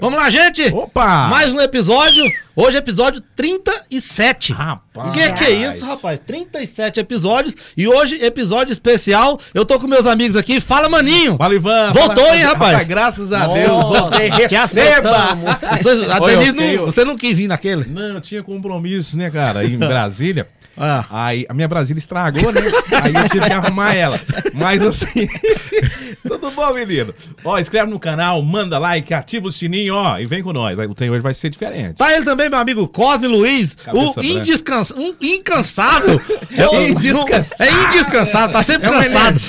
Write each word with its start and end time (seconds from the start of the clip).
Vamos 0.00 0.16
lá, 0.16 0.30
gente! 0.30 0.62
Opa! 0.72 1.26
Mais 1.26 1.52
um 1.52 1.58
episódio. 1.60 2.24
Hoje 2.54 2.76
é 2.76 2.78
episódio 2.78 3.20
37. 3.34 4.52
Rapaz. 4.52 5.12
Que 5.12 5.32
que 5.32 5.44
é 5.44 5.50
isso, 5.50 5.84
rapaz? 5.84 6.20
37 6.24 7.00
episódios. 7.00 7.56
E 7.76 7.88
hoje, 7.88 8.14
episódio 8.24 8.72
especial. 8.72 9.40
Eu 9.52 9.66
tô 9.66 9.80
com 9.80 9.88
meus 9.88 10.06
amigos 10.06 10.36
aqui. 10.36 10.60
Fala, 10.60 10.88
maninho! 10.88 11.36
Fala, 11.36 11.52
Ivan. 11.52 11.90
Voltou, 11.90 12.22
Fala, 12.24 12.36
hein, 12.36 12.44
rapaz? 12.44 12.86
Graças 12.86 13.32
a 13.32 13.48
Nossa, 13.48 13.60
Deus. 13.60 13.82
Voltei. 13.82 14.30
que 14.30 14.54
Receba. 14.56 15.38
Você, 15.76 16.12
a 16.12 16.18
Denise 16.20 16.76
não- 16.76 16.86
você 16.86 17.04
não 17.04 17.16
quis 17.16 17.40
ir 17.40 17.48
naquele? 17.48 17.86
Não, 17.90 18.20
tinha 18.20 18.44
compromisso, 18.44 19.18
né, 19.18 19.30
cara? 19.32 19.64
Em 19.64 19.76
Brasília. 19.76 20.46
Ah. 20.76 21.04
Aí 21.10 21.46
a 21.48 21.54
minha 21.54 21.68
Brasília 21.68 21.98
estragou, 21.98 22.52
né? 22.52 22.60
Aí 23.02 23.14
eu 23.14 23.28
tive 23.28 23.46
que 23.46 23.52
arrumar 23.52 23.94
ela. 23.94 24.20
Mas 24.54 24.82
assim. 24.82 25.28
Tudo 26.22 26.50
bom, 26.50 26.74
menino? 26.74 27.14
Ó, 27.44 27.58
inscreve 27.58 27.90
no 27.90 27.98
canal, 27.98 28.40
manda 28.42 28.78
like, 28.78 29.12
ativa 29.12 29.48
o 29.48 29.52
sininho, 29.52 29.94
ó, 29.94 30.18
e 30.18 30.26
vem 30.26 30.42
com 30.42 30.52
nós. 30.52 30.78
O 30.78 30.94
trem 30.94 31.10
hoje 31.10 31.20
vai 31.20 31.34
ser 31.34 31.50
diferente. 31.50 31.96
Tá 31.96 32.12
ele 32.14 32.24
também, 32.24 32.48
meu 32.48 32.58
amigo 32.58 32.86
Cosme 32.86 33.26
Luiz, 33.26 33.74
Cabeça 33.74 34.20
o 34.20 34.24
indescansa, 34.24 34.94
um 34.96 35.14
incansável. 35.20 36.20
É 36.56 36.68
o 36.68 36.80
indescansável. 36.82 37.66
É 37.66 37.84
indescansável, 37.88 38.52
tá 38.52 38.62
sempre 38.62 38.88
É 38.88 38.92
cansado. 38.92 39.40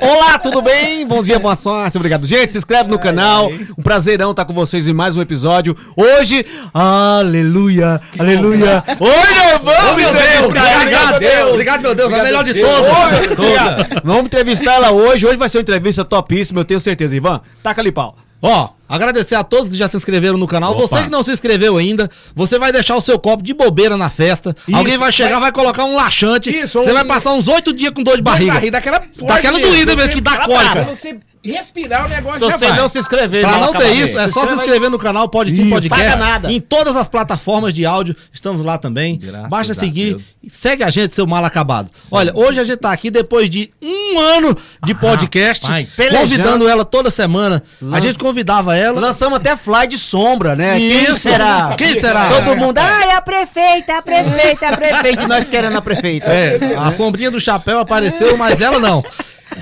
Olá, 0.00 0.38
tudo 0.38 0.62
bem? 0.62 1.06
Bom 1.06 1.22
dia, 1.22 1.38
boa 1.38 1.56
sorte, 1.56 1.96
obrigado. 1.96 2.26
Gente, 2.26 2.52
se 2.52 2.58
inscreve 2.58 2.90
no 2.90 2.98
canal. 2.98 3.50
Um 3.76 3.82
prazerão 3.82 4.30
estar 4.30 4.44
com 4.44 4.54
vocês 4.54 4.86
em 4.86 4.94
mais 4.94 5.14
um 5.14 5.20
episódio. 5.20 5.76
Hoje, 5.94 6.44
aleluia, 6.72 8.00
aleluia. 8.18 8.82
Oi, 8.98 9.77
Nervão! 9.82 9.96
meu 9.96 10.12
Deus, 10.12 10.44
obrigado, 10.44 11.48
obrigado, 11.50 11.82
meu 11.82 11.94
Deus, 11.94 12.12
a 12.12 12.22
melhor 12.22 12.44
de 12.44 12.54
todas. 12.54 14.02
Vamos 14.04 14.26
entrevistar 14.26 14.74
ela 14.74 14.90
hoje. 14.92 15.26
Hoje 15.26 15.36
vai 15.36 15.48
ser 15.48 15.58
uma 15.58 15.62
entrevista 15.62 16.04
topíssima, 16.04 16.60
eu 16.60 16.64
tenho 16.64 16.80
certeza, 16.80 17.16
Ivan. 17.16 17.40
Taca 17.62 17.80
ali 17.80 17.92
pau. 17.92 18.16
Ó, 18.40 18.68
agradecer 18.88 19.34
a 19.34 19.42
todos 19.42 19.68
que 19.68 19.76
já 19.76 19.88
se 19.88 19.96
inscreveram 19.96 20.38
no 20.38 20.46
canal. 20.46 20.70
Opa. 20.72 20.82
Você 20.82 21.02
que 21.02 21.10
não 21.10 21.24
se 21.24 21.32
inscreveu 21.32 21.76
ainda, 21.76 22.08
você 22.36 22.56
vai 22.56 22.70
deixar 22.70 22.94
o 22.94 23.00
seu 23.00 23.18
copo 23.18 23.42
de 23.42 23.52
bobeira 23.52 23.96
na 23.96 24.08
festa. 24.08 24.54
Isso, 24.66 24.76
Alguém 24.78 24.96
vai 24.96 25.10
chegar, 25.10 25.40
vai 25.40 25.50
colocar 25.50 25.82
um 25.84 25.96
laxante. 25.96 26.48
Isso, 26.56 26.80
você 26.80 26.92
um- 26.92 26.94
vai 26.94 27.04
passar 27.04 27.32
uns 27.32 27.48
oito 27.48 27.72
dias 27.72 27.90
com 27.90 28.02
dor 28.02 28.16
de 28.16 28.22
barriga. 28.22 28.52
Barriga, 28.54 28.72
daquela 28.72 29.02
Daquela 29.22 29.58
doída 29.58 29.96
mesmo, 29.96 30.12
que 30.14 30.20
dá 30.20 30.38
cólica. 30.38 30.84
Você 30.84 31.18
respirar 31.44 32.06
o 32.06 32.08
negócio 32.08 32.38
Se 32.38 32.52
você 32.58 32.68
vai. 32.68 32.76
não 32.78 32.88
se 32.88 32.98
inscrever, 32.98 33.42
Pra 33.42 33.58
não 33.58 33.72
ter 33.72 33.90
isso, 33.92 34.18
é 34.18 34.28
só 34.28 34.40
se 34.40 34.46
inscreva 34.46 34.50
aí. 34.50 34.56
inscrever 34.56 34.90
no 34.90 34.98
canal 34.98 35.28
Pode 35.28 35.54
Sim. 35.54 35.70
Podcast. 35.70 36.04
Paga 36.10 36.16
nada. 36.16 36.52
Em 36.52 36.60
todas 36.60 36.96
as 36.96 37.08
plataformas 37.08 37.72
de 37.74 37.84
áudio, 37.86 38.14
estamos 38.32 38.64
lá 38.64 38.78
também. 38.78 39.18
Graças 39.18 39.48
Basta 39.48 39.74
seguir. 39.74 40.10
Deus. 40.14 40.22
Segue 40.50 40.82
a 40.82 40.90
gente, 40.90 41.14
seu 41.14 41.26
mal 41.26 41.44
acabado. 41.44 41.90
Olha, 42.10 42.32
hoje 42.34 42.58
a 42.58 42.64
gente 42.64 42.78
tá 42.78 42.90
aqui 42.92 43.10
depois 43.10 43.50
de 43.50 43.70
um 43.82 44.18
ano 44.18 44.56
de 44.84 44.94
podcast, 44.94 45.66
rapaz. 45.66 45.88
convidando 46.10 46.66
ela 46.68 46.84
toda 46.84 47.10
semana. 47.10 47.62
A 47.92 48.00
gente 48.00 48.18
convidava 48.18 48.74
ela. 48.76 48.98
Lançamos 49.00 49.36
até 49.36 49.56
fly 49.56 49.86
de 49.88 49.98
sombra, 49.98 50.56
né? 50.56 50.76
Quem 50.78 51.02
Isso. 51.04 51.16
será? 51.20 51.74
Quem 51.76 52.00
será? 52.00 52.28
Todo 52.30 52.56
mundo, 52.56 52.78
ai, 52.78 53.10
a 53.10 53.20
prefeita, 53.20 53.98
a 53.98 54.02
prefeita, 54.02 54.68
a 54.68 54.76
prefeita. 54.76 55.22
E 55.22 55.26
nós 55.26 55.46
querendo 55.46 55.76
a 55.76 55.82
prefeita. 55.82 56.26
É, 56.26 56.74
a 56.76 56.92
sombrinha 56.92 57.30
do 57.30 57.40
chapéu 57.40 57.78
apareceu, 57.78 58.36
mas 58.36 58.60
ela 58.60 58.78
não. 58.78 59.04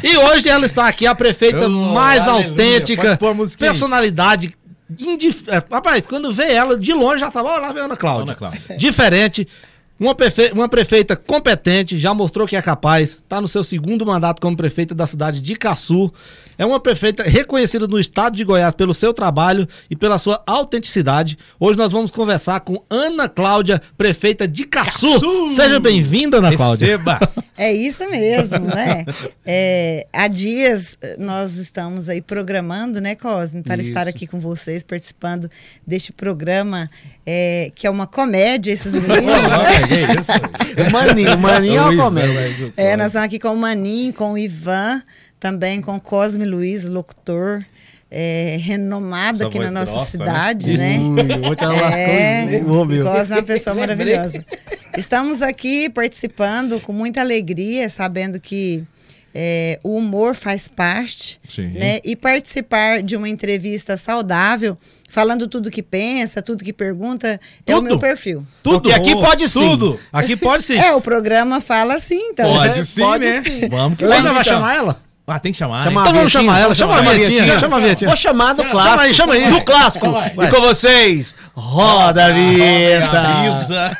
E 0.03 0.17
hoje 0.17 0.49
ela 0.49 0.67
está 0.67 0.87
aqui, 0.89 1.07
a 1.07 1.15
prefeita 1.15 1.67
Oh, 1.67 1.71
mais 1.71 2.21
aleluia. 2.21 2.49
autêntica, 2.51 3.19
personalidade. 3.59 4.55
indif- 4.99 5.45
é, 5.49 5.63
Rapaz, 5.71 6.07
quando 6.07 6.33
vê 6.33 6.53
ela 6.53 6.79
de 6.79 6.93
longe 6.93 7.21
já 7.21 7.31
sabe, 7.31 7.49
ó, 7.49 7.59
lá 7.59 7.73
vem 7.73 7.83
a 7.83 7.87
Ana 7.87 7.97
Cláudia. 7.97 8.25
Ana 8.33 8.35
Cláudia. 8.35 8.77
Diferente. 8.77 9.47
Uma, 9.99 10.15
prefe- 10.15 10.51
uma 10.53 10.69
prefeita 10.69 11.17
competente, 11.17 11.99
já 11.99 12.13
mostrou 12.13 12.47
que 12.47 12.55
é 12.55 12.61
capaz, 12.61 13.11
está 13.17 13.41
no 13.41 13.49
seu 13.49 13.65
segundo 13.65 14.05
mandato 14.05 14.43
como 14.43 14.55
prefeita 14.57 14.95
da 14.95 15.07
cidade 15.07 15.41
de 15.41 15.57
Caçu. 15.57 16.13
É 16.59 16.65
uma 16.65 16.81
prefeita 16.81 17.23
reconhecida 17.23 17.87
no 17.87 17.99
estado 18.01 18.35
de 18.37 18.45
Goiás 18.45 18.75
pelo 18.75 18.95
seu 18.95 19.13
trabalho 19.13 19.67
e 19.91 19.97
pela 19.97 20.19
sua 20.19 20.43
autenticidade. 20.47 21.39
Hoje 21.61 21.79
nós 21.79 21.93
vamos 21.93 22.11
conversar 22.11 22.61
com 22.61 22.83
Ana 22.91 23.29
Cláudia, 23.29 23.81
prefeita 23.97 24.47
de 24.49 24.65
Caçu. 24.65 25.13
Caçu! 25.15 25.49
Seja 25.51 25.81
bem-vinda, 25.81 26.39
Ana 26.39 26.55
Cláudia. 26.55 26.87
Receba. 26.97 27.19
É 27.59 27.73
isso 27.73 28.07
mesmo, 28.11 28.59
né? 28.67 29.07
É, 29.49 30.07
há 30.13 30.27
dias 30.29 30.99
eh, 31.01 31.17
nós 31.19 31.55
estamos 31.55 32.09
aí 32.09 32.21
programando, 32.21 33.01
né, 33.01 33.15
Cosme, 33.15 33.63
para 33.63 33.77
Isso. 33.81 33.89
estar 33.91 34.09
aqui 34.09 34.27
com 34.27 34.41
vocês, 34.41 34.83
participando 34.83 35.49
deste 35.87 36.13
programa, 36.13 36.91
é, 37.25 37.71
que 37.75 37.87
é 37.87 37.91
uma 37.91 38.09
comédia, 38.09 38.73
esses 38.73 38.93
meninos, 38.93 39.23
né? 39.25 39.86
Que 39.87 40.21
isso. 40.21 40.89
O 40.89 40.93
Maninho, 40.93 41.35
o 41.35 41.39
Maninho 41.39 41.77
é 41.77 41.81
uma 41.81 41.91
Oi, 41.91 41.97
comédia. 41.97 42.35
vai, 42.35 42.73
É, 42.77 42.97
nós 42.97 43.09
estamos 43.09 43.27
aqui 43.27 43.39
com 43.39 43.49
o 43.49 43.57
Maninho, 43.57 44.13
com 44.13 44.33
o 44.33 44.39
Ivan, 44.39 45.03
também 45.41 45.81
com 45.81 45.97
o 45.97 46.01
Cosme 46.01 46.45
Luiz, 46.45 46.87
locutor, 46.87 47.65
é, 48.11 48.57
renomado 48.61 49.47
aqui 49.47 49.59
na 49.59 49.71
nossa 49.71 49.93
grossa, 49.93 50.19
né? 50.19 50.25
cidade, 50.25 50.79
né? 50.79 50.99
Ui, 50.99 51.49
ontem 51.51 51.65
ela 51.65 51.99
É, 51.99 52.61
meu. 52.61 53.05
Cosme 53.05 53.35
é 53.35 53.37
uma 53.39 53.43
pessoa 53.43 53.75
maravilhosa. 53.75 54.45
Estamos 54.97 55.43
aqui 55.43 55.91
participando 55.91 56.81
com 56.81 56.93
muita 56.93 57.21
alegria, 57.21 57.89
sabendo 57.89 58.41
que 58.41 58.85
é, 59.35 59.79
o 59.83 59.97
humor 59.97 60.35
faz 60.35 60.67
parte, 60.69 61.39
Sim. 61.47 61.69
né? 61.69 62.01
E 62.03 62.17
participar 62.17 63.03
de 63.03 63.17
uma 63.17 63.29
entrevista 63.29 63.97
saudável, 63.97 64.79
falando 65.09 65.49
tudo 65.49 65.71
que 65.71 65.83
pensa, 65.83 66.43
tudo 66.43 66.65
que 66.65 66.73
pergunta, 66.73 67.41
é 67.67 67.73
o 67.73 67.77
Tudo? 67.77 67.85
meu 67.85 67.99
perfil. 67.99 68.47
Porque 68.63 68.93
aqui 68.93 69.15
pode 69.15 69.49
sim. 69.49 69.69
Tudo. 69.71 70.01
Aqui 70.13 70.37
pode 70.37 70.63
sim. 70.65 70.79
É, 70.79 70.93
o 70.95 71.01
programa 71.01 71.61
fala 71.61 71.95
assim, 71.95 72.19
então. 72.31 72.53
Pode 72.53 72.87
sim, 72.87 73.01
Pode 73.01 73.25
né? 73.25 73.43
sim. 73.43 73.69
Vamos 73.69 73.99
que 73.99 74.05
Ela 74.05 74.17
vamos, 74.17 74.33
vai 74.33 74.41
então. 74.43 74.53
chamar 74.55 74.77
ela? 74.77 75.07
Ah, 75.29 75.41
tem 75.41 75.51
que 75.51 75.59
chamar, 75.59 75.83
Chama 75.83 75.97
né? 75.97 76.01
Então 76.03 76.15
vamos 76.15 76.33
chamar 76.33 76.61
ela. 76.61 76.75
Chama 76.75 76.99
a 76.99 77.01
vinhetinha. 77.01 77.59
Chama 77.59 77.77
a 77.77 77.81
vinhetinha. 77.81 78.09
Vou 78.09 78.17
chamar 78.17 78.53
do 78.53 78.63
clássico. 78.65 78.91
Chama 78.91 79.03
aí, 79.03 79.15
chama 79.15 79.35
aí. 79.35 79.51
Do 79.51 79.65
clássico. 79.65 80.11
Vai. 80.13 80.29
E 80.29 80.51
com 80.51 80.61
vocês, 80.61 81.35
roda 81.53 82.27
a 82.27 82.31
vinheta. 82.31 83.99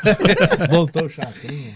Voltou 0.69 1.03
o 1.05 1.09
chatinho. 1.09 1.75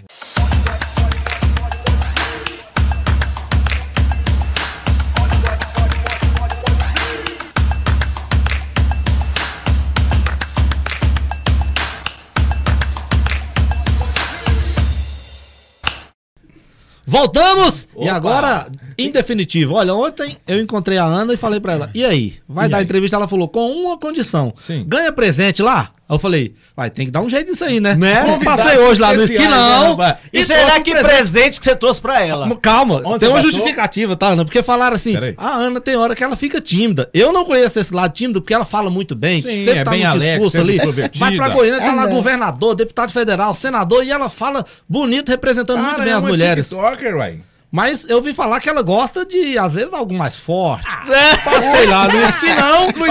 Voltamos! 17.12 17.90
E 18.00 18.06
Opa. 18.06 18.14
agora, 18.14 18.68
em 18.98 19.12
definitivo, 19.12 19.74
olha, 19.74 19.94
ontem 19.94 20.38
eu 20.48 20.62
encontrei 20.62 20.98
a 20.98 21.04
Ana 21.04 21.34
e 21.34 21.38
falei 21.38 21.60
pra 21.60 21.74
ela, 21.74 21.90
e 21.94 22.06
aí? 22.06 22.36
Vai 22.48 22.68
E 22.68 22.70
dar 22.70 22.78
aí? 22.78 22.84
entrevista? 22.86 23.18
Ela 23.18 23.28
falou, 23.28 23.50
com 23.50 23.70
uma 23.70 23.98
condição. 23.98 24.54
Sim. 24.66 24.86
Ganha 24.88 25.12
presente 25.12 25.62
lá? 25.62 25.92
Aí 26.12 26.16
eu 26.16 26.20
falei, 26.20 26.54
vai, 26.76 26.90
tem 26.90 27.06
que 27.06 27.12
dar 27.12 27.22
um 27.22 27.30
jeito 27.30 27.50
nisso 27.50 27.64
aí, 27.64 27.80
né? 27.80 27.96
Né? 27.96 28.22
Como 28.26 28.44
passei 28.44 28.78
hoje 28.80 29.00
lá 29.00 29.14
no 29.14 29.24
esquinão. 29.24 29.96
né? 29.96 30.18
E 30.34 30.44
será 30.44 30.80
que 30.82 30.92
presente. 30.92 31.08
presente 31.10 31.60
que 31.60 31.66
você 31.66 31.74
trouxe 31.76 32.02
pra 32.02 32.20
ela? 32.20 32.54
Calma, 32.58 33.02
Onde 33.06 33.20
tem 33.20 33.30
uma 33.30 33.36
passou? 33.38 33.50
justificativa, 33.50 34.16
tá, 34.18 34.28
Ana? 34.28 34.44
Porque 34.44 34.62
falaram 34.62 34.96
assim, 34.98 35.16
a 35.38 35.56
Ana 35.56 35.80
tem 35.80 35.96
hora 35.96 36.14
que 36.14 36.22
ela 36.22 36.36
fica 36.36 36.60
tímida. 36.60 37.10
Eu 37.14 37.32
não 37.32 37.46
conheço 37.46 37.80
esse 37.80 37.94
lado 37.94 38.12
tímido 38.14 38.42
porque 38.42 38.54
ela 38.54 38.66
fala 38.66 38.90
muito 38.90 39.16
bem. 39.16 39.42
Sim, 39.42 39.64
sempre 39.66 39.80
é 39.80 39.84
tá 39.86 39.92
bem 39.92 40.06
no 40.06 40.20
discurso 40.20 40.58
ali. 40.60 40.76
extrovertida. 40.76 41.26
Vai 41.26 41.36
pra 41.38 41.48
Goiânia, 41.48 41.80
tá 41.80 41.86
É, 41.94 41.96
lá 41.96 42.04
não. 42.08 42.10
governador, 42.14 42.76
deputado 42.76 43.12
federal, 43.14 43.54
senador, 43.54 44.04
e 44.04 44.12
ela 44.12 44.30
fala 44.30 44.66
bonito, 44.90 45.30
representando 45.30 45.80
muito 45.80 45.92
Cara, 45.92 46.04
bem 46.04 46.14
é 46.14 46.16
as 46.18 46.24
uma 46.24 46.30
mulheres. 46.30 46.68
TikToker, 46.68 47.16
uai. 47.16 47.40
Mas 47.72 48.06
eu 48.10 48.22
vi 48.22 48.34
falar 48.34 48.60
que 48.60 48.68
ela 48.68 48.82
gosta 48.82 49.26
de, 49.26 49.58
às 49.58 49.74
vezes, 49.74 49.94
algo 49.94 50.14
mais 50.14 50.36
forte. 50.36 50.86
Ah. 50.90 51.38
Passei 51.42 51.86
lá 51.86 52.06
no 52.10 52.20
esquinão, 52.20 52.82
no 52.88 52.90
esquinão 52.90 52.92
Foi, 52.98 53.08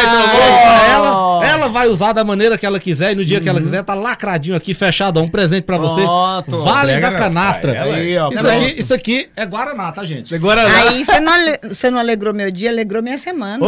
e 0.00 0.06
então, 0.06 0.30
trouxe 0.30 0.50
bom. 0.50 0.62
pra 0.62 0.88
ela. 0.92 1.40
Ela 1.50 1.68
vai 1.68 1.88
usar 1.88 2.12
da 2.12 2.22
maneira 2.22 2.56
que 2.56 2.64
ela 2.64 2.78
quiser 2.78 3.10
e 3.10 3.14
no 3.16 3.24
dia 3.24 3.40
que 3.40 3.48
ela 3.48 3.60
quiser, 3.60 3.82
tá 3.82 3.92
lacradinho 3.92 4.54
aqui, 4.54 4.72
fechado, 4.72 5.20
um 5.20 5.26
presente 5.28 5.64
pra 5.64 5.78
você. 5.78 6.02
Pronto. 6.02 6.62
Vale 6.62 6.96
da 6.98 7.10
canastra. 7.12 7.72
pra 7.72 7.86
ela. 7.86 7.96
Aí, 7.96 8.16
ó. 8.16 8.28
Isso 8.30 8.46
aqui, 8.48 8.80
isso 8.80 8.94
aqui 8.94 9.28
é 9.34 9.44
Guaraná, 9.44 9.90
tá, 9.90 10.04
gente? 10.04 10.32
Agora 10.32 10.64
Aí 10.64 11.04
você 11.04 11.18
não, 11.18 11.32
você 11.68 11.90
não 11.90 11.98
alegrou 11.98 12.32
meu 12.32 12.52
dia, 12.52 12.70
alegrou 12.70 13.02
minha 13.02 13.18
semana. 13.18 13.58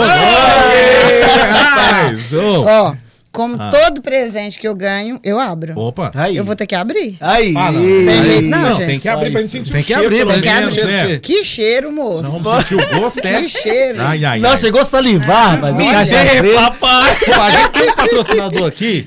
Rapaz, 1.53 2.33
ô. 2.33 3.12
Como 3.33 3.57
Ah. 3.59 3.71
todo 3.71 4.03
presente 4.03 4.59
que 4.59 4.69
eu 4.69 4.75
ganho, 4.75 5.19
eu 5.25 5.41
abro. 5.41 5.73
Opa. 5.79 6.11
Aí. 6.15 6.37
Eu 6.37 6.45
vou 6.45 6.55
ter 6.55 6.67
que 6.67 6.75
abrir. 6.75 7.17
Aí. 7.19 7.55
Ah, 7.57 7.73
não. 7.73 7.81
Tem 7.81 8.09
aí. 8.11 8.23
jeito 8.25 8.43
não, 8.49 8.59
Não, 8.59 8.75
gente. 8.75 8.87
tem 8.87 8.99
que 9.01 9.09
abrir 9.09 9.31
pra 9.33 9.41
gente 9.41 9.51
sentir 9.53 9.73
Tem 9.73 9.81
o 9.81 9.85
que 9.85 9.93
cheiro, 9.95 10.07
abrir, 10.07 10.17
pelo 10.19 10.29
pra 10.33 10.37
gente 10.37 10.53
menos, 10.55 10.75
sentir 10.75 10.85
o 10.87 10.91
né? 10.91 11.19
Que 11.19 11.45
cheiro, 11.45 11.93
moço. 11.93 12.23
Não, 12.35 12.43
vamos 12.43 12.61
sentir 12.61 12.75
o 12.75 13.01
gosto, 13.01 13.25
né? 13.25 13.41
Que 13.43 13.49
cheiro. 13.49 14.03
Ai, 14.03 14.25
ai, 14.25 14.39
Não, 14.41 14.55
chegou 14.57 14.83
a 14.83 14.85
salivar, 14.85 15.55
rapaz. 15.55 15.75
Olha. 15.75 15.93
Cachaceiro. 15.93 16.55
papai. 16.55 17.17
Pô, 17.25 17.33
a 17.41 17.51
gente 17.51 17.69
tem 17.71 17.91
um 17.91 17.95
patrocinador 17.95 18.67
aqui, 18.69 19.07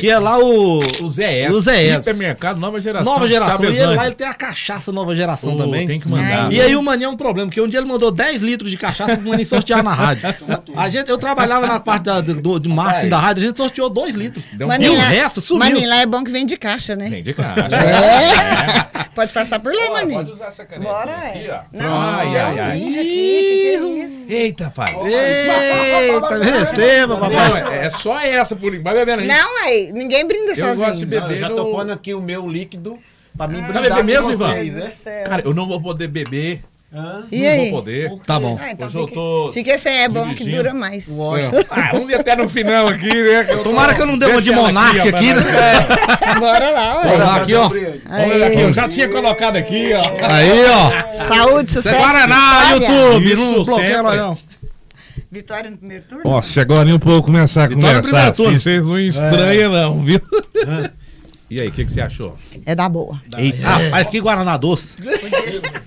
que 0.00 0.10
é 0.10 0.18
lá 0.18 0.38
o... 0.38 0.78
O 1.00 1.08
Zé 1.08 1.42
S. 1.42 1.52
O 1.54 1.60
Zé 1.60 1.86
S. 1.86 2.00
Hipermercado 2.00 2.58
Nova 2.58 2.80
Geração. 2.80 3.12
Nova 3.12 3.28
geração. 3.28 3.64
E 3.64 3.68
ele 3.76 3.86
lá 3.94 4.06
ele 4.06 4.14
tem 4.16 4.26
a 4.26 4.34
cachaça 4.34 4.90
nova 4.90 5.14
geração 5.14 5.54
Ô, 5.54 5.56
também. 5.56 5.86
Tem 5.86 6.00
que 6.00 6.08
mandar. 6.08 6.46
Ai. 6.46 6.54
E 6.54 6.60
aí 6.60 6.74
o 6.74 6.82
Maninho 6.82 7.06
é 7.06 7.10
um 7.10 7.16
problema, 7.16 7.48
porque 7.48 7.60
um 7.60 7.68
dia 7.68 7.78
ele 7.78 7.88
mandou 7.88 8.10
10 8.10 8.42
litros 8.42 8.68
de 8.70 8.76
cachaça 8.76 9.16
pro 9.16 9.28
Maninho 9.28 9.46
sortear 9.46 9.82
na 9.84 9.94
rádio. 9.94 10.22
A 10.76 10.88
gente, 10.88 11.08
eu 11.08 11.18
trabalhava 11.18 11.66
na 11.68 11.78
parte 11.78 12.04
da- 12.04 12.20
do, 12.20 12.58
do 12.58 12.68
marketing 12.68 13.08
da 13.08 13.18
rádio, 13.18 13.42
a 13.42 13.46
gente 13.46 13.56
sorteou 13.60 13.90
dois 13.90 14.14
litros. 14.14 14.44
Deu 14.52 14.66
um 14.68 14.72
E 14.80 14.88
o 14.88 14.96
resto 14.96 15.40
sumiu. 15.40 15.60
Maninho, 15.64 15.88
lá 15.88 15.96
é 16.00 16.06
bom 16.06 16.24
que 16.24 16.30
vem 16.30 16.46
de 16.46 16.56
caixa, 16.56 16.96
né? 16.96 17.08
Vem 17.08 17.22
de 17.22 17.34
caixa. 17.34 17.68
É. 17.76 19.04
Pode 19.14 19.32
passar 19.32 19.58
por 19.58 19.74
lá, 19.74 19.82
Ó, 19.88 19.92
Maninho. 19.92 20.20
Pode 20.20 20.30
usar 20.32 20.46
essa 20.46 20.64
caneta 20.64 20.90
Bora, 20.90 21.14
aqui, 21.14 21.46
é. 21.46 21.52
ó. 21.52 21.60
Não, 21.76 22.00
Ai, 22.00 22.36
ai, 22.36 22.54
um 22.54 22.62
ai. 22.62 22.70
brinde 22.70 22.98
aqui. 23.00 23.08
Que 23.08 23.56
que 23.56 23.68
é 23.68 24.04
isso? 24.04 24.30
Eita, 24.32 24.70
pai. 24.74 24.94
Eita, 25.04 26.38
receba, 26.38 27.16
papai. 27.18 27.78
é 27.82 27.86
é 27.86 27.90
só 27.90 28.18
essa 28.20 28.54
por 28.56 28.68
enquanto. 28.68 28.84
Vai 28.84 28.94
bebendo 28.94 29.22
aí. 29.22 29.28
Não, 29.28 29.64
aí, 29.64 29.92
ninguém 29.92 30.26
brinda 30.26 30.52
Eu 30.52 30.56
sozinho. 30.56 30.76
gosto 30.86 30.98
de 30.98 31.06
beber. 31.06 31.22
Não, 31.26 31.30
eu 31.32 31.38
já 31.40 31.50
tô 31.50 31.64
pondo 31.70 31.92
aqui 31.92 32.14
o 32.14 32.20
meu 32.22 32.46
líquido 32.48 32.98
pra 33.36 33.46
mim 33.48 33.60
Vai 33.62 33.72
brindar 33.72 33.96
beber 33.98 34.04
mesmo, 34.04 34.26
com 34.26 34.32
Ivan? 34.32 34.52
vocês, 34.52 34.74
Meu 34.74 34.84
né? 34.84 35.22
Cara, 35.24 35.42
eu 35.44 35.52
não 35.54 35.66
vou 35.66 35.80
poder 35.80 36.08
beber. 36.08 36.62
E 37.30 37.40
não 37.42 37.48
aí? 37.50 37.70
vou 37.70 37.78
poder. 37.80 38.12
Tá 38.26 38.40
bom. 38.40 38.58
Ah, 38.60 38.72
então 38.72 38.88
Hoje 38.88 38.98
eu 38.98 39.02
fica, 39.06 39.14
tô 39.20 39.50
fica 39.52 39.78
sem 39.78 39.98
é 40.02 40.08
bom 40.08 40.34
que 40.34 40.44
dura 40.50 40.74
mais. 40.74 41.08
Lógico. 41.08 41.56
Ah, 41.70 41.90
vamos 41.92 42.08
ver 42.08 42.16
até 42.16 42.34
no 42.34 42.48
final 42.48 42.88
aqui, 42.88 43.06
né? 43.22 43.44
que 43.44 43.52
eu 43.52 43.58
tô- 43.58 43.62
Tomara 43.64 43.94
que 43.94 44.02
eu 44.02 44.06
não 44.06 44.18
dê 44.18 44.26
uma 44.26 44.42
de 44.42 44.50
monarca 44.50 45.02
aqui, 45.08 45.32
né? 45.32 45.40
nós. 45.40 46.40
Bora 46.40 46.70
lá, 46.70 46.92
Vamos 46.94 47.10
ué. 47.12 47.16
lá, 47.24 47.36
aqui, 47.36 47.54
ó. 47.54 47.68
Vamos 47.68 47.78
ver 48.34 48.42
aqui, 48.44 48.60
eu 48.60 48.72
já 48.72 48.88
tinha 48.88 49.08
colocado 49.08 49.56
aqui, 49.56 49.90
ó. 49.94 50.26
Aí, 50.26 50.64
ó. 50.68 51.14
Saúde, 51.28 51.70
é 51.70 51.74
sucesso. 51.74 51.96
Guaraná, 51.96 52.74
vitória. 52.74 52.88
YouTube. 52.88 53.26
Isso, 53.26 53.36
não 53.36 53.62
bloqueia 53.64 54.02
nós, 54.02 54.16
não. 54.16 54.38
Vitória 55.32 55.70
no 55.70 55.78
primeiro 55.78 56.02
turno? 56.08 56.24
Ó, 56.26 56.42
se 56.42 56.58
agora 56.58 56.88
um 56.92 56.98
pouco 56.98 57.22
começar 57.22 57.64
a 57.64 57.66
Vitória 57.68 57.98
no 57.98 58.02
primeiro 58.02 58.26
conversar 58.26 58.32
turno. 58.32 58.56
assim, 58.56 58.64
vocês 58.64 58.84
não 58.84 58.98
estranham 58.98 59.72
não, 59.72 60.02
viu? 60.02 60.20
E 61.50 61.60
aí, 61.60 61.66
o 61.68 61.72
que, 61.72 61.84
que 61.84 61.90
você 61.90 62.00
achou? 62.00 62.38
É 62.64 62.74
da 62.76 62.88
boa. 62.88 63.20
Ah, 63.64 63.90
mas 63.90 64.06
que 64.08 64.20
Guaraná 64.20 64.56
doce. 64.56 64.96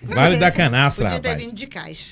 Vale 0.04 0.36
da 0.38 0.52
canastra, 0.52 1.06
Podia 1.06 1.20
ter 1.22 1.30
rapaz. 1.30 1.46
vindo 1.46 1.56
de 1.56 1.68
caixa. 1.68 2.08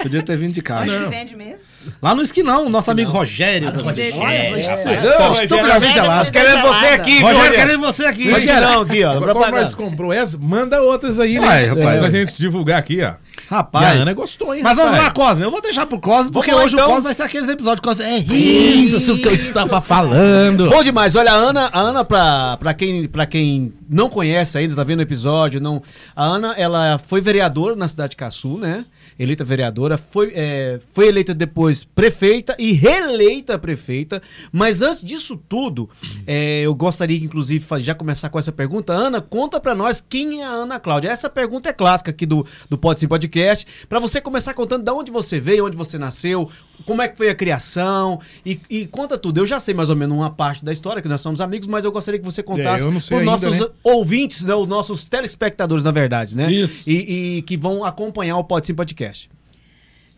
Podia 0.00 0.22
ter 0.22 0.36
vindo 0.36 0.52
de 0.52 0.60
Onde 0.60 0.62
casa. 0.62 0.98
que 0.98 1.06
vende 1.10 1.36
mesmo? 1.36 1.66
Lá 2.02 2.14
no 2.14 2.22
esquinão, 2.22 2.68
nosso 2.68 2.90
amigo 2.90 3.10
Rogério. 3.10 3.70
delícia. 3.92 5.00
Não, 5.18 5.32
estupidamente 5.32 5.92
gelado. 5.92 6.30
Querendo 6.30 6.62
você 6.62 6.86
aqui, 6.86 7.20
Rogério, 7.20 7.52
querendo 7.52 7.80
você 7.80 8.04
aqui. 8.06 8.30
Rogério, 8.30 8.80
aqui, 8.80 9.04
ó. 9.04 9.20
Como 9.20 9.50
nós 9.50 9.74
comprou 9.74 10.12
essa, 10.12 10.36
manda 10.38 10.82
outras 10.82 11.18
aí, 11.18 11.38
né? 11.38 11.64
Rapaz. 11.66 11.98
Pra 12.00 12.10
gente 12.10 12.34
divulgar 12.36 12.78
aqui, 12.78 13.02
ó. 13.02 13.14
Rapaz. 13.48 13.86
A 13.86 14.02
Ana 14.02 14.12
gostou, 14.12 14.54
hein, 14.54 14.62
Mas 14.62 14.76
vamos 14.76 14.98
lá, 14.98 15.10
Cosme. 15.10 15.42
Eu 15.42 15.50
vou 15.50 15.62
deixar 15.62 15.86
pro 15.86 16.00
Cosme, 16.00 16.30
porque 16.32 16.50
lá, 16.52 16.62
hoje 16.62 16.74
então. 16.74 16.86
o 16.86 16.88
Cosme 16.90 17.04
vai 17.04 17.14
ser 17.14 17.22
aqueles 17.22 17.48
episódios. 17.48 17.80
Cosme, 17.80 18.04
é 18.04 18.18
isso 18.18 19.16
que 19.18 19.26
eu 19.28 19.32
estava 19.34 19.80
falando. 19.80 20.68
Bom 20.68 20.82
demais. 20.82 21.16
Olha, 21.16 21.32
a 21.32 21.34
Ana, 21.34 21.70
a 21.72 21.80
Ana 21.80 22.04
pra, 22.04 22.56
pra, 22.58 22.74
quem, 22.74 23.08
pra 23.08 23.26
quem 23.26 23.72
não 23.88 24.08
conhece 24.10 24.58
ainda, 24.58 24.74
tá 24.74 24.84
vendo 24.84 24.98
o 24.98 25.02
episódio, 25.02 25.60
não. 25.60 25.82
A 26.14 26.24
Ana, 26.24 26.54
ela 26.56 26.98
foi 26.98 27.20
vereadora 27.20 27.74
na 27.74 27.88
cidade 27.88 28.10
de 28.10 28.16
Caçu, 28.16 28.58
né? 28.58 28.84
Eleita 29.18 29.44
vereadora, 29.48 29.96
foi, 29.96 30.32
é, 30.34 30.78
foi 30.92 31.08
eleita 31.08 31.34
depois 31.34 31.84
prefeita 31.84 32.54
e 32.58 32.72
reeleita 32.72 33.58
prefeita. 33.58 34.22
Mas 34.52 34.82
antes 34.82 35.02
disso 35.02 35.36
tudo, 35.48 35.88
é, 36.26 36.60
eu 36.60 36.74
gostaria, 36.74 37.18
inclusive, 37.18 37.64
já 37.80 37.94
começar 37.94 38.28
com 38.28 38.38
essa 38.38 38.52
pergunta. 38.52 38.92
Ana, 38.92 39.20
conta 39.20 39.58
pra 39.58 39.74
nós 39.74 40.04
quem 40.06 40.42
é 40.42 40.44
a 40.44 40.50
Ana 40.50 40.78
Cláudia. 40.78 41.08
Essa 41.10 41.28
pergunta 41.30 41.68
é 41.68 41.72
clássica 41.72 42.10
aqui 42.10 42.26
do, 42.26 42.46
do 42.68 42.76
Pode 42.76 43.00
Sim 43.00 43.08
Podcast. 43.08 43.66
Pra 43.88 43.98
você 43.98 44.20
começar 44.20 44.54
contando 44.54 44.84
de 44.84 44.90
onde 44.90 45.10
você 45.10 45.40
veio, 45.40 45.66
onde 45.66 45.76
você 45.76 45.98
nasceu, 45.98 46.50
como 46.84 47.02
é 47.02 47.08
que 47.08 47.16
foi 47.16 47.28
a 47.28 47.34
criação 47.34 48.20
e, 48.44 48.60
e 48.68 48.86
conta 48.86 49.16
tudo. 49.18 49.38
Eu 49.38 49.46
já 49.46 49.58
sei 49.58 49.74
mais 49.74 49.90
ou 49.90 49.96
menos 49.96 50.16
uma 50.16 50.30
parte 50.30 50.64
da 50.64 50.72
história, 50.72 51.00
que 51.00 51.08
nós 51.08 51.20
somos 51.20 51.40
amigos, 51.40 51.66
mas 51.66 51.84
eu 51.84 51.92
gostaria 51.92 52.18
que 52.20 52.24
você 52.24 52.42
contasse 52.42 52.84
É, 52.84 52.88
os 52.88 53.24
nossos 53.24 53.60
né? 53.60 53.66
ouvintes, 53.82 54.44
né, 54.44 54.54
os 54.54 54.68
nossos 54.68 55.04
telespectadores, 55.06 55.84
na 55.84 55.90
verdade, 55.90 56.36
né? 56.36 56.50
Isso. 56.52 56.82
E, 56.86 57.38
e 57.38 57.42
que 57.42 57.56
vão 57.56 57.84
acompanhar 57.84 58.36
o 58.36 58.44
Pode 58.44 58.66
Sim 58.66 58.74
Podcast. 58.74 59.30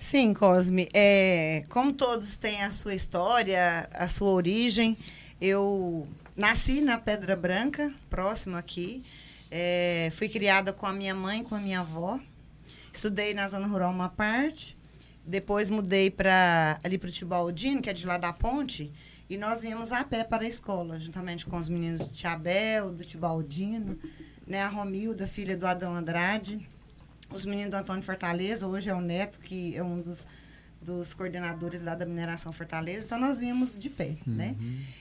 Sim, 0.02 0.32
Cosme. 0.32 0.88
É, 0.94 1.62
como 1.69 1.93
todos 1.93 2.38
têm 2.38 2.62
a 2.62 2.70
sua 2.70 2.94
história, 2.94 3.87
a 3.93 4.08
sua 4.08 4.31
origem, 4.31 4.97
eu 5.38 6.08
nasci 6.35 6.81
na 6.81 6.97
Pedra 6.97 7.37
Branca, 7.37 7.93
próximo 8.08 8.56
aqui. 8.56 9.05
É, 9.50 10.08
fui 10.12 10.26
criada 10.31 10.73
com 10.73 10.87
a 10.87 10.93
minha 10.94 11.14
mãe 11.14 11.44
com 11.44 11.55
a 11.55 11.58
minha 11.61 11.81
avó. 11.81 12.19
Estudei 12.91 13.35
na 13.35 13.47
zona 13.47 13.67
rural 13.67 13.91
uma 13.93 14.08
parte. 14.08 14.75
Depois 15.23 15.69
mudei 15.69 16.11
para 16.11 16.81
ali 16.82 16.97
para 16.97 17.11
o 17.11 17.12
Tibaldino, 17.12 17.82
que 17.82 17.91
é 17.91 17.93
de 17.93 18.06
lá 18.06 18.17
da 18.17 18.32
ponte. 18.32 18.91
E 19.29 19.37
nós 19.37 19.61
viemos 19.61 19.93
a 19.93 20.02
pé 20.02 20.25
para 20.25 20.44
a 20.44 20.49
escola, 20.49 20.99
juntamente 20.99 21.44
com 21.44 21.58
os 21.58 21.69
meninos 21.69 22.00
do 22.00 22.08
Tiabel, 22.08 22.91
do 22.91 23.05
Tibaldino, 23.05 23.99
né, 24.47 24.62
a 24.62 24.69
Romilda, 24.69 25.26
filha 25.26 25.58
do 25.58 25.67
Adão 25.67 25.94
Andrade 25.94 26.67
os 27.32 27.47
meninos 27.47 27.71
do 27.71 27.77
Antônio 27.77 28.03
Fortaleza, 28.03 28.67
hoje 28.67 28.88
é 28.91 28.94
o 28.94 29.00
Neto, 29.00 29.41
que 29.41 29.77
é 29.77 29.82
um 29.82 30.00
dos, 30.00 30.27
dos 30.82 31.15
coordenadores 31.15 31.82
lá 31.82 31.94
da 31.94 32.05
Mineração 32.06 32.53
Fortaleza, 32.53 33.05
então 33.06 33.19
nós 33.19 33.38
vínhamos 33.41 33.79
de 33.79 33.91
pé, 33.91 34.17
né? 34.27 34.56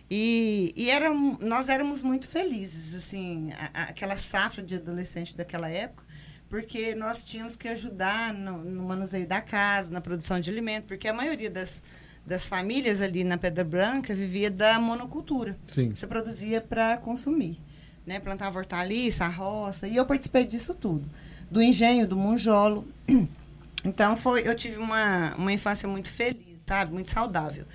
E, 0.10 0.74
e 0.76 0.90
era, 0.90 1.10
nós 1.14 1.70
éramos 1.70 2.02
muito 2.02 2.28
felizes, 2.28 2.94
assim, 2.96 3.52
a- 3.54 3.72
a- 3.74 3.84
aquela 3.86 4.16
safra 4.18 4.62
de 4.64 4.76
adolescente 4.76 5.36
daquela 5.36 5.70
época, 5.70 6.04
porque 6.50 6.96
nós 6.96 7.24
tínhamos 7.24 7.56
que 7.56 7.68
ajudar 7.68 8.34
no, 8.34 8.58
no 8.64 8.84
manuseio 8.84 9.28
da 9.28 9.40
casa, 9.42 9.90
na 9.92 10.02
produção 10.02 10.40
de 10.40 10.50
alimento, 10.50 10.86
porque 10.86 11.08
a 11.08 11.14
maioria 11.14 11.50
das, 11.50 11.84
das 12.26 12.50
famílias 12.50 13.02
ali 13.02 13.24
na 13.24 13.38
Pedra 13.38 13.64
Branca 13.64 14.14
vivia 14.16 14.50
da 14.50 14.80
monocultura. 14.80 15.58
Sim. 15.68 15.90
Você 15.94 16.08
produzia 16.08 16.60
para 16.60 16.98
consumir, 16.98 17.60
né? 18.06 18.20
Plantava 18.20 18.58
hortaliça, 18.58 19.28
roça, 19.28 19.88
e 19.88 19.96
eu 19.96 20.06
participei 20.08 20.44
disso 20.44 20.74
tudo. 20.74 21.08
Do 21.50 21.62
engenho, 21.62 22.08
do 22.08 22.18
monjolo. 22.18 22.88
Então, 23.82 24.14
foi, 24.14 24.46
eu 24.46 24.54
tive 24.54 24.78
uma, 24.78 25.34
uma 25.38 25.54
infância 25.54 25.88
muito 25.88 26.10
feliz, 26.10 26.60
sabe? 26.66 26.92
Muito 26.92 27.10
saudável. 27.10 27.66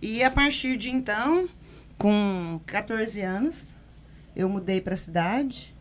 E 0.00 0.22
a 0.22 0.30
partir 0.30 0.76
de 0.76 0.88
então, 0.88 1.48
com 1.98 2.60
14 2.64 3.22
anos, 3.22 3.76
eu 4.36 4.48
mudei 4.48 4.80
para 4.80 4.94
a 4.94 4.96
cidade. 4.96 5.74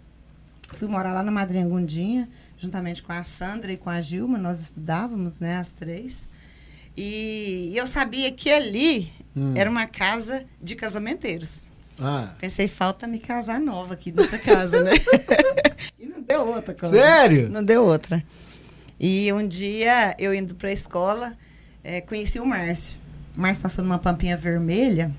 Fui 0.74 0.88
morar 0.88 1.14
lá 1.14 1.22
na 1.22 1.32
Madrinha 1.32 1.68
Gundinha, 1.68 2.28
juntamente 2.58 3.04
com 3.04 3.12
a 3.12 3.24
Sandra 3.24 3.72
e 3.72 3.78
com 3.78 3.90
a 3.90 4.02
Gilma. 4.02 4.38
Nós 4.38 4.60
estudávamos, 4.60 5.40
né, 5.40 5.58
as 5.58 5.74
três. 5.74 6.28
E 6.96 7.72
eu 7.76 7.86
sabia 7.88 8.32
que 8.32 8.50
ali 8.50 9.12
era 9.56 9.70
uma 9.70 9.88
casa 9.88 10.46
de 10.62 10.76
casamenteiros. 10.76 11.72
Ah. 12.02 12.30
Pensei, 12.40 12.68
falta 12.68 13.06
me 13.06 13.20
casar 13.20 13.60
nova 13.60 13.94
aqui 13.94 14.12
nessa 14.12 14.38
casa, 14.40 14.84
né? 14.84 14.92
e 16.00 16.06
não 16.08 16.22
deu 16.22 16.48
outra 16.48 16.74
coisa. 16.74 16.96
Sério? 17.00 17.48
Não 17.50 17.64
deu 17.64 17.86
outra. 17.86 18.24
E 19.00 19.32
um 19.32 19.48
dia, 19.48 20.14
eu 20.18 20.34
indo 20.34 20.56
para 20.56 20.70
a 20.70 20.74
escola, 20.74 21.34
eh, 21.84 22.02
conheci 22.02 22.40
o 22.40 22.46
Márcio. 22.46 23.00
O 23.38 23.42
Márcio 23.42 23.62
passou 23.62 23.84
numa 23.84 24.00
pampinha 24.00 24.36
vermelha. 24.36 25.12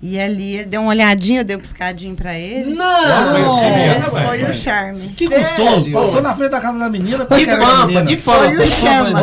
E 0.00 0.18
ali 0.18 0.56
ele 0.56 0.64
deu 0.64 0.80
uma 0.80 0.90
olhadinha, 0.90 1.40
eu 1.40 1.44
dei 1.44 1.56
um 1.56 1.60
piscadinho 1.60 2.16
para 2.16 2.36
ele. 2.36 2.74
Não! 2.74 3.62
É, 3.62 4.00
Não, 4.00 4.10
foi 4.10 4.42
o 4.42 4.52
charme. 4.52 5.08
Que 5.10 5.28
Sério? 5.28 5.38
gostoso. 5.56 5.92
Passou 5.92 6.20
na 6.20 6.34
frente 6.34 6.50
da 6.50 6.60
casa 6.60 6.76
da 6.76 6.90
menina. 6.90 7.24
De 7.24 7.44
quer 7.44 7.52
a 7.54 7.58
pampa, 7.58 7.86
menina. 7.86 8.02
de 8.02 8.16
pampa. 8.16 8.42
Foi 8.42 8.56
o 8.56 8.66
chama. 8.66 9.22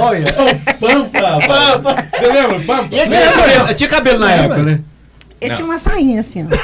Pampa, 0.79 1.39
Pampa. 1.45 1.95
Você 2.17 2.27
lembra? 2.27 2.59
Pampa? 2.61 2.95
E 2.95 2.99
ele 2.99 3.09
tinha 3.09 3.31
cabelo, 3.33 3.65
ele 3.65 3.73
tinha 3.75 3.89
cabelo 3.89 4.19
na 4.19 4.31
época, 4.31 4.63
né? 4.63 4.79
Eu 5.41 5.47
Não. 5.47 5.55
tinha 5.55 5.65
uma 5.65 5.77
sainha 5.77 6.19
assim, 6.19 6.45
ó. 6.45 6.49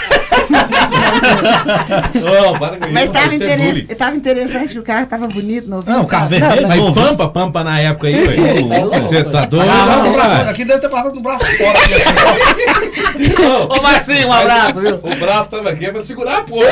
Oh, 2.17 2.91
Mas 2.91 3.05
estava 3.05 3.32
é 3.34 3.36
interess... 3.36 3.86
interessante 4.15 4.74
que 4.74 4.79
o 4.79 4.84
carro 4.84 5.03
estava 5.03 5.27
bonito, 5.27 5.67
novinho. 5.70 5.98
Não, 5.98 6.03
o 6.03 6.08
carro 6.08 6.29
vermelho. 6.29 6.67
Mas 6.67 6.77
Novo. 6.79 6.94
Pampa, 6.94 7.27
Pampa 7.29 7.63
na 7.63 7.79
época 7.79 8.08
aí, 8.08 8.13
velho. 8.27 8.67
Você 9.08 9.24
tá 9.24 9.46
doido? 9.46 9.65
Ah, 9.70 10.44
não, 10.44 10.50
aqui 10.50 10.65
deve 10.65 10.79
ter 10.82 10.89
passado 10.89 11.15
no 11.15 11.22
braço 11.22 11.46
fora. 11.58 11.77
Aqui, 11.79 13.36
Ô, 13.79 13.82
Marcinho, 13.82 14.27
um 14.27 14.32
abraço, 14.34 14.79
viu? 14.82 14.96
O 15.01 15.15
braço 15.17 15.50
tava 15.50 15.70
aqui 15.70 15.86
é 15.86 15.91
pra 15.91 16.01
segurar 16.01 16.39
a 16.39 16.41
porra. 16.44 16.67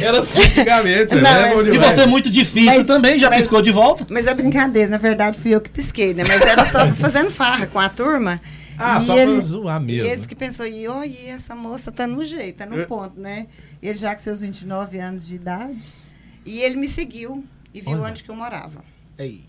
Era 0.00 0.20
assim 0.20 0.42
antigamente, 0.42 1.14
Não, 1.14 1.22
né? 1.22 1.52
mas- 1.54 1.66
e 1.68 1.78
você 1.78 2.00
é 2.02 2.06
muito 2.06 2.30
difícil 2.30 2.66
Mas- 2.74 2.86
também, 2.86 3.18
já 3.18 3.28
mas- 3.28 3.40
piscou 3.42 3.60
de 3.62 3.70
volta? 3.72 4.06
Mas 4.10 4.26
é 4.26 4.34
brincadeira, 4.34 4.88
na 4.88 4.98
verdade 4.98 5.38
fui 5.38 5.54
eu 5.54 5.60
que 5.60 5.68
pisquei, 5.70 6.14
né? 6.14 6.24
Mas 6.26 6.42
era 6.42 6.64
só 6.64 6.86
fazendo 6.94 7.30
farra 7.30 7.66
com 7.66 7.78
a 7.78 7.88
turma. 7.88 8.40
Ah, 8.78 8.98
e 8.98 9.02
só 9.02 9.14
pra 9.14 9.40
zoar 9.40 9.80
mesmo. 9.80 10.06
E 10.06 10.10
eles 10.10 10.26
que 10.26 10.34
pensou, 10.34 10.66
e 10.66 10.86
olha, 10.86 11.30
essa 11.30 11.54
moça 11.54 11.90
tá 11.90 12.06
no 12.06 12.24
jeito, 12.24 12.58
tá 12.58 12.66
no 12.66 12.86
ponto, 12.86 13.18
né? 13.18 13.46
Ele 13.82 13.94
já 13.94 14.14
com 14.14 14.20
seus 14.20 14.40
29 14.40 14.98
anos 14.98 15.26
de 15.26 15.34
idade. 15.34 15.94
E 16.44 16.60
ele 16.60 16.76
me 16.76 16.88
seguiu 16.88 17.44
e 17.72 17.80
viu 17.80 18.02
onde 18.02 18.22
que 18.22 18.30
eu 18.30 18.36
morava. 18.36 18.84
Ei. 19.18 19.44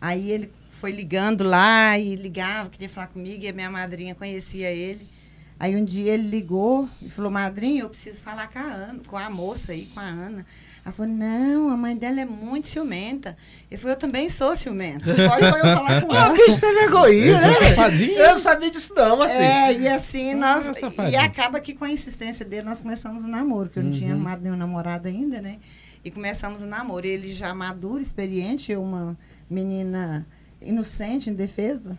Aí 0.00 0.30
ele 0.30 0.52
foi 0.68 0.92
ligando 0.92 1.44
lá 1.44 1.98
e 1.98 2.14
ligava, 2.16 2.68
queria 2.68 2.88
falar 2.88 3.06
comigo, 3.06 3.42
e 3.44 3.48
a 3.48 3.52
minha 3.52 3.70
madrinha 3.70 4.14
conhecia 4.14 4.70
ele. 4.70 5.08
Aí 5.58 5.76
um 5.76 5.84
dia 5.84 6.14
ele 6.14 6.28
ligou 6.28 6.88
e 7.00 7.08
falou, 7.08 7.30
madrinha, 7.30 7.82
eu 7.82 7.88
preciso 7.88 8.24
falar 8.24 8.48
com 8.48 8.58
a 8.58 8.62
Ana, 8.62 9.00
com 9.06 9.16
a 9.16 9.30
moça 9.30 9.72
aí, 9.72 9.86
com 9.86 10.00
a 10.00 10.04
Ana. 10.04 10.44
Ela 10.84 10.92
falou, 10.92 11.12
não, 11.12 11.70
a 11.70 11.76
mãe 11.76 11.96
dela 11.96 12.20
é 12.20 12.24
muito 12.24 12.68
ciumenta. 12.68 13.36
Ele 13.70 13.80
falou, 13.80 13.94
eu 13.94 13.98
também 13.98 14.28
sou 14.28 14.54
ciumenta. 14.56 15.14
Pode 15.14 15.44
eu 15.44 15.76
falar 15.76 16.02
com 16.02 16.12
ela. 16.14 16.34
bicho 16.34 16.56
sem 16.56 16.74
vergonha, 16.74 17.40
né? 17.40 17.54
Safadinho. 17.54 18.18
Eu 18.18 18.30
não 18.32 18.38
sabia 18.38 18.70
disso 18.70 18.92
não, 18.94 19.22
assim. 19.22 19.36
É, 19.36 19.72
e 19.72 19.88
assim 19.88 20.34
nós. 20.34 20.70
Ah, 20.98 21.08
e 21.08 21.16
acaba 21.16 21.60
que 21.60 21.72
com 21.72 21.84
a 21.84 21.90
insistência 21.90 22.44
dele 22.44 22.66
nós 22.66 22.80
começamos 22.80 23.24
o 23.24 23.28
namoro, 23.28 23.70
que 23.70 23.78
eu 23.78 23.82
não 23.82 23.90
tinha 23.90 24.12
arrumado 24.12 24.42
nenhum 24.42 24.56
namorado 24.56 25.08
ainda, 25.08 25.40
né? 25.40 25.58
E 26.04 26.10
começamos 26.10 26.62
o 26.62 26.68
namoro. 26.68 27.06
Ele 27.06 27.32
já 27.32 27.54
maduro, 27.54 28.02
experiente, 28.02 28.70
eu 28.70 28.82
uma 28.82 29.16
menina 29.48 30.26
inocente, 30.64 31.30
indefesa. 31.30 31.98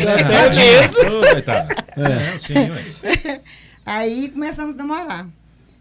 né? 0.00 0.16
Tadinha. 0.16 0.88
Até 0.88 1.10
né? 1.20 1.32
coitada. 1.32 1.74
É, 1.96 2.38
sim, 2.38 2.70
ué. 2.70 3.40
Aí 3.84 4.28
começamos 4.28 4.74
a 4.74 4.78
namorar. 4.78 5.28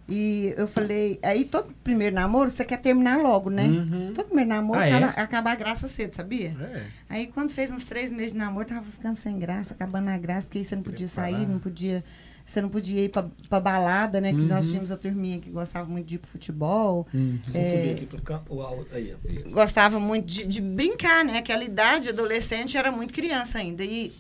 E 0.10 0.54
eu 0.58 0.68
falei, 0.68 1.18
aí 1.24 1.46
todo 1.46 1.74
primeiro 1.86 2.14
namoro, 2.14 2.50
você 2.50 2.66
quer 2.66 2.78
terminar 2.78 3.20
logo, 3.22 3.50
né? 3.50 3.64
Todo 4.14 4.26
primeiro 4.26 4.50
namoro 4.50 4.80
Ah, 4.82 4.86
é? 4.88 4.94
acaba, 4.94 5.22
acaba 5.22 5.52
a 5.52 5.56
graça 5.56 5.88
cedo, 5.88 6.14
sabia? 6.14 6.54
É. 6.60 6.82
Aí 7.10 7.28
quando 7.28 7.50
fez 7.52 7.72
uns 7.72 7.86
três 7.86 8.12
meses 8.12 8.34
de 8.34 8.38
namoro, 8.38 8.66
tava 8.66 8.82
ficando 8.82 9.16
sem 9.16 9.40
graça, 9.40 9.74
acabando 9.74 10.10
a 10.10 10.18
graça, 10.18 10.48
porque 10.48 10.58
aí 10.60 10.66
você 10.66 10.76
não 10.76 10.84
podia 10.84 11.08
sair, 11.08 11.48
não 11.48 11.60
podia. 11.60 12.04
Você 12.52 12.62
não 12.62 12.68
podia 12.68 13.02
ir 13.02 13.08
pra, 13.08 13.26
pra 13.48 13.62
balada, 13.62 14.20
né? 14.20 14.34
Que 14.34 14.42
nós 14.42 14.68
tínhamos 14.68 14.92
a 14.92 14.98
turminha 14.98 15.40
que 15.40 15.50
gostava 15.50 15.88
muito 15.88 16.06
de 16.06 16.16
ir 16.16 16.18
pro 16.18 16.30
futebol. 16.30 17.08
Vou 17.14 17.62
É, 17.62 17.92
aqui 17.94 18.06
pra 18.06 18.18
ficar 18.18 18.42
o 18.50 18.62
aí, 18.92 19.16
ó. 19.16 19.50
gostava 19.52 20.02
muito 20.02 20.26
de, 20.26 20.46
de 20.46 20.62
brincar, 20.62 21.24
né? 21.24 21.38
Aquela 21.38 21.64
idade, 21.64 22.10
adolescente, 22.10 22.76
era 22.76 22.92
muito 22.92 23.14
criança 23.14 23.60
ainda. 23.60 23.86
E, 23.86 24.12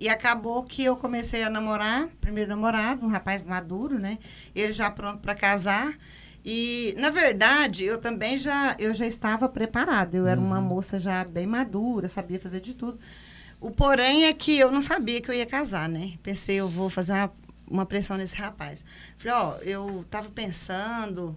e 0.00 0.08
acabou 0.08 0.64
que 0.64 0.82
eu 0.82 0.96
comecei 0.96 1.44
a 1.44 1.48
namorar, 1.48 2.08
primeiro 2.20 2.50
namorado, 2.50 3.06
um 3.06 3.08
rapaz 3.08 3.44
maduro, 3.44 3.96
né? 3.96 4.18
Ele 4.56 4.72
já 4.72 4.90
pronto 4.90 5.20
para 5.20 5.36
casar. 5.36 5.96
E, 6.44 6.96
na 6.98 7.10
verdade, 7.10 7.84
eu 7.84 7.96
também 7.98 8.36
já, 8.38 8.74
eu 8.76 8.92
já 8.92 9.06
estava 9.06 9.48
preparada. 9.48 10.16
Eu 10.16 10.26
era 10.26 10.40
uma 10.40 10.60
moça 10.60 10.98
já 10.98 11.22
bem 11.22 11.46
madura, 11.46 12.08
sabia 12.08 12.40
fazer 12.40 12.58
de 12.58 12.74
tudo. 12.74 12.98
O 13.60 13.70
porém 13.70 14.24
é 14.24 14.32
que 14.32 14.58
eu 14.58 14.72
não 14.72 14.80
sabia 14.80 15.20
que 15.20 15.30
eu 15.30 15.34
ia 15.36 15.46
casar, 15.46 15.88
né? 15.88 16.14
Pensei, 16.20 16.56
eu 16.56 16.68
vou 16.68 16.90
fazer 16.90 17.12
uma, 17.12 17.32
uma 17.72 17.86
pressão 17.86 18.16
nesse 18.16 18.36
rapaz. 18.36 18.84
Falei, 19.16 19.34
ó, 19.36 19.54
eu 19.62 20.04
tava 20.10 20.28
pensando 20.30 21.36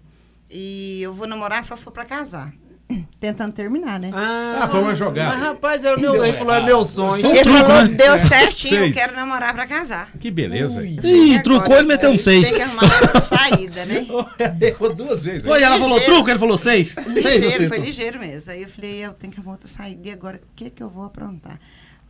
e 0.50 1.02
eu 1.02 1.14
vou 1.14 1.28
namorar 1.28 1.64
só 1.64 1.76
se 1.76 1.84
for 1.84 1.92
para 1.92 2.06
casar. 2.06 2.54
Tentando 3.20 3.52
terminar, 3.52 4.00
né? 4.00 4.12
Ah, 4.14 4.68
foi 4.70 4.80
uma 4.80 4.94
jogada. 4.94 5.32
Mas, 5.36 5.40
rapaz, 5.42 5.84
era 5.84 5.98
meu, 5.98 6.24
ele 6.24 6.38
falou, 6.38 6.54
é 6.54 6.64
meu 6.64 6.86
sonho. 6.86 7.26
Ele 7.26 7.40
truco, 7.44 7.60
falou, 7.66 7.82
né? 7.84 7.88
deu 7.96 8.16
certinho, 8.20 8.80
Seis. 8.82 8.88
eu 8.90 8.94
quero 8.94 9.16
namorar 9.16 9.54
pra 9.56 9.66
casar. 9.66 10.12
Que 10.20 10.30
beleza. 10.30 10.86
hein? 10.86 11.00
Ih, 11.04 11.34
E 11.34 11.42
trucou, 11.42 11.76
ele 11.78 11.88
meteu 11.88 12.12
um 12.12 12.18
seis. 12.18 12.48
Tem 12.50 12.58
que 12.58 12.62
arrumar 12.62 12.84
outra 13.02 13.22
saída, 13.22 13.86
né? 13.88 14.06
Errou 14.62 14.94
duas 14.94 15.24
vezes. 15.24 15.44
Oi, 15.50 15.64
ela 15.64 15.80
falou 15.80 15.94
Ligeiro. 15.98 16.14
truco, 16.14 16.30
ele 16.30 16.38
falou 16.40 16.58
seis. 16.60 16.90
Seis, 16.94 17.16
Ligeiro, 17.16 17.64
você. 17.64 17.68
foi 17.70 17.80
ligeiro 17.80 18.20
mesmo. 18.20 18.52
Aí 18.52 18.62
eu 18.62 18.70
falei, 18.70 19.04
eu 19.04 19.14
tenho 19.14 19.34
que 19.34 19.40
arrumar 19.40 19.54
outra 19.54 19.68
saída. 19.68 20.08
E 20.08 20.12
agora, 20.12 20.38
o 20.38 20.56
que 20.56 20.70
que 20.70 20.84
eu 20.84 20.90
vou 20.90 21.06
aprontar? 21.06 21.60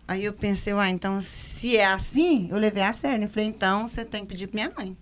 Aí 0.07 0.23
eu 0.25 0.33
pensei, 0.33 0.71
ah, 0.73 0.89
então, 0.89 1.19
se 1.19 1.75
é 1.77 1.85
assim, 1.85 2.47
eu 2.51 2.57
levei 2.57 2.83
a 2.83 2.93
sério. 2.93 3.23
Eu 3.25 3.29
falei, 3.29 3.49
então, 3.49 3.87
você 3.87 4.05
tem 4.05 4.21
que 4.21 4.27
pedir 4.27 4.47
pra 4.47 4.55
minha 4.63 4.73
mãe. 4.77 4.95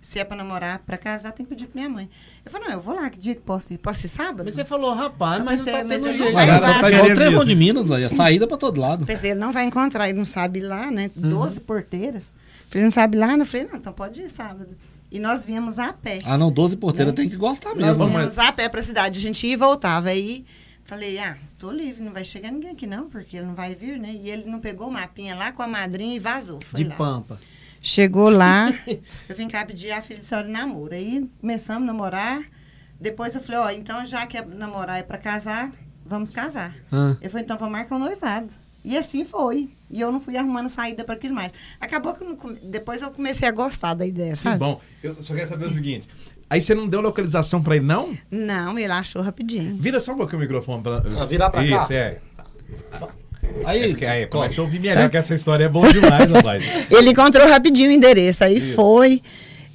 Se 0.00 0.18
é 0.18 0.24
pra 0.24 0.36
namorar, 0.36 0.78
pra 0.86 0.96
casar, 0.96 1.32
tem 1.32 1.44
que 1.44 1.50
pedir 1.50 1.66
pra 1.66 1.80
minha 1.82 1.88
mãe. 1.92 2.08
Eu 2.46 2.50
falei, 2.50 2.68
não, 2.68 2.74
eu 2.74 2.80
vou 2.80 2.94
lá, 2.94 3.10
que 3.10 3.18
dia 3.18 3.34
que 3.34 3.40
posso 3.42 3.74
ir? 3.74 3.78
Posso 3.78 4.06
ir 4.06 4.08
sábado? 4.08 4.44
Mas 4.44 4.54
você 4.54 4.64
falou, 4.64 4.94
rapaz, 4.94 5.42
mas 5.44 5.58
não 5.58 5.64
pensei, 5.66 5.72
tá 5.82 5.84
mas 5.84 5.96
tendo 6.02 6.06
eu 6.06 6.14
jeito. 6.14 6.32
não 6.32 6.32
Mas 6.34 6.48
ela 6.48 6.80
tá 6.80 6.90
igual 6.90 7.04
o 7.10 7.14
Trevão 7.14 7.44
de 7.44 7.54
Minas, 7.54 7.90
aí, 7.90 8.04
a 8.04 8.10
saída 8.10 8.46
pra 8.46 8.56
todo 8.56 8.80
lado. 8.80 9.04
Pensei, 9.04 9.32
ele 9.32 9.40
não 9.40 9.52
vai 9.52 9.64
encontrar, 9.64 10.08
ele 10.08 10.16
não 10.16 10.24
sabe 10.24 10.60
ir 10.60 10.62
lá, 10.62 10.90
né? 10.90 11.10
Uhum. 11.16 11.28
Doze 11.30 11.60
porteiras. 11.60 12.34
Falei, 12.70 12.84
não 12.84 12.90
sabe 12.92 13.16
ir 13.18 13.20
lá? 13.20 13.36
Eu 13.36 13.44
falei, 13.44 13.66
não, 13.66 13.76
então 13.78 13.92
pode 13.92 14.22
ir 14.22 14.28
sábado. 14.30 14.68
E 15.10 15.18
nós 15.18 15.44
viemos 15.44 15.78
a 15.78 15.92
pé. 15.92 16.20
Ah, 16.24 16.38
não, 16.38 16.50
12 16.52 16.76
porteiras 16.76 17.12
Né? 17.12 17.16
tem 17.16 17.28
que 17.28 17.36
gostar 17.36 17.74
Nós 17.74 17.98
mesmo. 17.98 18.06
viemos 18.08 18.38
a 18.38 18.52
pé 18.52 18.68
pra 18.68 18.82
cidade. 18.82 19.18
A 19.18 19.22
gente 19.22 19.46
ia 19.46 19.54
e 19.54 19.56
voltava. 19.56 20.10
Aí 20.10 20.44
falei, 20.88 21.18
ah, 21.18 21.36
tô 21.58 21.70
livre, 21.70 22.02
não 22.02 22.12
vai 22.14 22.24
chegar 22.24 22.50
ninguém 22.50 22.70
aqui 22.70 22.86
não, 22.86 23.10
porque 23.10 23.36
ele 23.36 23.44
não 23.46 23.54
vai 23.54 23.74
vir, 23.74 23.98
né? 23.98 24.10
E 24.10 24.30
ele 24.30 24.44
não 24.50 24.58
pegou 24.58 24.88
o 24.88 24.90
mapinha 24.90 25.34
lá 25.36 25.52
com 25.52 25.62
a 25.62 25.66
madrinha 25.68 26.16
e 26.16 26.18
vazou. 26.18 26.60
Foi 26.64 26.82
De 26.82 26.88
lá. 26.88 26.96
pampa. 26.96 27.38
Chegou 27.82 28.28
lá, 28.30 28.72
eu 29.28 29.36
vim 29.36 29.46
cá 29.48 29.64
pedir 29.66 29.92
a 29.92 30.00
filha 30.02 30.18
de 30.18 30.24
senhora 30.24 30.48
namoro. 30.48 30.94
Aí 30.94 31.28
começamos 31.40 31.82
a 31.84 31.86
namorar. 31.92 32.42
Depois 33.00 33.34
eu 33.34 33.40
falei, 33.42 33.60
ó, 33.60 33.70
então 33.70 34.04
já 34.04 34.26
que 34.26 34.36
é 34.38 34.44
namorar 34.44 34.98
é 34.98 35.02
pra 35.02 35.18
casar, 35.18 35.70
vamos 36.04 36.30
casar. 36.30 36.74
Ah. 36.90 37.16
Eu 37.20 37.28
falei, 37.30 37.44
então 37.44 37.56
vamos 37.58 37.72
marcar 37.72 37.94
um 37.96 37.98
noivado. 38.00 38.52
E 38.84 38.96
assim 38.96 39.24
foi. 39.24 39.68
E 39.90 40.00
eu 40.00 40.10
não 40.10 40.20
fui 40.20 40.36
arrumando 40.36 40.68
saída 40.70 41.04
para 41.04 41.14
aquilo 41.14 41.34
mais. 41.34 41.52
Acabou 41.80 42.14
que 42.14 42.24
eu 42.24 42.28
não 42.30 42.36
come- 42.36 42.58
depois 42.60 43.02
eu 43.02 43.10
comecei 43.10 43.46
a 43.46 43.52
gostar 43.52 43.92
da 43.94 44.06
ideia, 44.06 44.32
Que 44.32 44.38
sabe? 44.38 44.58
bom. 44.58 44.80
Eu 45.02 45.14
só 45.22 45.34
quero 45.34 45.48
saber 45.48 45.66
o 45.66 45.70
seguinte. 45.70 46.08
Aí 46.50 46.62
você 46.62 46.74
não 46.74 46.88
deu 46.88 47.00
localização 47.00 47.62
pra 47.62 47.76
ele, 47.76 47.84
não? 47.84 48.16
Não, 48.30 48.78
ele 48.78 48.90
achou 48.92 49.20
rapidinho. 49.22 49.76
Vira 49.78 50.00
só 50.00 50.12
um 50.12 50.16
pouquinho 50.16 50.38
o 50.38 50.42
microfone 50.42 50.82
pra. 50.82 51.02
Ah, 51.20 51.26
virar 51.26 51.50
pra 51.50 51.60
cá? 51.66 51.82
Isso, 51.82 51.92
é. 51.92 52.18
Aí, 53.64 53.82
É 53.84 53.88
porque 53.88 54.04
aí 54.06 54.26
começa 54.26 54.60
a 54.60 54.64
ouvir 54.64 54.80
melhor, 54.80 55.08
que 55.10 55.16
essa 55.16 55.34
história 55.34 55.64
é 55.64 55.68
boa 55.68 55.90
demais, 55.92 56.30
rapaz. 56.30 56.64
Ele 56.90 57.10
encontrou 57.10 57.46
rapidinho 57.48 57.90
o 57.90 57.92
endereço, 57.92 58.44
aí 58.44 58.60
foi 58.74 59.22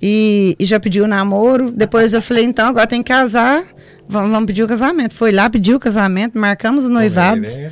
e, 0.01 0.55
e 0.59 0.65
já 0.65 0.79
pediu 0.79 1.05
o 1.05 1.07
namoro. 1.07 1.71
Depois 1.71 2.13
eu 2.13 2.21
falei, 2.21 2.43
então 2.45 2.67
agora 2.67 2.85
tem 2.87 3.01
que 3.01 3.11
casar, 3.11 3.63
vamos, 4.07 4.31
vamos 4.31 4.45
pedir 4.47 4.63
o 4.63 4.67
casamento. 4.67 5.13
Foi 5.13 5.31
lá, 5.31 5.49
pediu 5.49 5.77
o 5.77 5.79
casamento, 5.79 6.37
marcamos 6.37 6.85
o 6.85 6.89
noivado. 6.89 7.37
Ele 7.45 7.47
é 7.55 7.71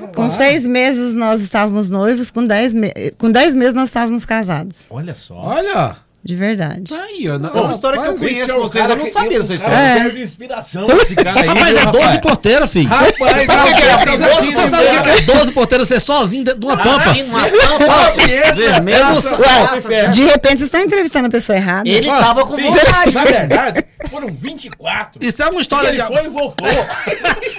rapaz. 0.00 0.16
Com 0.16 0.28
seis 0.28 0.66
meses 0.66 1.14
nós 1.14 1.40
estávamos 1.42 1.88
noivos, 1.90 2.30
com 2.30 2.46
dez, 2.46 2.74
me- 2.74 2.92
com 3.18 3.30
dez 3.30 3.54
meses 3.54 3.74
nós 3.74 3.88
estávamos 3.88 4.24
casados. 4.24 4.86
Olha 4.90 5.14
só. 5.14 5.34
Olha! 5.36 5.96
De 6.26 6.34
verdade. 6.34 6.82
Tá 6.94 7.02
aí, 7.02 7.28
ó. 7.28 7.34
É 7.34 7.38
Não, 7.38 7.50
uma 7.52 7.72
história 7.72 7.98
que 8.00 8.06
eu 8.06 8.12
rapaz, 8.12 8.30
conheço 8.32 8.50
é 8.50 8.54
vocês, 8.54 8.86
cara 8.86 8.98
eu 8.98 9.04
não 9.04 9.12
sabia 9.12 9.38
dessa 9.38 9.54
história. 9.54 9.76
É. 9.76 9.94
serve 10.02 10.22
inspiração 10.22 10.86
esse 11.02 11.14
cara 11.14 11.40
aí. 11.40 11.46
Rapaz, 11.48 11.68
viu, 11.68 11.78
é 11.78 11.84
12 11.86 11.98
rapaz? 11.98 12.18
porteiras, 12.20 12.72
filho. 12.72 12.88
Rapaz, 12.88 13.46
Sabe 13.46 13.70
o 13.70 13.76
que 13.76 13.82
é? 13.82 13.96
você 13.98 14.70
sabe 14.70 14.86
o 14.86 14.90
que 14.90 15.02
que 15.02 15.08
é 15.08 15.20
12 15.26 15.52
porteiras? 15.52 15.88
Você 15.88 16.00
sozinho 16.00 16.44
dentro 16.44 16.60
de 16.60 16.66
uma 16.66 16.76
pampa. 16.76 17.14
Eu. 18.26 18.46
Ué, 19.88 20.08
de 20.08 20.24
repente 20.24 20.58
vocês 20.58 20.62
estão 20.62 20.80
entrevistando 20.80 21.26
a 21.26 21.30
pessoa 21.30 21.56
errada. 21.56 21.88
Ele 21.88 22.08
Ah, 22.08 22.18
tava 22.18 22.46
com 22.46 22.56
vontade. 22.56 23.12
Na 23.14 23.24
verdade, 23.24 23.84
foram 24.10 24.28
24. 24.28 25.24
Isso 25.24 25.42
é 25.42 25.46
uma 25.48 25.60
história 25.60 25.88
Ele 25.88 26.00
de. 26.00 26.06
foi 26.06 26.24
e 26.24 26.28
voltou. 26.28 26.66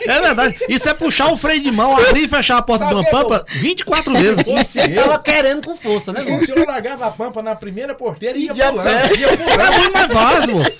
É 0.07 0.21
verdade. 0.21 0.55
Isso 0.69 0.87
é 0.87 0.93
puxar 0.93 1.27
o 1.33 1.35
freio 1.35 1.59
de 1.59 1.69
mão, 1.69 1.93
abrir 1.97 2.23
e 2.23 2.27
fechar 2.29 2.57
a 2.57 2.61
porta 2.61 2.85
de 2.85 2.93
uma 2.93 3.03
Sabe, 3.03 3.11
pampa 3.11 3.45
24 3.49 4.13
vezes. 4.13 4.75
Ele 4.77 4.95
tava 4.95 5.13
eu, 5.15 5.19
querendo 5.19 5.65
com 5.65 5.75
força, 5.75 6.13
né? 6.13 6.21
o 6.21 6.45
senhor 6.45 6.65
largava 6.65 7.07
a 7.07 7.11
pampa 7.11 7.41
na 7.43 7.55
primeira 7.55 7.93
porteira 7.93 8.37
e 8.37 8.45
ia 8.45 8.53
pulando. 8.53 8.87
É 8.87 9.07
muito 9.79 9.91
mais 9.93 10.07
fácil, 10.11 10.55
moço. 10.55 10.71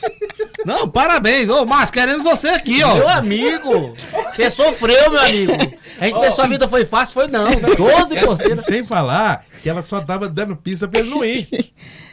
Não, 0.65 0.87
parabéns. 0.87 1.49
Ô, 1.49 1.65
Márcio, 1.65 1.93
querendo 1.93 2.23
você 2.23 2.47
aqui, 2.49 2.77
Meu 2.77 2.87
ó. 3.05 3.09
amigo, 3.09 3.93
você 4.33 4.49
sofreu, 4.49 5.11
meu 5.11 5.19
amigo. 5.19 5.53
A 5.99 6.05
gente 6.05 6.19
pensou 6.19 6.45
a 6.45 6.47
vida 6.47 6.67
foi 6.69 6.76
fácil, 6.85 7.13
foi 7.13 7.27
não. 7.27 7.49
12 7.75 8.15
porteiras. 8.25 8.65
Sem 8.65 8.85
falar 8.85 9.45
que 9.61 9.69
ela 9.69 9.81
só 9.83 9.99
tava 10.01 10.27
dando 10.29 10.55
pista 10.55 10.87
pra 10.87 10.99
ele 10.99 11.09
não 11.09 11.23
ir. 11.25 11.47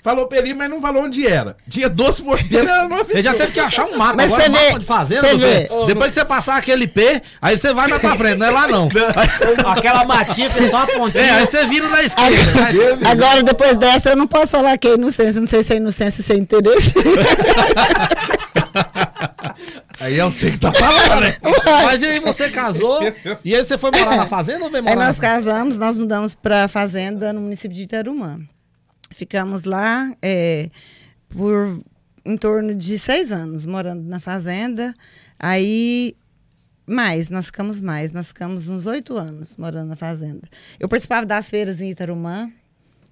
Falou 0.02 0.26
pra 0.26 0.38
ele 0.38 0.50
ir, 0.50 0.54
mas 0.54 0.68
não 0.68 0.80
falou 0.82 1.04
onde 1.04 1.26
era. 1.26 1.56
Tinha 1.68 1.88
12 1.88 2.22
porteiras, 2.22 2.68
ela 2.68 2.88
não 2.88 3.00
Ele 3.08 3.22
já 3.22 3.32
teve 3.34 3.52
que 3.52 3.60
achar 3.60 3.84
um 3.86 3.96
mapa. 3.96 4.14
Mas 4.16 4.32
Agora 4.32 4.42
você 4.44 4.48
um 4.50 4.52
mapa 4.52 4.72
vê- 4.72 4.78
de 4.78 4.84
fazenda, 4.86 5.36
vê. 5.36 5.68
Depois 5.86 6.08
que 6.08 6.20
você 6.20 6.24
passar 6.24 6.56
aquele 6.56 6.86
P, 6.86 7.22
aí 7.40 7.56
você 7.56 7.72
vai 7.72 7.88
mais 7.88 8.00
pra 8.02 8.14
frente, 8.16 8.36
não 8.36 8.46
é 8.46 8.50
lá 8.50 8.68
não. 8.68 8.88
Aquela 9.72 10.04
matinha 10.04 10.50
que 10.50 10.58
é 10.58 10.68
só 10.68 10.84
uma 10.84 11.10
É, 11.14 11.30
aí 11.30 11.46
você 11.46 11.66
vira 11.66 11.88
na 11.88 12.02
esquerda. 12.02 12.98
Agora, 13.08 13.42
depois 13.42 13.76
dessa, 13.78 14.10
eu 14.10 14.16
não 14.16 14.26
posso 14.26 14.52
falar 14.52 14.76
que 14.76 14.88
é 14.88 14.94
inocência. 14.94 15.40
Não 15.40 15.46
sei 15.48 15.62
se 15.62 15.72
é 15.72 15.76
inocência 15.76 16.20
e 16.20 16.24
sem 16.24 16.38
interesse. 16.38 16.92
Aí 20.00 20.18
é 20.18 20.24
você 20.24 20.50
que 20.50 20.58
tá 20.58 20.72
falando, 20.72 21.20
né? 21.20 21.36
Mas 21.84 22.02
aí 22.02 22.20
você 22.20 22.50
casou, 22.50 23.00
e 23.44 23.54
aí 23.54 23.64
você 23.64 23.78
foi 23.78 23.90
morar 23.90 24.16
na 24.16 24.26
fazenda 24.26 24.64
ou 24.64 24.70
veio 24.70 24.84
Aí 24.86 24.94
morar 24.94 25.06
nós 25.06 25.16
na 25.16 25.22
casamos, 25.22 25.78
nós 25.78 25.96
mudamos 25.96 26.34
para 26.34 26.68
fazenda 26.68 27.32
no 27.32 27.40
município 27.40 27.74
de 27.74 27.84
Itarumã. 27.84 28.40
Ficamos 29.10 29.64
lá 29.64 30.12
é, 30.20 30.68
por 31.28 31.80
em 32.24 32.36
torno 32.36 32.74
de 32.74 32.98
seis 32.98 33.32
anos 33.32 33.66
morando 33.66 34.02
na 34.02 34.18
fazenda. 34.18 34.94
Aí 35.38 36.16
mais, 36.86 37.30
nós 37.30 37.46
ficamos 37.46 37.80
mais, 37.80 38.12
nós 38.12 38.28
ficamos 38.28 38.68
uns 38.68 38.86
oito 38.86 39.16
anos 39.16 39.56
morando 39.56 39.88
na 39.88 39.96
fazenda. 39.96 40.42
Eu 40.78 40.88
participava 40.88 41.24
das 41.24 41.48
feiras 41.48 41.80
em 41.80 41.90
Itarumã, 41.90 42.50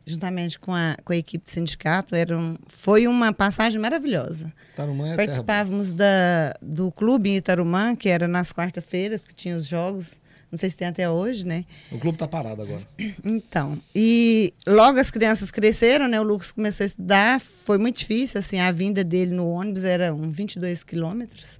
juntamente 0.06 0.58
com 0.58 0.74
a, 0.74 0.96
com 1.04 1.12
a 1.12 1.16
equipe 1.16 1.44
do 1.44 1.50
sindicato. 1.50 2.14
Era 2.14 2.36
um, 2.38 2.56
foi 2.68 3.06
uma 3.06 3.32
passagem 3.32 3.80
maravilhosa. 3.80 4.52
Tarumã 4.74 5.12
é 5.12 5.16
Participávamos 5.16 5.92
da, 5.92 6.54
do 6.60 6.90
clube 6.90 7.30
em 7.30 7.36
Itarumã, 7.36 7.94
que 7.94 8.08
era 8.08 8.26
nas 8.26 8.52
quarta-feiras, 8.52 9.24
que 9.24 9.34
tinha 9.34 9.56
os 9.56 9.66
jogos. 9.66 10.20
Não 10.50 10.58
sei 10.58 10.68
se 10.68 10.76
tem 10.76 10.86
até 10.86 11.08
hoje, 11.08 11.46
né? 11.46 11.64
O 11.90 11.98
clube 11.98 12.18
tá 12.18 12.28
parado 12.28 12.62
agora. 12.62 12.82
Então, 13.24 13.78
e 13.94 14.52
logo 14.66 14.98
as 14.98 15.10
crianças 15.10 15.50
cresceram, 15.50 16.08
né? 16.08 16.20
O 16.20 16.24
Lucas 16.24 16.52
começou 16.52 16.84
a 16.84 16.86
estudar, 16.86 17.40
foi 17.40 17.78
muito 17.78 17.98
difícil, 17.98 18.38
assim, 18.38 18.60
a 18.60 18.70
vinda 18.70 19.02
dele 19.02 19.32
no 19.34 19.48
ônibus 19.48 19.84
era 19.84 20.12
uns 20.12 20.34
22 20.34 20.84
quilômetros. 20.84 21.58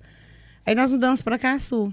Aí 0.66 0.74
nós 0.74 0.92
mudamos 0.92 1.22
para 1.22 1.38
Caçu. 1.38 1.92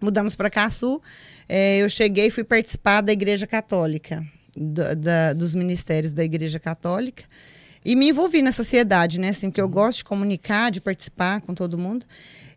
Mudamos 0.00 0.34
para 0.34 0.50
Caçu, 0.50 1.00
eh, 1.48 1.78
eu 1.78 1.88
cheguei 1.88 2.26
e 2.26 2.30
fui 2.30 2.42
participar 2.42 3.02
da 3.02 3.12
Igreja 3.12 3.46
Católica, 3.46 4.26
da- 4.56 4.94
da- 4.94 5.32
dos 5.32 5.54
ministérios 5.54 6.12
da 6.12 6.24
Igreja 6.24 6.58
Católica, 6.58 7.24
e 7.84 7.96
me 7.96 8.08
envolvi 8.10 8.42
na 8.42 8.52
sociedade, 8.52 9.18
né? 9.18 9.30
Assim, 9.30 9.50
porque 9.50 9.60
eu 9.60 9.68
gosto 9.68 9.98
de 9.98 10.04
comunicar, 10.04 10.70
de 10.70 10.80
participar 10.80 11.40
com 11.40 11.52
todo 11.52 11.76
mundo. 11.76 12.06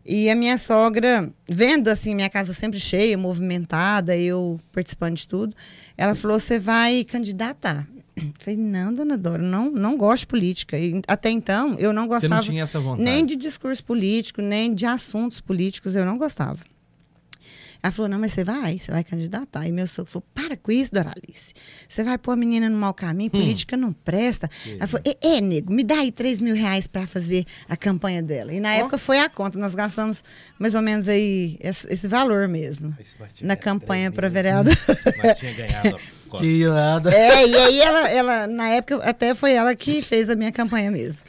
E 0.04 0.30
a 0.30 0.36
minha 0.36 0.56
sogra, 0.56 1.28
vendo 1.48 1.88
assim, 1.88 2.14
minha 2.14 2.30
casa 2.30 2.52
sempre 2.52 2.78
cheia, 2.78 3.18
movimentada, 3.18 4.16
eu 4.16 4.60
participando 4.70 5.16
de 5.16 5.26
tudo, 5.26 5.56
ela 5.96 6.14
falou: 6.14 6.38
você 6.38 6.60
vai 6.60 7.02
candidatar. 7.02 7.88
Eu 8.16 8.32
Falei, 8.38 8.56
não, 8.58 8.94
dona 8.94 9.18
Dora, 9.18 9.42
não, 9.42 9.70
não 9.70 9.96
gosto 9.96 10.20
de 10.20 10.26
política. 10.28 10.78
E 10.78 11.02
até 11.08 11.28
então, 11.28 11.74
eu 11.78 11.92
não 11.92 12.06
gostava 12.06 12.36
não 12.36 12.46
nem 12.96 13.26
de 13.26 13.36
discurso 13.36 13.84
político, 13.84 14.40
nem 14.40 14.72
de 14.74 14.86
assuntos 14.86 15.40
políticos, 15.40 15.96
eu 15.96 16.06
não 16.06 16.16
gostava. 16.16 16.58
Ela 17.86 17.92
falou, 17.92 18.08
não, 18.08 18.18
mas 18.18 18.32
você 18.32 18.42
vai, 18.42 18.78
você 18.78 18.90
vai 18.90 19.04
candidatar. 19.04 19.60
Aí 19.60 19.70
meu 19.70 19.86
sogro 19.86 20.10
falou, 20.10 20.24
para 20.34 20.56
com 20.56 20.72
isso, 20.72 20.92
Doralice. 20.92 21.54
Você 21.88 22.02
vai 22.02 22.18
pôr 22.18 22.32
a 22.32 22.36
menina 22.36 22.68
no 22.68 22.76
mau 22.76 22.92
caminho, 22.92 23.30
política 23.30 23.76
não 23.76 23.92
presta. 23.92 24.50
Ela 24.78 24.86
falou, 24.86 25.02
é, 25.22 25.40
nego, 25.40 25.72
me 25.72 25.84
dá 25.84 26.00
aí 26.00 26.10
3 26.10 26.42
mil 26.42 26.54
reais 26.54 26.86
para 26.86 27.06
fazer 27.06 27.44
a 27.68 27.76
campanha 27.76 28.20
dela. 28.22 28.52
E 28.52 28.58
na 28.60 28.70
época 28.74 28.98
foi 28.98 29.20
a 29.20 29.28
conta, 29.28 29.58
nós 29.58 29.74
gastamos 29.74 30.24
mais 30.58 30.74
ou 30.74 30.82
menos 30.82 31.06
aí 31.08 31.56
esse, 31.60 31.86
esse 31.92 32.08
valor 32.08 32.48
mesmo. 32.48 32.92
Na 33.46 33.54
campanha 33.56 34.10
3 34.10 34.14
para 34.14 34.28
vereador. 34.28 34.74
Nós 35.24 35.38
tinha 35.38 35.52
ganhado. 35.54 35.96
a- 35.96 36.16
Que 36.40 36.64
nada. 36.66 37.14
É, 37.14 37.46
e 37.46 37.54
aí 37.54 37.80
ela, 37.80 38.08
ela, 38.10 38.46
na 38.48 38.68
época, 38.70 38.96
até 39.08 39.32
foi 39.32 39.52
ela 39.52 39.76
que 39.76 40.02
fez 40.02 40.28
a 40.28 40.34
minha 40.34 40.50
campanha 40.50 40.90
mesmo. 40.90 41.20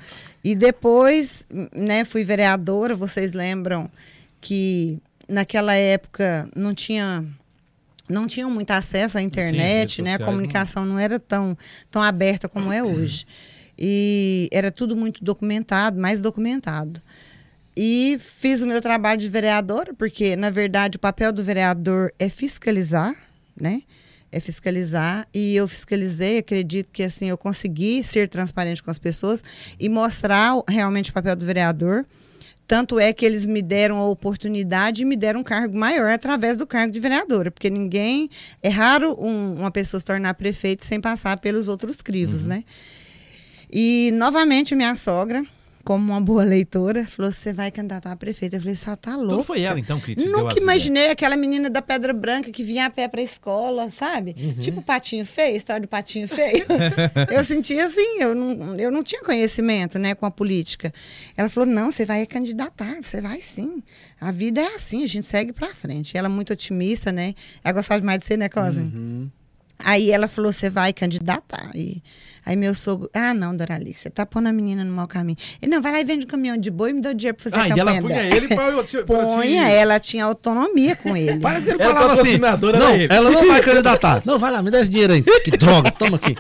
E 0.44 0.56
depois, 0.56 1.46
né, 1.76 2.04
fui 2.04 2.24
vereadora, 2.24 2.96
vocês 2.96 3.32
lembram 3.34 3.90
que 4.42 4.98
naquela 5.28 5.74
época 5.74 6.50
não 6.56 6.74
tinha 6.74 7.26
não 8.10 8.26
tinham 8.26 8.50
muito 8.50 8.72
acesso 8.72 9.18
à 9.18 9.22
internet, 9.22 10.02
né? 10.02 10.16
A 10.16 10.20
comunicação 10.20 10.86
não 10.86 10.98
era 10.98 11.20
tão, 11.20 11.58
tão 11.92 12.02
aberta 12.02 12.48
como 12.48 12.72
é 12.72 12.82
hoje. 12.82 13.26
E 13.78 14.48
era 14.52 14.72
tudo 14.72 14.96
muito 14.96 15.24
documentado, 15.24 16.00
mais 16.00 16.22
documentado. 16.22 17.02
E 17.76 18.18
fiz 18.20 18.64
o 18.64 18.68
meu 18.68 18.82
trabalho 18.82 19.20
de 19.20 19.30
vereadora, 19.30 19.94
porque, 19.94 20.36
na 20.36 20.50
verdade, 20.50 20.98
o 20.98 21.00
papel 21.00 21.32
do 21.32 21.44
vereador 21.44 22.12
é 22.18 22.28
fiscalizar, 22.28 23.16
né? 23.60 23.84
É 24.32 24.40
fiscalizar. 24.40 25.28
E 25.32 25.56
eu 25.56 25.68
fiscalizei, 25.68 26.40
acredito 26.40 26.92
que, 26.92 27.04
assim, 27.04 27.28
eu 27.28 27.38
consegui 27.38 28.04
ser 28.04 28.30
transparente 28.30 28.82
com 28.82 28.90
as 28.90 28.98
pessoas 28.98 29.44
e 29.80 29.90
mostrar 29.90 30.54
realmente 30.68 31.12
o 31.12 31.14
papel 31.14 31.36
do 31.36 31.46
vereador. 31.46 32.04
Tanto 32.68 33.00
é 33.00 33.14
que 33.14 33.26
eles 33.26 33.46
me 33.46 33.62
deram 33.62 33.98
a 33.98 34.10
oportunidade 34.10 35.02
e 35.02 35.06
me 35.06 35.16
deram 35.16 35.40
um 35.40 35.44
cargo 35.44 35.78
maior 35.78 36.12
através 36.12 36.58
do 36.58 36.68
cargo 36.68 36.92
de 36.92 37.00
vereadora, 37.00 37.50
porque 37.50 37.70
ninguém. 37.70 38.30
É 38.62 38.68
raro 38.70 39.16
um- 39.18 39.54
uma 39.60 39.72
pessoa 39.72 40.00
se 40.00 40.06
tornar 40.06 40.34
prefeito 40.34 40.86
sem 40.86 41.00
passar 41.00 41.38
pelos 41.38 41.70
outros 41.70 42.02
crivos, 42.02 42.46
né? 42.46 42.64
E 43.72 44.12
novamente 44.14 44.76
minha 44.76 44.96
sogra, 44.96 45.46
como 45.88 46.12
uma 46.12 46.20
boa 46.20 46.44
leitora, 46.44 47.06
falou: 47.06 47.32
você 47.32 47.54
vai 47.54 47.72
candidatar 47.72 48.12
a 48.12 48.16
prefeita. 48.18 48.58
Eu 48.58 48.60
falei, 48.60 48.76
só 48.76 48.94
tá 48.98 49.16
louca. 49.16 49.36
Então 49.36 49.44
foi 49.46 49.62
ela, 49.62 49.80
então, 49.80 49.98
que 50.02 50.18
te 50.18 50.28
Nunca 50.28 50.60
imaginei 50.60 51.10
aquela 51.12 51.38
menina 51.38 51.70
da 51.70 51.82
Pedra 51.82 52.12
Branca 52.12 52.52
que 52.52 52.62
vinha 52.62 52.88
a 52.88 52.90
pé 52.90 53.08
pra 53.08 53.22
escola, 53.22 53.90
sabe? 53.90 54.34
Tipo 54.60 54.82
patinho 54.82 55.26
feio, 55.26 55.56
história 55.56 55.82
do 55.82 55.88
patinho 55.88 56.28
feio. 56.28 56.66
eu 57.32 57.42
sentia 57.42 57.86
assim, 57.86 58.20
eu 58.20 58.36
não, 58.36 58.76
eu 58.76 58.92
não 58.92 59.02
tinha 59.02 59.22
conhecimento, 59.22 59.98
né, 59.98 60.14
com 60.14 60.26
a 60.26 60.32
política. 60.32 60.94
Ela 61.38 61.48
falou: 61.48 61.70
não, 61.70 61.90
você 61.90 62.06
vai 62.06 62.26
candidatar, 62.26 62.98
você 63.02 63.22
vai 63.22 63.42
sim. 63.42 63.82
A 64.20 64.30
vida 64.30 64.60
é 64.60 64.76
assim, 64.76 65.06
a 65.06 65.08
gente 65.08 65.26
segue 65.26 65.54
pra 65.54 65.74
frente. 65.74 66.18
Ela 66.18 66.28
é 66.28 66.30
muito 66.30 66.52
otimista, 66.52 67.14
né? 67.14 67.34
Ela 67.64 67.72
gostava 67.72 68.02
demais 68.02 68.20
de 68.20 68.26
ser, 68.26 68.38
né, 68.38 68.50
Cosme? 68.50 69.32
Aí 69.80 70.12
ela 70.12 70.28
falou, 70.28 70.52
você 70.52 70.70
vai 70.70 70.92
candidatar. 70.92 71.70
E, 71.76 72.02
aí 72.48 72.56
meu 72.56 72.74
sogro, 72.74 73.10
ah, 73.14 73.34
não, 73.34 73.56
Doralice, 73.56 74.00
você 74.04 74.10
tá 74.10 74.26
pondo 74.26 74.48
a 74.48 74.54
menina 74.54 74.84
no 74.84 74.92
mau 74.94 75.08
caminho. 75.08 75.38
Ele, 75.62 75.70
não, 75.70 75.82
vai 75.82 75.92
lá 75.92 76.00
e 76.02 76.06
vende 76.06 76.26
um 76.26 76.28
caminhão 76.30 76.56
de 76.58 76.72
boi 76.72 76.92
e 76.92 76.94
me 76.94 77.02
dá 77.02 77.10
o 77.10 77.14
dinheiro 77.14 77.36
pra 77.38 77.44
fazer 77.44 77.56
Ah, 77.56 77.64
a 77.64 77.68
e 77.68 77.70
campanha 77.70 77.82
ela 77.98 78.02
punha 78.02 78.16
dela. 78.24 78.36
ele 78.36 78.48
pra, 78.48 78.70
eu 78.70 78.84
te- 78.84 79.04
pra 79.04 79.26
te- 79.26 79.36
Punha, 79.36 79.70
ela 79.70 80.00
tinha 80.00 80.24
autonomia 80.26 80.96
com 80.96 81.16
ele. 81.18 81.40
Parece 81.42 81.66
que 81.66 81.72
ele 81.74 81.84
Ela 81.84 81.94
falava 81.94 82.22
assim. 82.22 82.38
Não, 82.38 82.96
ele. 82.96 83.14
ela 83.14 83.30
não 83.30 83.48
vai 83.48 83.60
candidatar. 83.62 84.22
Não, 84.26 84.40
vai 84.40 84.52
lá, 84.52 84.62
me 84.64 84.72
dá 84.72 84.80
esse 84.80 84.90
dinheiro 84.90 85.14
aí. 85.14 85.24
Que 85.44 85.52
droga, 85.58 85.92
toma 85.92 86.16
aqui. 86.18 86.36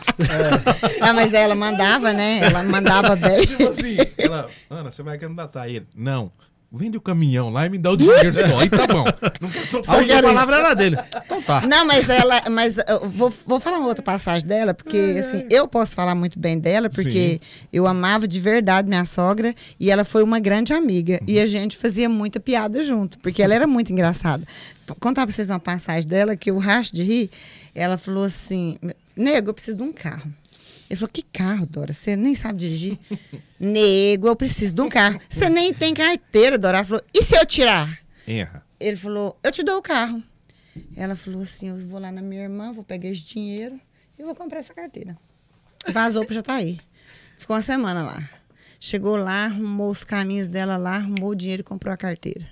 Ah, 1.02 1.14
mas 1.14 1.34
ela 1.34 1.56
mandava, 1.56 2.14
né? 2.14 2.40
Ela 2.42 2.64
mandava 2.64 3.16
bem. 3.16 3.46
Tipo 3.46 3.68
assim, 3.68 3.98
ela, 4.18 4.50
Ana, 4.70 4.90
você 4.92 5.04
vai 5.04 5.18
candidatar 5.18 5.68
ele. 5.68 5.86
Não. 5.96 6.32
Vende 6.70 6.98
o 6.98 7.02
caminhão 7.02 7.50
lá 7.50 7.66
e 7.66 7.70
me 7.70 7.78
dá 7.78 7.92
o 7.92 7.96
dinheiro 7.96 8.34
só. 8.34 8.60
Aí 8.60 8.70
tá 8.70 8.86
bom. 8.88 9.06
Não 9.40 9.50
passou 9.50 9.82
A 9.88 9.98
última 9.98 10.22
palavra 10.22 10.56
era 10.58 10.74
dele. 10.74 10.98
Então 11.26 11.42
tá. 11.42 11.62
Não, 11.62 11.86
mas 11.86 12.10
ela, 12.10 12.44
mas 12.50 12.76
eu 12.78 13.10
vou, 13.10 13.34
vou 13.46 13.60
falar 13.60 13.78
uma 13.78 13.88
outra 13.88 14.04
passagem 14.04 14.46
dela, 14.46 14.74
porque 14.74 14.98
assim, 15.18 15.46
eu 15.50 15.66
posso 15.66 15.96
falar 15.96 16.14
muito 16.14 16.38
bem 16.38 16.60
dela, 16.60 16.90
porque 16.90 17.40
eu 17.72 17.88
amava 17.88 18.28
de 18.28 18.40
verdade 18.42 18.90
minha 18.90 19.06
sogra 19.06 19.56
e 19.80 19.90
ela 19.90 20.04
foi 20.04 20.24
uma 20.24 20.40
grande 20.40 20.74
amiga. 20.74 21.22
E 21.26 21.40
a 21.40 21.48
gente 21.48 21.78
fazia 21.78 22.10
muita 22.10 22.38
piada 22.38 22.84
junto, 22.84 23.18
porque 23.20 23.42
ela 23.42 23.56
era 23.56 23.66
muito 23.66 23.94
engraçada. 23.94 24.46
Vou 24.86 24.98
contar 25.00 25.26
pra 25.26 25.34
vocês 25.34 25.50
uma 25.50 25.60
passagem 25.60 26.08
dela 26.08 26.36
que 26.36 26.52
eu 26.52 26.58
racho 26.58 26.94
de 26.94 27.02
rir. 27.02 27.30
Ela 27.74 27.98
falou 27.98 28.26
assim: 28.26 28.78
Nego, 29.16 29.50
eu 29.50 29.54
preciso 29.54 29.78
de 29.78 29.84
um 29.84 29.94
carro. 29.94 30.30
Ele 30.90 30.98
falou, 30.98 31.10
que 31.12 31.22
carro, 31.22 31.66
Dora? 31.66 31.92
Você 31.92 32.16
nem 32.16 32.34
sabe 32.36 32.60
dirigir? 32.60 32.98
Nego, 33.60 34.28
eu 34.28 34.36
preciso 34.36 34.74
de 34.74 34.82
um 34.82 34.90
carro. 34.90 35.20
Você 35.28 35.50
nem 35.50 35.74
tem 35.74 35.94
carteira, 35.94 36.58
Dora. 36.58 36.78
Ela 36.78 36.86
falou, 36.86 37.04
e 37.14 37.24
se 37.24 37.36
eu 37.36 37.46
tirar? 37.46 38.00
Erra. 38.28 38.66
Ele 38.80 38.96
falou, 38.96 39.38
eu 39.44 39.52
te 39.52 39.64
dou 39.64 39.78
o 39.78 39.82
carro. 39.82 40.24
Ela 40.96 41.16
falou 41.16 41.42
assim, 41.42 41.70
eu 41.70 41.78
vou 41.78 42.00
lá 42.00 42.12
na 42.12 42.22
minha 42.22 42.44
irmã, 42.44 42.72
vou 42.72 42.84
pegar 42.84 43.10
esse 43.10 43.24
dinheiro 43.24 43.80
e 44.18 44.24
vou 44.24 44.36
comprar 44.36 44.60
essa 44.60 44.74
carteira. 44.74 45.18
Vazou 45.92 46.26
pro 46.26 46.36
Jataí. 46.36 46.80
Ficou 47.38 47.56
uma 47.56 47.62
semana 47.62 48.04
lá. 48.04 48.30
Chegou 48.80 49.16
lá, 49.16 49.46
arrumou 49.46 49.90
os 49.90 50.04
caminhos 50.04 50.48
dela 50.48 50.78
lá, 50.78 50.96
arrumou 50.96 51.32
o 51.32 51.36
dinheiro 51.36 51.62
e 51.62 51.64
comprou 51.64 51.94
a 51.94 51.98
carteira. 51.98 52.46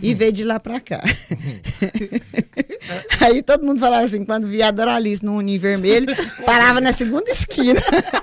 E 0.00 0.14
veio 0.14 0.32
de 0.32 0.44
lá 0.44 0.58
pra 0.58 0.80
cá. 0.80 1.02
Aí 3.20 3.42
todo 3.42 3.64
mundo 3.64 3.78
falava 3.78 4.04
assim, 4.04 4.24
quando 4.24 4.46
via 4.46 4.68
a 4.68 4.70
Doralice 4.70 5.24
no 5.24 5.36
Uninho 5.36 5.60
Vermelho, 5.60 6.06
parava 6.44 6.80
na 6.80 6.92
segunda 6.92 7.30
esquina. 7.30 7.80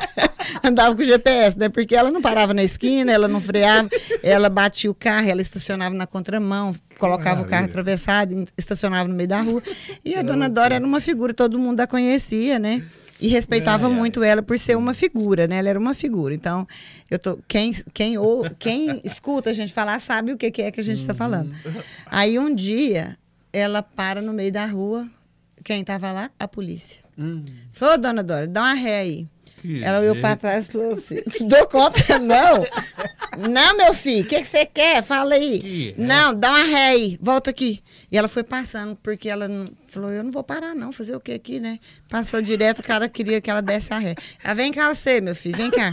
Andava 0.63 0.95
com 0.95 1.01
o 1.01 1.05
GPS, 1.05 1.57
né? 1.57 1.69
Porque 1.69 1.95
ela 1.95 2.09
não 2.09 2.21
parava 2.21 2.53
na 2.53 2.63
esquina, 2.63 3.11
ela 3.11 3.27
não 3.27 3.39
freava, 3.39 3.89
ela 4.23 4.49
batia 4.49 4.89
o 4.89 4.95
carro, 4.95 5.29
ela 5.29 5.41
estacionava 5.41 5.93
na 5.93 6.07
contramão, 6.07 6.75
colocava 6.97 7.41
o 7.41 7.45
carro 7.45 7.67
Maravilha. 7.67 7.69
atravessado, 7.69 8.33
e 8.33 8.47
estacionava 8.57 9.07
no 9.07 9.15
meio 9.15 9.29
da 9.29 9.41
rua. 9.41 9.61
E 10.03 10.15
a 10.15 10.21
dona 10.21 10.49
Dora 10.49 10.75
era 10.75 10.85
uma 10.85 10.99
figura, 10.99 11.33
todo 11.33 11.59
mundo 11.59 11.79
a 11.81 11.87
conhecia, 11.87 12.57
né? 12.57 12.83
E 13.21 13.27
respeitava 13.27 13.87
Ai, 13.87 13.91
ai. 13.91 13.97
muito 13.97 14.23
ela 14.23 14.41
por 14.41 14.57
ser 14.57 14.77
uma 14.77 14.93
figura, 14.93 15.47
né? 15.47 15.57
Ela 15.57 15.69
era 15.69 15.79
uma 15.79 15.93
figura. 15.93 16.33
Então, 16.33 16.67
eu 17.11 17.19
tô, 17.19 17.37
quem, 17.47 17.73
quem, 17.93 18.17
ou, 18.17 18.49
quem 18.57 19.01
escuta 19.03 19.49
a 19.49 19.53
gente 19.53 19.73
falar 19.73 19.99
sabe 19.99 20.31
o 20.31 20.37
que, 20.37 20.49
que 20.51 20.61
é 20.61 20.71
que 20.71 20.79
a 20.79 20.83
gente 20.83 20.99
está 20.99 21.13
falando. 21.13 21.53
Aí 22.05 22.39
um 22.39 22.53
dia, 22.53 23.17
ela 23.51 23.81
para 23.81 24.21
no 24.21 24.31
meio 24.33 24.51
da 24.51 24.65
rua. 24.65 25.07
Quem 25.63 25.81
estava 25.81 26.11
lá? 26.11 26.31
A 26.39 26.47
polícia. 26.47 27.01
Falou, 27.73 27.95
"Ô, 27.95 27.97
dona 27.97 28.23
Dora, 28.23 28.47
dá 28.47 28.61
uma 28.61 28.73
ré 28.73 28.99
aí. 29.01 29.27
Que 29.61 29.83
ela 29.83 29.99
olhou 29.99 30.15
para 30.17 30.35
trás 30.35 30.67
e 30.67 30.71
falou 30.71 30.93
assim: 30.93 31.21
dou 31.47 31.67
conta, 31.67 32.17
não. 32.19 32.65
Não, 33.49 33.77
meu 33.77 33.93
filho, 33.93 34.25
o 34.25 34.27
que 34.27 34.41
que 34.41 34.47
você 34.47 34.65
quer? 34.65 35.01
Fala 35.03 35.35
aí. 35.35 35.59
Que 35.59 35.85
ré? 35.91 35.93
Não, 35.97 36.33
dá 36.33 36.49
uma 36.49 36.63
ré 36.63 36.87
aí, 36.89 37.17
volta 37.21 37.49
aqui. 37.49 37.81
E 38.11 38.17
ela 38.17 38.27
foi 38.27 38.43
passando, 38.43 38.95
porque 39.01 39.29
ela 39.29 39.47
não- 39.47 39.67
falou: 39.87 40.11
eu 40.11 40.23
não 40.23 40.31
vou 40.31 40.43
parar, 40.43 40.73
não, 40.75 40.91
fazer 40.91 41.15
o 41.15 41.19
que 41.19 41.31
aqui, 41.31 41.59
né? 41.59 41.79
Passou 42.09 42.41
direto, 42.41 42.79
o 42.79 42.83
cara 42.83 43.07
queria 43.07 43.39
que 43.39 43.49
ela 43.49 43.61
desse 43.61 43.93
a 43.93 43.97
ré. 43.99 44.15
Ela, 44.43 44.53
vem 44.55 44.71
cá 44.71 44.93
você, 44.93 45.21
meu 45.21 45.35
filho, 45.35 45.57
vem 45.57 45.69
cá. 45.71 45.91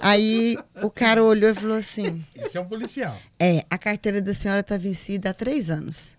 Aí 0.00 0.56
o 0.82 0.90
cara 0.90 1.22
olhou 1.22 1.50
e 1.50 1.54
falou 1.54 1.76
assim: 1.78 2.24
Isso 2.36 2.58
é 2.58 2.60
um 2.60 2.66
policial. 2.66 3.16
é, 3.38 3.64
a 3.70 3.78
carteira 3.78 4.20
da 4.20 4.32
senhora 4.32 4.60
está 4.60 4.76
vencida 4.76 5.30
há 5.30 5.34
três 5.34 5.70
anos. 5.70 6.17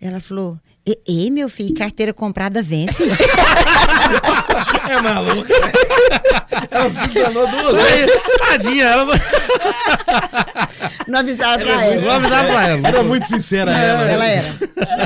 Ela 0.00 0.20
falou: 0.20 0.58
e, 0.86 0.98
e, 1.06 1.30
meu 1.30 1.48
filho, 1.48 1.74
carteira 1.74 2.12
comprada 2.14 2.62
vence? 2.62 3.04
É 4.88 5.02
maluca. 5.02 5.52
Ela 6.70 6.90
se 6.90 7.04
enganou 7.10 7.46
duas 7.46 7.82
vezes. 7.82 8.10
Aí, 8.10 8.38
tadinha, 8.38 8.84
ela 8.84 9.04
Não 11.06 11.18
avisaram 11.18 11.62
pra 11.62 11.74
Vou 11.76 11.82
ela. 11.92 12.16
avisar 12.16 12.46
pra 12.46 12.68
ela. 12.68 12.88
Era 12.88 13.02
muito 13.02 13.26
sincera 13.26 13.70
ela. 13.70 14.04
né? 14.06 14.12
Ela 14.14 14.26
era. 14.26 14.54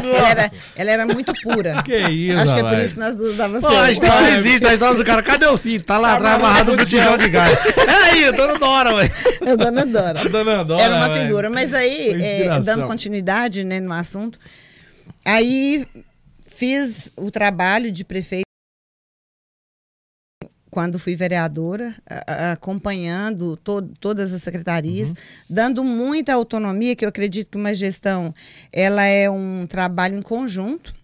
Ela 0.05 0.29
era. 0.29 0.51
Ela 0.77 0.91
era 0.93 1.07
muito 1.07 1.33
pura. 1.43 1.83
Que 1.83 1.97
isso, 1.99 2.39
Acho 2.39 2.55
que 2.55 2.61
é 2.61 2.65
por 2.65 2.79
isso 2.79 2.95
que 2.95 3.01
nós 3.01 3.17
duas 3.17 3.37
dava 3.37 3.61
Pô, 3.61 3.67
a 3.67 3.71
certo. 3.87 3.93
história 4.05 4.37
existe, 4.37 4.67
a 4.69 4.75
história 4.75 4.95
do 4.97 5.05
cara. 5.05 5.23
Cadê 5.23 5.47
o 5.47 5.57
cinto? 5.57 5.85
Tá 5.85 5.99
lá 5.99 6.15
atrás 6.15 6.37
amarrado 6.37 6.77
no 6.77 6.87
tijolo 6.87 7.19
de 7.19 7.29
gás. 7.29 7.59
É 7.77 8.11
aí, 8.13 8.23
eu 8.23 8.35
tô 8.37 8.47
no 8.47 8.59
Dora, 8.59 8.95
velho. 8.95 9.13
A 9.47 9.57
dona 9.57 9.85
Dora. 9.85 10.21
A 10.21 10.25
dona 10.29 10.65
Dora, 10.65 10.83
Era 10.83 10.95
uma 10.95 11.11
figura. 11.11 11.51
Mas 11.51 11.75
aí, 11.75 12.23
é, 12.23 12.61
dando 12.61 12.87
continuidade 12.87 13.65
né, 13.65 13.81
no 13.81 13.93
assunto, 13.93 14.39
aí 15.25 15.87
fiz 16.47 17.11
o 17.17 17.31
trabalho 17.31 17.91
de 17.91 18.05
prefeito 18.05 18.43
quando 20.71 20.99
fui 20.99 21.15
vereadora, 21.15 21.95
acompanhando 22.53 23.59
to- 23.59 23.83
todas 24.01 24.33
as 24.33 24.43
secretarias, 24.43 25.11
Uhum. 25.11 25.15
dando 25.51 25.85
muita 25.85 26.33
autonomia, 26.33 26.97
que 26.97 27.05
eu 27.05 27.11
acredito 27.11 27.51
que 27.51 27.59
uma 27.59 27.75
gestão 27.75 28.35
ela 28.73 29.05
é 29.05 29.29
um 29.29 29.67
trabalho 29.67 30.19
em 30.19 30.23
conjunto. 30.23 30.95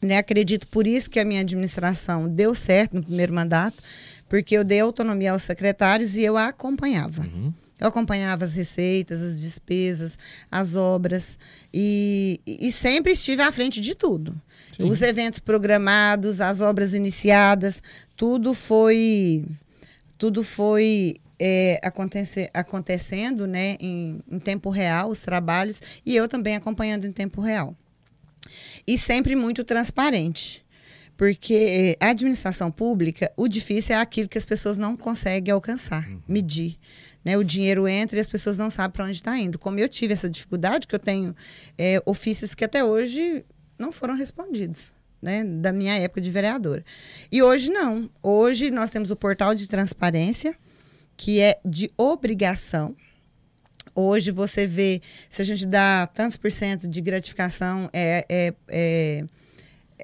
Né? 0.00 0.16
Acredito 0.16 0.66
por 0.66 0.86
isso 0.86 1.10
que 1.10 1.20
a 1.20 1.24
minha 1.26 1.42
administração 1.42 2.26
deu 2.26 2.54
certo 2.54 2.94
no 2.96 3.02
primeiro 3.04 3.34
mandato, 3.34 3.82
porque 4.30 4.56
eu 4.56 4.64
dei 4.64 4.80
autonomia 4.80 5.32
aos 5.32 5.42
secretários 5.42 6.16
e 6.16 6.22
eu 6.24 6.36
a 6.38 6.46
acompanhava. 6.48 7.28
Eu 7.82 7.88
acompanhava 7.88 8.44
as 8.44 8.54
receitas, 8.54 9.20
as 9.22 9.40
despesas, 9.40 10.16
as 10.48 10.76
obras 10.76 11.36
e, 11.74 12.40
e 12.46 12.70
sempre 12.70 13.12
estive 13.12 13.42
à 13.42 13.50
frente 13.50 13.80
de 13.80 13.96
tudo. 13.96 14.40
Os 14.78 15.02
eventos 15.02 15.40
programados, 15.40 16.40
as 16.40 16.60
obras 16.60 16.94
iniciadas, 16.94 17.82
tudo 18.16 18.54
foi 18.54 19.44
tudo 20.16 20.44
foi 20.44 21.16
é, 21.40 21.80
acontecer, 21.82 22.48
acontecendo 22.54 23.48
né, 23.48 23.76
em, 23.80 24.20
em 24.30 24.38
tempo 24.38 24.70
real, 24.70 25.10
os 25.10 25.18
trabalhos, 25.18 25.82
e 26.06 26.14
eu 26.14 26.28
também 26.28 26.54
acompanhando 26.54 27.04
em 27.04 27.10
tempo 27.10 27.40
real. 27.40 27.76
e 28.86 28.96
sempre 28.96 29.34
muito 29.34 29.64
transparente. 29.64 30.64
Porque 31.16 31.96
a 32.00 32.10
administração 32.10 32.70
pública, 32.70 33.32
o 33.36 33.48
difícil 33.48 33.96
é 33.96 33.98
aquilo 33.98 34.28
que 34.28 34.38
as 34.38 34.46
pessoas 34.46 34.76
não 34.76 34.96
conseguem 34.96 35.52
alcançar, 35.52 36.08
medir. 36.28 36.78
Né? 37.24 37.36
O 37.36 37.44
dinheiro 37.44 37.86
entra 37.86 38.16
e 38.16 38.20
as 38.20 38.28
pessoas 38.28 38.58
não 38.58 38.70
sabem 38.70 38.92
para 38.92 39.04
onde 39.04 39.12
está 39.12 39.38
indo. 39.38 39.58
Como 39.58 39.78
eu 39.78 39.88
tive 39.88 40.12
essa 40.12 40.28
dificuldade, 40.28 40.86
que 40.86 40.94
eu 40.94 40.98
tenho 40.98 41.34
é, 41.78 42.02
ofícios 42.04 42.54
que 42.54 42.64
até 42.64 42.84
hoje 42.84 43.44
não 43.78 43.92
foram 43.92 44.14
respondidos. 44.14 44.92
Né, 45.20 45.44
da 45.44 45.72
minha 45.72 45.96
época 45.96 46.20
de 46.20 46.32
vereadora. 46.32 46.84
E 47.30 47.40
hoje 47.44 47.70
não. 47.70 48.10
Hoje 48.20 48.72
nós 48.72 48.90
temos 48.90 49.12
o 49.12 49.14
portal 49.14 49.54
de 49.54 49.68
transparência, 49.68 50.52
que 51.16 51.40
é 51.40 51.60
de 51.64 51.92
obrigação. 51.96 52.96
Hoje 53.94 54.32
você 54.32 54.66
vê, 54.66 55.00
se 55.28 55.40
a 55.40 55.44
gente 55.44 55.64
dá 55.64 56.08
tantos 56.08 56.36
por 56.36 56.50
cento 56.50 56.88
de 56.88 57.00
gratificação, 57.00 57.88
é, 57.92 58.24
é, 58.28 58.54
é, 58.66 59.24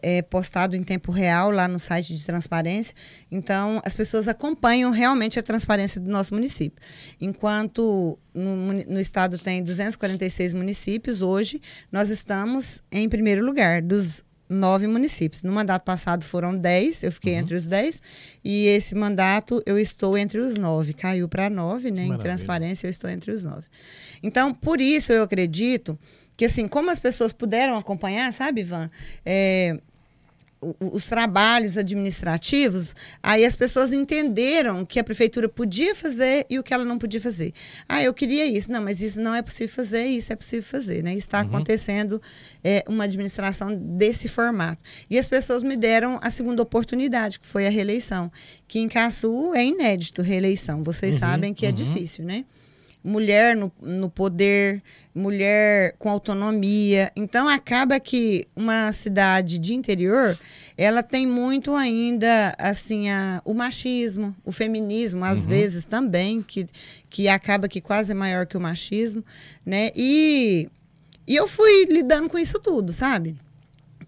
é 0.03 0.23
postado 0.23 0.77
em 0.77 0.83
tempo 0.83 1.13
real 1.13 1.51
lá 1.51 1.69
no 1.69 1.79
site 1.79 2.15
de 2.15 2.25
transparência. 2.25 2.95
Então, 3.31 3.81
as 3.85 3.97
pessoas 3.97 4.29
acompanham 4.29 4.91
realmente 4.91 5.39
a 5.39 5.43
transparência 5.43 6.01
do 6.01 6.11
nosso 6.11 6.35
município. 6.35 6.81
Enquanto 7.21 8.19
no, 8.35 8.73
no 8.73 9.01
estado 9.01 9.39
tem 9.39 9.63
246 9.63 10.55
municípios, 10.55 11.23
hoje 11.23 11.61
nós 11.91 12.11
estamos 12.11 12.83
em 12.91 13.09
primeiro 13.09 13.45
lugar 13.45 13.83
dos 13.83 14.25
nove 14.49 14.87
municípios. 14.87 15.43
No 15.43 15.53
mandato 15.53 15.85
passado 15.85 16.25
foram 16.25 16.57
dez, 16.57 17.03
eu 17.03 17.13
fiquei 17.13 17.35
uhum. 17.35 17.41
entre 17.41 17.55
os 17.55 17.67
dez, 17.67 18.01
e 18.43 18.67
esse 18.67 18.95
mandato 18.95 19.63
eu 19.67 19.79
estou 19.79 20.17
entre 20.17 20.41
os 20.41 20.57
nove. 20.57 20.95
Caiu 20.95 21.29
para 21.29 21.51
nove, 21.51 21.91
né? 21.91 22.07
Maravilha. 22.07 22.15
Em 22.15 22.19
transparência, 22.19 22.87
eu 22.87 22.91
estou 22.91 23.11
entre 23.11 23.31
os 23.31 23.45
nove. 23.45 23.67
Então, 24.23 24.55
por 24.55 24.81
isso 24.81 25.13
eu 25.13 25.23
acredito 25.23 25.99
que, 26.37 26.45
assim, 26.45 26.69
como 26.69 26.91
as 26.91 27.01
pessoas 27.01 27.33
puderam 27.33 27.77
acompanhar, 27.77 28.33
sabe, 28.33 28.61
Ivan? 28.61 28.91
É, 29.27 29.79
os 30.61 31.07
trabalhos 31.07 31.79
administrativos, 31.79 32.95
aí 33.23 33.45
as 33.45 33.55
pessoas 33.55 33.93
entenderam 33.93 34.85
que 34.85 34.99
a 34.99 35.05
prefeitura 35.05 35.49
podia 35.49 35.95
fazer 35.95 36.47
e 36.51 36.59
o 36.59 36.63
que 36.63 36.75
ela 36.75 36.85
não 36.85 36.99
podia 36.99 37.21
fazer. 37.21 37.53
Ah, 37.89 38.03
eu 38.03 38.13
queria 38.13 38.45
isso. 38.47 38.71
Não, 38.71 38.83
mas 38.83 39.01
isso 39.01 39.21
não 39.21 39.35
é 39.35 39.43
possível 39.43 39.75
fazer, 39.75 40.05
isso 40.07 40.33
é 40.33 40.37
possível 40.37 40.69
fazer. 40.69 41.03
Né? 41.03 41.15
Está 41.15 41.41
uhum. 41.41 41.49
acontecendo 41.49 42.21
é, 42.63 42.83
uma 42.89 43.05
administração 43.05 43.75
desse 43.75 44.29
formato. 44.29 44.83
E 45.09 45.19
as 45.19 45.29
pessoas 45.29 45.63
me 45.63 45.77
deram 45.77 46.19
a 46.23 46.31
segunda 46.31 46.63
oportunidade, 46.63 47.39
que 47.39 47.47
foi 47.47 47.67
a 47.67 47.71
reeleição. 47.71 48.31
Que 48.67 48.81
em 48.81 48.89
Caçu 48.89 49.55
é 49.55 49.65
inédito 49.65 50.23
reeleição. 50.23 50.83
Vocês 50.83 51.15
uhum, 51.15 51.19
sabem 51.21 51.55
que 51.55 51.65
é 51.65 51.69
uhum. 51.69 51.75
é 51.75 51.77
difícil, 51.77 52.25
né? 52.25 52.45
Mulher 53.09 53.57
no, 53.57 53.73
no 53.81 54.11
poder, 54.11 54.83
mulher 55.15 55.95
com 55.99 56.11
autonomia. 56.11 57.11
Então 57.17 57.49
acaba 57.49 57.99
que 57.99 58.47
uma 58.55 58.93
cidade 58.93 59.59
de 59.59 59.75
interior, 59.75 60.39
ela 60.77 61.03
tem 61.03 61.27
muito 61.27 61.75
ainda 61.75 62.55
assim 62.59 63.09
a, 63.09 63.41
o 63.45 63.55
machismo, 63.55 64.37
o 64.45 64.53
feminismo 64.53 65.25
às 65.25 65.45
uhum. 65.45 65.49
vezes 65.49 65.85
também, 65.85 66.43
que, 66.43 66.67
que 67.09 67.29
acaba 67.29 67.67
que 67.67 67.81
quase 67.81 68.13
é 68.13 68.15
maior 68.15 68.47
que 68.47 68.57
o 68.57 68.61
machismo, 68.61 69.25
né? 69.65 69.91
E, 69.97 70.69
e 71.27 71.35
eu 71.35 71.49
fui 71.49 71.87
lidando 71.87 72.29
com 72.29 72.39
isso 72.39 72.59
tudo, 72.59 72.93
sabe? 72.93 73.37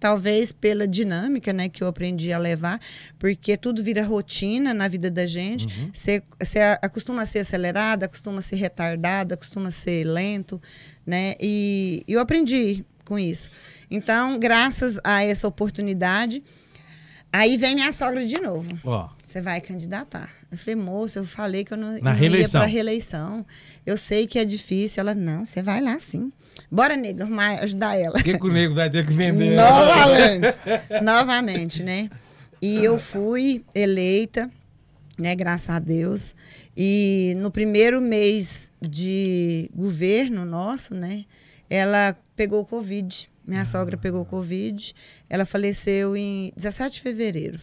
Talvez 0.01 0.51
pela 0.51 0.89
dinâmica, 0.89 1.53
né, 1.53 1.69
que 1.69 1.85
eu 1.85 1.87
aprendi 1.87 2.33
a 2.33 2.39
levar, 2.39 2.81
porque 3.19 3.57
tudo 3.57 3.85
vira 3.85 4.03
rotina 4.03 4.73
na 4.73 4.89
vida 4.89 5.11
da 5.11 5.27
gente. 5.27 5.67
Uhum. 5.67 5.91
Você, 5.93 6.23
você 6.41 6.59
acostuma 6.81 7.23
a 7.23 7.27
ser 7.27 7.41
acelerada, 7.41 8.07
acostuma 8.07 8.39
a 8.39 8.43
ser 8.43 8.57
retardada, 8.57 9.35
acostuma 9.35 9.69
a 9.69 9.71
ser 9.71 10.05
lento, 10.05 10.61
né? 11.07 11.35
E 11.39 12.03
eu 12.09 12.19
aprendi 12.19 12.83
com 13.05 13.19
isso. 13.19 13.51
Então, 13.91 14.39
graças 14.39 14.99
a 15.05 15.23
essa 15.23 15.47
oportunidade, 15.47 16.43
aí 17.31 17.59
vem 17.59 17.75
minha 17.75 17.93
sogra 17.93 18.27
de 18.27 18.41
novo. 18.41 18.71
Você 19.23 19.41
oh. 19.41 19.43
vai 19.43 19.61
candidatar. 19.61 20.40
Eu 20.51 20.59
falei, 20.59 20.75
moça, 20.75 21.19
eu 21.21 21.25
falei 21.25 21.65
que 21.65 21.73
eu 21.73 21.79
não, 21.79 21.99
não 21.99 22.19
ia 22.19 22.49
para 22.49 22.65
reeleição. 22.65 23.47
Eu 23.87 23.97
sei 23.97 24.27
que 24.27 24.39
é 24.39 24.45
difícil. 24.45 25.01
Ela, 25.01 25.15
não, 25.15 25.45
você 25.45 25.63
vai 25.63 25.81
lá 25.81 25.99
sim. 26.01 26.33
Bora, 26.71 26.97
nego, 26.97 27.23
ajudar 27.61 27.97
ela. 27.97 28.19
O 28.19 28.23
que, 28.23 28.37
que 28.37 28.47
o 28.47 28.53
nego 28.53 28.75
vai 28.75 28.91
ter 28.91 29.07
que 29.07 29.13
vender? 29.13 29.55
Novamente. 29.55 30.59
novamente, 31.03 31.83
né? 31.83 32.11
E 32.61 32.85
eu 32.85 32.99
fui 32.99 33.65
eleita, 33.75 34.51
né? 35.17 35.35
Graças 35.37 35.71
a 35.71 35.79
Deus. 35.79 36.35
E 36.77 37.35
no 37.39 37.51
primeiro 37.51 38.01
mês 38.01 38.71
de 38.81 39.71
governo 39.75 40.45
nosso, 40.45 40.95
né? 40.95 41.25
Ela 41.69 42.17
pegou 42.35 42.65
Covid. 42.67 43.31
Minha 43.47 43.63
ah. 43.63 43.65
sogra 43.65 43.97
pegou 43.97 44.25
Covid. 44.25 44.95
Ela 45.29 45.45
faleceu 45.45 46.17
em 46.17 46.53
17 46.57 46.97
de 46.97 47.01
fevereiro. 47.03 47.61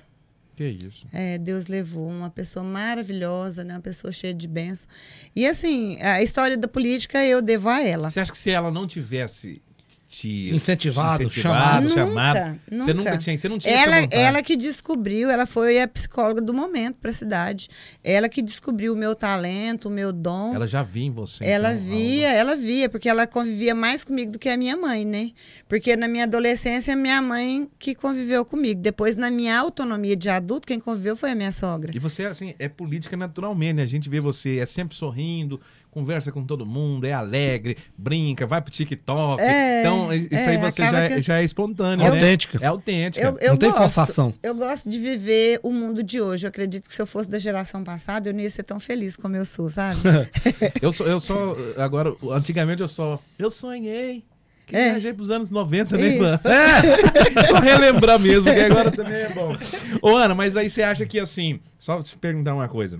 Que 0.57 0.65
isso. 0.65 1.05
É, 1.13 1.37
Deus 1.37 1.67
levou 1.67 2.09
uma 2.09 2.31
pessoa 2.31 2.65
maravilhosa, 2.65 3.63
né? 3.63 3.75
Uma 3.75 3.79
pessoa 3.79 4.11
cheia 4.11 4.33
de 4.33 4.47
bênção. 4.47 4.89
E 5.35 5.45
assim, 5.45 6.01
a 6.01 6.23
história 6.23 6.57
da 6.57 6.67
política 6.67 7.23
eu 7.23 7.43
devo 7.43 7.69
a 7.69 7.79
ela. 7.79 8.09
Você 8.09 8.19
acha 8.19 8.31
que 8.31 8.37
se 8.39 8.49
ela 8.49 8.71
não 8.71 8.87
tivesse 8.87 9.61
te 10.07 10.55
incentivado, 10.55 11.29
te 11.29 11.41
chamado, 11.41 11.89
chamado. 11.89 12.59
Nunca, 12.71 12.85
Você 12.85 12.93
nunca 12.93 13.17
tinha, 13.17 13.37
você 13.37 13.49
não 13.49 13.59
tinha 13.59 13.73
ela, 13.73 14.07
ela 14.09 14.41
que 14.41 14.55
descobriu, 14.55 15.29
ela 15.29 15.45
foi 15.45 15.81
a 15.81 15.87
psicóloga 15.87 16.41
do 16.41 16.53
momento 16.53 16.97
para 16.97 17.11
a 17.11 17.13
cidade. 17.13 17.67
Ela 18.01 18.29
que 18.29 18.41
descobriu 18.41 18.93
o 18.93 18.95
meu 18.95 19.13
talento, 19.13 19.89
o 19.89 19.91
meu 19.91 20.13
dom. 20.13 20.55
Ela 20.55 20.65
já 20.65 20.81
via 20.81 21.05
em 21.05 21.11
você. 21.11 21.43
Ela 21.43 21.73
então, 21.73 21.85
via, 21.87 22.29
algo. 22.29 22.39
ela 22.39 22.55
via, 22.55 22.87
porque 22.89 23.09
ela 23.09 23.27
convivia 23.27 23.75
mais 23.75 24.05
comigo 24.05 24.31
do 24.31 24.39
que 24.39 24.47
a 24.47 24.55
minha 24.55 24.77
mãe, 24.77 25.03
né? 25.03 25.31
Porque 25.67 25.93
na 25.97 26.07
minha 26.07 26.23
adolescência, 26.23 26.95
minha 26.95 27.21
mãe 27.21 27.67
que 27.77 27.93
conviveu 27.93 28.45
comigo. 28.45 28.81
Depois, 28.81 29.17
na 29.17 29.29
minha 29.29 29.59
autonomia 29.59 30.15
de 30.15 30.29
adulto, 30.29 30.65
quem 30.65 30.79
conviveu 30.79 31.17
foi 31.17 31.31
a 31.31 31.35
minha 31.35 31.51
sogra. 31.51 31.91
E 31.93 31.99
você, 31.99 32.23
assim, 32.23 32.55
é 32.57 32.69
política 32.69 33.17
naturalmente, 33.17 33.73
né? 33.73 33.83
A 33.83 33.87
gente 33.87 34.09
vê 34.09 34.21
você, 34.21 34.59
é 34.59 34.65
sempre 34.65 34.95
sorrindo, 34.95 35.59
conversa 35.97 36.31
com 36.31 36.43
todo 36.43 36.63
mundo, 36.63 37.07
é 37.07 37.13
alegre, 37.13 37.75
brinca, 37.97 38.45
vai 38.45 38.61
pro 38.61 38.71
TikTok. 38.71 39.41
É, 39.41 39.79
então, 39.79 40.13
isso 40.13 40.35
é, 40.35 40.47
aí 40.49 40.57
você 40.57 40.81
já, 40.83 40.99
é, 40.99 41.21
já 41.21 41.41
é 41.41 41.43
espontâneo, 41.43 42.05
é 42.05 42.09
né? 42.09 42.15
autêntica. 42.15 42.59
É 42.61 42.67
autêntica. 42.67 43.25
Eu, 43.25 43.37
eu 43.39 43.49
não 43.49 43.57
tem 43.57 43.69
gosto, 43.69 43.81
forçação. 43.81 44.33
Eu 44.43 44.53
gosto 44.53 44.87
de 44.87 44.99
viver 44.99 45.59
o 45.63 45.71
mundo 45.73 46.03
de 46.03 46.21
hoje. 46.21 46.45
Eu 46.45 46.49
acredito 46.49 46.87
que 46.87 46.93
se 46.93 47.01
eu 47.01 47.07
fosse 47.07 47.27
da 47.27 47.39
geração 47.39 47.83
passada, 47.83 48.29
eu 48.29 48.33
não 48.33 48.41
ia 48.41 48.49
ser 48.49 48.61
tão 48.61 48.79
feliz 48.79 49.15
como 49.15 49.35
eu 49.35 49.43
sou, 49.43 49.71
sabe? 49.71 49.99
eu 50.79 50.93
sou, 50.93 51.07
eu 51.07 51.19
sou, 51.19 51.57
agora, 51.77 52.15
antigamente 52.31 52.81
eu 52.81 52.87
só, 52.87 53.19
eu 53.39 53.49
sonhei. 53.49 54.23
Que 54.67 54.75
é. 54.75 54.91
viajei 54.91 55.13
pros 55.13 55.31
anos 55.31 55.49
90, 55.49 55.97
né, 55.97 56.15
Ivan? 56.15 56.39
É. 56.43 57.47
só 57.47 57.55
relembrar 57.55 58.19
mesmo, 58.19 58.53
que 58.53 58.59
agora 58.59 58.91
também 58.91 59.21
é 59.21 59.29
bom. 59.29 59.55
Ô, 60.01 60.15
Ana, 60.15 60.35
mas 60.35 60.57
aí 60.57 60.69
você 60.69 60.83
acha 60.83 61.05
que 61.05 61.17
assim, 61.17 61.61
só 61.79 62.03
te 62.03 62.17
perguntar 62.17 62.53
uma 62.53 62.67
coisa 62.67 62.99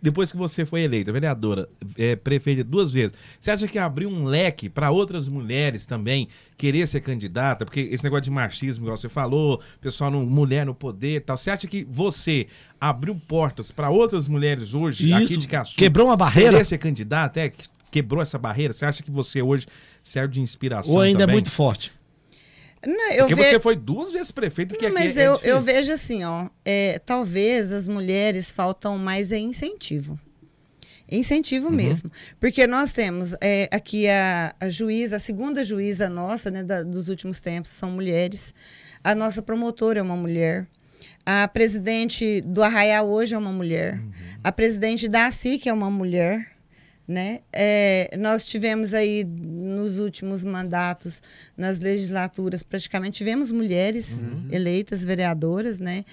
depois 0.00 0.30
que 0.30 0.38
você 0.38 0.64
foi 0.64 0.82
eleita 0.82 1.12
vereadora, 1.12 1.68
é, 1.96 2.14
prefeita 2.14 2.62
duas 2.62 2.90
vezes, 2.90 3.14
você 3.40 3.50
acha 3.50 3.66
que 3.66 3.78
abriu 3.78 4.08
um 4.08 4.24
leque 4.24 4.68
para 4.68 4.90
outras 4.90 5.28
mulheres 5.28 5.86
também 5.86 6.28
querer 6.56 6.86
ser 6.86 7.00
candidata? 7.00 7.64
Porque 7.64 7.80
esse 7.80 8.04
negócio 8.04 8.24
de 8.24 8.30
machismo, 8.30 8.84
igual 8.84 8.96
você 8.96 9.08
falou, 9.08 9.60
pessoal, 9.80 10.10
no, 10.10 10.24
mulher 10.24 10.64
no 10.64 10.74
poder 10.74 11.22
tal. 11.22 11.36
Você 11.36 11.50
acha 11.50 11.66
que 11.66 11.84
você 11.90 12.46
abriu 12.80 13.14
portas 13.26 13.72
para 13.72 13.90
outras 13.90 14.28
mulheres 14.28 14.72
hoje, 14.72 15.06
Isso, 15.06 15.16
aqui 15.16 15.36
de 15.36 15.48
Caçu, 15.48 15.76
quebrou 15.76 16.06
uma 16.06 16.16
barreira? 16.16 16.52
Querer 16.52 16.64
ser 16.64 16.78
candidata, 16.78 17.40
é, 17.40 17.52
quebrou 17.90 18.22
essa 18.22 18.38
barreira? 18.38 18.72
Você 18.72 18.84
acha 18.84 19.02
que 19.02 19.10
você 19.10 19.42
hoje 19.42 19.66
serve 20.02 20.34
de 20.34 20.40
inspiração 20.40 20.94
Ou 20.94 21.00
ainda 21.00 21.18
é 21.18 21.20
também? 21.22 21.34
é 21.34 21.36
muito 21.36 21.50
forte? 21.50 21.92
Não, 22.88 23.12
eu 23.12 23.26
Porque 23.26 23.34
ve... 23.34 23.50
você 23.50 23.60
foi 23.60 23.76
duas 23.76 24.10
vezes 24.10 24.30
prefeita 24.30 24.74
que 24.74 24.88
não, 24.88 24.96
aqui 24.96 25.04
Mas 25.04 25.18
é 25.18 25.26
eu, 25.26 25.38
eu 25.42 25.60
vejo 25.60 25.92
assim, 25.92 26.24
ó, 26.24 26.48
é, 26.64 26.98
talvez 27.04 27.70
as 27.70 27.86
mulheres 27.86 28.50
faltam 28.50 28.96
mais 28.96 29.30
é 29.30 29.36
incentivo. 29.36 30.18
Incentivo 31.06 31.66
uhum. 31.66 31.74
mesmo. 31.74 32.10
Porque 32.40 32.66
nós 32.66 32.90
temos 32.92 33.34
é, 33.42 33.68
aqui 33.70 34.08
a, 34.08 34.54
a, 34.58 34.70
juíza, 34.70 35.16
a 35.16 35.18
segunda 35.18 35.62
juíza 35.62 36.08
nossa, 36.08 36.50
né, 36.50 36.62
da, 36.62 36.82
dos 36.82 37.10
últimos 37.10 37.40
tempos, 37.40 37.72
são 37.72 37.90
mulheres. 37.90 38.54
A 39.04 39.14
nossa 39.14 39.42
promotora 39.42 39.98
é 39.98 40.02
uma 40.02 40.16
mulher. 40.16 40.66
A 41.26 41.46
presidente 41.46 42.40
do 42.40 42.62
Arraial 42.62 43.06
hoje 43.06 43.34
é 43.34 43.38
uma 43.38 43.52
mulher. 43.52 43.98
Uhum. 43.98 44.12
A 44.42 44.50
presidente 44.50 45.08
da 45.08 45.26
ASIC 45.26 45.68
é 45.68 45.72
uma 45.74 45.90
mulher. 45.90 46.57
Né? 47.08 47.40
É, 47.50 48.14
nós 48.18 48.44
tivemos 48.44 48.92
aí 48.92 49.24
nos 49.24 49.98
últimos 49.98 50.44
mandatos, 50.44 51.22
nas 51.56 51.80
legislaturas, 51.80 52.62
praticamente 52.62 53.16
tivemos 53.16 53.50
mulheres 53.50 54.20
uhum. 54.20 54.48
eleitas 54.50 55.02
vereadoras, 55.06 55.80
né? 55.80 56.04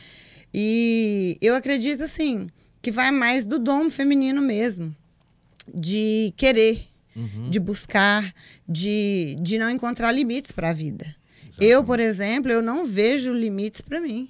E 0.54 1.38
eu 1.42 1.54
acredito 1.54 2.02
assim 2.02 2.48
que 2.82 2.92
vai 2.92 3.12
mais 3.12 3.46
do 3.46 3.60
dom 3.60 3.90
feminino 3.90 4.42
mesmo, 4.42 4.96
de 5.74 6.34
querer, 6.38 6.88
uhum. 7.14 7.50
de 7.50 7.60
buscar, 7.60 8.34
de, 8.66 9.36
de 9.42 9.58
não 9.58 9.70
encontrar 9.70 10.14
limites 10.14 10.54
para 10.54 10.70
a 10.70 10.74
vida. 10.74 11.14
Exatamente. 11.42 11.72
Eu, 11.74 11.84
por 11.84 12.00
exemplo, 12.00 12.52
eu 12.52 12.62
não 12.62 12.86
vejo 12.86 13.34
limites 13.34 13.82
para 13.82 14.00
mim. 14.00 14.30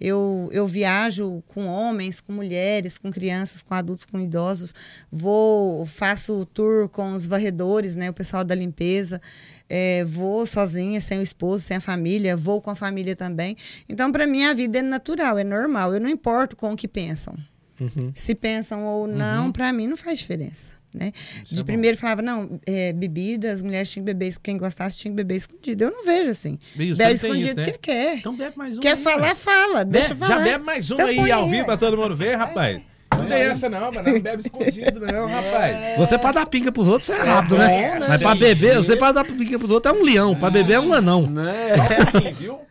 Eu, 0.00 0.48
eu 0.50 0.66
viajo 0.66 1.42
com 1.48 1.66
homens, 1.66 2.20
com 2.20 2.32
mulheres, 2.32 2.96
com 2.96 3.10
crianças, 3.10 3.62
com 3.62 3.74
adultos, 3.74 4.06
com 4.06 4.18
idosos. 4.18 4.74
Vou, 5.12 5.84
faço 5.84 6.46
tour 6.46 6.88
com 6.88 7.12
os 7.12 7.26
varredores, 7.26 7.94
né? 7.94 8.08
O 8.08 8.14
pessoal 8.14 8.42
da 8.42 8.54
limpeza. 8.54 9.20
É, 9.68 10.02
vou 10.04 10.46
sozinha, 10.46 11.00
sem 11.00 11.18
o 11.18 11.22
esposo, 11.22 11.64
sem 11.64 11.76
a 11.76 11.80
família. 11.80 12.36
Vou 12.36 12.62
com 12.62 12.70
a 12.70 12.74
família 12.74 13.14
também. 13.14 13.56
Então, 13.88 14.10
para 14.10 14.26
mim, 14.26 14.44
a 14.44 14.54
vida 14.54 14.78
é 14.78 14.82
natural, 14.82 15.38
é 15.38 15.44
normal. 15.44 15.92
Eu 15.92 16.00
não 16.00 16.08
importo 16.08 16.56
com 16.56 16.72
o 16.72 16.76
que 16.76 16.88
pensam. 16.88 17.34
Uhum. 17.78 18.12
Se 18.14 18.34
pensam 18.34 18.84
ou 18.84 19.06
não, 19.06 19.46
uhum. 19.46 19.52
para 19.52 19.72
mim 19.72 19.86
não 19.86 19.96
faz 19.96 20.18
diferença. 20.18 20.79
Né? 20.92 21.12
de 21.44 21.60
é 21.60 21.64
primeiro 21.64 21.96
falava, 21.96 22.20
não, 22.20 22.60
é, 22.66 22.92
bebida, 22.92 23.52
as 23.52 23.62
mulheres 23.62 23.90
tinham 23.90 24.04
que 24.04 24.12
beber, 24.12 24.34
quem 24.42 24.56
gostasse 24.56 24.98
tinha 24.98 25.12
que 25.12 25.16
beber 25.16 25.36
escondido. 25.36 25.84
Eu 25.84 25.90
não 25.92 26.04
vejo 26.04 26.30
assim. 26.30 26.58
Isso, 26.76 26.96
bebe 26.96 27.14
escondido 27.14 27.46
isso, 27.46 27.56
né? 27.56 27.74
quer. 27.80 28.16
Então 28.16 28.34
bebe 28.34 28.58
mais 28.58 28.76
um. 28.76 28.80
Quer 28.80 28.96
aí, 28.96 29.02
falar, 29.02 29.34
fala. 29.36 29.84
Deixa 29.84 30.16
falar. 30.16 30.38
Já 30.38 30.44
bebe 30.44 30.64
mais 30.64 30.90
um 30.90 30.94
então 30.94 31.06
aí 31.06 31.30
ao 31.30 31.48
vivo 31.48 31.64
pra 31.64 31.76
todo 31.76 31.96
mundo 31.96 32.16
ver, 32.16 32.34
rapaz. 32.34 32.82
Não 33.30 33.36
tem 33.36 33.46
essa 33.46 33.68
não, 33.68 33.92
mas 33.92 34.06
não 34.06 34.20
bebe 34.20 34.42
escondido 34.42 35.00
não, 35.00 35.26
rapaz. 35.28 35.96
Você 35.96 36.18
pra 36.18 36.32
dar 36.32 36.46
pinga 36.46 36.72
pros 36.72 36.88
outros 36.88 37.10
é 37.10 37.22
rápido, 37.22 37.56
né? 37.56 37.98
né? 37.98 38.06
Mas 38.08 38.20
pra 38.20 38.34
beber, 38.34 38.76
você 38.76 38.96
pra 38.96 39.12
dar 39.12 39.24
pinga 39.24 39.58
pros 39.58 39.70
outros 39.70 39.94
é 39.94 39.96
um 39.96 40.02
leão. 40.02 40.34
Pra 40.34 40.50
beber 40.50 40.74
é 40.74 40.80
um 40.80 40.92
anão. 40.92 41.26
Né? 41.26 41.52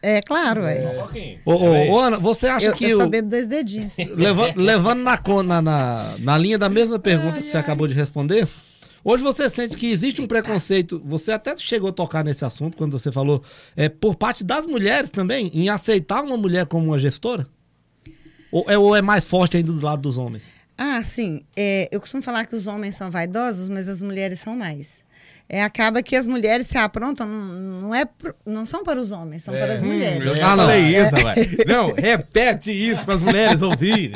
É 0.02 0.22
claro, 0.22 0.64
velho. 0.64 0.90
Ô, 1.46 1.54
ô, 1.54 1.92
ô, 1.92 2.00
Ana, 2.00 2.18
você 2.18 2.48
acha 2.48 2.68
eu, 2.68 2.74
que... 2.74 2.86
Eu 2.86 2.98
só 2.98 3.08
bebo 3.08 3.30
dois 3.30 3.48
dedinhos. 3.48 3.96
Levando, 4.16 4.58
levando 4.58 5.04
na, 5.04 5.20
na, 5.44 5.62
na, 5.62 6.16
na 6.20 6.38
linha 6.38 6.58
da 6.58 6.70
mesma 6.70 7.00
pergunta 7.00 7.38
ai, 7.38 7.44
que 7.44 7.50
você 7.50 7.58
ai. 7.58 7.64
acabou 7.64 7.88
de 7.88 7.94
responder... 7.94 8.48
Hoje 9.02 9.24
você 9.24 9.50
sente 9.50 9.78
que 9.78 9.88
existe 9.88 10.22
um 10.22 10.28
preconceito, 10.28 11.02
você 11.06 11.32
até 11.32 11.56
chegou 11.56 11.90
a 11.90 11.94
tocar 11.94 12.24
nesse 12.24 12.44
assunto 12.44 12.76
quando 12.76 13.00
você 13.00 13.12
falou, 13.12 13.42
é, 13.76 13.88
por 13.88 14.14
parte 14.14 14.44
das 14.44 14.66
mulheres 14.66 15.10
também, 15.10 15.50
em 15.54 15.70
aceitar 15.70 16.22
uma 16.22 16.36
mulher 16.36 16.66
como 16.66 16.88
uma 16.88 17.00
gestora? 17.00 17.48
Ou 18.52 18.66
é, 18.68 18.78
ou 18.78 18.96
é 18.96 19.02
mais 19.02 19.26
forte 19.26 19.58
ainda 19.58 19.72
do 19.72 19.84
lado 19.84 20.02
dos 20.02 20.18
homens? 20.18 20.44
Ah, 20.78 21.04
sim. 21.04 21.42
É, 21.56 21.88
eu 21.92 22.00
costumo 22.00 22.24
falar 22.24 22.46
que 22.46 22.56
os 22.56 22.68
homens 22.68 22.96
são 22.96 23.12
vaidosos, 23.12 23.68
mas 23.68 23.90
as 23.90 24.02
mulheres 24.02 24.40
são 24.40 24.56
mais 24.56 25.04
é, 25.52 25.64
acaba 25.64 26.04
que 26.04 26.16
as 26.16 26.28
mulheres 26.28 26.68
se 26.68 26.78
aprontam, 26.78 27.28
não, 27.28 27.82
não, 27.82 27.96
é, 27.96 28.06
não 28.46 28.66
são 28.66 28.84
para 28.84 29.00
os 29.00 29.12
homens, 29.12 29.42
são 29.42 29.56
é, 29.56 29.60
para 29.60 29.74
as 29.74 29.82
hum, 29.82 29.88
mulheres. 29.88 30.40
Ah, 30.44 30.56
não. 30.56 30.76
isso, 30.78 31.16
é. 31.16 31.66
Não, 31.66 31.92
repete 31.92 32.72
isso 32.72 33.04
para 33.04 33.16
as 33.16 33.22
mulheres 33.24 33.60
ouvirem. 33.60 34.14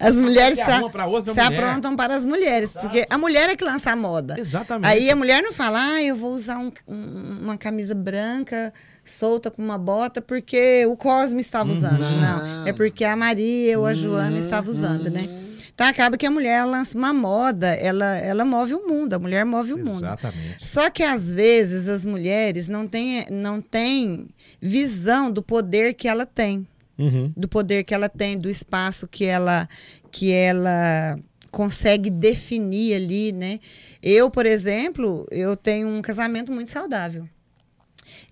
As 0.00 0.16
mulheres 0.16 0.58
se, 0.58 0.64
se, 0.64 1.34
se 1.34 1.40
aprontam 1.40 1.94
para 1.94 2.16
as 2.16 2.26
mulheres, 2.26 2.70
Exato. 2.70 2.88
porque 2.88 3.06
a 3.08 3.16
mulher 3.16 3.48
é 3.50 3.56
que 3.56 3.62
lança 3.62 3.92
a 3.92 3.96
moda. 3.96 4.34
Exatamente. 4.36 4.90
Aí 4.90 5.08
a 5.08 5.14
mulher 5.14 5.40
não 5.42 5.52
fala, 5.52 5.78
ah, 5.80 6.02
eu 6.02 6.16
vou 6.16 6.34
usar 6.34 6.58
um, 6.58 6.72
um, 6.88 7.38
uma 7.42 7.56
camisa 7.56 7.94
branca 7.94 8.72
solta 9.04 9.50
com 9.50 9.62
uma 9.62 9.78
bota 9.78 10.20
porque 10.20 10.84
o 10.86 10.96
Cosme 10.96 11.40
estava 11.40 11.70
usando. 11.70 12.00
Não, 12.00 12.20
não. 12.20 12.66
é 12.66 12.72
porque 12.72 13.04
a 13.04 13.14
Maria 13.14 13.78
ou 13.78 13.86
a 13.86 13.94
Joana 13.94 14.38
estava 14.38 14.68
usando, 14.68 15.08
né? 15.10 15.28
Então 15.74 15.88
acaba 15.88 16.16
que 16.16 16.24
a 16.24 16.30
mulher 16.30 16.64
lança 16.64 16.96
uma 16.96 17.12
moda, 17.12 17.74
ela, 17.74 18.16
ela 18.18 18.44
move 18.44 18.74
o 18.74 18.86
mundo, 18.86 19.14
a 19.14 19.18
mulher 19.18 19.44
move 19.44 19.72
o 19.72 19.78
mundo. 19.78 20.04
Exatamente. 20.04 20.64
Só 20.64 20.88
que 20.88 21.02
às 21.02 21.34
vezes 21.34 21.88
as 21.88 22.04
mulheres 22.04 22.68
não 22.68 22.86
têm, 22.86 23.26
não 23.28 23.60
têm 23.60 24.28
visão 24.60 25.32
do 25.32 25.42
poder 25.42 25.94
que 25.94 26.06
ela 26.06 26.24
tem. 26.24 26.66
Uhum. 26.96 27.32
Do 27.36 27.48
poder 27.48 27.82
que 27.82 27.92
ela 27.92 28.08
tem, 28.08 28.38
do 28.38 28.48
espaço 28.48 29.08
que 29.08 29.24
ela, 29.24 29.68
que 30.12 30.30
ela 30.30 31.18
consegue 31.50 32.08
definir 32.08 32.94
ali, 32.94 33.32
né? 33.32 33.58
Eu, 34.00 34.30
por 34.30 34.46
exemplo, 34.46 35.26
eu 35.28 35.56
tenho 35.56 35.88
um 35.88 36.00
casamento 36.00 36.52
muito 36.52 36.70
saudável. 36.70 37.28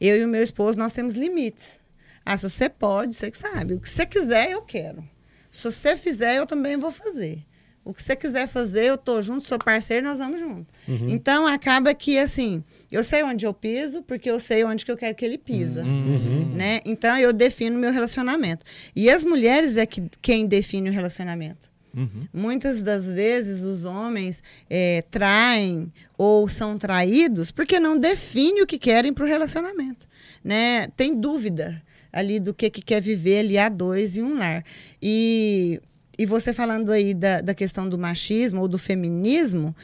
Eu 0.00 0.16
e 0.16 0.24
o 0.24 0.28
meu 0.28 0.44
esposo, 0.44 0.78
nós 0.78 0.92
temos 0.92 1.14
limites. 1.14 1.80
Ah, 2.24 2.36
se 2.36 2.48
você 2.48 2.68
pode, 2.68 3.16
você 3.16 3.32
que 3.32 3.38
sabe. 3.38 3.74
O 3.74 3.80
que 3.80 3.88
você 3.88 4.06
quiser, 4.06 4.52
eu 4.52 4.62
quero. 4.62 5.04
Se 5.52 5.70
você 5.70 5.96
fizer, 5.96 6.36
eu 6.36 6.46
também 6.46 6.78
vou 6.78 6.90
fazer. 6.90 7.44
O 7.84 7.92
que 7.92 8.00
você 8.00 8.14
quiser 8.14 8.46
fazer, 8.46 8.84
eu 8.84 8.96
tô 8.96 9.20
junto, 9.22 9.46
sou 9.46 9.58
parceiro, 9.58 10.06
nós 10.06 10.18
vamos 10.18 10.40
junto. 10.40 10.72
Uhum. 10.86 11.10
Então 11.10 11.46
acaba 11.46 11.92
que 11.92 12.16
assim, 12.16 12.62
eu 12.90 13.02
sei 13.02 13.24
onde 13.24 13.44
eu 13.44 13.52
piso, 13.52 14.02
porque 14.02 14.30
eu 14.30 14.38
sei 14.38 14.64
onde 14.64 14.84
que 14.84 14.90
eu 14.90 14.96
quero 14.96 15.14
que 15.16 15.24
ele 15.24 15.36
pisa, 15.36 15.82
uhum. 15.82 16.54
né? 16.54 16.80
Então 16.84 17.18
eu 17.18 17.32
defino 17.32 17.76
meu 17.78 17.92
relacionamento. 17.92 18.64
E 18.94 19.10
as 19.10 19.24
mulheres 19.24 19.76
é 19.76 19.84
que 19.84 20.04
quem 20.22 20.46
define 20.46 20.90
o 20.90 20.92
relacionamento. 20.92 21.70
Uhum. 21.94 22.26
Muitas 22.32 22.82
das 22.82 23.12
vezes 23.12 23.64
os 23.64 23.84
homens 23.84 24.42
é, 24.70 25.02
traem 25.10 25.92
ou 26.16 26.48
são 26.48 26.78
traídos 26.78 27.50
porque 27.50 27.78
não 27.78 27.98
definem 27.98 28.62
o 28.62 28.66
que 28.66 28.78
querem 28.78 29.12
para 29.12 29.24
o 29.24 29.28
relacionamento, 29.28 30.08
né? 30.42 30.86
Tem 30.96 31.14
dúvida 31.14 31.82
ali 32.12 32.38
do 32.38 32.52
que, 32.52 32.68
que 32.68 32.82
quer 32.82 33.00
viver 33.00 33.38
ali 33.38 33.56
a 33.56 33.68
dois 33.68 34.16
e 34.16 34.22
um 34.22 34.36
lar. 34.36 34.64
E, 35.00 35.80
e 36.18 36.26
você 36.26 36.52
falando 36.52 36.92
aí 36.92 37.14
da, 37.14 37.40
da 37.40 37.54
questão 37.54 37.88
do 37.88 37.98
machismo 37.98 38.60
ou 38.60 38.68
do 38.68 38.78
feminismo, 38.78 39.74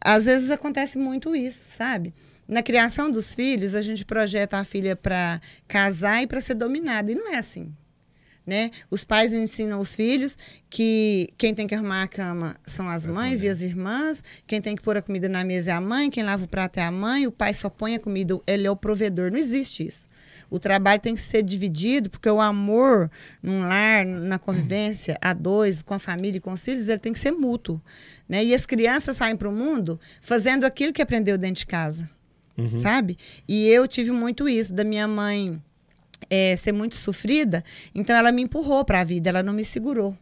às 0.00 0.26
vezes 0.26 0.50
acontece 0.50 0.98
muito 0.98 1.34
isso, 1.34 1.68
sabe? 1.68 2.14
Na 2.46 2.62
criação 2.62 3.10
dos 3.10 3.34
filhos, 3.34 3.74
a 3.74 3.80
gente 3.80 4.04
projeta 4.04 4.58
a 4.58 4.64
filha 4.64 4.94
para 4.94 5.40
casar 5.66 6.22
e 6.22 6.26
para 6.26 6.42
ser 6.42 6.54
dominada. 6.54 7.10
E 7.10 7.14
não 7.14 7.32
é 7.32 7.36
assim. 7.36 7.72
Né? 8.46 8.70
Os 8.90 9.04
pais 9.04 9.32
ensinam 9.32 9.80
os 9.80 9.96
filhos 9.96 10.36
que 10.68 11.30
quem 11.38 11.54
tem 11.54 11.66
que 11.66 11.74
arrumar 11.74 12.02
a 12.02 12.08
cama 12.08 12.54
são 12.62 12.86
as 12.90 13.06
mães 13.06 13.42
e 13.42 13.48
as 13.48 13.62
irmãs, 13.62 14.22
quem 14.46 14.60
tem 14.60 14.76
que 14.76 14.82
pôr 14.82 14.98
a 14.98 15.02
comida 15.02 15.30
na 15.30 15.42
mesa 15.42 15.70
é 15.70 15.74
a 15.74 15.80
mãe, 15.80 16.10
quem 16.10 16.22
lava 16.22 16.44
o 16.44 16.48
prato 16.48 16.78
é 16.78 16.82
a 16.82 16.90
mãe, 16.90 17.26
o 17.26 17.32
pai 17.32 17.54
só 17.54 17.70
põe 17.70 17.94
a 17.94 17.98
comida, 17.98 18.38
ele 18.46 18.66
é 18.66 18.70
o 18.70 18.76
provedor. 18.76 19.30
Não 19.30 19.38
existe 19.38 19.86
isso. 19.86 20.06
O 20.50 20.58
trabalho 20.58 21.00
tem 21.00 21.14
que 21.14 21.20
ser 21.20 21.42
dividido, 21.42 22.10
porque 22.10 22.28
o 22.28 22.40
amor 22.40 23.10
num 23.42 23.60
lar, 23.60 24.04
na 24.04 24.38
convivência 24.38 25.18
a 25.20 25.32
dois, 25.32 25.82
com 25.82 25.94
a 25.94 25.98
família 25.98 26.38
e 26.38 26.40
com 26.40 26.52
os 26.52 26.64
filhos, 26.64 26.88
ele 26.88 26.98
tem 26.98 27.12
que 27.12 27.18
ser 27.18 27.32
mútuo. 27.32 27.80
Né? 28.28 28.44
E 28.44 28.54
as 28.54 28.66
crianças 28.66 29.16
saem 29.16 29.36
para 29.36 29.48
o 29.48 29.52
mundo 29.52 29.98
fazendo 30.20 30.64
aquilo 30.64 30.92
que 30.92 31.02
aprendeu 31.02 31.36
dentro 31.36 31.56
de 31.56 31.66
casa. 31.66 32.08
Uhum. 32.56 32.78
Sabe? 32.78 33.16
E 33.48 33.66
eu 33.68 33.86
tive 33.88 34.12
muito 34.12 34.48
isso 34.48 34.72
da 34.72 34.84
minha 34.84 35.08
mãe 35.08 35.60
é, 36.30 36.54
ser 36.56 36.72
muito 36.72 36.96
sofrida, 36.96 37.64
então 37.94 38.14
ela 38.16 38.32
me 38.32 38.42
empurrou 38.42 38.84
para 38.84 39.00
a 39.00 39.04
vida, 39.04 39.28
ela 39.28 39.42
não 39.42 39.52
me 39.52 39.64
segurou. 39.64 40.16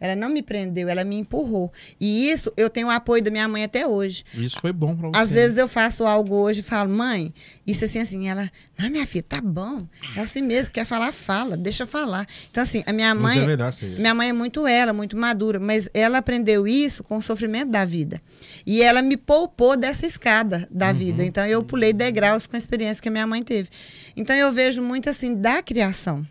Ela 0.00 0.16
não 0.16 0.28
me 0.28 0.42
prendeu, 0.42 0.88
ela 0.88 1.04
me 1.04 1.16
empurrou. 1.16 1.72
E 2.00 2.28
isso, 2.28 2.52
eu 2.56 2.68
tenho 2.68 2.88
o 2.88 2.90
apoio 2.90 3.22
da 3.22 3.30
minha 3.30 3.48
mãe 3.48 3.64
até 3.64 3.86
hoje. 3.86 4.24
Isso 4.34 4.60
foi 4.60 4.72
bom 4.72 4.94
pra 4.94 5.08
você. 5.08 5.18
Às 5.18 5.30
vezes 5.30 5.56
eu 5.56 5.68
faço 5.68 6.04
algo 6.04 6.34
hoje 6.34 6.60
e 6.60 6.62
falo, 6.62 6.90
mãe, 6.90 7.32
isso 7.66 7.84
assim, 7.84 8.00
assim. 8.00 8.28
Ela, 8.28 8.50
não, 8.78 8.90
minha 8.90 9.06
filha, 9.06 9.24
tá 9.26 9.40
bom. 9.40 9.86
É 10.16 10.20
assim 10.20 10.42
mesmo, 10.42 10.72
quer 10.72 10.84
falar, 10.84 11.12
fala, 11.12 11.56
deixa 11.56 11.86
falar. 11.86 12.26
Então, 12.50 12.62
assim, 12.62 12.82
a 12.86 12.92
minha 12.92 13.14
mãe. 13.14 13.38
É 13.38 13.46
melhor, 13.46 13.72
minha 13.98 14.14
mãe 14.14 14.28
é 14.28 14.32
muito 14.32 14.66
ela, 14.66 14.92
muito 14.92 15.16
madura, 15.16 15.58
mas 15.58 15.88
ela 15.94 16.18
aprendeu 16.18 16.66
isso 16.66 17.02
com 17.02 17.16
o 17.16 17.22
sofrimento 17.22 17.70
da 17.70 17.84
vida. 17.84 18.20
E 18.66 18.82
ela 18.82 19.00
me 19.00 19.16
poupou 19.16 19.76
dessa 19.76 20.06
escada 20.06 20.68
da 20.70 20.88
uhum. 20.88 20.94
vida. 20.94 21.24
Então, 21.24 21.46
eu 21.46 21.62
pulei 21.62 21.92
degraus 21.92 22.46
com 22.46 22.56
a 22.56 22.58
experiência 22.58 23.02
que 23.02 23.08
a 23.08 23.12
minha 23.12 23.26
mãe 23.26 23.42
teve. 23.42 23.68
Então, 24.16 24.34
eu 24.34 24.52
vejo 24.52 24.82
muito 24.82 25.08
assim 25.08 25.34
da 25.34 25.62
criação. 25.62 26.26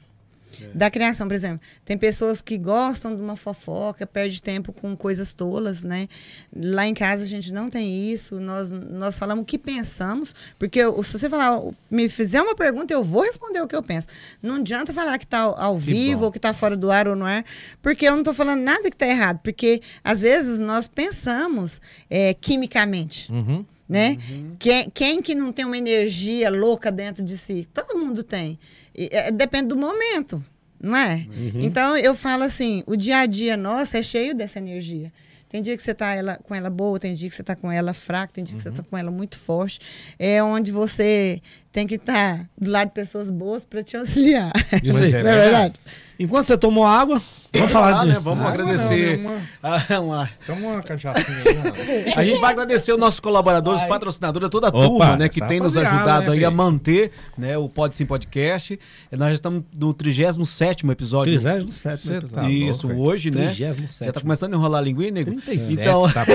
É. 0.61 0.67
Da 0.77 0.89
criação, 0.89 1.27
por 1.27 1.33
exemplo. 1.33 1.61
Tem 1.85 1.97
pessoas 1.97 2.41
que 2.41 2.57
gostam 2.57 3.15
de 3.15 3.21
uma 3.21 3.35
fofoca, 3.35 4.05
perde 4.05 4.41
tempo 4.41 4.73
com 4.73 4.95
coisas 4.95 5.33
tolas, 5.33 5.83
né? 5.83 6.07
Lá 6.55 6.85
em 6.85 6.93
casa 6.93 7.23
a 7.23 7.27
gente 7.27 7.51
não 7.53 7.69
tem 7.69 8.11
isso. 8.11 8.39
Nós, 8.39 8.71
nós 8.71 9.17
falamos 9.17 9.43
o 9.43 9.45
que 9.45 9.57
pensamos, 9.57 10.35
porque 10.59 10.79
eu, 10.79 11.01
se 11.03 11.17
você 11.17 11.29
falar, 11.29 11.61
me 11.89 12.09
fizer 12.09 12.41
uma 12.41 12.55
pergunta, 12.55 12.93
eu 12.93 13.03
vou 13.03 13.23
responder 13.23 13.61
o 13.61 13.67
que 13.67 13.75
eu 13.75 13.83
penso. 13.83 14.07
Não 14.41 14.55
adianta 14.55 14.93
falar 14.93 15.17
que 15.17 15.25
está 15.25 15.39
ao, 15.39 15.59
ao 15.59 15.79
que 15.79 15.85
vivo, 15.85 16.19
bom. 16.19 16.25
ou 16.25 16.31
que 16.31 16.37
está 16.37 16.53
fora 16.53 16.75
do 16.75 16.91
ar 16.91 17.07
ou 17.07 17.15
não 17.15 17.27
é, 17.27 17.43
porque 17.81 18.07
eu 18.07 18.11
não 18.11 18.19
estou 18.19 18.33
falando 18.33 18.61
nada 18.61 18.83
que 18.83 18.95
está 18.95 19.07
errado, 19.07 19.39
porque 19.43 19.81
às 20.03 20.21
vezes 20.21 20.59
nós 20.59 20.87
pensamos 20.87 21.81
é, 22.09 22.33
quimicamente. 22.33 23.31
Uhum 23.31 23.65
né? 23.93 24.17
Uhum. 24.27 24.55
Quem, 24.57 24.89
quem 24.89 25.21
que 25.21 25.35
não 25.35 25.53
tem 25.53 25.65
uma 25.65 25.77
energia 25.77 26.49
louca 26.49 26.91
dentro 26.91 27.23
de 27.23 27.37
si? 27.37 27.67
Todo 27.71 27.95
mundo 27.95 28.23
tem. 28.23 28.57
E, 28.95 29.07
é, 29.11 29.31
depende 29.31 29.67
do 29.67 29.77
momento, 29.77 30.43
não 30.81 30.97
é? 30.97 31.27
Uhum. 31.29 31.61
Então 31.61 31.95
eu 31.95 32.15
falo 32.15 32.43
assim, 32.43 32.83
o 32.87 32.95
dia 32.95 33.19
a 33.19 33.25
dia 33.27 33.55
nosso 33.55 33.95
é 33.95 34.01
cheio 34.01 34.33
dessa 34.33 34.57
energia. 34.57 35.13
Tem 35.47 35.61
dia 35.61 35.77
que 35.77 35.83
você 35.83 35.91
está 35.91 36.15
ela, 36.15 36.35
com 36.37 36.55
ela 36.55 36.71
boa, 36.71 36.99
tem 36.99 37.13
dia 37.13 37.29
que 37.29 37.35
você 37.35 37.43
está 37.43 37.55
com 37.55 37.71
ela 37.71 37.93
fraca, 37.93 38.33
tem 38.33 38.43
dia 38.43 38.55
que 38.55 38.61
você 38.63 38.69
está 38.69 38.81
uhum. 38.81 38.87
com 38.89 38.97
ela 38.97 39.11
muito 39.11 39.37
forte. 39.37 39.79
É 40.17 40.41
onde 40.41 40.71
você 40.71 41.39
tem 41.71 41.85
que 41.85 41.93
estar 41.93 42.39
tá 42.39 42.49
do 42.57 42.71
lado 42.71 42.87
de 42.87 42.95
pessoas 42.95 43.29
boas 43.29 43.63
para 43.63 43.83
te 43.83 43.95
auxiliar. 43.95 44.51
Isso 44.81 44.97
aí. 44.97 45.11
Não 45.21 45.29
é 45.29 45.41
verdade? 45.41 45.79
Enquanto 46.23 46.47
você 46.47 46.57
tomou 46.57 46.85
água, 46.85 47.21
Vamos 47.55 47.71
falar 47.71 48.03
né? 48.05 48.13
de... 48.15 48.19
Vamos 48.19 48.43
Ah, 48.43 48.49
agradecer. 48.49 49.17
não, 49.19 49.29
né? 49.29 49.47
Ah, 49.61 49.99
uma- 49.99 50.29
Toma 50.47 50.67
uma 50.69 50.81
cachaçinha 50.81 51.37
aí, 51.45 51.55
mano. 51.55 51.73
A 52.15 52.25
gente 52.25 52.39
vai 52.39 52.51
agradecer 52.51 52.91
os 52.93 52.99
nossos 52.99 53.19
colaboradores, 53.19 53.83
patrocinadores, 53.83 54.49
toda 54.49 54.67
a 54.67 54.69
Opa, 54.69 54.87
turma, 54.87 55.17
né, 55.17 55.29
que 55.29 55.39
tem 55.39 55.59
nos 55.59 55.75
rapaziada, 55.75 55.97
ajudado 55.99 56.31
né, 56.31 56.37
aí 56.37 56.45
a 56.45 56.49
manter, 56.49 57.11
né, 57.37 57.55
o 57.55 57.69
Pode 57.69 57.93
Sim 57.93 58.07
Podcast. 58.07 58.79
E 59.11 59.15
Nós 59.15 59.27
já 59.27 59.33
estamos 59.35 59.61
no 59.71 59.93
37º 59.93 60.91
episódio. 60.91 61.39
37 61.39 61.71
Você 62.01 62.13
episódio. 62.13 62.29
tá 62.29 62.49
Isso, 62.49 62.87
louco, 62.87 63.01
hoje, 63.03 63.29
né? 63.29 63.51
37º. 63.55 64.05
Já 64.07 64.11
tá 64.11 64.19
começando 64.21 64.53
a 64.53 64.57
enrolar 64.57 64.81
a 64.81 64.83
linguinha, 64.83 65.11
nego? 65.11 65.31
37, 65.39 65.73
Então, 65.79 66.09
tá. 66.11 66.25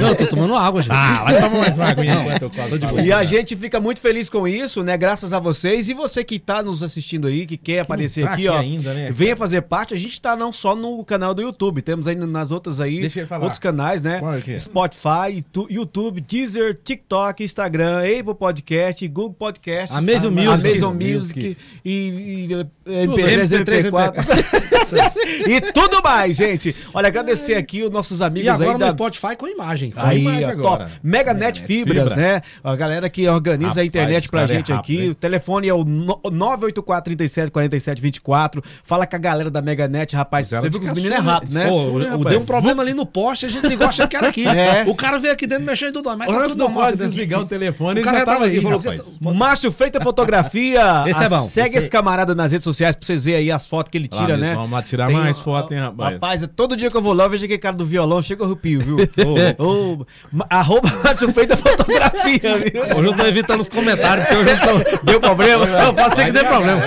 Não, 0.00 0.14
tô 0.16 0.26
tomando 0.26 0.56
água, 0.56 0.82
gente. 0.82 0.92
Ah, 0.92 1.22
vai 1.22 1.34
tomar 1.42 1.58
mais 1.60 1.78
uma 1.78 1.86
aguinha 1.90 2.16
boa. 2.16 3.02
E 3.02 3.12
a 3.12 3.22
gente 3.22 3.54
fica 3.54 3.78
muito 3.78 4.00
feliz 4.00 4.28
com 4.28 4.48
isso, 4.48 4.82
né? 4.82 4.96
Graças 4.96 5.32
a 5.32 5.38
vocês. 5.38 5.88
E 5.88 5.94
você 5.94 6.24
que 6.24 6.40
tá 6.40 6.60
nos 6.60 6.82
assistindo 6.82 7.28
aí, 7.28 7.46
que 7.46 7.56
quer 7.56 7.80
aparecer 7.80 8.24
tá 8.24 8.32
aqui, 8.32 8.48
aqui 8.48 8.56
ó. 8.56 8.58
ainda, 8.58 8.92
né, 8.92 9.12
venha 9.26 9.36
fazer 9.36 9.62
parte. 9.62 9.92
A 9.94 9.96
gente 9.96 10.20
tá 10.20 10.36
não 10.36 10.52
só 10.52 10.74
no 10.74 11.04
canal 11.04 11.34
do 11.34 11.42
YouTube, 11.42 11.82
temos 11.82 12.06
aí 12.08 12.14
nas 12.14 12.50
outras 12.50 12.80
aí, 12.80 13.08
outros 13.40 13.58
canais, 13.58 14.02
né? 14.02 14.20
É 14.46 14.52
é? 14.52 14.58
Spotify, 14.58 15.44
tu- 15.52 15.66
YouTube, 15.70 16.20
Deezer, 16.20 16.78
TikTok, 16.82 17.42
Instagram, 17.42 18.00
Apple 18.00 18.34
Podcast, 18.34 19.06
Google 19.08 19.34
Podcast, 19.34 19.94
Amazon 19.96 20.32
Music. 20.32 20.66
Amazon 20.68 20.94
Music. 20.94 21.16
Music 21.16 21.56
e, 21.84 21.90
e, 21.90 22.52
e 22.52 23.06
MP3, 23.06 23.46
MP3, 23.48 23.90
MP4 23.90 25.46
e 25.48 25.60
tudo 25.72 26.00
mais, 26.02 26.36
gente. 26.36 26.74
Olha, 26.94 27.08
agradecer 27.08 27.54
aqui 27.54 27.82
os 27.82 27.90
nossos 27.90 28.22
amigos 28.22 28.46
E 28.46 28.50
agora 28.50 28.68
aí 28.68 28.72
no 28.74 28.78
da 28.80 28.90
Spotify 28.90 29.36
com 29.36 29.46
imagens. 29.48 29.96
Aí, 29.96 30.20
imagem 30.20 30.44
ó, 30.46 30.50
agora. 30.50 30.84
top. 30.84 30.92
Meganet 31.02 31.60
Fibras, 31.62 32.08
Fibra. 32.10 32.16
né? 32.16 32.42
A 32.62 32.76
galera 32.76 33.08
que 33.10 33.28
organiza 33.28 33.80
a 33.80 33.84
internet 33.84 34.28
pra 34.28 34.42
é 34.42 34.46
gente 34.46 34.72
rápido, 34.72 34.94
aqui. 34.96 35.04
hein? 35.04 35.10
O 35.10 35.14
telefone 35.14 35.68
é 35.68 35.74
o 35.74 35.84
no- 35.84 36.20
984 36.30 37.04
37 37.16 37.50
47 37.50 38.02
24. 38.02 38.62
Fala 38.84 39.05
com 39.06 39.16
a 39.16 39.18
galera 39.18 39.50
da 39.50 39.62
Meganet, 39.62 40.14
rapaz. 40.14 40.48
Você 40.48 40.56
ela 40.56 40.68
viu 40.68 40.80
que 40.80 40.86
os 40.86 40.92
meninos 40.92 41.12
é 41.12 41.16
caçula, 41.16 41.32
rápido, 41.32 41.54
né? 41.54 41.66
Pô, 41.68 42.24
deu 42.28 42.40
um 42.40 42.44
problema 42.44 42.82
ali 42.82 42.94
no 42.94 43.06
poste, 43.06 43.46
a 43.46 43.48
gente 43.48 43.66
ligou 43.66 43.86
achando 43.86 44.08
que 44.08 44.16
era 44.16 44.28
aqui. 44.28 44.46
É. 44.56 44.84
O 44.86 44.94
cara 44.94 45.18
veio 45.18 45.34
aqui 45.34 45.46
dentro 45.46 45.64
mexendo 45.64 45.92
tudo, 45.94 46.16
mas 46.16 46.28
tá 46.28 46.42
tudo 46.44 46.56
não 46.56 46.68
normal 46.68 46.90
desligar 46.96 47.40
o 47.40 47.46
telefone, 47.46 48.00
O 48.00 48.02
cara 48.02 48.18
já 48.20 48.24
tava 48.24 48.36
tava 48.38 48.46
aqui, 48.48 48.56
aí, 48.56 48.62
falou 48.62 48.80
que... 48.80 49.34
Márcio 49.34 49.70
Feita 49.70 50.00
Fotografia. 50.00 51.04
Esse 51.06 51.22
é 51.22 51.26
Ah, 51.26 51.28
bom. 51.28 51.42
Segue 51.42 51.76
esse 51.76 51.90
camarada 51.90 52.34
nas 52.34 52.52
redes 52.52 52.64
sociais 52.64 52.96
pra 52.96 53.04
vocês 53.04 53.22
verem 53.22 53.40
aí 53.40 53.52
as 53.52 53.66
fotos 53.66 53.90
que 53.90 53.98
ele 53.98 54.08
tira, 54.08 54.36
né? 54.36 54.54
vamos 54.54 54.70
lá 54.70 54.82
tirar 54.82 55.10
mais 55.10 55.38
foto, 55.38 55.72
hein, 55.74 55.80
rapaz? 55.80 56.14
Rapaz, 56.14 56.42
é 56.42 56.46
todo 56.46 56.76
dia 56.76 56.88
que 56.88 56.96
eu 56.96 57.02
vou 57.02 57.12
lá, 57.12 57.24
eu 57.24 57.30
vejo 57.30 57.44
aquele 57.44 57.58
cara 57.58 57.76
do 57.76 57.84
violão, 57.84 58.22
chega 58.22 58.42
o 58.42 58.46
arrepio, 58.46 58.80
viu? 58.80 58.96
Arroba 60.48 60.88
Márcio 61.04 61.32
Feita 61.32 61.56
Fotografia, 61.56 62.40
viu? 62.58 62.82
Hoje 62.96 63.08
eu 63.08 63.16
tô 63.16 63.26
evitando 63.26 63.60
os 63.60 63.68
comentários, 63.68 64.26
porque 64.26 64.42
hoje 64.42 64.50
eu 64.50 64.60
tô... 64.60 65.04
Deu 65.04 65.20
problema? 65.20 65.66
Não, 65.66 65.94
pode 65.94 66.16
ser 66.16 66.24
que 66.26 66.32
dê 66.32 66.44
problema. 66.44 66.82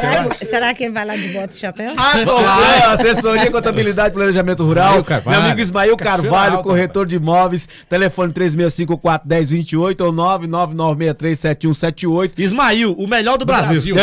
Será, 0.00 0.34
será 0.50 0.74
que 0.74 0.84
ele 0.84 0.92
vai 0.92 1.04
lá 1.04 1.16
de 1.16 1.31
bota 1.32 1.52
e 1.54 1.56
chapéu? 1.56 1.92
Agora, 1.96 2.92
assessoria, 2.92 3.50
contabilidade 3.50 4.10
e 4.10 4.12
planejamento 4.12 4.64
rural. 4.64 5.00
Ismael. 5.00 5.22
Meu 5.26 5.40
amigo 5.40 5.60
Ismael 5.60 5.96
Carvalho, 5.96 6.62
corretor 6.62 7.06
de 7.06 7.16
imóveis. 7.16 7.68
Telefone 7.88 8.32
3654-1028 8.32 10.00
ou 10.04 10.12
999637178. 10.12 12.32
Ismail, 12.38 12.92
o 12.92 13.06
melhor 13.06 13.38
do 13.38 13.44
Brasil. 13.44 13.94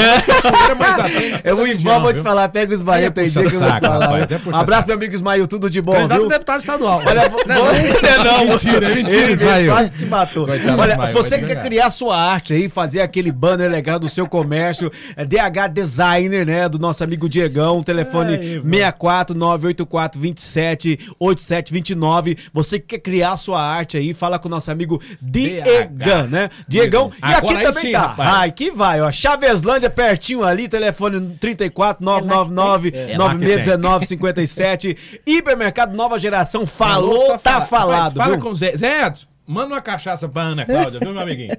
É 1.43 1.53
o 1.53 1.67
Ivan, 1.67 1.73
região, 1.73 2.01
vou 2.01 2.13
te 2.13 2.21
falar, 2.21 2.47
pega 2.49 2.71
o 2.71 2.75
Ismael, 2.75 3.07
É 3.07 3.09
tem 3.09 3.29
dia 3.29 3.43
que 3.43 3.55
eu 3.55 3.59
vou 3.59 3.69
falar. 3.69 4.19
é 4.21 4.27
Abraço, 4.53 4.87
meu 4.87 4.95
amigo 4.95 5.13
Ismael, 5.13 5.47
tudo 5.47 5.69
de 5.69 5.81
bom, 5.81 5.93
Candidato 5.93 6.27
deputado 6.27 6.59
estadual. 6.59 7.01
Olha, 7.05 7.29
não, 7.45 7.67
é 7.69 8.23
não, 8.23 8.45
Mentira, 8.47 8.91
é 8.91 8.95
mentira, 8.95 9.31
Ismael. 9.31 9.73
quase 9.73 9.89
te 9.91 10.05
matou. 10.05 10.43
Olha, 10.43 10.55
Ismael, 10.93 11.13
você 11.13 11.39
que 11.39 11.45
quer 11.47 11.61
criar 11.61 11.89
sua 11.89 12.17
arte 12.17 12.53
aí, 12.53 12.69
fazer 12.69 13.01
aquele 13.01 13.31
banner 13.31 13.69
legal 13.69 13.99
do 13.99 14.07
seu 14.09 14.27
comércio, 14.27 14.91
é 15.15 15.25
DH 15.25 15.67
Designer, 15.73 16.45
né, 16.45 16.69
do 16.69 16.79
nosso 16.79 17.03
amigo 17.03 17.18
Diegão, 17.27 17.83
telefone 17.83 18.35
Aí, 18.35 18.61
64 18.61 19.35
984 19.35 20.21
27 20.21 20.99
8729. 21.19 22.37
Você 22.53 22.79
que 22.79 22.87
quer 22.87 22.99
criar 22.99 23.35
sua 23.37 23.61
arte 23.61 23.97
aí, 23.97 24.13
fala 24.13 24.39
com 24.39 24.47
o 24.47 24.51
nosso 24.51 24.71
amigo 24.71 25.01
Diegão, 25.21 26.27
né? 26.27 26.49
Diegão, 26.67 27.11
e 27.21 27.25
aqui 27.25 27.47
Agora 27.47 27.63
também 27.63 27.83
sim, 27.83 27.91
tá. 27.91 27.99
rapaz. 27.99 28.33
Ai, 28.35 28.51
que 28.51 28.71
vai, 28.71 29.01
ó. 29.01 29.11
Chaveslândia 29.11 29.89
pertinho 29.89 30.43
ali, 30.43 30.67
telefone 30.67 31.35
34 31.39 32.03
999 32.05 32.89
É 32.89 32.91
lá 32.91 32.99
que 32.99 33.07
tem. 33.07 33.17
9619 33.17 34.05
57. 34.05 34.97
Hipermercado 35.25 35.95
Nova 35.95 36.19
Geração, 36.19 36.65
falou, 36.65 37.37
tá 37.39 37.61
falado. 37.61 38.15
Fala 38.15 38.35
viu? 38.35 38.41
com 38.41 38.51
o 38.51 38.55
Zé. 38.55 38.75
Zé 38.77 39.07
Edson, 39.07 39.27
manda 39.47 39.73
uma 39.73 39.81
cachaça 39.81 40.27
pra 40.27 40.43
Ana 40.43 40.65
Cláudia, 40.65 40.99
viu, 40.99 41.11
meu 41.11 41.21
amiguinho? 41.21 41.57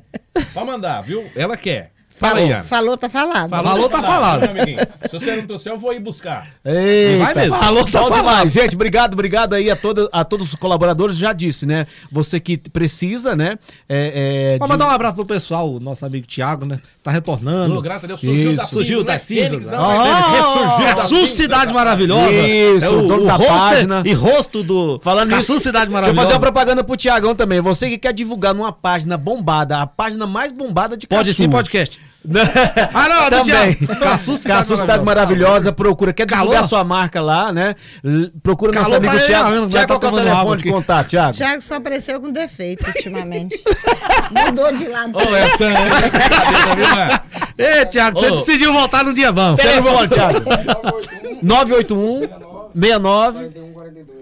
Pode 0.54 0.66
mandar, 0.66 1.00
viu? 1.02 1.24
Ela 1.34 1.56
quer. 1.56 1.92
Fala 2.20 2.38
aí, 2.40 2.52
Ana. 2.52 2.62
Falou, 2.62 2.96
tá 2.96 3.08
falado. 3.08 3.48
Falou, 3.50 3.88
tá 3.88 4.02
falado. 4.02 4.40
viu, 4.42 4.52
meu 4.52 4.62
amiguinho? 4.62 4.86
Se 5.08 5.18
você 5.18 5.36
não 5.36 5.46
trouxer, 5.46 5.72
eu 5.72 5.78
vou 5.78 5.92
ir 5.94 6.00
buscar. 6.00 6.48
Eita, 6.64 7.24
Vai 7.24 7.34
mesmo. 7.34 7.56
Falou, 7.58 7.84
tá 7.84 8.00
bom 8.02 8.10
demais. 8.10 8.52
Gente, 8.52 8.74
obrigado, 8.74 9.14
obrigado 9.14 9.54
aí 9.54 9.70
a, 9.70 9.76
todo, 9.76 10.08
a 10.12 10.24
todos 10.24 10.48
os 10.50 10.54
colaboradores. 10.54 11.16
Já 11.16 11.32
disse, 11.32 11.64
né? 11.66 11.86
Você 12.12 12.38
que 12.38 12.56
precisa, 12.58 13.34
né? 13.34 13.58
É, 13.88 14.52
é, 14.54 14.58
Vamos 14.58 14.66
de- 14.66 14.78
mandar 14.78 14.86
um 14.92 14.94
abraço 14.94 15.14
pro 15.14 15.26
pessoal, 15.26 15.72
o 15.72 15.80
nosso 15.80 16.04
amigo 16.04 16.26
Thiago, 16.26 16.64
né? 16.66 16.78
Tá 17.02 17.10
retornando. 17.10 17.76
Ô, 17.76 17.80
graças 17.80 18.04
a 18.04 18.06
Deus, 18.08 18.20
surgiu 18.20 18.48
Isso. 18.52 18.56
da 18.56 18.66
Surgiu 18.66 18.98
cinza, 19.00 19.06
das 19.06 19.66
não 19.70 19.90
é 20.02 20.10
Ah, 20.10 20.94
da 20.94 20.94
cinza. 20.96 21.26
Cidade 21.28 21.72
Maravilhosa. 21.72 22.30
Isso, 22.32 22.84
é 22.84 22.88
o, 22.88 23.02
dono 23.08 23.22
o 23.22 23.26
da 23.26 23.38
página. 23.38 24.02
e 24.04 24.12
rosto 24.12 24.62
do 24.62 25.00
Falando 25.02 25.30
Caçu 25.30 25.52
nisso, 25.54 25.64
Cidade 25.64 25.86
Deixa 25.86 25.88
eu 25.88 25.92
Maravilhosa. 25.92 26.22
fazer 26.26 26.34
uma 26.34 26.40
propaganda 26.40 26.84
pro 26.84 26.96
Tiagão 26.96 27.34
também. 27.34 27.60
Você 27.60 27.88
que 27.88 27.98
quer 27.98 28.12
divulgar 28.12 28.54
numa 28.54 28.72
página 28.72 29.16
bombada, 29.16 29.78
a 29.80 29.86
página 29.86 30.26
mais 30.26 30.52
bombada 30.52 30.96
de 30.96 31.06
Pode 31.06 31.30
Caçu. 31.30 31.42
sim, 31.42 31.48
podcast. 31.48 31.98
Ah, 32.92 33.08
não, 33.08 33.24
do 33.24 33.30
Também. 33.30 33.74
Thiago. 33.74 34.00
Caçu 34.00 34.36
Cidade 34.36 34.58
Caçu 34.60 34.76
Cidade 34.76 35.02
Maravilhosa, 35.04 35.72
procura. 35.72 36.12
Quer 36.12 36.26
divulgar 36.26 36.54
Calor? 36.56 36.68
sua 36.68 36.84
marca 36.84 37.20
lá, 37.20 37.50
né? 37.52 37.74
L- 38.04 38.30
Procura 38.42 38.72
nosso 38.72 38.90
Calor 38.90 38.98
amigo 38.98 39.14
tá 39.14 39.20
aí, 39.20 39.26
Tiago. 39.26 39.68
Tiago, 39.68 39.70
tá 39.70 39.86
qual 39.86 40.00
que 40.00 40.06
é 40.06 40.08
o 40.08 40.24
telefone 40.24 40.62
de 40.62 40.70
contato, 40.70 41.08
Tiago? 41.08 41.32
Tiago 41.32 41.62
só 41.62 41.74
apareceu 41.76 42.20
com 42.20 42.30
defeito 42.30 42.86
ultimamente. 42.86 43.58
Mudou 44.30 44.70
de 44.72 44.86
lado. 44.88 45.16
Ô, 45.16 45.34
essa 45.36 45.64
é 45.64 46.74
viu, 46.76 46.86
Ana? 46.86 47.22
Ei, 47.56 47.86
Thiago, 47.86 48.20
você 48.20 48.30
decidiu 48.32 48.72
voltar 48.72 49.02
num 49.02 49.14
dia 49.14 49.32
bom. 49.32 49.54
Telefone, 49.56 50.08
Thiago. 50.08 50.40
981 51.42 52.49
69 52.74 53.50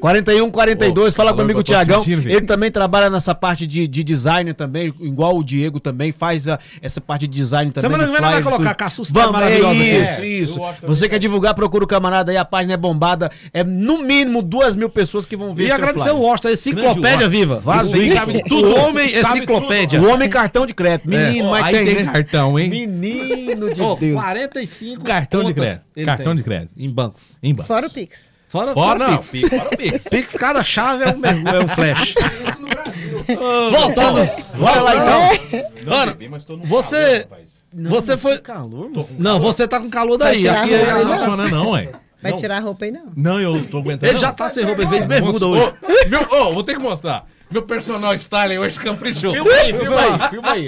41 0.00 0.50
42. 0.50 1.14
Fala 1.14 1.30
Ô, 1.30 1.34
com 1.34 1.40
o 1.40 1.44
amigo 1.44 1.58
eu 1.61 1.64
tô 1.64 1.72
Tiagão. 1.72 2.04
Ele 2.06 2.42
também 2.42 2.70
trabalha 2.70 3.11
nessa 3.11 3.34
parte 3.34 3.66
de, 3.66 3.88
de 3.88 4.04
design 4.04 4.52
também, 4.54 4.94
igual 5.00 5.37
o 5.37 5.42
Diego 5.42 5.80
também 5.80 6.12
faz 6.12 6.46
a- 6.46 6.58
essa 6.80 7.00
parte 7.00 7.26
de 7.26 7.34
design 7.37 7.72
também. 7.72 7.90
Semana 7.90 8.04
que 8.06 8.12
vem 8.12 8.30
vai 8.30 8.42
colocar. 8.42 8.74
Caçu 8.74 9.04
Cidade 9.04 9.26
Vamos, 9.26 9.40
Maravilhosa. 9.40 9.74
É 9.74 10.00
isso, 10.02 10.20
É, 10.20 10.26
isso. 10.26 10.61
Você 10.87 11.08
quer 11.08 11.18
divulgar, 11.18 11.54
procura 11.54 11.84
o 11.84 11.87
camarada 11.87 12.30
aí, 12.30 12.37
a 12.37 12.44
página 12.44 12.74
é 12.74 12.76
bombada. 12.76 13.30
É 13.52 13.64
no 13.64 13.98
mínimo 14.02 14.40
duas 14.40 14.76
mil 14.76 14.88
pessoas 14.88 15.26
que 15.26 15.37
vão 15.37 15.52
ver 15.52 15.66
E 15.66 15.72
agradecer 15.72 16.11
o 16.12 16.18
Washington, 16.20 16.50
enciclopédia 16.50 17.28
viva. 17.28 17.58
Vazio. 17.61 18.12
Sabe 18.12 18.42
tudo. 18.44 18.68
O 18.68 18.76
homem 18.78 19.08
enciclopédia. 19.18 20.00
O 20.00 20.08
homem 20.08 20.28
cartão 20.28 20.64
de 20.64 20.74
crédito. 20.74 21.08
Menino, 21.08 21.48
Ó, 21.48 21.50
mas 21.50 21.66
aí 21.66 21.84
tem, 21.84 22.04
cartão, 22.04 22.58
hein? 22.58 22.70
Menino 22.70 23.68
de 23.70 23.80
Deus. 24.00 24.20
45 24.20 25.04
Cartão 25.04 25.42
de 25.44 25.54
crédito. 25.54 25.82
Cartão 26.04 26.34
de 26.34 26.42
crédito. 26.42 26.70
Em 26.76 26.88
bancos. 26.88 27.22
Em 27.42 27.52
banco. 27.54 27.66
Fora 27.66 27.87
o 27.87 27.90
Pix. 27.90 28.30
Fora, 28.48 28.72
Fora 28.72 28.98
não, 29.08 29.18
Pix. 29.18 29.30
Pix, 29.30 29.48
fora 29.50 29.68
o 29.72 29.76
Pix. 29.76 30.04
Pix, 30.08 30.32
cada 30.34 30.64
chave 30.64 31.04
é 31.04 31.08
um, 31.08 31.20
é 31.48 31.64
um 31.64 31.68
flash. 31.68 32.14
Voltando. 33.70 34.30
Bora 34.56 34.80
lá 34.80 34.94
então. 34.94 35.62
Não 35.84 35.92
Ana, 35.96 36.12
bebi, 36.12 36.28
mas 36.28 36.44
tô 36.44 36.56
no 36.56 36.64
você- 36.66 37.26
calor. 37.28 37.90
Você 37.90 38.16
foi. 38.16 38.38
Calor. 38.38 38.90
Não, 39.18 39.38
você 39.40 39.68
tá 39.68 39.78
com 39.78 39.90
calor 39.90 40.16
daí. 40.16 40.48
Aqui 40.48 40.74
é- 40.74 41.04
Não 41.04 41.18
funciona 41.18 41.48
não, 41.48 41.70
ué. 41.70 41.90
Vai 42.22 42.32
tirar 42.32 42.56
a 42.56 42.61
roupa 42.61 42.84
aí, 42.84 42.90
não. 42.90 43.12
Não, 43.16 43.40
eu 43.40 43.64
tô 43.66 43.78
aguentando. 43.78 44.11
Ele 44.11 44.18
já 44.18 44.32
tá 44.32 44.50
sem 44.50 44.64
roupa, 44.64 44.80
ele 44.82 44.90
veio 44.90 45.02
de 45.02 45.08
bermuda 45.08 45.46
Ô, 45.46 45.50
hoje. 45.50 45.72
meu, 46.08 46.20
ô, 46.30 46.52
vou 46.52 46.64
ter 46.64 46.76
que 46.76 46.82
mostrar. 46.82 47.26
Meu 47.50 47.62
personal 47.62 48.12
styling 48.14 48.58
hoje 48.58 48.78
caprichou. 48.80 49.30
Filma 49.32 49.52
aí, 49.52 49.72
filma 49.72 50.00
aí, 50.00 50.28
filma 50.30 50.50
aí. 50.52 50.66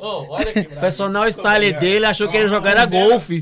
Olha 0.00 0.50
aqui, 0.50 0.60
O 0.76 0.80
personal 0.80 1.28
style 1.28 1.72
dele 1.74 2.06
achou 2.06 2.28
que 2.28 2.36
ele 2.36 2.44
ia 2.44 2.48
jogar 2.50 2.70
era 2.70 2.86
golfe. 2.86 3.40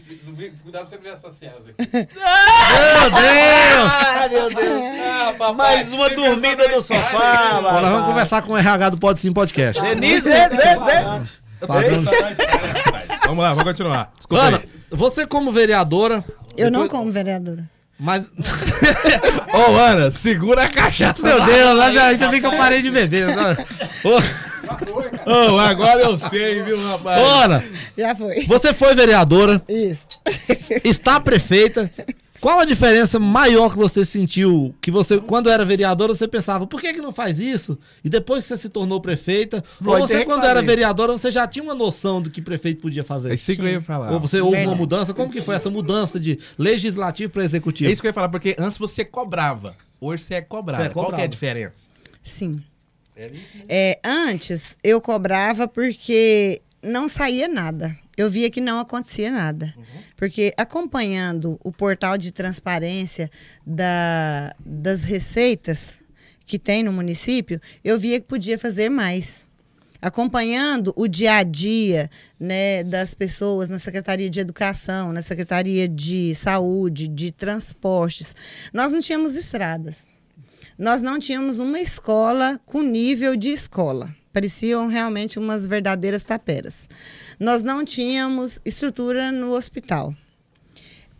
Cuidado 0.62 0.86
pra 0.86 0.88
você 0.88 0.96
não 0.96 1.02
ver 1.02 1.12
essas 1.12 1.34
cenas 1.34 1.56
aqui. 1.68 1.90
Meu 1.92 3.10
Deus! 3.10 3.92
Ah, 3.92 4.28
meu 4.30 4.54
Deus. 4.54 4.82
Ah, 5.10 5.34
papai, 5.38 5.76
Mais 5.76 5.92
uma 5.92 6.10
dormida 6.10 6.68
no 6.68 6.80
sofá, 6.80 7.54
Bom, 7.62 7.80
nós 7.80 7.90
vamos 7.90 8.06
conversar 8.08 8.42
com 8.42 8.52
o 8.52 8.56
RH 8.56 8.90
do 8.90 8.98
Pode 8.98 9.20
Sim 9.20 9.32
Podcast. 9.32 9.80
Denise, 9.82 10.20
Zé, 10.22 10.48
Zé, 10.50 10.56
Zé. 10.56 11.66
Padrão. 11.66 12.04
Vamos 13.26 13.42
lá, 13.44 13.50
vamos 13.50 13.64
continuar. 13.64 14.12
Desculpa 14.16 14.42
Ana, 14.44 14.56
aí. 14.58 14.68
você 14.90 15.26
como 15.26 15.50
vereadora, 15.52 16.24
Eu 16.56 16.70
não 16.70 16.86
como 16.86 17.10
vereadora. 17.10 17.64
mas. 17.98 18.22
Ô, 19.52 19.76
Ana, 19.76 20.10
segura 20.12 20.62
a 20.64 20.68
cachaça. 20.68 21.22
Meu 21.26 21.44
Deus, 21.44 21.76
lá 21.76 21.92
já- 21.92 22.06
ainda 22.06 22.28
bem 22.28 22.40
que 22.40 22.46
eu 22.46 22.52
parei 22.56 22.80
de 22.80 22.90
beber. 22.92 23.26
Ô, 24.04 24.20
Ô, 25.28 25.58
agora 25.58 26.02
eu 26.02 26.18
sei, 26.18 26.62
viu, 26.62 26.80
rapaz? 26.82 27.22
Ana, 27.22 27.64
Já 27.96 28.14
foi. 28.14 28.46
você 28.46 28.72
foi 28.72 28.94
vereadora, 28.94 29.62
Isso. 29.68 30.06
está 30.84 31.20
prefeita 31.20 31.90
Qual 32.40 32.60
a 32.60 32.64
diferença 32.64 33.18
maior 33.18 33.70
que 33.70 33.76
você 33.76 34.04
sentiu? 34.04 34.74
Que 34.80 34.90
você, 34.90 35.18
quando 35.18 35.50
era 35.50 35.64
vereadora, 35.64 36.14
você 36.14 36.28
pensava, 36.28 36.66
por 36.66 36.80
que, 36.80 36.94
que 36.94 37.00
não 37.00 37.12
faz 37.12 37.38
isso? 37.38 37.76
E 38.04 38.08
depois 38.08 38.44
que 38.44 38.48
você 38.48 38.58
se 38.58 38.68
tornou 38.68 39.00
prefeita, 39.00 39.64
ou 39.84 39.98
você, 39.98 40.24
quando 40.24 40.44
era 40.44 40.62
vereadora, 40.62 41.12
você 41.12 41.32
já 41.32 41.46
tinha 41.48 41.62
uma 41.62 41.74
noção 41.74 42.22
do 42.22 42.30
que 42.30 42.40
prefeito 42.40 42.80
podia 42.80 43.02
fazer? 43.02 43.32
É 43.32 43.34
isso 43.34 43.54
que 43.54 43.60
eu 43.60 43.66
ia 43.66 43.80
falar. 43.80 44.12
Ou 44.12 44.20
você 44.20 44.40
houve 44.40 44.62
uma 44.64 44.74
mudança? 44.74 45.12
Como 45.12 45.32
que 45.32 45.42
foi 45.42 45.56
essa 45.56 45.70
mudança 45.70 46.18
de 46.20 46.38
legislativo 46.56 47.32
para 47.32 47.44
executivo? 47.44 47.90
É 47.90 47.92
isso 47.92 48.00
que 48.00 48.06
eu 48.06 48.10
ia 48.10 48.14
falar, 48.14 48.28
porque 48.28 48.54
antes 48.58 48.78
você 48.78 49.04
cobrava. 49.04 49.74
Hoje 50.00 50.22
você 50.22 50.34
é 50.34 50.40
cobrado. 50.40 50.82
Você 50.82 50.88
é 50.88 50.90
cobrado. 50.90 51.12
Qual 51.14 51.20
é 51.20 51.24
a 51.24 51.28
diferença? 51.28 51.74
Sim. 52.22 52.62
É, 53.18 53.30
é, 53.68 54.00
antes 54.04 54.76
eu 54.82 55.00
cobrava 55.00 55.66
porque 55.66 56.62
não 56.82 57.08
saía 57.08 57.48
nada. 57.48 57.96
Eu 58.16 58.30
via 58.30 58.50
que 58.50 58.60
não 58.60 58.78
acontecia 58.80 59.30
nada. 59.30 59.74
Uhum. 59.76 59.84
Porque 60.16 60.52
acompanhando 60.56 61.58
o 61.62 61.72
portal 61.72 62.18
de 62.18 62.32
transparência 62.32 63.30
da, 63.66 64.54
das 64.64 65.04
receitas 65.04 65.98
que 66.44 66.58
tem 66.58 66.82
no 66.82 66.92
município, 66.92 67.60
eu 67.84 67.98
via 67.98 68.20
que 68.20 68.26
podia 68.26 68.58
fazer 68.58 68.88
mais. 68.88 69.46
Acompanhando 70.00 70.92
o 70.96 71.08
dia 71.08 71.34
a 71.34 71.42
dia 71.42 72.08
né, 72.38 72.84
das 72.84 73.14
pessoas 73.14 73.68
na 73.68 73.78
Secretaria 73.78 74.30
de 74.30 74.38
Educação, 74.38 75.12
na 75.12 75.22
Secretaria 75.22 75.88
de 75.88 76.34
Saúde, 76.36 77.08
de 77.08 77.32
Transportes. 77.32 78.34
Nós 78.72 78.92
não 78.92 79.00
tínhamos 79.00 79.36
estradas. 79.36 80.06
Nós 80.78 81.02
não 81.02 81.18
tínhamos 81.18 81.58
uma 81.58 81.80
escola 81.80 82.60
com 82.64 82.80
nível 82.80 83.36
de 83.36 83.48
escola 83.50 84.16
pareciam 84.38 84.86
realmente 84.86 85.36
umas 85.36 85.66
verdadeiras 85.66 86.24
taperas. 86.24 86.88
Nós 87.40 87.64
não 87.64 87.84
tínhamos 87.84 88.60
estrutura 88.64 89.32
no 89.32 89.52
hospital. 89.52 90.14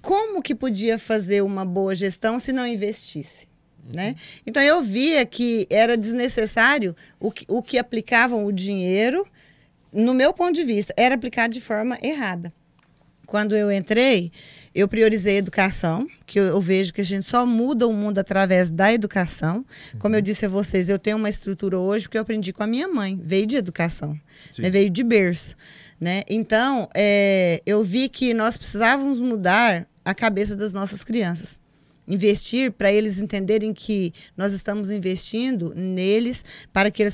Como 0.01 0.41
que 0.41 0.55
podia 0.55 1.01
fazer 1.01 1.43
uma 1.43 1.65
boa 1.65 1.97
gestão 1.97 2.39
se 2.39 2.53
não 2.53 2.65
investisse? 2.65 3.49
Uhum. 3.85 3.93
Né? 3.97 4.15
Então 4.47 4.63
eu 4.63 4.83
via 4.83 5.27
que 5.27 5.67
era 5.69 5.97
desnecessário 5.97 6.95
o 7.19 7.33
que, 7.33 7.45
o 7.49 7.61
que 7.61 7.77
aplicavam 7.77 8.45
o 8.45 8.53
dinheiro, 8.53 9.27
no 9.93 10.15
meu 10.15 10.33
ponto 10.33 10.55
de 10.55 10.63
vista, 10.63 10.95
era 10.97 11.17
aplicado 11.17 11.53
de 11.53 11.61
forma 11.61 11.99
errada. 12.01 12.53
Quando 13.27 13.57
eu 13.57 13.71
entrei, 13.73 14.31
eu 14.81 14.87
priorizei 14.87 15.35
a 15.35 15.39
educação, 15.39 16.07
que 16.25 16.39
eu, 16.39 16.45
eu, 16.45 16.61
vejo 16.61 16.93
que 16.93 17.01
a 17.01 17.05
gente 17.05 17.27
só 17.27 17.45
muda 17.45 17.87
o 17.87 17.93
mundo 17.93 18.19
através 18.19 18.71
da 18.71 18.93
educação. 18.93 19.67
Como 19.99 20.15
eu 20.15 20.21
disse 20.21 20.47
a 20.47 20.49
vocês, 20.49 20.89
eu 20.89 21.01
tenho 21.01 21.17
uma 21.17 21.29
estrutura 21.29 21.77
hoje 21.77 22.09
que 22.09 22.17
eu 22.17 22.23
aprendi 22.23 22.53
com 22.53 22.63
a 22.63 22.67
minha 22.67 22.87
mãe, 22.87 23.19
veio 23.21 23.45
de 23.45 23.57
educação, 23.57 24.19
né? 24.57 24.71
veio 24.71 24.89
de 24.89 25.03
berço. 25.03 25.57
Né? 26.01 26.23
Então, 26.29 26.89
é, 26.95 27.61
eu 27.67 27.83
vi 27.83 28.09
que 28.09 28.33
nós 28.33 28.57
precisávamos 28.57 29.19
mudar 29.19 29.85
a 30.05 30.15
cabeça 30.15 30.55
das 30.55 30.73
nossas 30.73 31.03
crianças 31.03 31.61
investir 32.07 32.73
para 32.73 32.91
eles 32.91 33.19
entenderem 33.19 33.75
que 33.75 34.15
nós 34.35 34.55
estamos 34.55 34.91
investindo 34.91 35.75
neles 35.77 36.43
para 36.73 36.91
que 36.91 37.03
eles 37.03 37.13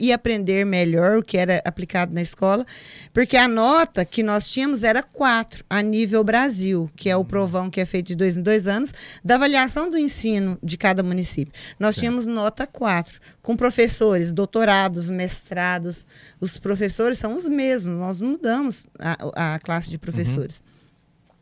e 0.00 0.12
aprender 0.12 0.64
melhor 0.64 1.18
o 1.18 1.22
que 1.22 1.36
era 1.36 1.62
aplicado 1.64 2.12
na 2.12 2.22
escola, 2.22 2.66
porque 3.12 3.36
a 3.36 3.46
nota 3.46 4.04
que 4.04 4.22
nós 4.22 4.50
tínhamos 4.50 4.82
era 4.82 5.02
4 5.02 5.64
a 5.68 5.82
nível 5.82 6.24
Brasil, 6.24 6.90
que 6.96 7.08
é 7.08 7.16
o 7.16 7.24
provão 7.24 7.70
que 7.70 7.80
é 7.80 7.86
feito 7.86 8.08
de 8.08 8.14
dois 8.14 8.36
em 8.36 8.42
dois 8.42 8.66
anos, 8.66 8.92
da 9.24 9.36
avaliação 9.36 9.90
do 9.90 9.98
ensino 9.98 10.58
de 10.62 10.76
cada 10.76 11.02
município. 11.02 11.52
Nós 11.78 11.96
tínhamos 11.96 12.26
nota 12.26 12.66
4, 12.66 13.20
com 13.42 13.56
professores, 13.56 14.32
doutorados, 14.32 15.08
mestrados. 15.10 16.06
Os 16.40 16.58
professores 16.58 17.18
são 17.18 17.34
os 17.34 17.48
mesmos, 17.48 18.00
nós 18.00 18.20
mudamos 18.20 18.86
a, 18.98 19.54
a 19.54 19.58
classe 19.58 19.90
de 19.90 19.98
professores. 19.98 20.60
Uhum. 20.60 20.69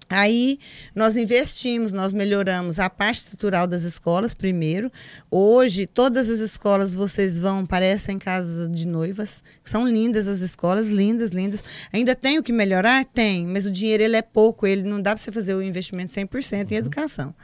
Aí 0.09 0.59
nós 0.95 1.17
investimos, 1.17 1.93
nós 1.93 2.13
melhoramos 2.13 2.79
a 2.79 2.89
parte 2.89 3.19
estrutural 3.19 3.67
das 3.67 3.83
escolas 3.83 4.33
primeiro. 4.33 4.91
Hoje, 5.31 5.87
todas 5.87 6.31
as 6.31 6.39
escolas 6.39 6.95
vocês 6.95 7.39
vão, 7.39 7.67
parecem 7.67 8.19
casas 8.19 8.71
de 8.71 8.87
noivas, 8.87 9.45
são 9.63 9.87
lindas 9.87 10.27
as 10.27 10.41
escolas, 10.41 10.89
lindas, 10.89 11.31
lindas. 11.31 11.63
Ainda 11.93 12.15
tem 12.15 12.39
o 12.39 12.43
que 12.43 12.53
melhorar? 12.53 13.05
Tem, 13.05 13.47
mas 13.47 13.67
o 13.67 13.71
dinheiro 13.71 14.03
ele 14.03 14.17
é 14.17 14.23
pouco, 14.23 14.67
ele 14.67 14.83
não 14.83 15.01
dá 15.01 15.11
para 15.11 15.23
você 15.23 15.31
fazer 15.31 15.55
o 15.55 15.63
investimento 15.63 16.11
100% 16.13 16.53
uhum. 16.53 16.67
em 16.71 16.77
educação. 16.77 17.35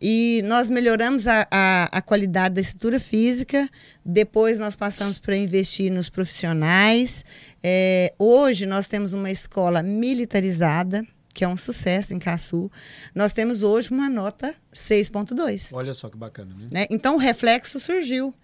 E 0.00 0.42
nós 0.44 0.68
melhoramos 0.68 1.26
a, 1.26 1.46
a, 1.50 1.84
a, 1.84 2.02
qualidade 2.02 2.56
da 2.56 2.60
estrutura 2.60 3.00
física, 3.00 3.68
depois 4.04 4.58
nós 4.58 4.76
passamos 4.76 5.18
para 5.18 5.36
investir 5.36 5.90
nos 5.90 6.10
profissionais. 6.10 7.24
É, 7.62 8.12
hoje 8.18 8.66
nós 8.66 8.86
temos 8.86 9.14
uma 9.14 9.30
escola 9.30 9.82
militarizada, 9.82 11.06
que 11.36 11.44
é 11.44 11.48
um 11.48 11.56
sucesso 11.56 12.14
em 12.14 12.18
Caçu, 12.18 12.70
nós 13.14 13.34
temos 13.34 13.62
hoje 13.62 13.90
uma 13.90 14.08
nota 14.08 14.54
6.2. 14.72 15.68
Olha 15.74 15.92
só 15.92 16.08
que 16.08 16.16
bacana, 16.16 16.54
né? 16.58 16.66
né? 16.72 16.86
Então 16.88 17.16
o 17.16 17.18
reflexo 17.18 17.78
surgiu. 17.78 18.34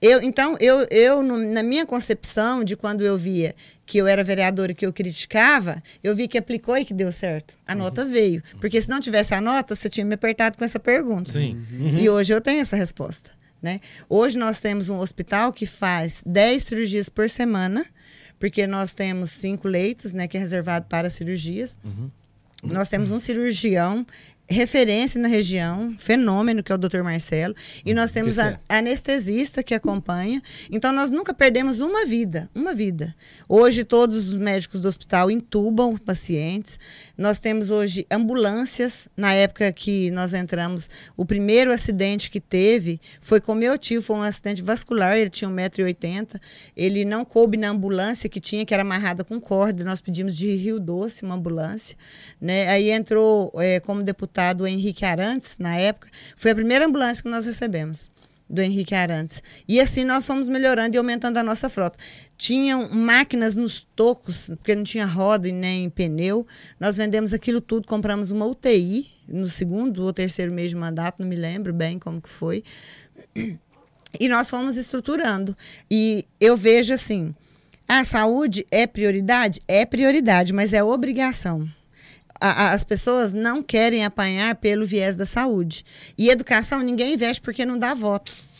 Eu, 0.00 0.22
então, 0.22 0.56
eu, 0.58 0.86
eu 0.90 1.22
no, 1.22 1.36
na 1.36 1.62
minha 1.62 1.84
concepção 1.84 2.64
de 2.64 2.74
quando 2.74 3.02
eu 3.02 3.18
via 3.18 3.54
que 3.84 3.98
eu 3.98 4.06
era 4.06 4.24
vereadora 4.24 4.72
e 4.72 4.74
que 4.74 4.86
eu 4.86 4.92
criticava, 4.94 5.82
eu 6.02 6.16
vi 6.16 6.26
que 6.26 6.38
aplicou 6.38 6.78
e 6.78 6.86
que 6.86 6.94
deu 6.94 7.12
certo. 7.12 7.54
A 7.66 7.72
uhum. 7.72 7.80
nota 7.80 8.06
veio. 8.06 8.42
Porque 8.58 8.80
se 8.80 8.88
não 8.88 9.00
tivesse 9.00 9.34
a 9.34 9.40
nota, 9.42 9.76
você 9.76 9.90
tinha 9.90 10.06
me 10.06 10.14
apertado 10.14 10.56
com 10.56 10.64
essa 10.64 10.80
pergunta. 10.80 11.32
Sim. 11.32 11.62
Uhum. 11.70 11.98
E 11.98 12.08
hoje 12.08 12.32
eu 12.32 12.40
tenho 12.40 12.62
essa 12.62 12.76
resposta. 12.76 13.30
Né? 13.60 13.78
Hoje 14.08 14.38
nós 14.38 14.58
temos 14.62 14.88
um 14.88 14.96
hospital 14.98 15.52
que 15.52 15.66
faz 15.66 16.22
10 16.24 16.62
cirurgias 16.62 17.10
por 17.10 17.28
semana, 17.28 17.84
porque 18.38 18.66
nós 18.66 18.94
temos 18.94 19.28
cinco 19.28 19.68
leitos, 19.68 20.14
né, 20.14 20.26
que 20.26 20.38
é 20.38 20.40
reservado 20.40 20.86
para 20.88 21.10
cirurgias. 21.10 21.78
Uhum. 21.84 22.10
Nós 22.62 22.88
temos 22.88 23.12
um 23.12 23.18
cirurgião 23.18 24.06
referência 24.50 25.20
na 25.20 25.28
região, 25.28 25.94
fenômeno, 25.96 26.60
que 26.60 26.72
é 26.72 26.74
o 26.74 26.78
Dr. 26.78 27.02
Marcelo, 27.02 27.54
e 27.86 27.94
nós 27.94 28.10
temos 28.10 28.36
a 28.36 28.58
anestesista 28.68 29.62
que 29.62 29.74
acompanha. 29.74 30.42
Então, 30.70 30.92
nós 30.92 31.08
nunca 31.08 31.32
perdemos 31.32 31.78
uma 31.78 32.04
vida, 32.04 32.50
uma 32.52 32.74
vida. 32.74 33.14
Hoje, 33.48 33.84
todos 33.84 34.30
os 34.30 34.34
médicos 34.34 34.82
do 34.82 34.88
hospital 34.88 35.30
intubam 35.30 35.96
pacientes. 35.96 36.80
Nós 37.16 37.38
temos 37.38 37.70
hoje 37.70 38.04
ambulâncias. 38.10 39.08
Na 39.16 39.32
época 39.32 39.72
que 39.72 40.10
nós 40.10 40.34
entramos, 40.34 40.90
o 41.16 41.24
primeiro 41.24 41.72
acidente 41.72 42.28
que 42.28 42.40
teve 42.40 43.00
foi 43.20 43.40
com 43.40 43.54
meu 43.54 43.78
tio, 43.78 44.02
foi 44.02 44.16
um 44.16 44.22
acidente 44.22 44.62
vascular, 44.62 45.16
ele 45.16 45.30
tinha 45.30 45.48
1,80m. 45.48 46.40
Ele 46.76 47.04
não 47.04 47.24
coube 47.24 47.56
na 47.56 47.68
ambulância 47.68 48.28
que 48.28 48.40
tinha, 48.40 48.66
que 48.66 48.74
era 48.74 48.82
amarrada 48.82 49.22
com 49.22 49.40
corda. 49.40 49.84
Nós 49.84 50.00
pedimos 50.00 50.36
de 50.36 50.56
Rio 50.56 50.80
Doce 50.80 51.22
uma 51.22 51.36
ambulância. 51.36 51.96
Né? 52.40 52.66
Aí 52.68 52.90
entrou 52.90 53.52
é, 53.54 53.78
como 53.78 54.02
deputado 54.02 54.39
deputado 54.40 54.66
Henrique 54.66 55.04
Arantes, 55.04 55.56
na 55.58 55.76
época, 55.76 56.08
foi 56.36 56.50
a 56.50 56.54
primeira 56.54 56.86
ambulância 56.86 57.22
que 57.22 57.28
nós 57.28 57.44
recebemos 57.44 58.10
do 58.48 58.60
Henrique 58.60 58.94
Arantes. 58.94 59.42
E 59.68 59.80
assim 59.80 60.02
nós 60.02 60.26
fomos 60.26 60.48
melhorando 60.48 60.96
e 60.96 60.98
aumentando 60.98 61.36
a 61.36 61.42
nossa 61.42 61.68
frota. 61.68 61.98
Tinham 62.36 62.88
máquinas 62.90 63.54
nos 63.54 63.86
tocos, 63.94 64.48
porque 64.48 64.74
não 64.74 64.82
tinha 64.82 65.06
roda 65.06 65.48
e 65.48 65.52
nem 65.52 65.88
pneu. 65.90 66.46
Nós 66.80 66.96
vendemos 66.96 67.32
aquilo 67.34 67.60
tudo, 67.60 67.86
compramos 67.86 68.30
uma 68.30 68.46
UTI 68.46 69.06
no 69.28 69.46
segundo 69.46 70.02
ou 70.02 70.12
terceiro 70.12 70.52
mês 70.52 70.70
de 70.70 70.76
mandato, 70.76 71.20
não 71.20 71.28
me 71.28 71.36
lembro 71.36 71.72
bem 71.72 71.98
como 71.98 72.20
que 72.20 72.28
foi. 72.30 72.64
E 74.18 74.28
nós 74.28 74.50
fomos 74.50 74.76
estruturando. 74.76 75.56
E 75.88 76.26
eu 76.40 76.56
vejo 76.56 76.92
assim, 76.92 77.32
a 77.86 78.02
saúde 78.04 78.66
é 78.70 78.86
prioridade? 78.86 79.60
É 79.68 79.84
prioridade, 79.84 80.52
mas 80.52 80.72
é 80.72 80.82
obrigação 80.82 81.68
a, 82.40 82.72
as 82.72 82.84
pessoas 82.84 83.32
não 83.32 83.62
querem 83.62 84.04
apanhar 84.04 84.54
pelo 84.56 84.86
viés 84.86 85.16
da 85.16 85.26
saúde. 85.26 85.84
E 86.16 86.30
educação 86.30 86.80
ninguém 86.80 87.14
investe 87.14 87.40
porque 87.40 87.66
não 87.66 87.78
dá 87.78 87.94
voto. 87.94 88.50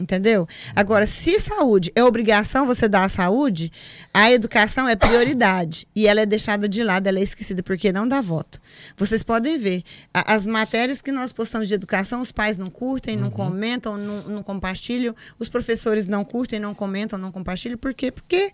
Entendeu? 0.00 0.46
Agora, 0.76 1.08
se 1.08 1.40
saúde 1.40 1.90
é 1.92 2.04
obrigação 2.04 2.64
você 2.64 2.88
dar 2.88 3.02
a 3.02 3.08
saúde, 3.08 3.72
a 4.14 4.30
educação 4.30 4.88
é 4.88 4.94
prioridade. 4.94 5.88
e 5.94 6.06
ela 6.06 6.20
é 6.20 6.26
deixada 6.26 6.68
de 6.68 6.84
lado, 6.84 7.08
ela 7.08 7.18
é 7.18 7.22
esquecida 7.22 7.64
porque 7.64 7.90
não 7.90 8.06
dá 8.06 8.20
voto. 8.20 8.60
Vocês 8.96 9.24
podem 9.24 9.58
ver, 9.58 9.82
a, 10.14 10.34
as 10.34 10.46
matérias 10.46 11.02
que 11.02 11.10
nós 11.10 11.32
postamos 11.32 11.66
de 11.66 11.74
educação, 11.74 12.20
os 12.20 12.30
pais 12.30 12.56
não 12.56 12.70
curtem, 12.70 13.16
não 13.16 13.24
uhum. 13.24 13.30
comentam, 13.32 13.96
não, 13.96 14.22
não, 14.22 14.42
compartilham, 14.42 15.16
os 15.36 15.48
professores 15.48 16.06
não 16.06 16.24
curtem, 16.24 16.60
não 16.60 16.74
comentam, 16.74 17.18
não 17.18 17.32
compartilham. 17.32 17.76
Por 17.76 17.92
quê? 17.92 18.12
Porque 18.12 18.52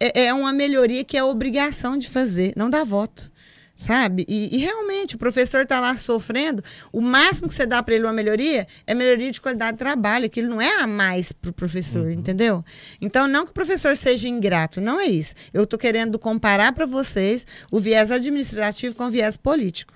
é, 0.00 0.24
é 0.24 0.34
uma 0.34 0.52
melhoria 0.52 1.04
que 1.04 1.16
é 1.16 1.22
obrigação 1.22 1.96
de 1.96 2.10
fazer, 2.10 2.52
não 2.56 2.68
dá 2.68 2.82
voto 2.82 3.30
sabe? 3.80 4.26
E, 4.28 4.54
e, 4.54 4.58
realmente 4.58 5.14
o 5.14 5.18
professor 5.18 5.62
está 5.62 5.80
lá 5.80 5.96
sofrendo. 5.96 6.62
O 6.92 7.00
máximo 7.00 7.48
que 7.48 7.54
você 7.54 7.64
dá 7.64 7.82
para 7.82 7.94
ele 7.94 8.04
uma 8.04 8.12
melhoria 8.12 8.66
é 8.86 8.94
melhoria 8.94 9.30
de 9.30 9.40
qualidade 9.40 9.72
de 9.72 9.78
trabalho, 9.78 10.28
que 10.28 10.40
ele 10.40 10.48
não 10.48 10.60
é 10.60 10.82
a 10.82 10.86
mais 10.86 11.32
para 11.32 11.50
o 11.50 11.52
professor, 11.52 12.04
uhum. 12.04 12.12
entendeu? 12.12 12.62
Então, 13.00 13.26
não 13.26 13.44
que 13.44 13.50
o 13.50 13.54
professor 13.54 13.96
seja 13.96 14.28
ingrato, 14.28 14.82
não 14.82 15.00
é 15.00 15.06
isso. 15.06 15.34
Eu 15.52 15.64
estou 15.64 15.78
querendo 15.78 16.18
comparar 16.18 16.72
para 16.72 16.84
vocês 16.84 17.46
o 17.70 17.80
viés 17.80 18.10
administrativo 18.10 18.94
com 18.94 19.04
o 19.04 19.10
viés 19.10 19.38
político. 19.38 19.94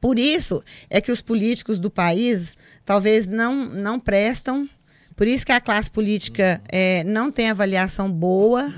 Por 0.00 0.16
isso 0.16 0.62
é 0.88 1.00
que 1.00 1.10
os 1.10 1.20
políticos 1.20 1.80
do 1.80 1.90
país 1.90 2.56
talvez 2.84 3.26
não, 3.26 3.64
não 3.66 3.98
prestam. 3.98 4.68
Por 5.16 5.26
isso 5.26 5.44
que 5.44 5.52
a 5.52 5.60
classe 5.60 5.90
política 5.90 6.62
é, 6.68 7.02
não 7.02 7.32
tem 7.32 7.50
avaliação 7.50 8.08
boa. 8.08 8.72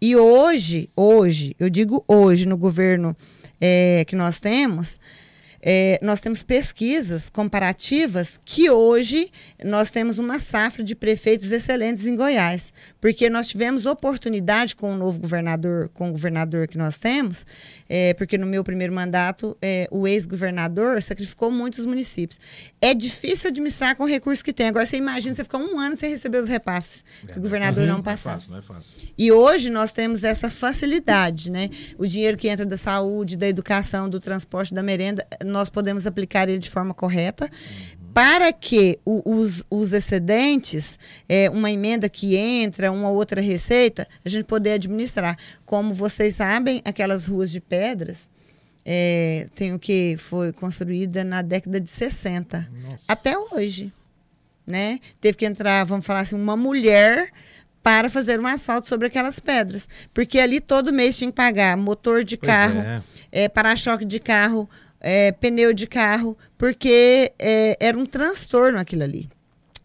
E 0.00 0.16
hoje, 0.16 0.88
hoje, 0.96 1.54
eu 1.58 1.68
digo 1.68 2.04
hoje, 2.06 2.46
no 2.46 2.56
governo 2.56 3.16
é, 3.66 4.04
que 4.04 4.14
nós 4.14 4.38
temos, 4.40 5.00
é, 5.66 5.98
nós 6.02 6.20
temos 6.20 6.42
pesquisas 6.42 7.30
comparativas 7.30 8.38
que 8.44 8.68
hoje 8.68 9.30
nós 9.64 9.90
temos 9.90 10.18
uma 10.18 10.38
safra 10.38 10.84
de 10.84 10.94
prefeitos 10.94 11.50
excelentes 11.52 12.06
em 12.06 12.14
Goiás, 12.14 12.70
porque 13.00 13.30
nós 13.30 13.48
tivemos 13.48 13.86
oportunidade 13.86 14.76
com 14.76 14.92
o 14.92 14.96
novo 14.96 15.18
governador, 15.18 15.88
com 15.94 16.10
o 16.10 16.12
governador 16.12 16.68
que 16.68 16.76
nós 16.76 16.98
temos, 16.98 17.46
é, 17.88 18.12
porque 18.12 18.36
no 18.36 18.46
meu 18.46 18.62
primeiro 18.62 18.92
mandato 18.92 19.56
é, 19.62 19.88
o 19.90 20.06
ex-governador 20.06 21.00
sacrificou 21.00 21.50
muitos 21.50 21.86
municípios. 21.86 22.38
É 22.78 22.92
difícil 22.92 23.48
administrar 23.48 23.96
com 23.96 24.04
o 24.04 24.06
recurso 24.06 24.44
que 24.44 24.52
tem. 24.52 24.68
Agora 24.68 24.84
você 24.84 24.98
imagina 24.98 25.34
você 25.34 25.44
ficar 25.44 25.58
um 25.58 25.80
ano 25.80 25.96
sem 25.96 26.10
receber 26.10 26.38
os 26.38 26.46
repasses 26.46 27.02
que 27.32 27.38
o 27.38 27.40
governador 27.40 27.86
não 27.86 28.02
passar. 28.02 28.32
Não 28.32 28.36
é 28.36 28.40
fácil, 28.40 28.50
não 28.50 28.58
é 28.58 28.62
fácil. 28.62 28.98
E 29.16 29.32
hoje 29.32 29.70
nós 29.70 29.92
temos 29.92 30.24
essa 30.24 30.50
facilidade, 30.50 31.50
né? 31.50 31.70
O 31.96 32.06
dinheiro 32.06 32.36
que 32.36 32.48
entra 32.48 32.66
da 32.66 32.76
saúde, 32.76 33.34
da 33.34 33.48
educação, 33.48 34.10
do 34.10 34.20
transporte, 34.20 34.74
da 34.74 34.82
merenda 34.82 35.26
nós 35.54 35.70
podemos 35.70 36.04
aplicar 36.06 36.48
ele 36.48 36.58
de 36.58 36.68
forma 36.68 36.92
correta. 36.92 37.48
Para 38.12 38.52
que 38.52 38.98
o, 39.04 39.22
os, 39.24 39.64
os 39.70 39.92
excedentes, 39.92 40.98
é, 41.28 41.50
uma 41.50 41.70
emenda 41.70 42.08
que 42.08 42.36
entra, 42.36 42.92
uma 42.92 43.10
outra 43.10 43.40
receita, 43.40 44.06
a 44.24 44.28
gente 44.28 44.44
poder 44.44 44.72
administrar. 44.72 45.36
Como 45.64 45.94
vocês 45.94 46.36
sabem, 46.36 46.80
aquelas 46.84 47.26
ruas 47.26 47.50
de 47.50 47.60
pedras, 47.60 48.30
é, 48.84 49.48
tem 49.54 49.72
o 49.72 49.78
que 49.78 50.16
foi 50.16 50.52
construída 50.52 51.24
na 51.24 51.42
década 51.42 51.80
de 51.80 51.90
60 51.90 52.68
Nossa. 52.82 52.98
até 53.08 53.36
hoje, 53.36 53.92
né? 54.66 55.00
Teve 55.20 55.36
que 55.38 55.46
entrar, 55.46 55.84
vamos 55.84 56.06
falar 56.06 56.20
assim, 56.20 56.36
uma 56.36 56.56
mulher 56.56 57.32
para 57.82 58.08
fazer 58.08 58.40
um 58.40 58.46
asfalto 58.46 58.88
sobre 58.88 59.08
aquelas 59.08 59.38
pedras, 59.38 59.88
porque 60.14 60.40
ali 60.40 60.58
todo 60.58 60.90
mês 60.92 61.18
tinha 61.18 61.30
que 61.30 61.36
pagar 61.36 61.76
motor 61.76 62.24
de 62.24 62.36
pois 62.36 62.50
carro, 62.50 62.80
é. 62.80 63.02
É, 63.30 63.48
para-choque 63.48 64.06
de 64.06 64.18
carro, 64.18 64.68
é, 65.06 65.32
pneu 65.32 65.74
de 65.74 65.86
carro, 65.86 66.34
porque 66.56 67.30
é, 67.38 67.76
era 67.78 67.96
um 67.96 68.06
transtorno 68.06 68.78
aquilo 68.78 69.02
ali. 69.02 69.28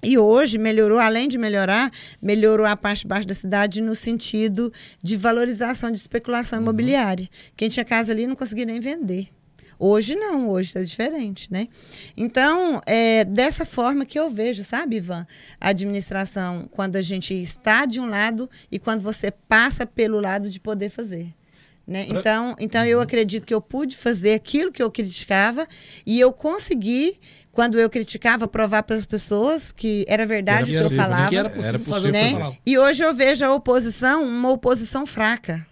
E 0.01 0.17
hoje 0.17 0.57
melhorou, 0.57 0.97
além 0.97 1.27
de 1.27 1.37
melhorar, 1.37 1.91
melhorou 2.21 2.65
a 2.65 2.77
parte 2.77 3.01
de 3.01 3.07
baixo 3.07 3.27
da 3.27 3.33
cidade 3.33 3.81
no 3.81 3.93
sentido 3.93 4.71
de 5.03 5.17
valorização 5.17 5.91
de 5.91 5.97
especulação 5.97 6.59
uhum. 6.59 6.63
imobiliária. 6.63 7.29
Quem 7.57 7.67
tinha 7.67 7.83
casa 7.83 8.13
ali 8.13 8.25
não 8.25 8.35
conseguia 8.35 8.63
nem 8.63 8.79
vender. 8.79 9.27
Hoje 9.77 10.15
não, 10.15 10.49
hoje 10.49 10.69
está 10.69 10.81
diferente, 10.81 11.51
né? 11.51 11.67
Então, 12.15 12.81
é 12.85 13.25
dessa 13.25 13.65
forma 13.65 14.05
que 14.05 14.17
eu 14.17 14.29
vejo, 14.29 14.63
sabe, 14.63 14.97
Ivan? 14.97 15.27
A 15.59 15.69
administração, 15.69 16.67
quando 16.71 16.95
a 16.95 17.01
gente 17.01 17.33
está 17.33 17.85
de 17.85 17.99
um 17.99 18.07
lado 18.07 18.49
e 18.71 18.79
quando 18.79 19.01
você 19.01 19.31
passa 19.31 19.85
pelo 19.85 20.19
lado 20.21 20.49
de 20.49 20.61
poder 20.61 20.89
fazer. 20.89 21.33
Né? 21.89 22.05
Então, 22.07 22.55
então 22.59 22.85
eu 22.85 23.01
acredito 23.01 23.47
que 23.47 23.53
eu 23.53 23.59
pude 23.59 23.97
fazer 23.97 24.35
aquilo 24.35 24.71
que 24.71 24.81
eu 24.81 24.91
criticava 24.91 25.67
e 26.05 26.19
eu 26.19 26.31
consegui, 26.31 27.19
quando 27.51 27.79
eu 27.79 27.89
criticava, 27.89 28.47
provar 28.47 28.83
para 28.83 28.95
as 28.95 29.07
pessoas 29.07 29.71
que 29.71 30.05
era 30.07 30.23
verdade 30.23 30.77
o 30.77 30.79
que 30.79 30.85
eu 30.85 30.95
falava. 30.95 31.29
Que 31.29 31.35
era 31.35 31.49
possível, 31.49 31.69
era 31.69 31.79
possível 31.79 32.11
né? 32.11 32.57
E 32.63 32.77
hoje 32.77 33.03
eu 33.03 33.11
vejo 33.15 33.43
a 33.43 33.51
oposição 33.51 34.23
uma 34.23 34.51
oposição 34.51 35.03
fraca. 35.03 35.65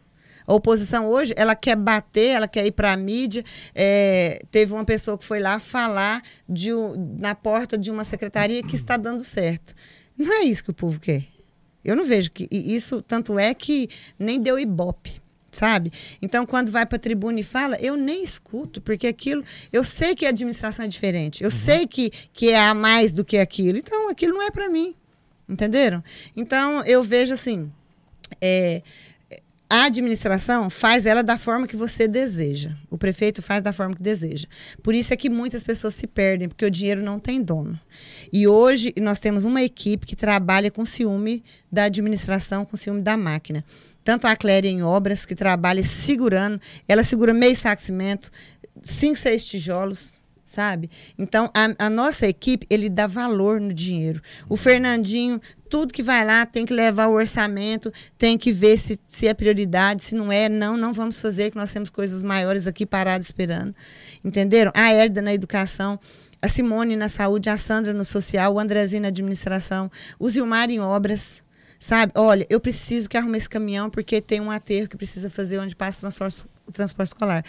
A 0.47 0.55
oposição 0.55 1.05
hoje, 1.05 1.35
ela 1.37 1.55
quer 1.55 1.75
bater, 1.75 2.29
ela 2.29 2.47
quer 2.47 2.65
ir 2.65 2.71
para 2.71 2.93
a 2.93 2.97
mídia. 2.97 3.43
É, 3.75 4.41
teve 4.49 4.73
uma 4.73 4.85
pessoa 4.85 5.19
que 5.19 5.25
foi 5.25 5.39
lá 5.39 5.59
falar 5.59 6.23
de, 6.49 6.71
na 7.19 7.35
porta 7.35 7.77
de 7.77 7.91
uma 7.91 8.03
secretaria 8.03 8.63
que 8.63 8.73
está 8.73 8.97
dando 8.97 9.23
certo. 9.23 9.75
Não 10.17 10.33
é 10.33 10.45
isso 10.45 10.63
que 10.63 10.71
o 10.71 10.73
povo 10.73 10.99
quer. 10.99 11.25
Eu 11.85 11.95
não 11.95 12.05
vejo 12.05 12.31
que 12.31 12.47
isso, 12.51 13.03
tanto 13.03 13.37
é 13.37 13.53
que 13.53 13.87
nem 14.17 14.41
deu 14.41 14.57
ibope 14.57 15.26
sabe? 15.51 15.91
Então, 16.21 16.45
quando 16.45 16.71
vai 16.71 16.85
para 16.85 16.97
a 16.97 16.99
tribuna 16.99 17.39
e 17.39 17.43
fala, 17.43 17.77
eu 17.79 17.95
nem 17.95 18.23
escuto, 18.23 18.81
porque 18.81 19.07
aquilo, 19.07 19.43
eu 19.71 19.83
sei 19.83 20.15
que 20.15 20.25
a 20.25 20.29
administração 20.29 20.85
é 20.85 20.87
diferente, 20.87 21.43
eu 21.43 21.49
uhum. 21.49 21.55
sei 21.55 21.87
que, 21.87 22.09
que 22.33 22.49
é 22.49 22.59
a 22.59 22.73
mais 22.73 23.13
do 23.13 23.23
que 23.23 23.37
aquilo, 23.37 23.77
então 23.77 24.09
aquilo 24.09 24.33
não 24.33 24.43
é 24.43 24.51
para 24.51 24.69
mim, 24.69 24.95
entenderam? 25.47 26.03
Então, 26.35 26.83
eu 26.83 27.03
vejo 27.03 27.33
assim, 27.33 27.71
é, 28.41 28.81
a 29.69 29.85
administração 29.85 30.69
faz 30.69 31.05
ela 31.05 31.21
da 31.21 31.37
forma 31.37 31.67
que 31.67 31.75
você 31.75 32.07
deseja. 32.07 32.71
O 32.89 32.97
prefeito 32.97 33.41
faz 33.41 33.61
da 33.61 33.73
forma 33.73 33.95
que 33.95 34.01
deseja. 34.01 34.47
Por 34.81 34.95
isso 34.95 35.13
é 35.13 35.17
que 35.17 35.29
muitas 35.29 35.61
pessoas 35.61 35.93
se 35.93 36.07
perdem, 36.07 36.47
porque 36.47 36.65
o 36.65 36.71
dinheiro 36.71 37.03
não 37.03 37.19
tem 37.19 37.41
dono. 37.41 37.77
E 38.31 38.47
hoje 38.47 38.93
nós 38.97 39.19
temos 39.19 39.43
uma 39.43 39.61
equipe 39.61 40.05
que 40.05 40.15
trabalha 40.15 40.71
com 40.71 40.85
ciúme 40.85 41.43
da 41.69 41.83
administração, 41.83 42.63
com 42.63 42.77
ciúme 42.77 43.01
da 43.01 43.17
máquina 43.17 43.65
tanto 44.07 44.25
a 44.25 44.37
Cléria 44.37 44.69
em 44.69 44.81
obras, 44.81 45.25
que 45.25 45.35
trabalha 45.35 45.83
segurando, 45.83 46.61
ela 46.87 47.03
segura 47.03 47.33
meio 47.33 47.57
saco 47.57 47.81
de 47.81 47.87
cimento, 47.87 48.31
cinco, 48.81 49.17
seis 49.17 49.43
tijolos, 49.43 50.17
sabe? 50.45 50.89
Então, 51.19 51.51
a, 51.53 51.87
a, 51.87 51.89
nossa 51.89 52.25
equipe, 52.25 52.65
ele 52.69 52.87
dá 52.87 53.05
valor 53.05 53.59
no 53.59 53.73
dinheiro. 53.73 54.21
O 54.47 54.55
Fernandinho, 54.55 55.41
tudo 55.69 55.93
que 55.93 56.01
vai 56.01 56.23
lá, 56.25 56.45
tem 56.45 56.65
que 56.65 56.73
levar 56.73 57.07
o 57.07 57.15
orçamento, 57.15 57.91
tem 58.17 58.37
que 58.37 58.53
ver 58.53 58.77
se, 58.77 58.97
se 59.05 59.27
é 59.27 59.33
prioridade, 59.33 60.01
se 60.01 60.15
não 60.15 60.31
é, 60.31 60.47
não, 60.47 60.77
não 60.77 60.93
vamos 60.93 61.19
fazer, 61.19 61.51
que 61.51 61.57
nós 61.57 61.73
temos 61.73 61.89
coisas 61.89 62.23
maiores 62.23 62.65
aqui 62.65 62.85
paradas 62.85 63.27
esperando. 63.27 63.75
Entenderam? 64.23 64.71
A 64.73 64.89
Herda 64.89 65.21
na 65.21 65.33
educação, 65.33 65.99
a 66.41 66.47
Simone 66.47 66.95
na 66.95 67.09
saúde, 67.09 67.49
a 67.49 67.57
Sandra 67.57 67.93
no 67.93 68.05
social, 68.05 68.53
o 68.53 68.59
Andrezinho 68.59 69.01
na 69.01 69.09
administração, 69.09 69.91
o 70.17 70.29
Zilmar 70.29 70.69
em 70.69 70.79
obras, 70.79 71.43
Sabe? 71.79 72.11
Olha, 72.15 72.45
eu 72.49 72.59
preciso 72.59 73.09
que 73.09 73.17
arrume 73.17 73.37
esse 73.37 73.49
caminhão 73.49 73.89
porque 73.89 74.21
tem 74.21 74.41
um 74.41 74.49
aterro 74.49 74.87
que 74.87 74.97
precisa 74.97 75.29
fazer 75.29 75.59
onde 75.59 75.75
passa 75.75 75.97
o 75.97 76.01
transporte, 76.01 76.45
o 76.65 76.71
transporte 76.71 77.09
escolar. 77.09 77.45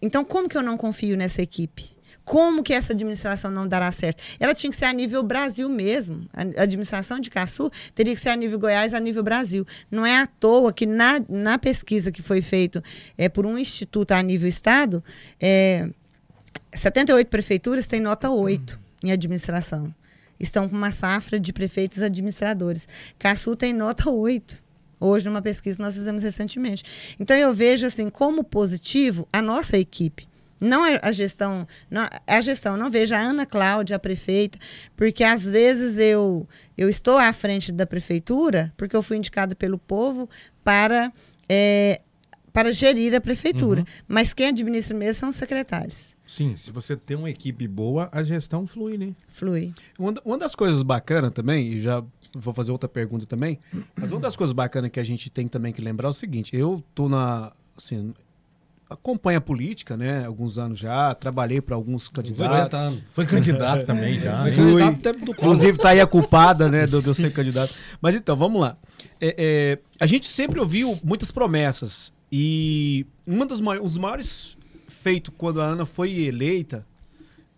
Então, 0.00 0.24
como 0.24 0.48
que 0.48 0.56
eu 0.56 0.62
não 0.62 0.76
confio 0.76 1.16
nessa 1.16 1.42
equipe? 1.42 1.90
Como 2.24 2.62
que 2.62 2.72
essa 2.72 2.92
administração 2.92 3.50
não 3.50 3.66
dará 3.66 3.90
certo? 3.90 4.22
Ela 4.38 4.54
tinha 4.54 4.70
que 4.70 4.76
ser 4.76 4.84
a 4.84 4.92
nível 4.92 5.22
Brasil 5.24 5.68
mesmo. 5.68 6.28
A 6.32 6.62
administração 6.62 7.18
de 7.18 7.28
Caçu 7.28 7.68
teria 7.94 8.14
que 8.14 8.20
ser 8.20 8.28
a 8.28 8.36
nível 8.36 8.58
Goiás, 8.58 8.94
a 8.94 9.00
nível 9.00 9.24
Brasil. 9.24 9.66
Não 9.90 10.06
é 10.06 10.18
à 10.18 10.26
toa 10.26 10.72
que 10.72 10.86
na, 10.86 11.20
na 11.28 11.58
pesquisa 11.58 12.12
que 12.12 12.22
foi 12.22 12.40
feita 12.40 12.82
é, 13.18 13.28
por 13.28 13.44
um 13.44 13.58
instituto 13.58 14.12
a 14.12 14.22
nível 14.22 14.48
Estado, 14.48 15.02
é, 15.40 15.88
78 16.72 17.28
prefeituras 17.28 17.88
têm 17.88 18.00
nota 18.00 18.30
8 18.30 18.78
em 19.02 19.10
administração 19.10 19.92
estão 20.42 20.68
com 20.68 20.76
uma 20.76 20.90
safra 20.90 21.38
de 21.40 21.52
prefeitos 21.52 22.02
administradores. 22.02 22.88
Caçu 23.18 23.56
tem 23.56 23.72
nota 23.72 24.10
8. 24.10 24.60
Hoje, 25.00 25.24
numa 25.24 25.42
pesquisa 25.42 25.76
que 25.76 25.82
nós 25.82 25.94
fizemos 25.94 26.22
recentemente. 26.22 26.84
Então, 27.18 27.36
eu 27.36 27.52
vejo 27.52 27.86
assim 27.86 28.08
como 28.10 28.44
positivo 28.44 29.26
a 29.32 29.40
nossa 29.40 29.76
equipe. 29.76 30.28
Não 30.60 30.84
a 30.84 31.10
gestão, 31.10 31.66
não, 31.90 32.08
a 32.24 32.40
gestão, 32.40 32.76
não 32.76 32.88
vejo 32.88 33.12
a 33.16 33.18
Ana 33.18 33.44
Cláudia, 33.44 33.96
a 33.96 33.98
prefeita, 33.98 34.56
porque 34.94 35.24
às 35.24 35.44
vezes 35.44 35.98
eu, 35.98 36.48
eu 36.78 36.88
estou 36.88 37.18
à 37.18 37.32
frente 37.32 37.72
da 37.72 37.84
prefeitura, 37.84 38.72
porque 38.76 38.94
eu 38.94 39.02
fui 39.02 39.16
indicada 39.16 39.56
pelo 39.56 39.76
povo 39.76 40.30
para, 40.62 41.12
é, 41.48 42.00
para 42.52 42.70
gerir 42.70 43.12
a 43.12 43.20
prefeitura. 43.20 43.80
Uhum. 43.80 43.86
Mas 44.06 44.32
quem 44.32 44.46
administra 44.46 44.96
mesmo 44.96 45.18
são 45.18 45.28
os 45.30 45.34
secretários. 45.34 46.14
Sim, 46.32 46.56
se 46.56 46.70
você 46.70 46.96
tem 46.96 47.14
uma 47.14 47.28
equipe 47.28 47.68
boa, 47.68 48.08
a 48.10 48.22
gestão 48.22 48.66
flui, 48.66 48.96
né? 48.96 49.12
Flui. 49.28 49.74
Uma, 49.98 50.14
uma 50.24 50.38
das 50.38 50.54
coisas 50.54 50.82
bacanas 50.82 51.30
também, 51.30 51.74
e 51.74 51.78
já 51.78 52.02
vou 52.34 52.54
fazer 52.54 52.72
outra 52.72 52.88
pergunta 52.88 53.26
também, 53.26 53.58
mas 53.94 54.12
uma 54.12 54.20
das 54.22 54.34
coisas 54.34 54.54
bacanas 54.54 54.90
que 54.90 54.98
a 54.98 55.04
gente 55.04 55.28
tem 55.28 55.46
também 55.46 55.74
que 55.74 55.82
lembrar 55.82 56.08
é 56.08 56.08
o 56.08 56.12
seguinte: 56.14 56.56
eu 56.56 56.82
tô 56.94 57.06
na. 57.06 57.52
Assim, 57.76 58.14
acompanho 58.88 59.36
a 59.36 59.40
política, 59.42 59.94
né? 59.94 60.24
Alguns 60.24 60.56
anos 60.56 60.78
já, 60.78 61.14
trabalhei 61.14 61.60
para 61.60 61.76
alguns 61.76 62.08
candidatos. 62.08 62.78
Foi, 63.12 63.26
Foi 63.26 63.26
candidato 63.26 63.84
também 63.84 64.18
já. 64.18 64.40
Foi 64.40 64.56
candidato 64.56 65.00
tempo 65.00 65.26
do 65.26 65.32
Inclusive 65.32 65.76
tá 65.76 65.90
aí 65.90 66.00
a 66.00 66.06
culpada, 66.06 66.70
né, 66.70 66.86
do, 66.86 67.02
de 67.02 67.08
eu 67.08 67.14
ser 67.14 67.30
candidato. 67.30 67.74
Mas 68.00 68.14
então, 68.14 68.34
vamos 68.34 68.58
lá. 68.58 68.78
É, 69.20 69.34
é, 69.36 69.78
a 70.00 70.06
gente 70.06 70.26
sempre 70.28 70.58
ouviu 70.58 70.98
muitas 71.04 71.30
promessas 71.30 72.10
e 72.30 73.04
um 73.26 73.44
dos 73.44 73.60
maiores, 73.60 73.98
maiores 73.98 74.56
feito 75.02 75.32
quando 75.32 75.60
a 75.60 75.64
Ana 75.64 75.84
foi 75.84 76.20
eleita, 76.20 76.86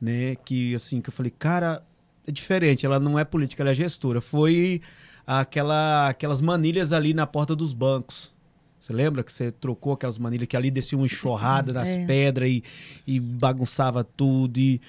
né? 0.00 0.34
Que 0.36 0.74
assim, 0.74 1.00
que 1.00 1.10
eu 1.10 1.12
falei, 1.12 1.32
cara, 1.38 1.82
é 2.26 2.32
diferente, 2.32 2.86
ela 2.86 2.98
não 2.98 3.18
é 3.18 3.24
política, 3.24 3.62
ela 3.62 3.70
é 3.70 3.74
gestora. 3.74 4.20
Foi 4.20 4.80
aquela, 5.26 6.08
aquelas 6.08 6.40
manilhas 6.40 6.92
ali 6.92 7.12
na 7.12 7.26
porta 7.26 7.54
dos 7.54 7.74
bancos. 7.74 8.32
Você 8.80 8.92
lembra 8.92 9.22
que 9.22 9.32
você 9.32 9.50
trocou 9.50 9.92
aquelas 9.92 10.18
manilhas 10.18 10.46
que 10.46 10.56
ali 10.56 10.70
descia 10.70 10.96
uma 10.96 11.06
enxurrada 11.06 11.72
nas 11.72 11.90
é. 11.90 12.04
pedras 12.06 12.50
e, 12.50 12.62
e 13.06 13.20
bagunçava 13.20 14.04
tudo 14.04 14.58
e 14.58 14.80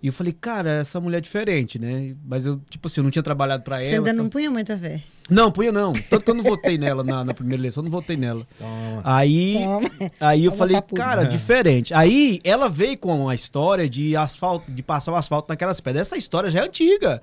e 0.00 0.06
eu 0.06 0.12
falei, 0.12 0.32
cara, 0.32 0.70
essa 0.76 1.00
mulher 1.00 1.18
é 1.18 1.20
diferente, 1.20 1.78
né? 1.78 2.14
Mas 2.24 2.46
eu, 2.46 2.60
tipo 2.70 2.86
assim, 2.86 3.00
eu 3.00 3.04
não 3.04 3.10
tinha 3.10 3.22
trabalhado 3.22 3.64
para 3.64 3.76
ela. 3.76 3.84
Você 3.84 3.94
ainda 3.96 4.10
então... 4.10 4.22
não 4.22 4.30
punha 4.30 4.50
muita 4.50 4.76
fé. 4.76 5.02
Não, 5.28 5.50
punha 5.50 5.72
não. 5.72 5.92
Tanto 5.92 6.24
que 6.24 6.30
eu 6.30 6.34
não 6.34 6.42
votei 6.42 6.78
nela 6.78 7.02
na, 7.02 7.24
na 7.24 7.34
primeira 7.34 7.60
eleição, 7.60 7.82
eu 7.82 7.84
não 7.84 7.90
votei 7.90 8.16
nela. 8.16 8.46
Toma. 8.58 9.02
Aí, 9.04 9.54
Toma. 9.54 9.90
aí 10.20 10.44
eu 10.44 10.52
Toma 10.52 10.58
falei, 10.58 10.76
papudo. 10.76 11.00
cara, 11.00 11.24
diferente. 11.24 11.92
Aí 11.92 12.40
ela 12.44 12.68
veio 12.68 12.96
com 12.96 13.28
a 13.28 13.34
história 13.34 13.88
de 13.88 14.16
asfalto, 14.16 14.70
de 14.70 14.82
passar 14.82 15.12
o 15.12 15.16
asfalto 15.16 15.48
naquelas 15.48 15.80
pedras. 15.80 16.06
Essa 16.06 16.16
história 16.16 16.48
já 16.48 16.60
é 16.60 16.64
antiga. 16.64 17.20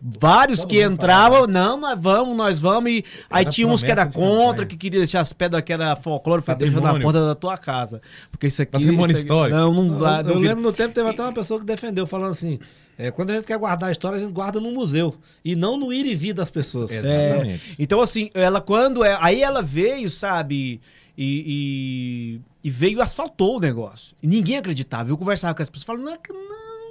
Vários 0.00 0.60
Todo 0.60 0.68
que 0.70 0.82
entravam, 0.82 1.46
não, 1.46 1.76
nós 1.76 2.00
vamos, 2.00 2.36
nós 2.36 2.60
vamos. 2.60 2.90
E 2.90 3.04
aí 3.28 3.42
Era 3.42 3.50
tinha 3.50 3.66
uns 3.66 3.82
que 3.82 3.90
era 3.90 4.06
contra, 4.06 4.64
que 4.64 4.76
queria 4.76 5.00
deixar 5.00 5.20
as 5.20 5.32
pedras 5.32 5.62
que 5.64 5.72
era 5.72 5.96
folclore, 5.96 6.40
foi 6.40 6.54
deixar 6.54 6.80
na 6.80 7.00
porta 7.00 7.26
da 7.26 7.34
tua 7.34 7.58
casa. 7.58 8.00
Porque 8.30 8.46
isso 8.46 8.62
aqui. 8.62 8.72
Patrimônio 8.72 9.12
isso 9.16 9.22
aqui- 9.22 9.32
histórico. 9.32 9.58
Não, 9.58 9.74
não 9.74 9.94
Eu, 9.94 9.98
dá. 9.98 10.18
eu 10.18 10.22
duvido. 10.24 10.40
lembro 10.40 10.62
no 10.62 10.72
tempo 10.72 10.94
teve 10.94 11.08
até 11.10 11.22
uma 11.22 11.32
pessoa 11.32 11.58
que 11.58 11.66
defendeu, 11.66 12.06
falando 12.06 12.30
assim: 12.32 12.60
é, 12.96 13.10
quando 13.10 13.30
a 13.30 13.34
gente 13.34 13.44
quer 13.46 13.58
guardar 13.58 13.88
a 13.88 13.92
história, 13.92 14.18
a 14.18 14.20
gente 14.20 14.32
guarda 14.32 14.60
no 14.60 14.70
museu. 14.70 15.16
E 15.44 15.56
não 15.56 15.76
no 15.76 15.92
ir 15.92 16.06
e 16.06 16.14
vir 16.14 16.32
das 16.32 16.50
pessoas. 16.50 16.92
É, 16.92 16.98
Exatamente. 17.30 17.74
então, 17.78 18.00
assim, 18.00 18.30
ela 18.34 18.60
quando. 18.60 19.04
É, 19.04 19.18
aí 19.20 19.42
ela 19.42 19.62
veio, 19.62 20.08
sabe? 20.08 20.80
E, 21.20 22.40
e, 22.62 22.68
e 22.68 22.70
veio 22.70 22.98
e 22.98 23.02
asfaltou 23.02 23.56
o 23.56 23.60
negócio. 23.60 24.14
E 24.22 24.26
ninguém 24.28 24.58
acreditava. 24.58 25.10
Eu 25.10 25.18
conversava 25.18 25.54
com 25.56 25.62
as 25.62 25.68
pessoas 25.68 25.84
falando, 25.84 26.04
nunca, 26.04 26.32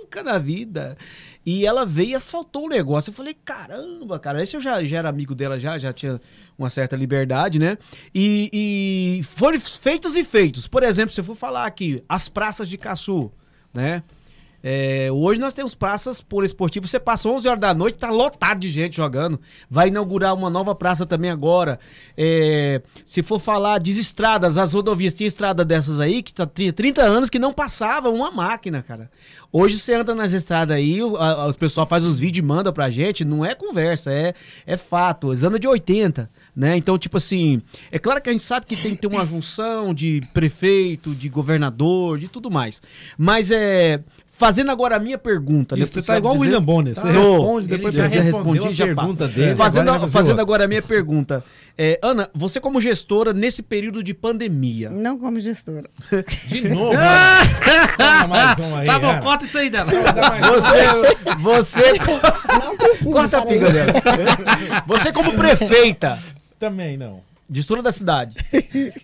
nunca 0.08 0.24
na 0.24 0.38
vida. 0.40 0.98
E 1.46 1.66
ela 1.66 1.86
veio 1.86 2.12
e 2.12 2.16
asfaltou 2.16 2.66
o 2.66 2.70
negócio. 2.70 3.10
Eu 3.10 3.14
falei, 3.14 3.34
caramba, 3.34 4.18
cara. 4.20 4.42
Esse 4.42 4.56
eu 4.56 4.62
já, 4.62 4.84
já 4.84 4.98
era 4.98 5.10
amigo 5.10 5.36
dela, 5.36 5.60
já, 5.60 5.78
já 5.78 5.94
tinha 5.94 6.20
uma 6.58 6.70
certa 6.70 6.96
liberdade, 6.96 7.60
né? 7.60 7.78
E, 8.16 8.50
e 9.20 9.24
foram 9.24 9.60
feitos 9.60 10.16
e 10.16 10.24
feitos. 10.24 10.68
Por 10.68 10.84
exemplo, 10.84 11.14
se 11.14 11.22
eu 11.22 11.26
for 11.26 11.36
falar 11.36 11.66
aqui, 11.66 12.04
as 12.08 12.28
praças 12.28 12.68
de 12.68 12.78
Caçu, 12.78 13.32
né? 13.74 14.04
É, 14.70 15.08
hoje 15.10 15.40
nós 15.40 15.54
temos 15.54 15.74
praças 15.74 16.22
poliesportivas. 16.22 16.92
Você 16.92 17.00
passa 17.00 17.30
11 17.30 17.48
horas 17.48 17.62
da 17.62 17.74
noite, 17.74 17.98
tá 17.98 18.10
lotado 18.10 18.60
de 18.60 18.70
gente 18.70 18.98
jogando. 18.98 19.40
Vai 19.70 19.88
inaugurar 19.88 20.34
uma 20.34 20.50
nova 20.50 20.76
praça 20.76 21.06
também 21.06 21.32
agora. 21.32 21.80
É, 22.18 22.82
se 23.06 23.24
for 23.24 23.40
falar 23.40 23.80
de 23.80 23.92
estradas, 23.92 24.58
as 24.58 24.74
rodovias, 24.74 25.14
tinha 25.14 25.26
estrada 25.26 25.64
dessas 25.64 26.02
aí 26.02 26.22
que 26.22 26.34
tá, 26.34 26.46
tinha 26.46 26.74
30 26.74 27.02
anos 27.02 27.30
que 27.30 27.40
não 27.40 27.54
passava 27.54 28.10
uma 28.10 28.30
máquina, 28.30 28.84
cara. 28.84 29.10
Hoje 29.54 29.78
você 29.78 29.94
anda 29.94 30.14
nas 30.14 30.34
estradas 30.34 30.76
aí, 30.76 31.02
o 31.02 31.54
pessoal 31.58 31.88
faz 31.88 32.04
os 32.04 32.20
vídeos 32.20 32.44
e 32.44 32.46
manda 32.46 32.74
pra 32.74 32.90
gente, 32.90 33.24
não 33.24 33.46
é 33.46 33.56
conversa, 33.56 34.12
é, 34.12 34.34
é 34.66 34.76
fato. 34.76 35.30
Eles 35.30 35.44
andam 35.44 35.58
de 35.58 35.68
80, 35.70 36.30
né? 36.54 36.76
Então, 36.76 36.98
tipo 36.98 37.16
assim, 37.16 37.62
é 37.90 37.98
claro 37.98 38.22
que 38.22 38.30
a 38.30 38.34
gente 38.34 38.44
sabe 38.44 38.66
que 38.66 38.76
tem 38.76 38.94
que 38.94 39.02
ter 39.02 39.08
uma 39.08 39.26
junção 39.26 39.94
de 39.94 40.22
prefeito, 40.34 41.16
de 41.16 41.30
governador, 41.30 42.20
de 42.20 42.28
tudo 42.28 42.52
mais. 42.52 42.82
Mas 43.18 43.50
é. 43.50 44.04
Fazendo 44.38 44.70
agora 44.70 44.98
a 44.98 45.00
minha 45.00 45.18
pergunta. 45.18 45.74
Isso, 45.74 45.82
né, 45.84 45.88
você 45.88 46.02
sabe 46.02 46.06
tá 46.06 46.18
igual 46.20 46.36
o? 46.36 46.40
William 46.42 46.62
Bonner. 46.62 46.94
Você 46.94 47.02
Tô. 47.02 47.08
responde, 47.38 47.66
Ele 47.68 47.78
depois 47.78 47.96
já 47.96 48.04
já 48.04 48.22
respondeu 48.22 48.54
respondi, 48.54 48.68
a 48.68 48.72
já 48.72 48.86
pergunta 48.86 49.28
pá. 49.28 49.34
dele, 49.34 49.56
Fazendo, 49.56 49.90
agora 49.90 50.04
ele 50.04 50.12
fazendo 50.12 50.42
agora 50.42 50.64
a 50.66 50.68
minha 50.68 50.82
pergunta. 50.84 51.44
É, 51.76 52.00
Ana, 52.04 52.30
você 52.36 52.60
como 52.60 52.80
gestora 52.80 53.34
nesse 53.34 53.64
período 53.64 54.04
de 54.04 54.14
pandemia. 54.14 54.92
Não 54.92 55.18
como 55.18 55.40
gestora. 55.40 55.90
De 56.48 56.62
novo. 56.70 56.92
Toma 57.98 58.28
mais 58.30 58.60
um 58.60 58.76
aí. 58.76 58.86
Tá 58.86 59.00
bom, 59.00 59.20
corta 59.22 59.46
isso 59.46 59.58
aí 59.58 59.70
dela. 59.72 59.92
Você, 59.92 61.38
você, 61.40 61.94
Não 63.04 63.12
corta 63.12 63.40
a 63.40 63.54
isso. 63.56 63.72
dela. 63.72 63.94
Você 64.86 65.12
como 65.12 65.32
prefeita 65.34 66.20
Também 66.60 66.96
não. 66.96 67.22
de 67.50 67.64
toda 67.66 67.82
da 67.82 67.92
cidade, 67.92 68.36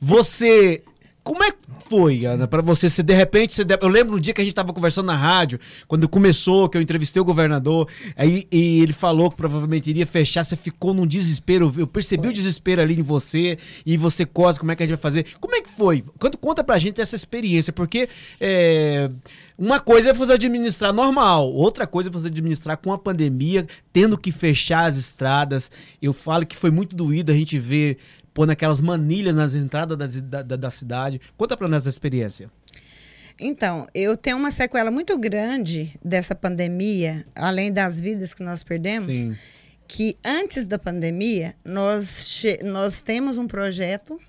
você 0.01 0.84
como 1.23 1.43
é 1.43 1.51
que 1.51 1.57
foi, 1.88 2.25
Ana, 2.25 2.47
pra 2.47 2.61
você? 2.61 2.89
Se 2.89 3.03
de 3.03 3.13
repente, 3.13 3.53
você 3.53 3.63
de- 3.63 3.77
eu 3.81 3.88
lembro 3.88 4.15
um 4.15 4.19
dia 4.19 4.34
que 4.34 4.41
a 4.41 4.43
gente 4.43 4.53
tava 4.53 4.73
conversando 4.73 5.05
na 5.07 5.15
rádio, 5.15 5.59
quando 5.88 6.07
começou, 6.09 6.67
que 6.69 6.77
eu 6.77 6.81
entrevistei 6.81 7.21
o 7.21 7.25
governador, 7.25 7.88
aí 8.15 8.47
e 8.51 8.81
ele 8.81 8.93
falou 8.93 9.29
que 9.29 9.38
provavelmente 9.38 9.89
iria 9.89 10.05
fechar, 10.05 10.43
você 10.43 10.55
ficou 10.55 10.93
num 10.93 11.05
desespero, 11.07 11.73
eu 11.77 11.86
percebi 11.88 12.27
o 12.27 12.34
desespero 12.34 12.81
ali 12.81 12.99
em 12.99 13.01
você, 13.03 13.57
e 13.86 13.97
você 13.97 14.25
cosa, 14.25 14.59
como 14.59 14.71
é 14.71 14.75
que 14.75 14.84
a 14.84 14.86
gente 14.86 14.95
vai 14.95 15.01
fazer? 15.01 15.25
Como 15.39 15.55
é 15.55 15.61
que 15.61 15.69
foi? 15.69 16.03
Conta, 16.19 16.38
conta 16.38 16.63
pra 16.63 16.77
gente 16.77 17.01
essa 17.01 17.15
experiência, 17.15 17.71
porque 17.73 18.09
é, 18.39 19.09
uma 19.57 19.79
coisa 19.79 20.09
é 20.09 20.13
você 20.13 20.34
administrar 20.34 20.91
normal, 20.93 21.51
outra 21.53 21.86
coisa 21.86 22.09
é 22.09 22.11
você 22.11 22.27
administrar 22.27 22.77
com 22.77 22.91
a 22.91 22.97
pandemia, 22.97 23.67
tendo 23.91 24.17
que 24.17 24.31
fechar 24.31 24.86
as 24.86 24.97
estradas. 24.97 25.69
Eu 26.01 26.13
falo 26.13 26.45
que 26.45 26.55
foi 26.55 26.71
muito 26.71 26.95
doído 26.95 27.31
a 27.31 27.36
gente 27.36 27.57
ver 27.59 27.97
pôr 28.34 28.47
naquelas 28.47 28.81
manilhas 28.81 29.36
nas 29.36 29.53
entradas 29.55 29.97
das- 29.97 30.21
da, 30.21 30.41
da, 30.41 30.55
da 30.55 30.69
cidade. 30.71 31.21
Conta 31.38 31.55
pra 31.55 31.67
nós 31.67 31.86
a 31.86 31.89
experiência. 31.89 32.49
Então, 33.39 33.88
eu 33.93 34.15
tenho 34.15 34.38
uma 34.38 34.51
sequela 34.51 34.91
muito 34.91 35.17
grande 35.17 35.97
dessa 36.03 36.36
pandemia, 36.36 37.25
além 37.36 37.71
das 37.71 37.99
vidas 37.99 38.34
que 38.34 38.43
nós 38.43 38.63
perdemos, 38.63 39.13
Sim. 39.13 39.36
que 39.88 40.15
antes 40.23 40.67
da 40.67 40.77
pandemia, 40.77 41.55
nós, 41.65 42.41
nós 42.63 43.01
temos 43.01 43.38
um 43.39 43.47
projeto, 43.47 44.19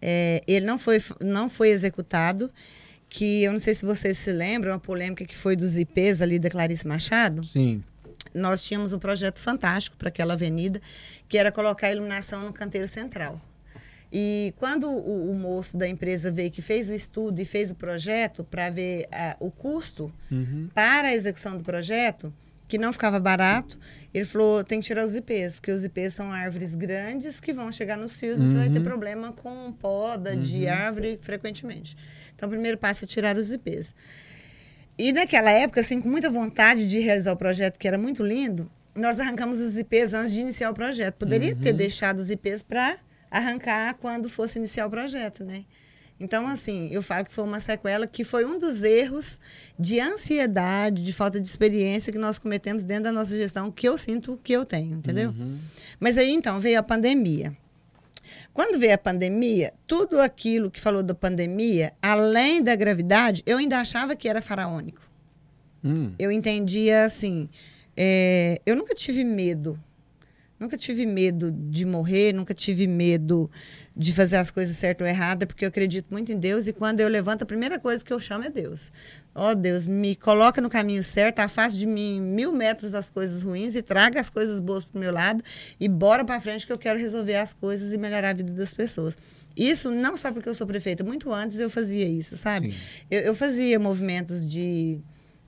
é, 0.00 0.40
ele 0.46 0.64
não 0.66 0.78
foi, 0.78 1.02
não 1.20 1.50
foi 1.50 1.70
executado, 1.70 2.50
que 3.08 3.42
eu 3.42 3.52
não 3.52 3.58
sei 3.60 3.74
se 3.74 3.84
vocês 3.84 4.16
se 4.18 4.32
lembram, 4.32 4.72
uma 4.72 4.78
polêmica 4.78 5.24
que 5.24 5.36
foi 5.36 5.54
dos 5.56 5.76
IPs 5.76 6.22
ali 6.22 6.38
da 6.38 6.48
Clarice 6.48 6.86
Machado. 6.86 7.44
Sim. 7.44 7.82
Nós 8.34 8.62
tínhamos 8.62 8.92
um 8.92 8.98
projeto 8.98 9.38
fantástico 9.38 9.96
para 9.96 10.08
aquela 10.08 10.34
avenida, 10.34 10.80
que 11.28 11.38
era 11.38 11.52
colocar 11.52 11.88
a 11.88 11.92
iluminação 11.92 12.42
no 12.44 12.52
canteiro 12.52 12.86
central. 12.86 13.40
E 14.12 14.52
quando 14.58 14.90
o, 14.90 15.30
o 15.30 15.34
moço 15.34 15.76
da 15.76 15.88
empresa 15.88 16.30
veio 16.30 16.50
que 16.50 16.60
fez 16.60 16.90
o 16.90 16.94
estudo 16.94 17.40
e 17.40 17.44
fez 17.46 17.70
o 17.70 17.74
projeto 17.74 18.44
para 18.44 18.68
ver 18.68 19.08
ah, 19.10 19.36
o 19.40 19.50
custo 19.50 20.12
para 20.74 21.08
a 21.08 21.14
execução 21.14 21.56
do 21.56 21.64
projeto, 21.64 22.32
que 22.68 22.78
não 22.78 22.92
ficava 22.92 23.18
barato, 23.18 23.78
ele 24.12 24.24
falou, 24.24 24.62
tem 24.64 24.80
que 24.80 24.86
tirar 24.86 25.04
os 25.04 25.14
IPs, 25.14 25.54
porque 25.54 25.72
os 25.72 25.84
IPs 25.84 26.14
são 26.14 26.32
árvores 26.32 26.74
grandes 26.74 27.40
que 27.40 27.52
vão 27.52 27.72
chegar 27.72 27.96
nos 27.96 28.18
fios 28.18 28.38
e 28.38 28.48
você 28.48 28.56
vai 28.56 28.70
ter 28.70 28.80
problema 28.80 29.32
com 29.32 29.72
poda 29.72 30.36
de 30.36 30.68
árvore 30.68 31.18
frequentemente. 31.20 31.96
Então, 32.34 32.46
o 32.48 32.50
primeiro 32.50 32.78
passo 32.78 33.04
é 33.04 33.06
tirar 33.06 33.36
os 33.36 33.52
IPs. 33.52 33.94
E 35.02 35.10
naquela 35.10 35.50
época, 35.50 35.80
assim, 35.80 36.00
com 36.00 36.08
muita 36.08 36.30
vontade 36.30 36.86
de 36.86 37.00
realizar 37.00 37.32
o 37.32 37.36
projeto, 37.36 37.76
que 37.76 37.88
era 37.88 37.98
muito 37.98 38.22
lindo, 38.22 38.70
nós 38.94 39.18
arrancamos 39.18 39.58
os 39.58 39.76
IPs 39.76 40.14
antes 40.14 40.32
de 40.32 40.38
iniciar 40.38 40.70
o 40.70 40.74
projeto. 40.74 41.16
Poderia 41.16 41.56
ter 41.56 41.72
deixado 41.72 42.20
os 42.20 42.30
IPs 42.30 42.62
para 42.62 42.98
arrancar 43.28 43.94
quando 43.94 44.28
fosse 44.28 44.60
iniciar 44.60 44.86
o 44.86 44.90
projeto, 44.90 45.42
né? 45.42 45.64
Então, 46.20 46.46
assim, 46.46 46.88
eu 46.92 47.02
falo 47.02 47.24
que 47.24 47.32
foi 47.32 47.42
uma 47.42 47.58
sequela 47.58 48.06
que 48.06 48.22
foi 48.22 48.44
um 48.44 48.60
dos 48.60 48.84
erros 48.84 49.40
de 49.76 49.98
ansiedade, 49.98 51.02
de 51.02 51.12
falta 51.12 51.40
de 51.40 51.48
experiência 51.48 52.12
que 52.12 52.18
nós 52.18 52.38
cometemos 52.38 52.84
dentro 52.84 53.02
da 53.02 53.12
nossa 53.12 53.36
gestão, 53.36 53.72
que 53.72 53.88
eu 53.88 53.98
sinto 53.98 54.38
que 54.40 54.52
eu 54.52 54.64
tenho, 54.64 54.98
entendeu? 54.98 55.34
Mas 55.98 56.16
aí, 56.16 56.30
então, 56.30 56.60
veio 56.60 56.78
a 56.78 56.82
pandemia. 56.82 57.52
Quando 58.52 58.78
veio 58.78 58.94
a 58.94 58.98
pandemia, 58.98 59.72
tudo 59.86 60.20
aquilo 60.20 60.70
que 60.70 60.80
falou 60.80 61.02
da 61.02 61.14
pandemia, 61.14 61.92
além 62.02 62.62
da 62.62 62.76
gravidade, 62.76 63.42
eu 63.46 63.56
ainda 63.58 63.78
achava 63.78 64.14
que 64.14 64.28
era 64.28 64.42
faraônico. 64.42 65.00
Hum. 65.82 66.12
Eu 66.18 66.30
entendia 66.30 67.04
assim. 67.04 67.48
é, 67.96 68.60
eu 68.64 68.76
nunca 68.76 68.94
tive 68.94 69.24
medo. 69.24 69.78
Nunca 70.62 70.78
tive 70.78 71.04
medo 71.04 71.50
de 71.50 71.84
morrer, 71.84 72.32
nunca 72.32 72.54
tive 72.54 72.86
medo 72.86 73.50
de 73.96 74.12
fazer 74.12 74.36
as 74.36 74.48
coisas 74.48 74.76
certas 74.76 75.04
ou 75.04 75.12
erradas, 75.12 75.44
porque 75.44 75.64
eu 75.64 75.68
acredito 75.68 76.06
muito 76.08 76.30
em 76.30 76.38
Deus 76.38 76.68
e 76.68 76.72
quando 76.72 77.00
eu 77.00 77.08
levanto, 77.08 77.42
a 77.42 77.46
primeira 77.46 77.80
coisa 77.80 78.04
que 78.04 78.12
eu 78.12 78.20
chamo 78.20 78.44
é 78.44 78.48
Deus. 78.48 78.92
Ó 79.34 79.50
oh, 79.50 79.54
Deus, 79.56 79.88
me 79.88 80.14
coloca 80.14 80.60
no 80.60 80.70
caminho 80.70 81.02
certo, 81.02 81.40
afaste 81.40 81.80
de 81.80 81.84
mim 81.84 82.20
mil 82.20 82.52
metros 82.52 82.94
as 82.94 83.10
coisas 83.10 83.42
ruins 83.42 83.74
e 83.74 83.82
traga 83.82 84.20
as 84.20 84.30
coisas 84.30 84.60
boas 84.60 84.84
pro 84.84 85.00
meu 85.00 85.10
lado 85.12 85.42
e 85.80 85.88
bora 85.88 86.24
para 86.24 86.40
frente 86.40 86.64
que 86.64 86.72
eu 86.72 86.78
quero 86.78 86.96
resolver 86.96 87.34
as 87.34 87.52
coisas 87.52 87.92
e 87.92 87.98
melhorar 87.98 88.30
a 88.30 88.34
vida 88.34 88.52
das 88.52 88.72
pessoas. 88.72 89.18
Isso 89.56 89.90
não 89.90 90.16
só 90.16 90.30
porque 90.30 90.48
eu 90.48 90.54
sou 90.54 90.64
prefeita, 90.64 91.02
muito 91.02 91.32
antes 91.32 91.58
eu 91.58 91.68
fazia 91.68 92.06
isso, 92.06 92.36
sabe? 92.36 92.72
Eu, 93.10 93.20
eu 93.22 93.34
fazia 93.34 93.80
movimentos 93.80 94.46
de 94.46 95.00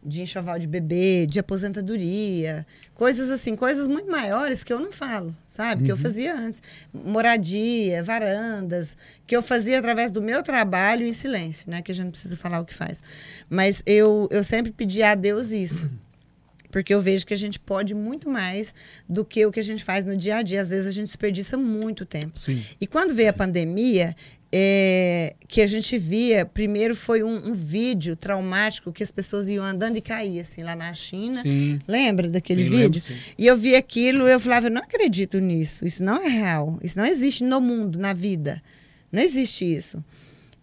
de 0.05 0.23
enxoval 0.23 0.59
de 0.59 0.67
bebê, 0.67 1.27
de 1.27 1.39
aposentadoria, 1.39 2.67
coisas 2.95 3.31
assim, 3.31 3.57
coisas 3.57 3.87
muito 3.87 4.11
maiores 4.11 4.63
que 4.63 4.73
eu 4.73 4.79
não 4.79 4.93
falo, 4.93 5.35
sabe? 5.49 5.85
Que 5.85 5.93
eu 5.93 5.97
fazia 5.97 6.37
antes. 6.37 6.63
Moradia, 6.93 8.03
varandas, 8.03 8.97
que 9.27 9.35
eu 9.35 9.43
fazia 9.43 9.79
através 9.79 10.11
do 10.11 10.21
meu 10.21 10.43
trabalho 10.43 11.07
em 11.07 11.13
silêncio, 11.13 11.71
né? 11.71 11.81
Que 11.81 11.91
a 11.91 11.95
gente 11.95 12.05
não 12.05 12.11
precisa 12.11 12.37
falar 12.37 12.61
o 12.61 12.65
que 12.65 12.75
faz. 12.75 13.03
Mas 13.49 13.83
eu, 13.87 14.29
eu 14.31 14.45
sempre 14.45 14.71
pedi 14.71 15.03
a 15.03 15.15
Deus 15.15 15.53
isso. 15.53 15.91
Porque 16.71 16.93
eu 16.93 17.01
vejo 17.01 17.25
que 17.25 17.33
a 17.33 17.37
gente 17.37 17.61
pode 17.61 17.95
muito 17.95 18.29
mais 18.29 18.75
do 19.09 19.25
que 19.25 19.47
o 19.47 19.53
que 19.53 19.61
a 19.61 19.63
gente 19.63 19.85
faz 19.85 20.05
no 20.05 20.17
dia 20.17 20.39
a 20.39 20.43
dia. 20.43 20.61
Às 20.61 20.71
vezes 20.71 20.89
a 20.89 20.91
gente 20.91 21.07
desperdiça 21.07 21.57
muito 21.57 22.05
tempo. 22.05 22.37
Sim. 22.37 22.61
E 22.81 22.87
quando 22.87 23.15
veio 23.15 23.31
a 23.31 23.33
pandemia, 23.33 24.13
é, 24.57 25.35
que 25.49 25.61
a 25.61 25.67
gente 25.67 25.99
via, 25.99 26.47
primeiro 26.47 26.95
foi 26.95 27.25
um, 27.25 27.49
um 27.49 27.55
vídeo 27.55 28.15
traumático 28.15 28.93
que 28.93 29.03
as 29.03 29.11
pessoas 29.11 29.49
iam 29.49 29.65
andando 29.65 29.97
e 29.97 30.01
caíam, 30.01 30.41
assim, 30.41 30.63
lá 30.63 30.77
na 30.77 30.95
China. 30.95 31.43
Sim. 31.43 31.81
Lembra 31.89 32.29
daquele 32.29 32.63
Sim, 32.63 32.69
lembro, 32.69 32.85
vídeo? 32.85 33.01
sim. 33.01 33.17
E 33.37 33.49
eu 33.49 33.57
vi 33.57 33.75
aquilo 33.75 34.29
eu 34.29 34.39
falava, 34.39 34.69
eu 34.69 34.71
não 34.71 34.81
acredito 34.81 35.41
nisso. 35.41 35.85
Isso 35.85 36.05
não 36.05 36.23
é 36.23 36.29
real. 36.29 36.79
Isso 36.85 36.97
não 36.97 37.05
existe 37.05 37.43
no 37.43 37.61
mundo, 37.61 37.99
na 37.99 38.13
vida. 38.13 38.63
Não 39.11 39.21
existe 39.21 39.65
isso. 39.65 40.05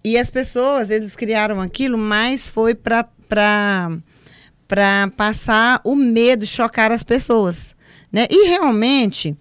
E 0.01 0.17
as 0.17 0.31
pessoas, 0.31 0.89
eles 0.89 1.13
criaram 1.13 1.59
aquilo, 1.59 1.97
mas 1.97 2.47
foi 2.47 2.73
para 2.73 3.09
para 3.27 5.09
passar 5.17 5.81
o 5.83 5.95
medo, 5.95 6.45
chocar 6.45 6.93
as 6.93 7.03
pessoas, 7.03 7.75
né? 8.09 8.25
E 8.29 8.47
realmente 8.47 9.35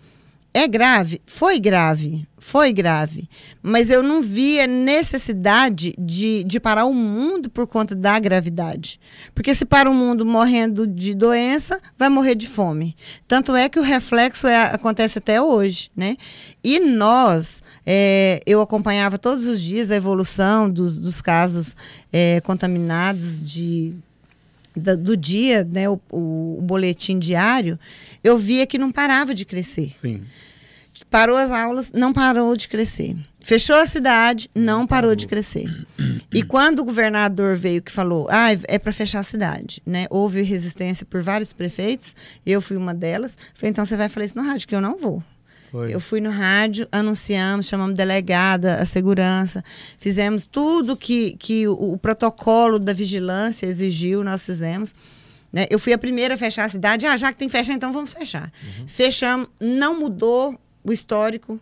É 0.53 0.67
grave? 0.67 1.23
Foi 1.27 1.61
grave, 1.61 2.27
foi 2.37 2.73
grave. 2.73 3.29
Mas 3.63 3.89
eu 3.89 4.03
não 4.03 4.21
via 4.21 4.67
necessidade 4.67 5.95
de, 5.97 6.43
de 6.43 6.59
parar 6.59 6.87
o 6.87 6.95
mundo 6.95 7.49
por 7.49 7.69
conta 7.69 7.95
da 7.95 8.19
gravidade. 8.19 8.99
Porque 9.33 9.55
se 9.55 9.65
para 9.65 9.89
o 9.89 9.95
mundo 9.95 10.27
morrendo 10.27 10.89
de 10.89 11.15
doença, 11.15 11.81
vai 11.97 12.09
morrer 12.09 12.35
de 12.35 12.49
fome. 12.49 12.97
Tanto 13.29 13.55
é 13.55 13.69
que 13.69 13.79
o 13.79 13.83
reflexo 13.83 14.49
é, 14.49 14.57
acontece 14.75 15.19
até 15.19 15.41
hoje. 15.41 15.89
Né? 15.97 16.17
E 16.65 16.81
nós, 16.81 17.63
é, 17.87 18.43
eu 18.45 18.61
acompanhava 18.61 19.19
todos 19.19 19.47
os 19.47 19.61
dias 19.61 19.93
a 19.93 19.97
evolução 19.97 20.69
dos, 20.69 20.99
dos 20.99 21.23
casos 21.23 21.77
é, 22.13 22.41
contaminados 22.41 23.41
de 23.41 23.95
da, 24.81 24.95
do 24.95 25.17
dia, 25.17 25.65
né, 25.65 25.89
o, 25.89 26.01
o, 26.11 26.59
o, 26.59 26.63
boletim 26.63 27.19
diário, 27.19 27.79
eu 28.25 28.37
via 28.37 28.67
que 28.67 28.79
não 28.79 28.91
parava 28.91 29.35
de 29.35 29.45
crescer. 29.45 29.93
Sim. 29.97 30.23
Parou 31.09 31.37
as 31.37 31.51
aulas, 31.51 31.93
não 31.93 32.13
parou 32.13 32.57
de 32.57 32.69
crescer. 32.69 33.17
Fechou 33.41 33.77
a 33.77 33.87
cidade, 33.87 34.51
não 34.55 34.87
parou 34.87 35.15
de 35.15 35.27
crescer. 35.27 35.67
E 36.33 36.43
quando 36.43 36.81
o 36.81 36.85
governador 36.85 37.57
veio 37.57 37.81
que 37.81 37.91
falou, 37.91 38.27
ah, 38.29 38.49
é 38.69 38.79
para 38.79 38.93
fechar 38.93 39.21
a 39.21 39.23
cidade, 39.23 39.81
né? 39.87 40.07
Houve 40.11 40.43
resistência 40.43 41.07
por 41.07 41.23
vários 41.23 41.53
prefeitos, 41.53 42.15
eu 42.45 42.61
fui 42.61 42.77
uma 42.77 42.93
delas. 42.93 43.39
Falei, 43.55 43.71
então 43.71 43.85
você 43.85 43.97
vai 43.97 44.09
falar 44.09 44.27
isso 44.27 44.37
no 44.37 44.45
rádio, 44.45 44.69
que 44.69 44.75
eu 44.75 44.81
não 44.81 44.99
vou. 44.99 45.23
Foi. 45.71 45.95
Eu 45.95 46.01
fui 46.01 46.21
no 46.21 46.31
rádio, 46.31 46.89
anunciamos, 46.91 47.67
chamamos 47.67 47.95
delegada, 47.95 48.77
a 48.77 48.85
segurança, 48.85 49.63
fizemos 50.01 50.45
tudo 50.45 50.97
que, 50.97 51.37
que 51.39 51.69
o, 51.69 51.93
o 51.93 51.99
protocolo 51.99 52.79
da 52.79 52.93
vigilância 52.93 53.67
exigiu, 53.67 54.25
nós 54.25 54.45
fizemos. 54.45 54.95
Né? 55.53 55.67
Eu 55.71 55.79
fui 55.79 55.93
a 55.93 55.99
primeira 55.99 56.35
a 56.35 56.37
fechar 56.37 56.65
a 56.65 56.69
cidade. 56.69 57.07
Ah, 57.07 57.17
já 57.17 57.33
que 57.33 57.39
tem 57.39 57.49
fechar, 57.49 57.73
então 57.73 57.93
vamos 57.93 58.13
fechar. 58.13 58.53
Uhum. 58.63 58.89
Fechamos, 58.89 59.49
não 59.61 59.99
mudou 59.99 60.59
o 60.83 60.93
histórico. 60.93 61.61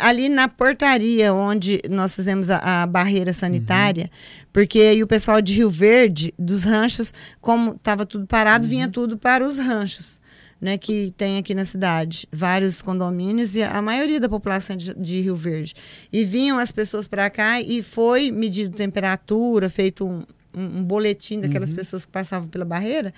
Ali 0.00 0.28
na 0.28 0.48
portaria, 0.48 1.32
onde 1.32 1.80
nós 1.88 2.14
fizemos 2.14 2.50
a, 2.50 2.82
a 2.82 2.86
barreira 2.86 3.32
sanitária, 3.32 4.04
uhum. 4.04 4.46
porque 4.52 4.80
aí 4.80 5.02
o 5.02 5.06
pessoal 5.06 5.40
de 5.40 5.54
Rio 5.54 5.70
Verde, 5.70 6.34
dos 6.36 6.64
ranchos, 6.64 7.14
como 7.40 7.72
estava 7.72 8.04
tudo 8.04 8.26
parado, 8.26 8.64
uhum. 8.64 8.70
vinha 8.70 8.88
tudo 8.88 9.16
para 9.16 9.44
os 9.44 9.58
ranchos 9.58 10.19
né, 10.60 10.76
que 10.76 11.12
tem 11.16 11.38
aqui 11.38 11.54
na 11.54 11.64
cidade, 11.64 12.28
vários 12.30 12.82
condomínios 12.82 13.56
e 13.56 13.62
a 13.62 13.80
maioria 13.80 14.20
da 14.20 14.28
população 14.28 14.76
de, 14.76 14.92
de 14.94 15.20
Rio 15.22 15.34
Verde. 15.34 15.74
E 16.12 16.24
vinham 16.24 16.58
as 16.58 16.70
pessoas 16.70 17.08
para 17.08 17.30
cá 17.30 17.60
e 17.60 17.82
foi 17.82 18.30
medido 18.30 18.76
temperatura, 18.76 19.70
feito 19.70 20.06
um, 20.06 20.22
um, 20.54 20.78
um 20.78 20.84
boletim 20.84 21.40
daquelas 21.40 21.70
uhum. 21.70 21.76
pessoas 21.76 22.04
que 22.04 22.12
passavam 22.12 22.48
pela 22.48 22.64
barreira. 22.64 23.14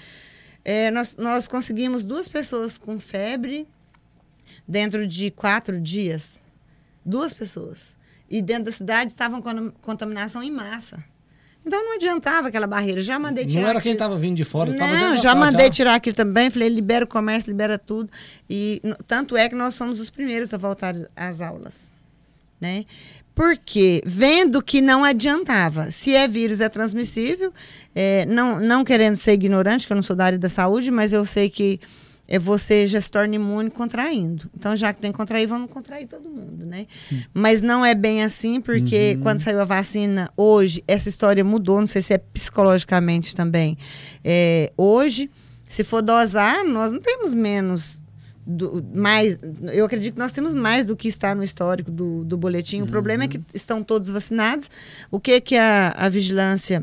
É, 0.65 0.91
nós, 0.93 1.17
nós 1.17 1.49
conseguimos 1.49 2.05
duas 2.05 2.29
pessoas 2.29 2.79
com 2.79 3.01
febre 3.01 3.67
dentro 4.67 5.07
de 5.07 5.31
quatro 5.31 5.81
dias. 5.81 6.41
Duas 7.05 7.35
pessoas. 7.35 7.97
E 8.31 8.41
dentro 8.41 8.65
da 8.65 8.73
cidade 8.73 9.11
estavam 9.11 9.43
com 9.43 9.71
contaminação 9.83 10.43
em 10.43 10.51
massa. 10.51 11.05
Então 11.65 11.85
não 11.85 11.95
adiantava 11.95 12.49
aquela 12.49 12.67
barreira. 12.67 13.01
Já 13.01 13.19
mandei 13.19 13.47
tirar. 13.47 13.63
Não 13.63 13.69
era 13.71 13.81
quem 13.81 13.93
estava 13.93 14.17
vindo 14.19 14.37
de 14.37 14.45
fora, 14.45 14.73
Não, 14.73 15.17
já 15.17 15.35
mandei 15.35 15.67
já. 15.67 15.73
tirar 15.73 15.95
aquilo 15.95 16.17
também. 16.17 16.51
Falei, 16.51 16.69
libera 16.69 17.05
o 17.05 17.09
comércio, 17.09 17.51
libera 17.51 17.79
tudo. 17.79 18.11
E 18.51 18.83
tanto 19.07 19.37
é 19.37 19.49
que 19.49 19.55
nós 19.55 19.75
somos 19.75 20.01
os 20.01 20.11
primeiros 20.11 20.53
a 20.53 20.59
voltar 20.59 20.95
às 21.15 21.41
aulas. 21.41 21.93
Né? 22.61 22.85
Porque, 23.35 24.03
vendo 24.05 24.63
que 24.63 24.81
não 24.81 25.05
adiantava, 25.05 25.91
se 25.91 26.15
é 26.15 26.29
vírus, 26.29 26.61
é 26.61 26.69
transmissível, 26.69 27.53
é, 27.95 28.27
não, 28.27 28.61
não 28.61 28.85
querendo 28.85 29.17
ser 29.17 29.33
ignorante, 29.33 29.87
que 29.87 29.93
eu 29.93 29.95
não 29.95 30.03
sou 30.03 30.15
da 30.15 30.27
área 30.27 30.39
da 30.39 30.49
saúde, 30.49 30.91
mas 30.91 31.13
eu 31.13 31.25
sei 31.25 31.49
que 31.49 31.81
é 32.33 32.39
você 32.39 32.87
já 32.87 32.99
se 32.99 33.11
torna 33.11 33.35
imune 33.35 33.69
contraindo. 33.71 34.49
Então, 34.57 34.75
já 34.75 34.91
que 34.91 35.03
tem 35.03 35.13
que 35.13 35.19
contrair, 35.19 35.47
vamos 35.47 35.71
contrair 35.71 36.09
todo 36.09 36.31
mundo, 36.31 36.65
né? 36.65 36.87
Hum. 37.13 37.21
Mas 37.35 37.61
não 37.61 37.85
é 37.85 37.95
bem 37.95 38.23
assim, 38.23 38.59
porque 38.59 39.17
uhum. 39.17 39.23
quando 39.23 39.41
saiu 39.41 39.61
a 39.61 39.67
vacina, 39.67 40.31
hoje, 40.35 40.83
essa 40.89 41.11
história 41.11 41.45
mudou, 41.45 41.81
não 41.81 41.87
sei 41.87 42.01
se 42.01 42.15
é 42.15 42.17
psicologicamente 42.17 43.37
também. 43.37 43.77
É, 44.25 44.73
hoje, 44.79 45.31
se 45.69 45.85
for 45.85 46.01
dosar, 46.01 46.65
nós 46.65 46.91
não 46.91 47.01
temos 47.01 47.35
menos 47.35 48.03
do, 48.47 48.83
mais, 48.95 49.39
eu 49.71 49.85
acredito 49.85 50.15
que 50.15 50.19
nós 50.19 50.33
temos 50.33 50.55
mais 50.55 50.87
do 50.87 50.97
que 50.97 51.09
está 51.09 51.35
no 51.35 51.43
histórico 51.43 51.91
do, 51.91 52.25
do 52.25 52.39
boletim. 52.39 52.79
O 52.79 52.85
uhum. 52.85 52.87
problema 52.87 53.25
é 53.25 53.29
que 53.29 53.43
estão 53.53 53.83
todos 53.83 54.09
vacinados. 54.09 54.71
O 55.11 55.21
que 55.21 55.39
que 55.39 55.55
a, 55.55 55.91
a 55.91 56.09
vigilância 56.09 56.83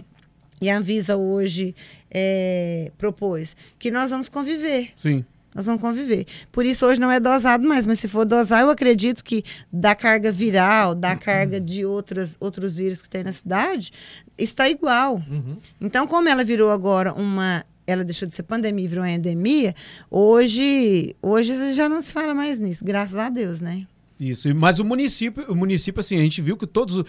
e 0.61 0.69
a 0.69 0.77
Anvisa 0.77 1.17
hoje 1.17 1.73
é, 2.11 2.91
propôs? 2.99 3.55
Que 3.79 3.89
nós 3.89 4.11
vamos 4.11 4.29
conviver. 4.29 4.89
Sim. 4.95 5.25
Nós 5.53 5.65
vamos 5.65 5.81
conviver. 5.81 6.25
Por 6.51 6.65
isso, 6.65 6.85
hoje 6.85 6.99
não 6.99 7.11
é 7.11 7.19
dosado 7.19 7.67
mais, 7.67 7.85
mas 7.85 7.99
se 7.99 8.07
for 8.07 8.25
dosar, 8.25 8.61
eu 8.61 8.69
acredito 8.69 9.23
que 9.23 9.43
da 9.71 9.95
carga 9.95 10.31
viral, 10.31 10.93
da 10.93 11.15
carga 11.15 11.59
de 11.59 11.85
outras, 11.85 12.37
outros 12.39 12.77
vírus 12.77 13.01
que 13.01 13.09
tem 13.09 13.23
na 13.23 13.31
cidade, 13.31 13.91
está 14.37 14.69
igual. 14.69 15.15
Uhum. 15.15 15.57
Então, 15.81 16.05
como 16.07 16.29
ela 16.29 16.43
virou 16.43 16.71
agora 16.71 17.13
uma. 17.13 17.65
Ela 17.87 18.03
deixou 18.03 18.27
de 18.27 18.35
ser 18.35 18.43
pandemia 18.43 18.85
e 18.85 18.87
virou 18.87 19.03
uma 19.03 19.09
endemia, 19.09 19.73
hoje, 20.11 21.15
hoje 21.23 21.73
já 21.73 21.89
não 21.89 21.99
se 22.03 22.13
fala 22.13 22.35
mais 22.35 22.59
nisso, 22.59 22.85
graças 22.85 23.17
a 23.17 23.29
Deus, 23.29 23.61
né? 23.61 23.87
Isso, 24.19 24.53
mas 24.53 24.77
o 24.77 24.85
município, 24.85 25.45
o 25.47 25.55
município, 25.55 25.99
assim, 25.99 26.15
a 26.19 26.21
gente 26.21 26.39
viu 26.39 26.55
que 26.55 26.67
todos 26.67 27.03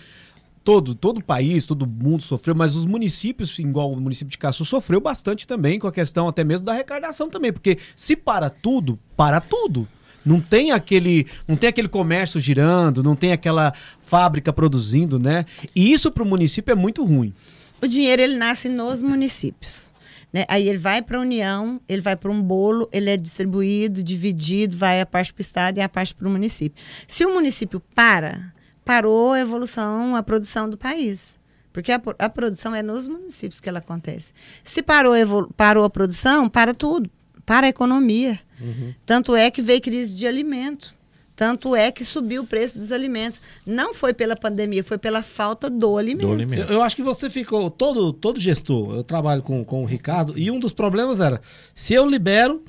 todo, 0.64 0.94
todo 0.94 1.18
o 1.18 1.24
país, 1.24 1.66
todo 1.66 1.86
mundo 1.86 2.22
sofreu, 2.22 2.54
mas 2.54 2.76
os 2.76 2.84
municípios, 2.84 3.58
igual 3.58 3.92
o 3.92 4.00
município 4.00 4.30
de 4.30 4.38
Caçu, 4.38 4.64
sofreu 4.64 5.00
bastante 5.00 5.46
também 5.46 5.78
com 5.78 5.86
a 5.86 5.92
questão 5.92 6.28
até 6.28 6.44
mesmo 6.44 6.66
da 6.66 6.72
arrecadação 6.72 7.28
também, 7.28 7.52
porque 7.52 7.78
se 7.96 8.14
para 8.16 8.50
tudo, 8.50 8.98
para 9.16 9.40
tudo. 9.40 9.88
Não 10.24 10.38
tem 10.38 10.70
aquele, 10.70 11.26
não 11.48 11.56
tem 11.56 11.70
aquele 11.70 11.88
comércio 11.88 12.38
girando, 12.38 13.02
não 13.02 13.16
tem 13.16 13.32
aquela 13.32 13.72
fábrica 14.02 14.52
produzindo, 14.52 15.18
né? 15.18 15.46
E 15.74 15.92
isso 15.92 16.10
para 16.10 16.22
o 16.22 16.26
município 16.26 16.72
é 16.72 16.74
muito 16.74 17.02
ruim. 17.02 17.32
O 17.80 17.86
dinheiro 17.86 18.20
ele 18.20 18.36
nasce 18.36 18.68
nos 18.68 19.00
municípios. 19.00 19.90
Né? 20.32 20.44
Aí 20.46 20.68
ele 20.68 20.78
vai 20.78 21.02
para 21.02 21.18
a 21.18 21.20
União, 21.22 21.80
ele 21.88 22.02
vai 22.02 22.16
para 22.16 22.30
um 22.30 22.40
bolo, 22.40 22.88
ele 22.92 23.10
é 23.10 23.16
distribuído, 23.16 24.02
dividido, 24.02 24.76
vai 24.76 25.00
a 25.00 25.06
parte 25.06 25.32
para 25.32 25.40
o 25.40 25.42
Estado 25.42 25.78
e 25.78 25.80
a 25.80 25.88
parte 25.88 26.14
para 26.14 26.28
o 26.28 26.30
município. 26.30 26.80
Se 27.06 27.24
o 27.24 27.34
município 27.34 27.82
para, 27.94 28.52
parou 28.84 29.32
a 29.32 29.40
evolução, 29.40 30.16
a 30.16 30.22
produção 30.22 30.68
do 30.68 30.76
país. 30.76 31.38
Porque 31.72 31.92
a, 31.92 32.00
a 32.18 32.28
produção 32.28 32.74
é 32.74 32.82
nos 32.82 33.06
municípios 33.06 33.60
que 33.60 33.68
ela 33.68 33.78
acontece. 33.78 34.32
Se 34.64 34.82
parou, 34.82 35.14
parou 35.56 35.84
a 35.84 35.90
produção, 35.90 36.48
para 36.48 36.74
tudo. 36.74 37.08
Para 37.46 37.66
a 37.66 37.70
economia. 37.70 38.40
Uhum. 38.60 38.94
Tanto 39.06 39.34
é 39.34 39.50
que 39.50 39.62
veio 39.62 39.80
crise 39.80 40.14
de 40.14 40.26
alimento. 40.26 40.94
Tanto 41.40 41.74
é 41.74 41.90
que 41.90 42.04
subiu 42.04 42.42
o 42.42 42.46
preço 42.46 42.76
dos 42.76 42.92
alimentos. 42.92 43.40
Não 43.64 43.94
foi 43.94 44.12
pela 44.12 44.36
pandemia, 44.36 44.84
foi 44.84 44.98
pela 44.98 45.22
falta 45.22 45.70
do 45.70 45.96
alimento. 45.96 46.26
Do 46.26 46.32
alimento. 46.34 46.70
Eu, 46.70 46.82
acho 46.82 46.94
que 46.94 47.02
você 47.02 47.30
ficou, 47.30 47.70
todo, 47.70 48.12
todo 48.12 48.38
gestor, 48.38 48.94
eu 48.94 49.02
trabalho 49.02 49.42
com, 49.42 49.64
com 49.64 49.82
o 49.82 49.86
Ricardo, 49.86 50.38
e 50.38 50.50
um 50.50 50.60
dos 50.60 50.74
problemas 50.74 51.18
era, 51.18 51.40
se 51.74 51.94
eu 51.94 52.04
libero, 52.04 52.62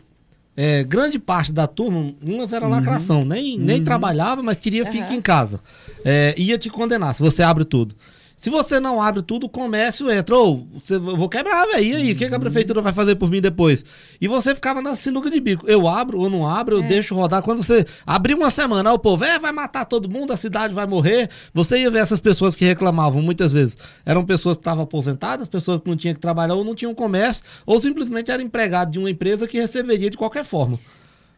é, 0.55 0.83
grande 0.83 1.17
parte 1.17 1.51
da 1.51 1.65
turma, 1.65 2.13
umas 2.21 2.51
era 2.51 2.65
uhum. 2.65 2.71
lacração, 2.71 3.25
nem, 3.25 3.57
nem 3.57 3.79
uhum. 3.79 3.83
trabalhava, 3.83 4.43
mas 4.43 4.59
queria 4.59 4.83
uhum. 4.83 4.91
ficar 4.91 5.13
em 5.13 5.21
casa. 5.21 5.59
É, 6.03 6.35
ia 6.37 6.57
te 6.57 6.69
condenar 6.69 7.15
se 7.15 7.21
você 7.21 7.41
abre 7.43 7.63
tudo. 7.63 7.95
Se 8.41 8.49
você 8.49 8.79
não 8.79 8.99
abre 8.99 9.21
tudo, 9.21 9.45
o 9.45 9.49
comércio 9.49 10.09
entra. 10.09 10.35
Ou 10.35 10.67
você, 10.73 10.97
vou 10.97 11.29
quebrar, 11.29 11.63
velho. 11.67 11.85
E 11.85 11.95
aí, 11.95 12.05
o 12.05 12.07
uhum. 12.07 12.15
que, 12.15 12.27
que, 12.27 12.33
a 12.33 12.39
prefeitura 12.39 12.81
vai 12.81 12.91
fazer 12.91 13.13
por 13.13 13.29
mim 13.29 13.39
depois? 13.39 13.85
E 14.19 14.27
você 14.27 14.55
ficava 14.55 14.81
na 14.81 14.95
sinuca 14.95 15.29
de 15.29 15.39
bico. 15.39 15.69
Eu 15.69 15.87
abro 15.87 16.17
ou 16.17 16.27
não 16.27 16.49
abro, 16.49 16.77
eu 16.77 16.83
é. 16.83 16.87
deixo 16.87 17.13
rodar. 17.13 17.43
Quando 17.43 17.61
você 17.61 17.85
abrir 18.03 18.33
uma 18.33 18.49
semana, 18.49 18.91
o 18.91 18.97
povo 18.97 19.23
é, 19.23 19.37
vai 19.37 19.51
matar 19.51 19.85
todo 19.85 20.09
mundo, 20.09 20.33
a 20.33 20.37
cidade 20.37 20.73
vai 20.73 20.87
morrer. 20.87 21.29
Você 21.53 21.81
ia 21.81 21.91
ver 21.91 21.99
essas 21.99 22.19
pessoas 22.19 22.55
que 22.55 22.65
reclamavam 22.65 23.21
muitas 23.21 23.51
vezes. 23.51 23.77
Eram 24.03 24.25
pessoas 24.25 24.55
que 24.55 24.61
estavam 24.61 24.85
aposentadas, 24.85 25.47
pessoas 25.47 25.79
que 25.79 25.87
não 25.87 25.95
tinham 25.95 26.15
que 26.15 26.19
trabalhar 26.19 26.55
ou 26.55 26.65
não 26.65 26.73
tinham 26.73 26.95
comércio, 26.95 27.43
ou 27.63 27.79
simplesmente 27.79 28.31
era 28.31 28.41
empregado 28.41 28.89
de 28.89 28.97
uma 28.97 29.11
empresa 29.11 29.47
que 29.47 29.59
receberia 29.59 30.09
de 30.09 30.17
qualquer 30.17 30.45
forma. 30.45 30.79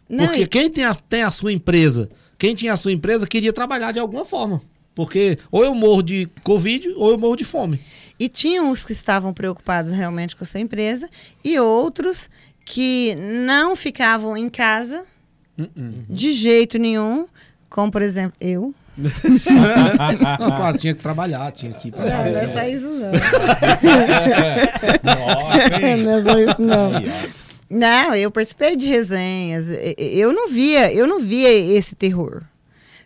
Não, 0.08 0.28
Porque 0.28 0.44
e... 0.44 0.48
quem 0.48 0.70
tem 0.70 0.86
a, 0.86 0.96
tem 0.96 1.24
a 1.24 1.32
sua 1.32 1.52
empresa, 1.52 2.10
quem 2.38 2.56
tinha 2.56 2.72
a 2.72 2.78
sua 2.78 2.94
empresa 2.94 3.28
queria 3.28 3.52
trabalhar 3.52 3.92
de 3.92 4.00
alguma 4.00 4.24
forma. 4.24 4.62
Porque 4.96 5.38
ou 5.52 5.64
eu 5.64 5.74
morro 5.74 6.04
de 6.04 6.30
Covid 6.44 6.94
ou 6.96 7.12
eu 7.12 7.18
morro 7.18 7.36
de 7.36 7.44
fome. 7.44 7.82
E 8.20 8.30
tinham 8.30 8.70
os 8.70 8.86
que 8.86 8.92
estavam 8.92 9.34
preocupados 9.34 9.92
realmente 9.92 10.36
com 10.36 10.44
a 10.44 10.48
sua 10.48 10.60
empresa 10.60 11.10
e 11.44 11.60
outros 11.60 12.30
que 12.64 13.16
não 13.16 13.76
ficavam 13.76 14.38
em 14.38 14.50
casa 14.50 15.06
uh 15.58 15.64
-uh. 15.64 16.06
de 16.08 16.32
jeito 16.32 16.78
nenhum, 16.78 17.28
como 17.70 17.92
por 17.92 18.02
exemplo 18.02 18.38
eu. 18.40 18.74
não, 20.40 20.52
claro, 20.56 20.78
tinha 20.78 20.94
que 20.94 21.02
trabalhar, 21.02 21.52
tinha 21.52 21.72
que 21.74 21.88
ir 21.88 21.92
pra 21.92 22.06
Não, 22.06 22.32
não 22.32 22.40
é 22.40 22.48
só 22.48 22.64
isso 22.68 22.86
não. 22.86 23.12
Nossa, 25.04 25.98
não 25.98 26.12
é 26.12 26.24
só 26.24 26.40
isso 26.40 26.62
não. 26.62 26.92
Não, 27.70 28.16
eu 28.16 28.30
participei 28.30 28.76
de 28.76 28.88
resenhas. 28.88 29.68
Eu 29.98 30.32
não 30.32 30.48
via, 30.48 30.94
eu 30.94 31.08
não 31.08 31.20
via 31.20 31.50
esse 31.50 31.96
terror 31.96 32.44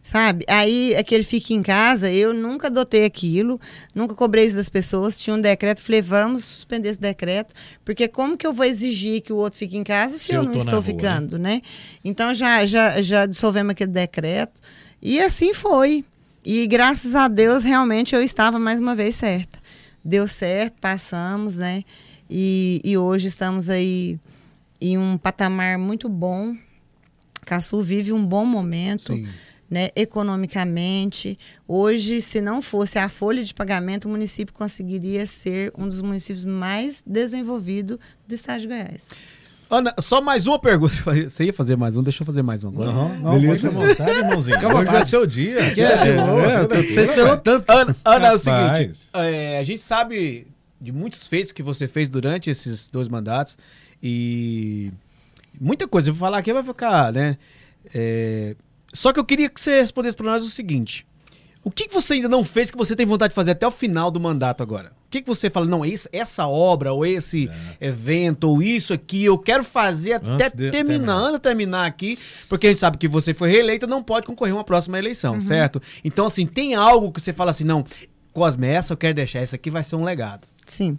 sabe? 0.08 0.46
Aí 0.48 0.96
aquele 0.96 1.24
fica 1.24 1.54
em 1.54 1.62
casa, 1.62 2.10
eu 2.10 2.34
nunca 2.34 2.68
adotei 2.68 3.04
aquilo, 3.04 3.60
nunca 3.94 4.16
cobrei 4.16 4.46
isso 4.46 4.56
das 4.56 4.70
pessoas. 4.70 5.20
Tinha 5.20 5.36
um 5.36 5.42
decreto, 5.42 5.82
falei, 5.82 6.02
vamos 6.02 6.46
suspender 6.46 6.88
esse 6.88 7.00
decreto, 7.00 7.54
porque 7.84 8.08
como 8.08 8.38
que 8.38 8.48
eu 8.48 8.54
vou 8.54 8.66
exigir 8.66 9.22
que 9.22 9.34
o 9.34 9.36
outro 9.36 9.60
fique 9.60 9.76
em 9.76 9.84
casa 9.84 10.18
se, 10.18 10.24
se 10.24 10.32
eu, 10.32 10.38
eu 10.38 10.44
não 10.44 10.54
estou 10.54 10.76
rua, 10.76 10.82
ficando, 10.82 11.38
né? 11.38 11.56
né? 11.56 11.62
Então 12.06 12.34
já, 12.34 12.66
já, 12.66 13.02
já 13.02 13.26
dissolvemos 13.26 13.72
aquele 13.72 13.92
decreto. 13.92 14.62
E 15.02 15.20
assim 15.20 15.54
foi. 15.54 16.06
E 16.44 16.66
graças 16.68 17.14
a 17.14 17.28
Deus, 17.28 17.66
realmente 17.66 18.16
eu 18.16 18.24
estava 18.24 18.58
mais 18.58 18.80
uma 18.80 18.96
vez 18.96 19.14
certa. 19.14 19.60
Deu 20.06 20.26
certo, 20.26 20.76
passamos, 20.80 21.58
né? 21.58 21.84
E, 22.30 22.80
e 22.82 22.98
hoje 22.98 23.28
estamos 23.28 23.70
aí 23.70 24.18
em 24.80 24.98
um 24.98 25.18
patamar 25.18 25.78
muito 25.78 26.08
bom. 26.08 26.56
Caçu 27.46 27.82
vive 27.82 28.14
um 28.14 28.26
bom 28.26 28.46
momento. 28.46 29.14
Sim 29.14 29.28
né, 29.70 29.90
economicamente. 29.96 31.38
Hoje, 31.68 32.22
se 32.22 32.42
não 32.42 32.62
fosse 32.62 32.98
a 32.98 33.10
folha 33.10 33.44
de 33.44 33.54
pagamento, 33.54 34.06
o 34.06 34.10
município 34.10 34.54
conseguiria 34.54 35.26
ser 35.26 35.72
um 35.78 35.88
dos 35.88 36.02
municípios 36.02 36.46
mais 36.46 37.04
desenvolvidos 37.06 37.98
do 38.28 38.34
estado 38.34 38.62
de 38.62 38.68
Goiás. 38.68 39.08
Ana, 39.70 39.94
só 40.00 40.22
mais 40.22 40.48
uma 40.48 40.58
pergunta. 40.58 40.96
Você 41.28 41.46
ia 41.46 41.54
fazer 41.54 41.76
mais 41.76 41.98
um? 41.98 42.04
Deixa 42.04 42.24
eu 42.24 42.26
fazer 42.26 42.42
mais 42.42 42.64
um 42.64 42.70
agora. 42.70 42.92
Não, 42.92 43.20
não, 43.20 43.34
Beleza? 43.34 43.70
pode 43.70 43.88
vontade, 43.88 44.12
irmãozinho. 44.12 44.56
Fica 44.56 44.68
à 44.68 44.74
vontade. 44.74 44.98
é 44.98 45.06
seu 45.06 45.26
dia. 45.26 45.60
É, 45.60 45.80
é, 45.80 46.68
você 46.68 47.02
esperou 47.02 47.38
tanto. 47.38 47.70
Ana, 47.70 47.96
Ana 48.06 48.28
é 48.28 48.32
o 48.32 48.38
seguinte, 48.38 49.00
é, 49.14 49.60
a 49.60 49.64
gente 49.64 49.82
sabe 49.82 50.48
de 50.80 50.92
muitos 50.94 51.28
feitos 51.28 51.52
que 51.52 51.62
você 51.62 51.88
fez 51.88 52.10
durante 52.10 52.50
esses 52.50 52.88
dois 52.88 53.10
mandatos 53.10 53.58
e 54.02 54.92
muita 55.60 55.86
coisa. 55.86 56.10
Eu 56.10 56.14
vou 56.14 56.20
falar 56.22 56.38
aqui, 56.38 56.54
vai 56.54 56.64
ficar, 56.64 57.12
né? 57.12 57.38
É, 57.94 58.56
só 58.94 59.12
que 59.12 59.20
eu 59.20 59.26
queria 59.26 59.50
que 59.50 59.60
você 59.60 59.82
respondesse 59.82 60.16
para 60.16 60.26
nós 60.26 60.44
o 60.44 60.50
seguinte: 60.50 61.06
o 61.68 61.70
que, 61.70 61.88
que 61.88 61.94
você 61.94 62.14
ainda 62.14 62.30
não 62.30 62.46
fez 62.46 62.72
que 62.72 62.78
você 62.78 62.96
tem 62.96 63.06
vontade 63.06 63.32
de 63.32 63.36
fazer 63.36 63.52
até 63.52 63.68
o 63.68 63.72
final 63.72 64.10
do 64.10 64.20
mandato 64.20 64.64
agora? 64.64 64.94
O 65.06 65.10
que, 65.10 65.22
que 65.22 65.28
você 65.28 65.50
fala, 65.50 65.66
não, 65.66 65.86
esse, 65.86 66.08
essa 66.12 66.48
obra, 66.48 66.94
ou 66.94 67.06
esse 67.06 67.50
é. 67.80 67.88
evento, 67.88 68.46
ou 68.46 68.64
isso 68.64 68.94
aqui, 68.94 69.24
eu 69.24 69.38
quero 69.38 69.64
fazer 69.64 70.14
até 70.14 70.50
terminar, 70.50 70.72
terminar, 70.72 71.14
antes 71.16 71.34
de 71.34 71.40
terminar 71.40 71.86
aqui, 71.86 72.20
porque 72.48 72.68
a 72.68 72.70
gente 72.70 72.80
sabe 72.80 72.98
que 72.98 73.08
você 73.08 73.34
foi 73.34 73.50
reeleita, 73.50 73.86
não 73.86 74.04
pode 74.04 74.26
concorrer 74.26 74.54
a 74.54 74.58
uma 74.58 74.64
próxima 74.64 74.98
eleição, 74.98 75.36
uhum. 75.36 75.42
certo? 75.42 75.82
Então, 76.04 76.26
assim, 76.26 76.46
tem 76.46 76.76
algo 76.76 77.12
que 77.12 77.22
você 77.22 77.34
fala 77.34 77.52
assim, 77.52 77.64
não, 77.64 77.86
Cosme, 78.34 78.68
essa 78.68 78.94
eu 78.94 78.98
quero 78.98 79.16
deixar, 79.16 79.40
essa 79.40 79.56
aqui 79.56 79.70
vai 79.70 79.84
ser 79.84 79.96
um 79.96 80.04
legado. 80.04 80.48
Sim. 80.66 80.98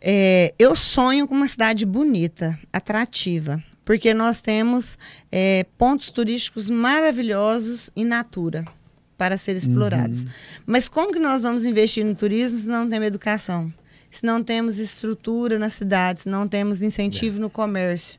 É, 0.00 0.54
eu 0.58 0.74
sonho 0.76 1.26
com 1.26 1.34
uma 1.34 1.48
cidade 1.48 1.84
bonita, 1.84 2.58
atrativa 2.72 3.62
porque 3.90 4.14
nós 4.14 4.40
temos 4.40 4.96
é, 5.32 5.66
pontos 5.76 6.12
turísticos 6.12 6.70
maravilhosos 6.70 7.90
em 7.96 8.04
natura 8.04 8.64
para 9.18 9.36
serem 9.36 9.60
explorados. 9.60 10.22
Uhum. 10.22 10.30
Mas 10.64 10.88
como 10.88 11.12
que 11.12 11.18
nós 11.18 11.42
vamos 11.42 11.64
investir 11.64 12.04
no 12.04 12.14
turismo 12.14 12.56
se 12.56 12.68
não 12.68 12.88
temos 12.88 13.08
educação? 13.08 13.74
Se 14.10 14.26
não 14.26 14.42
temos 14.42 14.78
estrutura 14.78 15.58
na 15.58 15.70
cidade, 15.70 16.20
se 16.20 16.28
não 16.28 16.48
temos 16.48 16.82
incentivo 16.82 17.36
é. 17.36 17.40
no 17.40 17.48
comércio. 17.48 18.18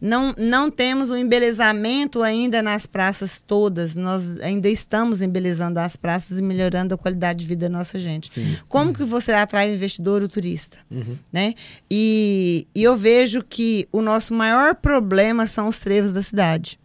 Não, 0.00 0.32
não 0.38 0.70
temos 0.70 1.10
o 1.10 1.16
embelezamento 1.16 2.22
ainda 2.22 2.62
nas 2.62 2.86
praças 2.86 3.42
todas. 3.44 3.96
Nós 3.96 4.38
ainda 4.40 4.68
estamos 4.68 5.20
embelezando 5.20 5.80
as 5.80 5.96
praças 5.96 6.38
e 6.38 6.42
melhorando 6.42 6.94
a 6.94 6.98
qualidade 6.98 7.40
de 7.40 7.46
vida 7.46 7.68
da 7.68 7.76
nossa 7.76 7.98
gente. 7.98 8.30
Sim. 8.30 8.56
Como 8.68 8.86
uhum. 8.86 8.92
que 8.92 9.04
você 9.04 9.32
atrai 9.32 9.70
o 9.70 9.74
investidor, 9.74 10.22
o 10.22 10.28
turista? 10.28 10.78
Uhum. 10.88 11.18
Né? 11.32 11.54
E, 11.90 12.68
e 12.72 12.82
eu 12.82 12.96
vejo 12.96 13.42
que 13.42 13.88
o 13.90 14.00
nosso 14.00 14.32
maior 14.32 14.76
problema 14.76 15.46
são 15.46 15.66
os 15.66 15.80
trevos 15.80 16.12
da 16.12 16.22
cidade. 16.22 16.78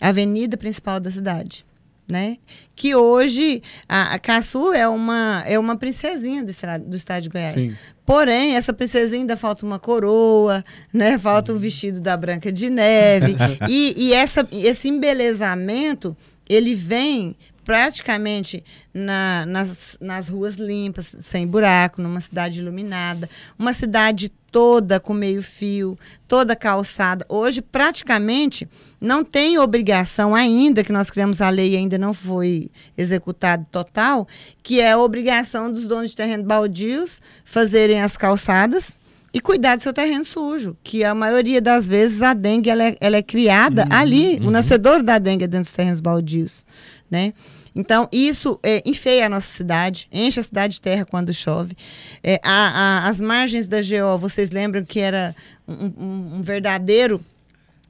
A 0.00 0.08
avenida 0.08 0.56
principal 0.56 0.98
da 0.98 1.10
cidade 1.10 1.64
né? 2.10 2.38
Que 2.74 2.94
hoje 2.94 3.62
a, 3.88 4.14
a 4.14 4.18
Caçu 4.18 4.72
é 4.72 4.88
uma, 4.88 5.42
é 5.46 5.58
uma 5.58 5.76
princesinha 5.76 6.42
do, 6.42 6.50
estado, 6.50 6.84
do 6.84 6.96
estado 6.96 7.22
de 7.22 7.28
Goiás. 7.28 7.54
Sim. 7.54 7.74
Porém, 8.04 8.56
essa 8.56 8.72
princesinha 8.72 9.22
ainda 9.22 9.36
falta 9.36 9.64
uma 9.64 9.78
coroa, 9.78 10.64
né? 10.92 11.18
Falta 11.18 11.52
um 11.52 11.58
vestido 11.58 12.00
da 12.00 12.16
Branca 12.16 12.50
de 12.50 12.68
Neve. 12.68 13.36
e 13.68 13.94
e 13.96 14.12
essa, 14.12 14.46
esse 14.50 14.88
embelezamento, 14.88 16.16
ele 16.48 16.74
vem 16.74 17.36
praticamente 17.64 18.64
na, 18.92 19.46
nas, 19.46 19.96
nas 20.00 20.28
ruas 20.28 20.56
limpas, 20.56 21.16
sem 21.20 21.46
buraco, 21.46 22.02
numa 22.02 22.20
cidade 22.20 22.60
iluminada, 22.60 23.30
uma 23.58 23.72
cidade 23.72 24.32
toda 24.50 24.98
com 24.98 25.14
meio 25.14 25.42
fio, 25.42 25.96
toda 26.26 26.56
calçada. 26.56 27.24
Hoje, 27.28 27.62
praticamente, 27.62 28.68
não 29.00 29.24
tem 29.24 29.58
obrigação 29.58 30.34
ainda, 30.34 30.84
que 30.84 30.92
nós 30.92 31.10
criamos 31.10 31.40
a 31.40 31.48
lei 31.48 31.72
e 31.72 31.76
ainda 31.76 31.96
não 31.96 32.12
foi 32.12 32.70
executado 32.98 33.66
total, 33.72 34.28
que 34.62 34.80
é 34.80 34.92
a 34.92 34.98
obrigação 34.98 35.72
dos 35.72 35.86
donos 35.86 36.10
de 36.10 36.16
terreno 36.16 36.44
baldios 36.44 37.22
fazerem 37.44 38.00
as 38.00 38.16
calçadas 38.16 38.98
e 39.32 39.40
cuidar 39.40 39.76
do 39.76 39.82
seu 39.82 39.92
terreno 39.92 40.24
sujo, 40.24 40.76
que 40.82 41.04
a 41.04 41.14
maioria 41.14 41.60
das 41.60 41.88
vezes 41.88 42.20
a 42.20 42.34
dengue 42.34 42.68
ela 42.68 42.84
é, 42.84 42.96
ela 43.00 43.16
é 43.16 43.22
criada 43.22 43.82
uhum, 43.82 43.96
ali, 43.96 44.38
uhum. 44.38 44.48
o 44.48 44.50
nascedor 44.50 45.02
da 45.02 45.18
dengue 45.18 45.44
é 45.44 45.48
dentro 45.48 45.66
dos 45.66 45.72
terrenos 45.72 46.00
baldios, 46.00 46.66
né? 47.10 47.32
Então, 47.74 48.08
isso 48.10 48.58
é, 48.64 48.82
enfeia 48.84 49.26
a 49.26 49.28
nossa 49.28 49.46
cidade, 49.46 50.08
enche 50.10 50.40
a 50.40 50.42
cidade 50.42 50.74
de 50.74 50.80
terra 50.80 51.04
quando 51.04 51.32
chove. 51.32 51.76
É, 52.20 52.40
a, 52.42 53.04
a, 53.04 53.08
as 53.08 53.20
margens 53.20 53.68
da 53.68 53.78
GO, 53.80 54.18
vocês 54.18 54.50
lembram 54.50 54.84
que 54.84 54.98
era 54.98 55.34
um, 55.68 55.86
um, 55.96 56.30
um 56.36 56.42
verdadeiro 56.42 57.24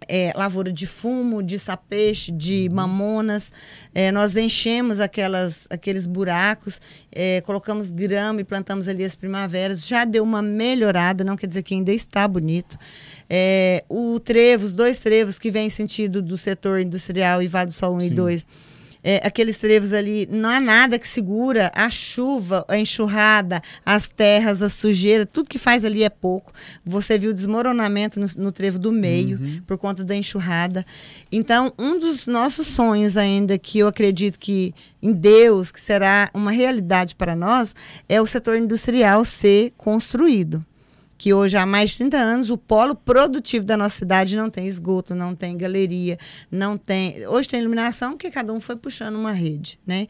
é, 0.09 0.33
lavoura 0.35 0.73
de 0.73 0.87
fumo, 0.87 1.43
de 1.43 1.59
sapeixe, 1.59 2.33
de 2.33 2.67
uhum. 2.69 2.75
mamonas. 2.75 3.53
É, 3.95 4.11
nós 4.11 4.37
enchemos 4.37 5.01
aquelas, 5.01 5.67
aqueles 5.71 6.07
buracos, 6.07 6.81
é, 7.13 7.41
colocamos 7.43 7.91
grama 7.91 8.41
e 8.41 8.45
plantamos 8.45 8.89
ali 8.89 9.05
as 9.05 9.15
primaveras. 9.15 9.87
Já 9.87 10.05
deu 10.05 10.23
uma 10.23 10.43
melhorada, 10.43 11.25
não 11.25 11.37
quer 11.37 11.47
dizer 11.47 11.63
que 11.63 11.75
ainda 11.75 11.93
está 11.93 12.27
bonito. 12.27 12.79
É, 13.29 13.85
o 13.89 14.19
trevo, 14.19 14.65
os 14.65 14.75
dois 14.75 14.99
trevos 14.99 15.39
que 15.39 15.51
vêm 15.51 15.71
sentido 15.71 16.23
do 16.23 16.37
setor 16.37 16.81
industrial 16.81 17.43
e 17.43 17.49
Vale 17.49 17.67
do 17.67 17.73
Sol 17.73 17.97
1 17.97 18.01
Sim. 18.01 18.07
e 18.07 18.11
2 18.11 18.47
é, 19.03 19.27
aqueles 19.27 19.57
trevos 19.57 19.93
ali, 19.93 20.29
não 20.31 20.49
há 20.49 20.61
nada 20.61 20.99
que 20.99 21.09
segura 21.09 21.71
a 21.75 21.89
chuva, 21.91 22.65
a 22.69 22.79
enxurrada, 22.79 23.63
as 23.85 24.09
terras, 24.09 24.63
a 24.63 24.69
sujeira, 24.69 25.25
tudo 25.25 25.49
que 25.49 25.59
faz 25.59 25.85
ali 25.85 26.03
é 26.05 26.11
pouco. 26.11 26.53
Você 26.85 27.19
viu 27.19 27.33
desmoronamento 27.33 28.21
no, 28.21 28.27
no 28.37 28.53
trevo 28.53 28.79
do 28.79 28.93
meio 28.93 29.39
uhum. 29.39 29.63
por 29.67 29.79
conta 29.79 30.05
da 30.05 30.15
enxurrada. 30.15 30.85
Então, 31.31 31.73
um 31.79 31.99
dos 31.99 32.27
nossos 32.27 32.67
sonhos 32.67 33.17
ainda, 33.17 33.59
que 33.59 33.79
eu 33.79 33.89
acredito 33.89 34.39
que 34.39 34.75
em 35.03 35.13
Deus, 35.13 35.71
que 35.71 35.81
será 35.81 36.31
uma 36.35 36.51
realidade 36.51 37.15
para 37.15 37.35
nós, 37.35 37.75
é 38.09 38.21
o 38.21 38.27
setor 38.27 38.57
industrial 38.57 39.25
ser 39.25 39.73
construído 39.77 40.65
que 41.21 41.35
hoje 41.35 41.55
há 41.55 41.67
mais 41.67 41.91
de 41.91 41.99
30 41.99 42.17
anos 42.17 42.49
o 42.49 42.57
polo 42.57 42.95
produtivo 42.95 43.63
da 43.63 43.77
nossa 43.77 43.95
cidade 43.95 44.35
não 44.35 44.49
tem 44.49 44.67
esgoto, 44.67 45.15
não 45.15 45.35
tem 45.35 45.55
galeria, 45.55 46.17
não 46.51 46.79
tem. 46.79 47.27
Hoje 47.27 47.47
tem 47.47 47.61
iluminação, 47.61 48.13
porque 48.13 48.31
cada 48.31 48.51
um 48.55 48.59
foi 48.59 48.75
puxando 48.75 49.17
uma 49.17 49.31
rede, 49.31 49.79
né? 49.87 50.07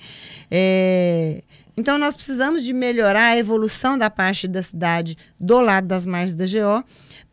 É... 0.48 1.42
Então 1.76 1.98
nós 1.98 2.14
precisamos 2.14 2.62
de 2.62 2.72
melhorar 2.72 3.30
a 3.30 3.36
evolução 3.36 3.98
da 3.98 4.08
parte 4.08 4.46
da 4.46 4.62
cidade 4.62 5.18
do 5.38 5.58
lado 5.58 5.88
das 5.88 6.06
margens 6.06 6.36
da 6.36 6.44
GO, 6.44 6.84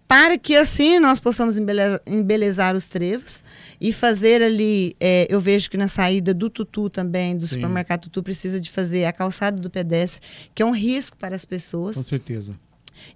para 0.07 0.39
que 0.39 0.55
assim 0.55 0.97
nós 0.97 1.19
possamos 1.19 1.59
embelezar 2.07 2.75
os 2.75 2.88
trevos 2.88 3.43
e 3.80 3.93
fazer 3.93 4.41
ali, 4.41 4.95
é, 4.99 5.28
eu 5.30 5.39
vejo 5.39 5.69
que 5.69 5.78
na 5.78 5.88
saída 5.88 6.34
do 6.34 6.49
Tutu 6.49 6.89
também, 6.89 7.38
do 7.38 7.45
Sim. 7.45 7.57
supermercado 7.57 8.01
Tutu, 8.01 8.23
precisa 8.23 8.59
de 8.59 8.71
fazer 8.71 9.05
a 9.05 9.11
calçada 9.11 9.61
do 9.61 9.69
pedestre, 9.69 10.19
que 10.55 10.63
é 10.63 10.65
um 10.65 10.73
risco 10.73 11.15
para 11.15 11.36
as 11.36 11.45
pessoas. 11.45 11.95
Com 11.95 12.01
certeza 12.01 12.55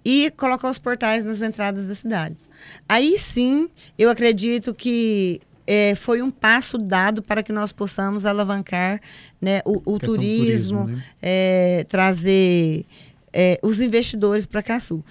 e 0.04 0.30
colocar 0.36 0.70
os 0.70 0.78
portais 0.78 1.24
nas 1.24 1.42
entradas 1.42 1.88
das 1.88 1.98
cidades. 1.98 2.44
Aí 2.88 3.18
sim, 3.18 3.68
eu 3.98 4.10
acredito 4.10 4.74
que 4.74 5.40
é, 5.66 5.94
foi 5.94 6.22
um 6.22 6.30
passo 6.30 6.76
dado 6.78 7.22
para 7.22 7.42
que 7.42 7.52
nós 7.52 7.72
possamos 7.72 8.26
alavancar 8.26 9.00
né, 9.40 9.60
o, 9.64 9.94
o 9.94 9.98
turismo, 9.98 10.84
turismo 10.84 10.84
né? 10.86 11.02
é, 11.20 11.86
trazer 11.88 12.84
é, 13.32 13.58
os 13.62 13.80
investidores 13.80 14.46
para 14.46 14.62
Caçu. 14.62 15.04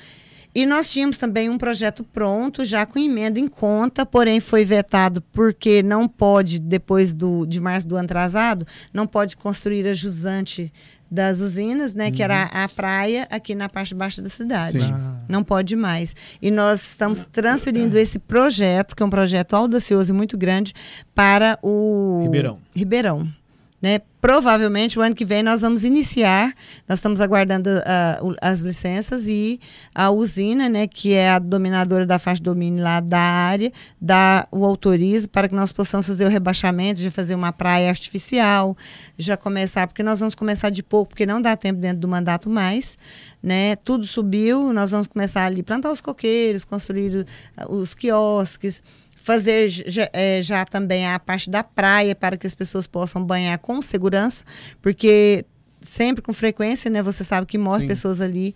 E 0.53 0.65
nós 0.65 0.91
tínhamos 0.91 1.17
também 1.17 1.49
um 1.49 1.57
projeto 1.57 2.03
pronto, 2.03 2.65
já 2.65 2.85
com 2.85 2.99
emenda 2.99 3.39
em 3.39 3.47
conta, 3.47 4.05
porém 4.05 4.41
foi 4.41 4.65
vetado 4.65 5.21
porque 5.31 5.81
não 5.81 6.09
pode, 6.09 6.59
depois 6.59 7.13
do, 7.13 7.45
de 7.45 7.61
março 7.61 7.87
do 7.87 7.95
ano 7.95 8.03
atrasado, 8.03 8.67
não 8.93 9.07
pode 9.07 9.37
construir 9.37 9.87
a 9.87 9.93
jusante 9.93 10.71
das 11.11 11.41
usinas, 11.41 11.93
né, 11.93 12.05
uhum. 12.05 12.11
que 12.11 12.23
era 12.23 12.43
uhum. 12.43 12.63
a 12.63 12.69
praia 12.69 13.27
aqui 13.29 13.53
na 13.53 13.67
parte 13.67 13.93
baixa 13.93 14.21
da 14.21 14.29
cidade. 14.29 14.79
Não 15.27 15.43
pode 15.43 15.75
mais. 15.75 16.15
E 16.41 16.49
nós 16.49 16.81
estamos 16.81 17.25
transferindo 17.31 17.97
esse 17.97 18.17
projeto, 18.17 18.95
que 18.95 19.03
é 19.03 19.05
um 19.05 19.09
projeto 19.09 19.53
audacioso 19.53 20.13
e 20.13 20.15
muito 20.15 20.37
grande, 20.37 20.73
para 21.13 21.59
o 21.61 22.21
Ribeirão. 22.23 22.59
Ribeirão. 22.73 23.40
Né? 23.81 23.99
Provavelmente 24.21 24.99
o 24.99 25.01
ano 25.01 25.15
que 25.15 25.25
vem 25.25 25.41
nós 25.41 25.61
vamos 25.61 25.83
iniciar, 25.83 26.53
nós 26.87 26.99
estamos 26.99 27.19
aguardando 27.19 27.67
uh, 27.67 28.35
as 28.39 28.59
licenças 28.59 29.27
e 29.27 29.59
a 29.95 30.11
usina, 30.11 30.69
né, 30.69 30.85
que 30.85 31.13
é 31.13 31.31
a 31.31 31.39
dominadora 31.39 32.05
da 32.05 32.19
faixa 32.19 32.37
de 32.37 32.43
domínio 32.43 32.83
lá 32.83 32.99
da 32.99 33.19
área, 33.19 33.71
dá 33.99 34.47
o 34.51 34.63
autorizo 34.63 35.27
para 35.27 35.49
que 35.49 35.55
nós 35.55 35.71
possamos 35.71 36.05
fazer 36.05 36.25
o 36.25 36.29
rebaixamento, 36.29 37.01
já 37.01 37.09
fazer 37.09 37.33
uma 37.33 37.51
praia 37.51 37.89
artificial, 37.89 38.77
já 39.17 39.35
começar, 39.35 39.87
porque 39.87 40.03
nós 40.03 40.19
vamos 40.19 40.35
começar 40.35 40.69
de 40.69 40.83
pouco, 40.83 41.09
porque 41.09 41.25
não 41.25 41.41
dá 41.41 41.55
tempo 41.55 41.79
dentro 41.79 42.01
do 42.01 42.07
mandato 42.07 42.47
mais, 42.47 42.99
né? 43.41 43.75
Tudo 43.77 44.05
subiu, 44.05 44.71
nós 44.71 44.91
vamos 44.91 45.07
começar 45.07 45.45
ali 45.45 45.63
plantar 45.63 45.91
os 45.91 45.99
coqueiros, 45.99 46.63
construir 46.63 47.25
os 47.67 47.95
quiosques, 47.95 48.83
fazer 49.21 49.69
já, 49.69 50.09
é, 50.11 50.41
já, 50.41 50.65
também 50.65 51.07
a 51.07 51.19
parte 51.19 51.49
da 51.49 51.63
praia 51.63 52.15
para 52.15 52.35
que 52.35 52.47
as 52.47 52.55
pessoas 52.55 52.87
possam 52.87 53.23
banhar 53.23 53.57
com 53.59 53.81
segurança, 53.81 54.43
porque 54.81 55.45
sempre 55.81 56.21
com 56.21 56.33
frequência, 56.33 56.89
né? 56.89 57.01
Você 57.01 57.23
sabe 57.23 57.45
que 57.45 57.57
morrem 57.57 57.87
pessoas 57.87 58.19
ali 58.19 58.55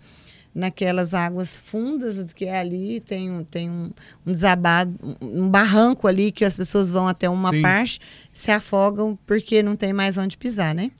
naquelas 0.54 1.12
águas 1.12 1.56
fundas 1.56 2.32
que 2.32 2.46
é 2.46 2.58
ali, 2.58 3.00
tem, 3.00 3.30
um, 3.30 3.44
tem 3.44 3.70
um, 3.70 3.90
um 4.26 4.32
desabado, 4.32 4.96
um 5.20 5.48
barranco 5.48 6.08
ali 6.08 6.32
que 6.32 6.44
as 6.44 6.56
pessoas 6.56 6.90
vão 6.90 7.06
até 7.06 7.28
uma 7.28 7.50
Sim. 7.50 7.62
parte, 7.62 8.00
se 8.32 8.50
afogam 8.50 9.18
porque 9.26 9.62
não 9.62 9.76
tem 9.76 9.92
mais 9.92 10.16
onde 10.16 10.36
pisar, 10.36 10.74
né? 10.74 10.90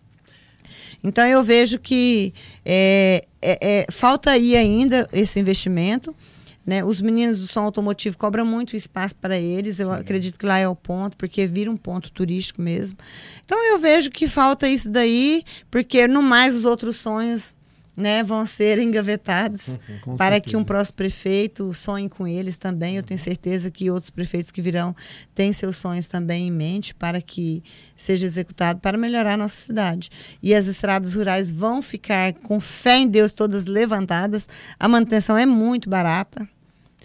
Então 1.03 1.25
eu 1.27 1.43
vejo 1.43 1.79
que 1.79 2.35
é, 2.65 3.23
é, 3.41 3.59
é, 3.63 3.87
falta 3.91 4.31
aí 4.31 4.57
ainda 4.57 5.09
esse 5.13 5.41
investimento. 5.41 6.15
Né? 6.67 6.85
Os 6.85 7.01
meninos 7.01 7.41
do 7.41 7.47
som 7.47 7.63
automotivo 7.63 8.19
cobram 8.19 8.45
muito 8.45 8.75
espaço 8.75 9.15
para 9.15 9.39
eles. 9.39 9.79
Eu 9.79 9.95
Sim. 9.95 10.01
acredito 10.01 10.37
que 10.37 10.45
lá 10.45 10.59
é 10.59 10.69
o 10.69 10.75
ponto, 10.75 11.17
porque 11.17 11.47
vira 11.47 11.71
um 11.71 11.77
ponto 11.77 12.11
turístico 12.11 12.61
mesmo. 12.61 12.99
Então 13.45 13.63
eu 13.73 13.79
vejo 13.79 14.11
que 14.11 14.27
falta 14.27 14.69
isso 14.69 14.91
daí, 14.91 15.45
porque 15.71 16.09
no 16.09 16.23
mais 16.23 16.57
os 16.57 16.65
outros 16.65 16.97
sonhos 16.97 17.55
né, 17.97 18.23
vão 18.23 18.45
ser 18.45 18.79
engavetados 18.79 19.69
uhum, 20.07 20.17
para 20.17 20.35
certeza. 20.35 20.41
que 20.41 20.57
um 20.57 20.65
próximo 20.65 20.97
prefeito 20.97 21.73
sonhe 21.73 22.09
com 22.09 22.27
eles 22.27 22.57
também. 22.57 22.97
Eu 22.97 23.03
tenho 23.03 23.19
certeza 23.19 23.71
que 23.71 23.91
outros 23.91 24.11
prefeitos 24.11 24.51
que 24.51 24.61
virão 24.61 24.95
têm 25.35 25.53
seus 25.53 25.77
sonhos 25.77 26.07
também 26.07 26.49
em 26.49 26.51
mente 26.51 26.95
para 26.95 27.23
que 27.23 27.63
seja 27.97 28.27
executado 28.27 28.81
para 28.81 28.99
melhorar 28.99 29.35
a 29.35 29.37
nossa 29.37 29.57
cidade. 29.57 30.11
E 30.43 30.55
as 30.55 30.67
estradas 30.67 31.15
rurais 31.15 31.51
vão 31.51 31.81
ficar 31.81 32.35
com 32.35 32.61
fé 32.61 32.99
em 32.99 33.09
Deus 33.09 33.33
todas 33.33 33.65
levantadas. 33.65 34.49
A 34.79 34.87
manutenção 34.87 35.39
é 35.39 35.47
muito 35.47 35.89
barata 35.89 36.47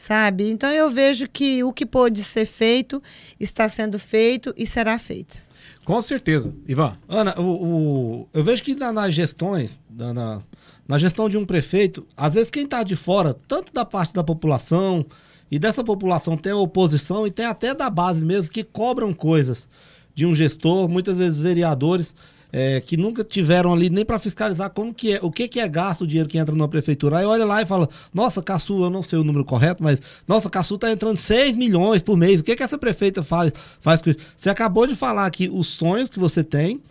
sabe? 0.01 0.49
Então 0.49 0.69
eu 0.71 0.89
vejo 0.89 1.27
que 1.29 1.63
o 1.63 1.71
que 1.71 1.85
pôde 1.85 2.23
ser 2.23 2.47
feito 2.47 3.01
está 3.39 3.69
sendo 3.69 3.99
feito 3.99 4.51
e 4.57 4.65
será 4.65 4.97
feito. 4.97 5.37
Com 5.85 6.01
certeza. 6.01 6.51
Ivan. 6.67 6.97
Ana, 7.07 7.39
o, 7.39 8.23
o 8.23 8.27
eu 8.33 8.43
vejo 8.43 8.63
que 8.63 8.73
na, 8.73 8.91
nas 8.91 9.13
gestões, 9.13 9.79
na, 9.89 10.11
na, 10.11 10.41
na, 10.87 10.97
gestão 10.97 11.29
de 11.29 11.37
um 11.37 11.45
prefeito, 11.45 12.05
às 12.17 12.33
vezes 12.33 12.49
quem 12.49 12.63
está 12.63 12.81
de 12.81 12.95
fora, 12.95 13.35
tanto 13.47 13.71
da 13.71 13.85
parte 13.85 14.13
da 14.13 14.23
população, 14.23 15.05
e 15.51 15.59
dessa 15.59 15.83
população 15.83 16.35
tem 16.35 16.51
a 16.51 16.57
oposição 16.57 17.27
e 17.27 17.31
tem 17.31 17.45
até 17.45 17.75
da 17.75 17.89
base 17.89 18.25
mesmo, 18.25 18.51
que 18.51 18.63
cobram 18.63 19.13
coisas 19.13 19.69
de 20.15 20.25
um 20.25 20.35
gestor, 20.35 20.89
muitas 20.89 21.17
vezes 21.17 21.39
vereadores 21.39 22.15
é, 22.51 22.81
que 22.81 22.97
nunca 22.97 23.23
tiveram 23.23 23.73
ali 23.73 23.89
nem 23.89 24.03
para 24.03 24.19
fiscalizar 24.19 24.69
como 24.69 24.93
que 24.93 25.13
é, 25.13 25.19
o 25.21 25.31
que, 25.31 25.47
que 25.47 25.59
é 25.59 25.67
gasto 25.67 26.01
o 26.01 26.07
dinheiro 26.07 26.29
que 26.29 26.37
entra 26.37 26.53
numa 26.53 26.67
prefeitura. 26.67 27.19
Aí 27.19 27.25
olha 27.25 27.45
lá 27.45 27.61
e 27.61 27.65
fala, 27.65 27.87
nossa, 28.13 28.41
Caçu, 28.41 28.83
eu 28.83 28.89
não 28.89 29.03
sei 29.03 29.19
o 29.19 29.23
número 29.23 29.45
correto, 29.45 29.83
mas 29.83 30.01
nossa, 30.27 30.49
Caçu 30.49 30.77
tá 30.77 30.91
entrando 30.91 31.17
6 31.17 31.55
milhões 31.55 32.01
por 32.01 32.17
mês. 32.17 32.41
O 32.41 32.43
que, 32.43 32.55
que 32.55 32.63
essa 32.63 32.77
prefeita 32.77 33.23
faz, 33.23 33.51
faz 33.79 34.01
com 34.01 34.09
isso? 34.09 34.19
Você 34.35 34.49
acabou 34.49 34.85
de 34.85 34.95
falar 34.95 35.25
aqui 35.25 35.49
os 35.51 35.67
sonhos 35.67 36.09
que 36.09 36.19
você 36.19 36.43
tem, 36.43 36.81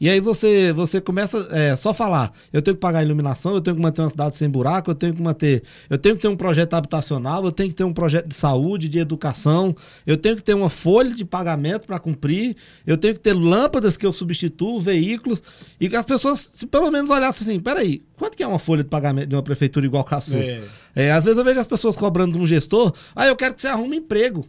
e 0.00 0.08
aí 0.10 0.20
você, 0.20 0.72
você 0.72 1.00
começa 1.00 1.48
é, 1.50 1.74
só 1.74 1.94
falar, 1.94 2.30
eu 2.52 2.60
tenho 2.60 2.74
que 2.76 2.80
pagar 2.80 3.02
iluminação, 3.02 3.54
eu 3.54 3.60
tenho 3.60 3.76
que 3.76 3.82
manter 3.82 4.02
uma 4.02 4.10
cidade 4.10 4.36
sem 4.36 4.48
buraco, 4.48 4.90
eu 4.90 4.94
tenho 4.94 5.14
que 5.14 5.22
manter, 5.22 5.62
eu 5.88 5.96
tenho 5.96 6.16
que 6.16 6.22
ter 6.22 6.28
um 6.28 6.36
projeto 6.36 6.74
habitacional, 6.74 7.44
eu 7.44 7.52
tenho 7.52 7.70
que 7.70 7.74
ter 7.74 7.84
um 7.84 7.92
projeto 7.92 8.28
de 8.28 8.34
saúde, 8.34 8.88
de 8.88 8.98
educação, 8.98 9.74
eu 10.06 10.16
tenho 10.16 10.36
que 10.36 10.42
ter 10.42 10.54
uma 10.54 10.68
folha 10.68 11.14
de 11.14 11.24
pagamento 11.24 11.86
para 11.86 11.98
cumprir, 11.98 12.56
eu 12.86 12.98
tenho 12.98 13.14
que 13.14 13.20
ter 13.20 13.32
lâmpadas 13.32 13.96
que 13.96 14.04
eu 14.04 14.12
substituo, 14.12 14.80
veículos, 14.80 15.42
e 15.80 15.88
que 15.88 15.96
as 15.96 16.04
pessoas, 16.04 16.50
se 16.52 16.66
pelo 16.66 16.90
menos 16.90 17.10
olhassem 17.10 17.48
assim, 17.48 17.60
peraí, 17.60 18.02
quanto 18.18 18.36
que 18.36 18.42
é 18.42 18.46
uma 18.46 18.58
folha 18.58 18.82
de 18.82 18.90
pagamento 18.90 19.28
de 19.28 19.34
uma 19.34 19.42
prefeitura 19.42 19.86
igual 19.86 20.04
Caçu? 20.04 20.36
É. 20.36 20.62
É, 20.94 21.12
às 21.12 21.24
vezes 21.24 21.38
eu 21.38 21.44
vejo 21.44 21.60
as 21.60 21.66
pessoas 21.66 21.94
cobrando 21.94 22.32
de 22.32 22.38
um 22.38 22.46
gestor, 22.46 22.92
ah, 23.14 23.26
eu 23.26 23.36
quero 23.36 23.54
que 23.54 23.60
você 23.60 23.68
arrume 23.68 23.98
emprego. 23.98 24.46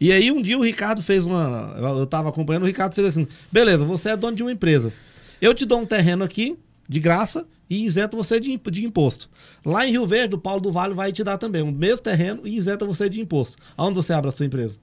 E 0.00 0.12
aí 0.12 0.30
um 0.30 0.40
dia 0.40 0.58
o 0.58 0.62
Ricardo 0.62 1.02
fez 1.02 1.26
uma. 1.26 1.74
Eu 1.78 2.06
tava 2.06 2.28
acompanhando, 2.28 2.62
o 2.62 2.66
Ricardo 2.66 2.94
fez 2.94 3.06
assim: 3.06 3.26
beleza, 3.50 3.84
você 3.84 4.10
é 4.10 4.16
dono 4.16 4.36
de 4.36 4.42
uma 4.42 4.52
empresa. 4.52 4.92
Eu 5.40 5.54
te 5.54 5.64
dou 5.64 5.80
um 5.80 5.86
terreno 5.86 6.24
aqui, 6.24 6.58
de 6.88 7.00
graça, 7.00 7.46
e 7.68 7.84
isento 7.84 8.16
você 8.16 8.40
de, 8.40 8.56
de 8.56 8.84
imposto. 8.84 9.28
Lá 9.64 9.86
em 9.86 9.90
Rio 9.90 10.06
Verde, 10.06 10.34
o 10.34 10.38
Paulo 10.38 10.60
do 10.60 10.72
Vale 10.72 10.94
vai 10.94 11.12
te 11.12 11.22
dar 11.22 11.38
também 11.38 11.62
o 11.62 11.72
mesmo 11.72 11.98
terreno 11.98 12.42
e 12.44 12.56
isenta 12.56 12.86
você 12.86 13.08
de 13.08 13.20
imposto. 13.20 13.56
Aonde 13.76 13.96
você 13.96 14.12
abre 14.12 14.30
a 14.30 14.32
sua 14.32 14.46
empresa? 14.46 14.76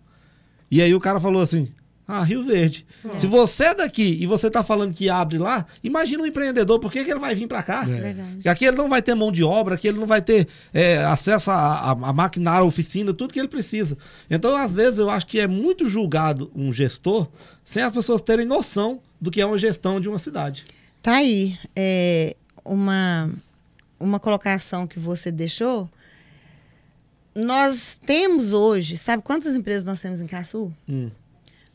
E 0.70 0.82
aí 0.82 0.94
o 0.94 1.00
cara 1.00 1.20
falou 1.20 1.42
assim: 1.42 1.72
ah, 2.08 2.24
Rio 2.24 2.44
Verde. 2.44 2.86
É. 3.04 3.20
Se 3.20 3.26
você 3.26 3.66
é 3.66 3.76
daqui 3.76 4.18
e 4.22 4.28
você 4.28 4.48
está 4.48 4.64
falando 4.64 4.94
que 4.94 5.10
abre 5.10 5.40
lá, 5.40 5.66
imagina 5.84 6.22
um 6.22 6.26
empreendedor, 6.26 6.80
por 6.80 6.92
que, 6.92 7.04
que 7.04 7.10
ele 7.10 7.20
vai 7.20 7.34
vir 7.34 7.48
para 7.48 7.64
cá? 7.64 7.86
É. 7.90 8.50
Aqui 8.50 8.66
ele 8.66 8.78
não 8.78 8.88
vai 8.88 9.02
ter 9.02 9.16
mão 9.16 9.32
de 9.32 9.44
obra, 9.44 9.74
aqui 9.74 9.88
ele 9.88 10.00
não 10.00 10.06
vai 10.06 10.22
ter 10.22 10.48
é, 10.72 11.04
acesso 11.06 11.50
a, 11.50 11.56
a, 11.56 11.92
a 11.92 12.14
maquinária, 12.14 12.62
a 12.62 12.66
oficina, 12.66 13.12
tudo 13.12 13.34
que 13.34 13.40
ele 13.40 13.48
precisa. 13.48 13.98
Então, 14.30 14.56
às 14.56 14.72
vezes, 14.72 15.00
eu 15.00 15.10
acho 15.10 15.26
que 15.26 15.40
é 15.40 15.48
muito 15.48 15.88
julgado 15.88 16.52
um 16.56 16.72
gestor 16.72 17.28
sem 17.64 17.82
as 17.82 17.92
pessoas 17.92 18.22
terem 18.22 18.46
noção 18.46 19.00
do 19.20 19.32
que 19.32 19.42
é 19.42 19.46
uma 19.46 19.58
gestão 19.58 20.00
de 20.00 20.08
uma 20.08 20.20
cidade. 20.20 20.66
Tá 21.02 21.16
aí. 21.16 21.58
É 21.76 22.36
uma, 22.64 23.32
uma 24.00 24.20
colocação 24.20 24.86
que 24.86 25.00
você 25.00 25.32
deixou. 25.32 25.90
Nós 27.34 28.00
temos 28.06 28.54
hoje, 28.54 28.96
sabe 28.96 29.22
quantas 29.24 29.56
empresas 29.56 29.84
nós 29.84 30.00
temos 30.00 30.22
em 30.22 30.28
Caçu? 30.28 30.72
Hum. 30.88 31.10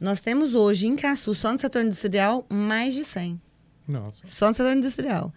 Nós 0.01 0.21
temos 0.21 0.55
hoje 0.55 0.87
em 0.87 0.97
Caçu, 0.97 1.35
só 1.35 1.53
no 1.53 1.59
setor 1.59 1.85
industrial, 1.85 2.47
mais 2.49 2.95
de 2.95 3.05
100. 3.05 3.41
Nossa. 3.87 4.23
Só 4.25 4.49
no 4.49 4.55
setor 4.55 4.77
industrial. 4.77 5.33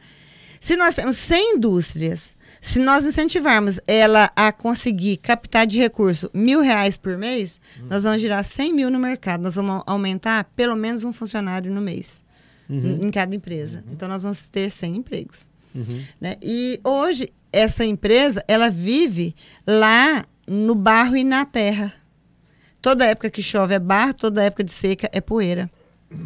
Se 0.60 0.78
nós 0.78 0.96
temos 0.96 1.18
100 1.18 1.56
indústrias, 1.56 2.38
se 2.62 2.80
nós 2.80 3.04
incentivarmos 3.04 3.82
ela 3.86 4.32
a 4.34 4.50
conseguir 4.54 5.18
captar 5.18 5.68
de 5.68 5.78
recurso 5.78 6.30
mil 6.34 6.62
reais 6.62 6.96
por 6.96 7.18
mês, 7.18 7.60
uhum. 7.78 7.88
nós 7.90 8.06
vamos 8.06 8.22
girar 8.22 8.42
100 8.42 8.72
mil 8.72 8.90
no 8.90 8.98
mercado. 8.98 9.44
Nós 9.44 9.56
vamos 9.56 9.84
aumentar 9.86 10.46
pelo 10.56 10.78
menos 10.78 11.04
um 11.04 11.12
funcionário 11.12 11.70
no 11.70 11.82
mês 11.82 12.24
uhum. 12.70 13.00
em 13.02 13.12
cada 13.12 13.36
empresa. 13.36 13.84
Uhum. 13.86 13.92
Então, 13.92 14.08
nós 14.08 14.24
vamos 14.24 14.48
ter 14.48 14.70
100 14.70 14.96
empregos. 14.96 15.50
Uhum. 15.76 16.02
Né? 16.22 16.38
E 16.42 16.80
hoje, 16.82 17.30
essa 17.52 17.84
empresa, 17.84 18.42
ela 18.48 18.70
vive 18.70 19.36
lá 19.68 20.24
no 20.48 20.76
barro 20.76 21.18
e 21.18 21.26
na 21.26 21.46
terra. 21.46 21.94
Toda 22.84 23.06
época 23.06 23.30
que 23.30 23.42
chove 23.42 23.74
é 23.74 23.80
barro, 23.80 24.14
toda 24.14 24.44
época 24.44 24.62
de 24.62 24.74
seca 24.74 25.10
é 25.14 25.22
poeira. 25.22 25.72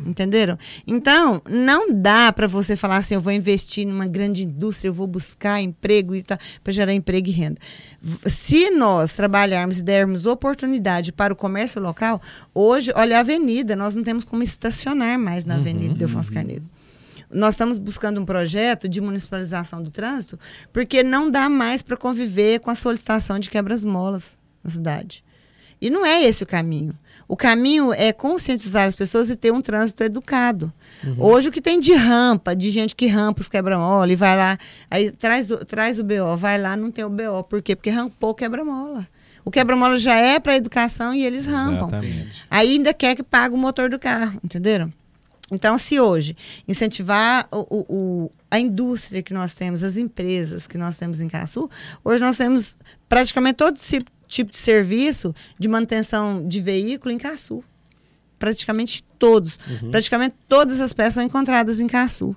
Entenderam? 0.08 0.58
Então, 0.88 1.40
não 1.48 1.94
dá 1.94 2.34
para 2.34 2.48
você 2.48 2.76
falar 2.76 2.98
assim, 2.98 3.14
eu 3.14 3.22
vou 3.22 3.32
investir 3.32 3.86
numa 3.86 4.08
grande 4.08 4.44
indústria, 4.44 4.90
eu 4.90 4.94
vou 4.94 5.06
buscar 5.06 5.62
emprego 5.62 6.16
e 6.16 6.24
tá, 6.24 6.40
para 6.64 6.74
gerar 6.74 6.96
emprego 6.96 7.28
e 7.28 7.32
renda. 7.32 7.62
Se 8.26 8.72
nós 8.72 9.16
trabalharmos 9.16 9.78
e 9.78 9.84
dermos 9.84 10.26
oportunidade 10.26 11.12
para 11.12 11.32
o 11.32 11.36
comércio 11.36 11.80
local, 11.80 12.20
hoje, 12.56 12.92
olha 12.96 13.18
a 13.18 13.20
avenida, 13.20 13.76
nós 13.76 13.96
não 13.96 14.02
temos 14.02 14.24
como 14.26 14.42
estacionar 14.42 15.20
mais 15.20 15.46
na 15.46 15.58
avenida 15.58 15.92
uhum, 15.92 16.00
Delfonso 16.00 16.30
uhum. 16.30 16.34
Carneiro. 16.34 16.64
Nós 17.32 17.54
estamos 17.54 17.78
buscando 17.78 18.20
um 18.20 18.26
projeto 18.26 18.90
de 18.90 19.00
municipalização 19.00 19.84
do 19.84 19.92
trânsito, 19.92 20.40
porque 20.74 21.04
não 21.04 21.30
dá 21.30 21.48
mais 21.48 21.84
para 21.84 21.96
conviver 21.96 22.62
com 22.62 22.72
a 22.72 22.76
solicitação 22.76 23.38
de 23.38 23.48
quebras-molas 23.48 24.36
na 24.64 24.72
cidade. 24.72 25.24
E 25.82 25.90
não 25.90 26.06
é 26.06 26.24
esse 26.24 26.44
o 26.44 26.48
caminho. 26.48 26.94
O 27.28 27.36
caminho 27.36 27.92
é 27.92 28.14
conscientizar 28.14 28.88
as 28.88 28.96
pessoas 28.96 29.30
e 29.30 29.36
ter 29.36 29.52
um 29.52 29.62
trânsito 29.62 30.04
educado. 30.04 30.72
Uhum. 31.04 31.16
Hoje 31.20 31.50
o 31.50 31.52
que 31.52 31.62
tem 31.62 31.80
de 31.80 31.94
rampa, 31.94 32.56
de 32.56 32.72
gente 32.72 32.96
que 32.96 33.06
rampa 33.06 33.42
os 33.42 33.50
quebra-mola 33.50 34.12
e 34.12 34.16
vai 34.16 34.36
lá, 34.36 34.58
aí 34.90 35.12
traz, 35.12 35.50
traz 35.68 36.00
o 36.00 36.04
BO, 36.04 36.38
vai 36.38 36.60
lá, 36.60 36.78
não 36.78 36.90
tem 36.90 37.04
o 37.04 37.10
BO. 37.10 37.44
Por 37.50 37.62
quê? 37.62 37.76
Porque 37.76 37.90
rampou 37.90 38.30
o 38.30 38.36
quebra-mola. 38.36 39.06
O 39.44 39.52
quebra-mola 39.52 39.98
já 39.98 40.16
é 40.16 40.40
para 40.40 40.56
educação 40.56 41.14
e 41.14 41.26
eles 41.26 41.46
rampam. 41.46 41.88
Exatamente. 41.88 42.46
Aí 42.50 42.74
ainda 42.74 42.94
quer 42.94 43.16
que 43.16 43.24
pague 43.24 43.56
o 43.56 43.58
motor 43.58 43.90
do 43.90 44.00
carro, 44.00 44.40
entenderam? 44.44 44.92
Então, 45.50 45.78
se 45.78 46.00
hoje 46.00 46.36
incentivar 46.68 47.48
o, 47.52 47.60
o, 47.60 47.86
o, 47.90 48.32
a 48.52 48.60
indústria 48.60 49.24
que 49.24 49.34
nós 49.34 49.54
temos, 49.54 49.84
as 49.84 49.96
empresas 49.96 50.68
que 50.68 50.78
nós 50.78 50.98
temos 50.98 51.22
em 51.22 51.30
Caçu, 51.30 51.70
hoje 52.04 52.22
nós 52.22 52.36
temos 52.36 52.78
praticamente 53.08 53.56
todo 53.56 53.78
tipo 54.28 54.52
de 54.52 54.58
serviço 54.58 55.34
de 55.58 55.68
manutenção 55.68 56.48
de 56.48 56.62
veículo 56.62 57.14
em 57.14 57.18
Caçu. 57.18 57.64
Praticamente 58.38 59.04
todos. 59.18 59.60
Uhum. 59.82 59.92
Praticamente 59.92 60.36
todas 60.48 60.80
as 60.80 60.94
peças 60.94 61.16
são 61.16 61.24
encontradas 61.24 61.80
em 61.80 61.88
Caçu. 61.88 62.36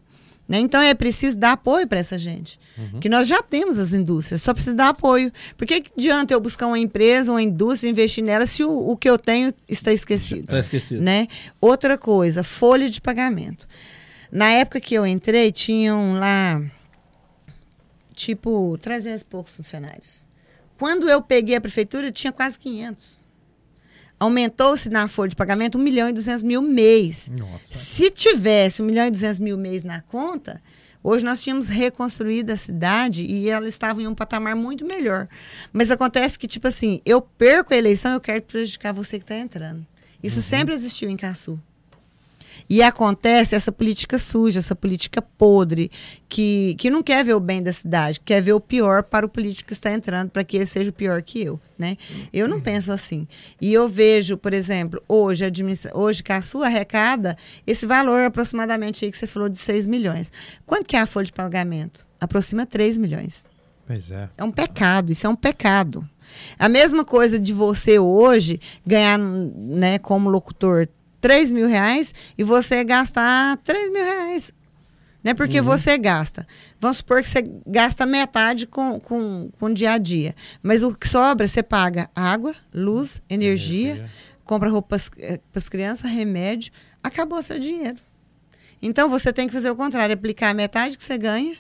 Né? 0.51 0.59
Então 0.59 0.80
é 0.82 0.95
preciso 0.95 1.36
dar 1.36 1.53
apoio 1.53 1.86
para 1.86 2.01
essa 2.01 2.18
gente. 2.18 2.59
Uhum. 2.76 2.99
Que 2.99 3.09
nós 3.09 3.28
já 3.28 3.41
temos 3.41 3.78
as 3.78 3.95
indústrias, 3.95 4.43
só 4.43 4.53
precisa 4.53 4.74
dar 4.74 4.88
apoio. 4.88 5.30
Por 5.57 5.64
que, 5.64 5.80
que 5.80 5.93
adianta 5.97 6.34
eu 6.34 6.41
buscar 6.41 6.66
uma 6.66 6.78
empresa, 6.78 7.30
uma 7.30 7.41
indústria, 7.41 7.88
investir 7.88 8.24
nela 8.24 8.47
se 8.47 8.64
o, 8.64 8.91
o 8.91 8.97
que 8.97 9.09
eu 9.09 9.16
tenho 9.16 9.55
está 9.68 9.93
esquecido? 9.93 10.45
Está 10.45 10.59
esquecido. 10.59 11.01
Né? 11.01 11.28
Outra 11.61 11.97
coisa, 11.97 12.43
folha 12.43 12.91
de 12.91 13.01
pagamento. 13.01 13.68
Na 14.32 14.51
época 14.51 14.80
que 14.80 14.95
eu 14.95 15.07
entrei, 15.07 15.53
tinham 15.53 16.14
lá, 16.14 16.61
tipo, 18.14 18.76
300 18.78 19.20
e 19.20 19.24
poucos 19.24 19.57
funcionários. 19.57 20.24
Quando 20.81 21.11
eu 21.11 21.20
peguei 21.20 21.57
a 21.57 21.61
prefeitura, 21.61 22.11
tinha 22.11 22.33
quase 22.33 22.59
500. 22.59 23.22
Aumentou-se 24.18 24.89
na 24.89 25.07
folha 25.07 25.28
de 25.28 25.37
pagamento 25.37 25.76
1 25.76 25.83
milhão 25.83 26.09
e 26.09 26.12
200 26.14 26.43
mil 26.43 26.62
mês. 26.62 27.28
Nossa. 27.28 27.61
Se 27.68 28.11
tivesse 28.11 28.81
1 28.81 28.87
milhão 28.87 29.07
e 29.07 29.11
200 29.11 29.41
mil 29.41 29.59
mês 29.59 29.85
na 29.85 30.01
conta, 30.01 30.62
hoje 31.05 31.22
nós 31.22 31.43
tínhamos 31.43 31.68
reconstruído 31.68 32.51
a 32.51 32.57
cidade 32.57 33.26
e 33.26 33.51
ela 33.51 33.68
estava 33.68 34.01
em 34.01 34.07
um 34.07 34.14
patamar 34.14 34.57
muito 34.57 34.87
melhor. 34.87 35.28
Mas 35.70 35.91
acontece 35.91 36.39
que, 36.39 36.49
tipo 36.49 36.66
assim, 36.66 37.03
eu 37.05 37.20
perco 37.20 37.74
a 37.74 37.76
eleição, 37.76 38.14
eu 38.14 38.20
quero 38.20 38.41
prejudicar 38.41 38.95
você 38.95 39.18
que 39.18 39.24
está 39.24 39.37
entrando. 39.37 39.87
Isso 40.22 40.41
sempre 40.41 40.74
existiu 40.74 41.11
em 41.11 41.16
Caçu. 41.18 41.61
E 42.71 42.85
acontece 42.85 43.57
essa 43.57 43.73
política 43.73 44.16
suja, 44.16 44.61
essa 44.61 44.77
política 44.77 45.21
podre, 45.21 45.91
que, 46.29 46.77
que 46.79 46.89
não 46.89 47.03
quer 47.03 47.25
ver 47.25 47.35
o 47.35 47.41
bem 47.41 47.61
da 47.61 47.73
cidade, 47.73 48.21
quer 48.21 48.41
ver 48.41 48.53
o 48.53 48.61
pior 48.61 49.03
para 49.03 49.27
o 49.27 49.29
político 49.29 49.66
que 49.66 49.73
está 49.73 49.91
entrando, 49.91 50.31
para 50.31 50.45
que 50.45 50.57
ele 50.57 50.66
seja 50.66 50.93
pior 50.93 51.21
que 51.21 51.43
eu. 51.43 51.61
Né? 51.77 51.97
Eu 52.33 52.47
não 52.47 52.61
penso 52.61 52.93
assim. 52.93 53.27
E 53.61 53.73
eu 53.73 53.89
vejo, 53.89 54.37
por 54.37 54.55
exemplo, 54.55 55.03
hoje, 55.09 55.45
administra... 55.45 55.91
hoje 55.99 56.23
Caçu 56.23 56.62
arrecada 56.62 57.37
esse 57.66 57.85
valor 57.87 58.21
aproximadamente 58.21 59.05
aí 59.05 59.11
que 59.11 59.18
você 59.18 59.27
falou 59.27 59.49
de 59.49 59.59
6 59.59 59.89
milhões. 59.89 60.31
Quanto 60.64 60.87
que 60.87 60.95
é 60.95 61.01
a 61.01 61.07
folha 61.07 61.27
de 61.27 61.33
pagamento? 61.33 62.07
Aproxima 62.21 62.64
3 62.64 62.99
milhões. 62.99 63.47
Pois 63.85 64.12
é. 64.12 64.29
É 64.39 64.45
um 64.45 64.53
pecado, 64.53 65.11
isso 65.11 65.27
é 65.27 65.31
um 65.31 65.35
pecado. 65.35 66.09
A 66.57 66.68
mesma 66.68 67.05
coisa 67.05 67.37
de 67.37 67.53
você 67.53 67.99
hoje 67.99 68.61
ganhar, 68.87 69.18
né, 69.18 69.99
como 69.99 70.31
locutor, 70.31 70.87
3 71.21 71.51
mil 71.51 71.66
reais 71.66 72.14
e 72.37 72.45
você 72.45 72.83
gastar 72.85 73.57
3 73.59 73.91
mil 73.91 74.03
reais. 74.03 74.53
Não 75.23 75.33
é 75.33 75.35
porque 75.35 75.61
você 75.61 75.99
gasta. 75.99 76.47
Vamos 76.81 76.99
supor 76.99 77.23
que 77.23 77.29
você 77.29 77.43
gasta 77.66 78.07
metade 78.07 78.66
com, 78.66 78.99
com, 78.99 79.51
com 79.59 79.66
o 79.66 79.75
dia 79.75 79.93
a 79.93 79.99
dia. 79.99 80.35
Mas 80.62 80.83
o 80.83 80.95
que 80.95 81.07
sobra, 81.07 81.47
você 81.47 81.62
paga 81.62 82.09
água, 82.16 82.55
luz, 82.73 83.21
energia, 83.29 83.91
Energia. 83.91 84.11
compra 84.45 84.71
roupa 84.71 84.97
para 84.99 85.43
as 85.55 85.68
crianças, 85.68 86.11
remédio. 86.11 86.73
Acabou 87.03 87.43
seu 87.43 87.59
dinheiro. 87.59 87.99
Então 88.81 89.11
você 89.11 89.31
tem 89.31 89.47
que 89.47 89.53
fazer 89.53 89.71
o 89.71 89.77
contrário, 89.77 90.14
aplicar 90.14 90.51
a 90.51 90.55
metade 90.55 90.97
que 90.97 91.05
você 91.05 91.18
ganha 91.18 91.55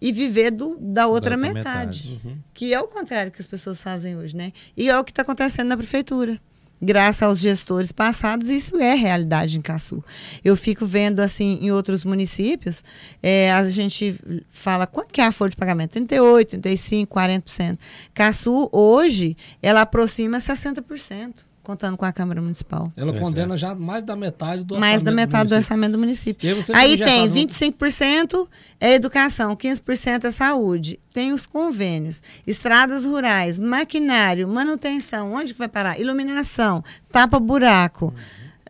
e 0.00 0.12
viver 0.12 0.50
do, 0.50 0.76
da 0.78 1.06
outra 1.06 1.34
outra 1.34 1.36
metade. 1.36 2.10
metade. 2.10 2.38
Que 2.52 2.74
é 2.74 2.80
o 2.80 2.86
contrário 2.86 3.32
que 3.32 3.40
as 3.40 3.46
pessoas 3.46 3.82
fazem 3.82 4.16
hoje, 4.16 4.36
né? 4.36 4.52
E 4.76 4.90
é 4.90 4.98
o 4.98 5.02
que 5.02 5.10
está 5.10 5.22
acontecendo 5.22 5.68
na 5.68 5.76
prefeitura. 5.76 6.38
Graças 6.80 7.22
aos 7.22 7.38
gestores 7.38 7.90
passados, 7.90 8.48
isso 8.48 8.76
é 8.76 8.94
realidade 8.94 9.58
em 9.58 9.60
Caçu. 9.60 10.02
Eu 10.44 10.56
fico 10.56 10.86
vendo, 10.86 11.20
assim, 11.20 11.58
em 11.60 11.72
outros 11.72 12.04
municípios, 12.04 12.84
é, 13.22 13.50
a 13.52 13.68
gente 13.68 14.14
fala, 14.48 14.86
quanto 14.86 15.12
que 15.12 15.20
é 15.20 15.24
a 15.24 15.32
folha 15.32 15.50
de 15.50 15.56
pagamento? 15.56 15.90
38, 15.90 16.50
35, 16.50 17.14
40%. 17.14 17.78
Caçu, 18.14 18.68
hoje, 18.72 19.36
ela 19.60 19.82
aproxima 19.82 20.38
60%, 20.38 21.47
contando 21.68 21.98
com 21.98 22.04
a 22.06 22.12
Câmara 22.12 22.40
Municipal. 22.40 22.90
Ela 22.96 23.12
Pois 23.12 23.22
condena 23.22 23.54
já 23.58 23.74
mais 23.74 24.02
da 24.02 24.16
metade 24.16 24.64
do 24.64 24.78
Mais 24.78 25.02
da 25.02 25.10
orçamento 25.10 25.16
metade 25.16 25.48
do 25.50 25.52
município. 25.52 25.56
orçamento 25.58 25.92
do 25.92 25.98
município. 25.98 26.48
E 26.48 26.50
aí 26.50 26.92
Aí 26.92 26.96
tem 26.96 27.18
faz 27.20 27.30
um- 27.30 27.34
25% 27.34 28.48
é 28.80 28.94
educação, 28.94 29.54
15% 29.54 30.24
é 30.24 30.30
saúde. 30.30 30.98
Tem 31.12 31.30
os 31.34 31.44
convênios, 31.44 32.22
estradas 32.46 33.04
rurais, 33.04 33.58
maquinário, 33.58 34.48
manutenção, 34.48 35.34
onde 35.34 35.52
que 35.52 35.58
vai 35.58 35.68
parar? 35.68 36.00
Iluminação, 36.00 36.82
tapa-buraco. 37.12 38.14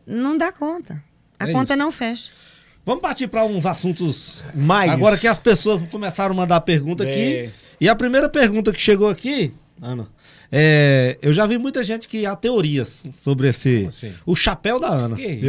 Não 0.05 0.37
dá 0.37 0.51
conta. 0.51 1.01
A 1.39 1.49
É 1.49 1.53
conta 1.53 1.75
isso. 1.75 1.79
não 1.83 1.93
fecha. 1.93 2.31
Vamos 2.85 3.01
partir 3.01 3.29
para 3.29 3.45
uns 3.45 3.65
assuntos. 3.65 4.43
Mais. 4.55 4.91
Agora 4.91 5.17
que 5.17 5.29
as 5.29 5.39
pessoas 5.39 5.81
começaram 5.91 6.35
a 6.35 6.37
mandar 6.37 6.61
pergunta 6.63 7.05
aqui. 7.05 7.37
É. 7.37 7.51
E 7.81 7.89
a 7.89 7.95
primeira 7.95 8.29
pergunta 8.29 8.73
que 8.73 8.81
chegou 8.81 9.09
aqui, 9.09 9.55
Ana, 9.81 10.09
é, 10.51 11.19
eu 11.21 11.33
já 11.33 11.47
vi 11.47 11.59
muita 11.59 11.83
gente 11.85 12.09
que 12.09 12.25
há 12.27 12.35
teorias 12.35 13.07
sobre 13.13 13.49
esse. 13.49 13.87
assim? 13.87 14.13
O 14.25 14.35
chapéu 14.35 14.81
da 14.81 14.89
Ana. 14.89 15.17
Que 15.17 15.27
isso? 15.27 15.49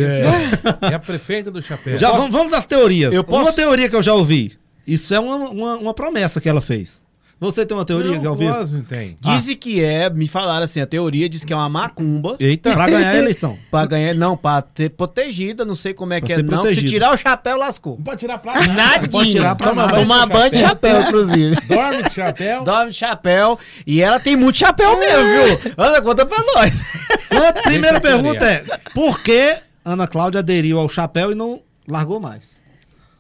É, 0.92 0.94
a 0.96 1.00
prefeita 1.00 1.50
do 1.52 1.62
chapéu. 1.62 1.98
Já 1.98 2.12
vamos, 2.12 2.32
vamos 2.32 2.52
das 2.52 2.66
teorias. 2.66 3.14
Eu 3.14 3.24
posso- 3.24 3.44
Uma 3.50 3.54
teoria 3.54 3.90
que 3.90 3.96
eu 3.96 4.04
já 4.04 4.14
ouvi. 4.14 4.58
Isso 4.86 5.14
é 5.14 5.20
uma, 5.20 5.36
uma, 5.50 5.76
uma 5.78 5.94
promessa 5.94 6.42
que 6.42 6.50
ela 6.50 6.62
fez. 6.62 7.02
Você 7.40 7.66
tem 7.66 7.78
uma 7.78 7.86
teoria 7.86 8.20
Não? 8.20 8.36
Cosme 8.36 8.82
tem. 8.82 9.18
Dizem 9.22 9.56
que 9.56 9.82
é, 9.82 10.10
me 10.10 10.28
falaram 10.28 10.66
assim, 10.66 10.82
a 10.82 10.86
teoria 10.86 11.30
diz 11.30 11.46
que 11.46 11.54
é 11.54 11.56
uma 11.56 11.70
macumba. 11.70 12.36
Eita. 12.40 12.74
Pra 12.74 12.90
ganhar 12.90 13.12
a 13.12 13.16
eleição. 13.18 13.58
Pra 13.72 13.86
ganhar, 13.86 14.14
não, 14.14 14.36
pra 14.36 14.62
ter 14.62 14.90
protegida, 14.90 15.64
não 15.64 15.76
sei 15.76 15.94
como 15.94 16.14
é 16.14 16.20
Pra 16.20 16.28
que 16.28 16.34
é, 16.34 16.44
não. 16.44 16.64
Se 16.66 16.84
tirar 16.84 17.14
o 17.14 17.18
chapéu, 17.18 17.58
lascou. 17.58 17.96
Não 17.96 18.04
pode 18.04 18.20
tirar 18.20 18.38
pra 18.40 18.56
Nadinha. 18.68 19.10
pode 19.10 19.32
tirar 19.32 19.56
pra 19.56 19.70
Toma 19.70 19.86
nada. 19.86 20.00
Tomar 20.00 20.26
banho 20.28 20.52
de 20.52 20.58
chapéu, 20.58 21.02
inclusive. 21.02 21.56
Dorme 21.68 22.04
de 22.04 22.14
chapéu. 22.14 22.64
Dorme 22.64 22.92
de 22.92 22.98
chapéu. 22.98 23.60
E 23.88 24.02
ela 24.02 24.20
tem 24.20 24.36
muito 24.36 24.58
chapéu 24.58 25.00
mesmo, 25.00 25.24
viu? 25.24 25.74
Ana, 25.78 26.02
conta 26.02 26.26
pra 26.26 26.44
nós. 26.56 26.84
A 27.32 27.54
primeira 27.64 28.02
pergunta 28.02 28.46
é: 28.46 28.66
por 28.94 29.22
que 29.22 29.56
Ana 29.86 30.08
Cláudia 30.08 30.40
aderiu 30.40 30.78
ao 30.78 30.90
chapéu 30.90 31.32
e 31.32 31.36
não 31.36 31.62
largou 31.88 32.20
mais? 32.20 32.59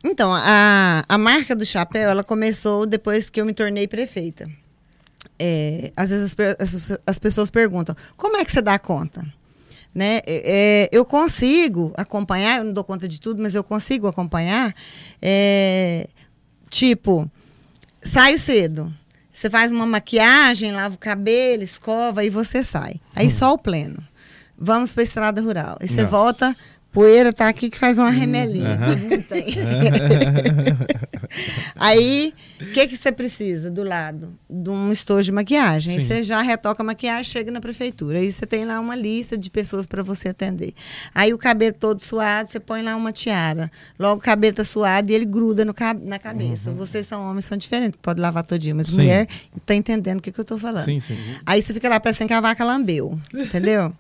Então, 0.04 0.32
a, 0.34 1.04
a 1.08 1.18
marca 1.18 1.56
do 1.56 1.66
chapéu, 1.66 2.10
ela 2.10 2.24
começou 2.24 2.86
depois 2.86 3.30
que 3.30 3.40
eu 3.42 3.46
me 3.46 3.54
tornei 3.54 3.88
prefeita. 3.88 4.46
É, 5.38 5.92
às 5.96 6.10
vezes 6.10 6.36
as, 6.60 6.76
as- 6.76 7.00
as 7.06 7.20
pessoas 7.20 7.52
perguntam, 7.52 7.96
como 8.16 8.38
é 8.38 8.46
que 8.46 8.52
você 8.52 8.62
dá 8.62 8.80
conta? 8.80 9.26
Né? 9.94 10.18
É, 10.26 10.84
é, 10.86 10.90
eu 10.92 11.04
consigo 11.04 11.92
acompanhar, 11.98 12.60
eu 12.60 12.64
não 12.64 12.74
dou 12.74 12.84
conta 12.84 13.08
de 13.08 13.20
tudo, 13.20 13.42
mas 13.42 13.56
eu 13.56 13.64
consigo 13.64 14.08
acompanhar. 14.08 14.74
é, 15.22 16.08
tipo, 16.70 17.30
saio 18.02 18.40
cedo. 18.40 18.94
Você 19.34 19.50
faz 19.50 19.72
uma 19.72 19.86
maquiagem, 19.86 20.72
lava 20.74 20.96
o 20.96 20.98
cabelo, 20.98 21.64
escova 21.64 22.24
e 22.26 22.30
você 22.30 22.64
sai. 22.64 23.00
Aí 23.16 23.32
só 23.32 23.54
o 23.54 23.58
pleno. 23.58 24.04
Vamos 24.58 24.92
para 24.94 25.02
a 25.02 25.06
estrada 25.06 25.42
rural. 25.42 25.78
Aí 25.82 25.88
você 25.88 26.04
volta, 26.10 26.56
poeira 26.92 27.32
tá 27.32 27.48
aqui 27.48 27.70
que 27.70 27.78
faz 27.78 27.98
uma 27.98 28.10
remelinha. 28.10 28.78
Todo 28.78 28.98
mundo 28.98 29.24
tem. 29.24 29.46
Aí, 31.76 32.34
o 32.62 32.72
que, 32.72 32.88
que 32.88 32.98
você 32.98 33.12
precisa 33.12 33.70
do 33.70 33.84
lado? 33.84 34.34
De 34.50 34.70
um 34.70 34.92
estojo 34.92 35.26
de 35.26 35.32
maquiagem. 35.32 35.96
Aí 35.96 36.02
você 36.02 36.24
já 36.24 36.42
retoca 36.42 36.82
a 36.82 36.86
maquiagem, 36.86 37.24
chega 37.24 37.52
na 37.52 37.62
prefeitura. 37.62 38.18
Aí 38.18 38.32
você 38.32 38.46
tem 38.46 38.66
lá 38.66 38.80
uma 38.80 38.96
lista 38.96 39.38
de 39.38 39.50
pessoas 39.50 39.86
para 39.86 40.02
você 40.02 40.30
atender. 40.30 40.74
Aí 41.14 41.34
o 41.34 41.38
cabelo 41.38 41.74
todo 41.74 42.00
suado, 42.00 42.50
você 42.50 42.60
põe 42.60 42.82
lá 42.82 42.96
uma 42.96 43.12
tiara. 43.12 43.72
Logo 43.98 44.20
o 44.20 44.24
cabelo 44.24 44.56
tá 44.56 44.64
suado 44.64 45.12
e 45.12 45.14
ele 45.14 45.26
gruda 45.26 45.64
no 45.64 45.74
na 46.04 46.20
cabeça. 46.20 46.72
Vocês 46.72 47.06
são 47.06 47.30
homens, 47.30 47.46
são 47.46 47.58
diferentes, 47.58 48.00
pode 48.02 48.20
lavar 48.20 48.44
todo 48.44 48.60
dia, 48.60 48.74
mas 48.74 48.88
Sim. 48.88 48.98
mulher 48.98 49.28
tá 49.66 49.76
entendendo 49.76 50.20
o 50.20 50.22
que, 50.22 50.32
que 50.32 50.40
eu 50.40 50.46
tô 50.46 50.58
falando. 50.58 50.86
Sim, 50.86 51.00
sim. 51.00 51.18
Aí 51.46 51.62
você 51.62 51.74
fica 51.74 51.88
lá 51.88 52.00
parecendo 52.00 52.28
que 52.28 52.34
a 52.34 52.42
vaca 52.42 52.66
lambeu, 52.66 53.20
entendeu? 53.34 53.94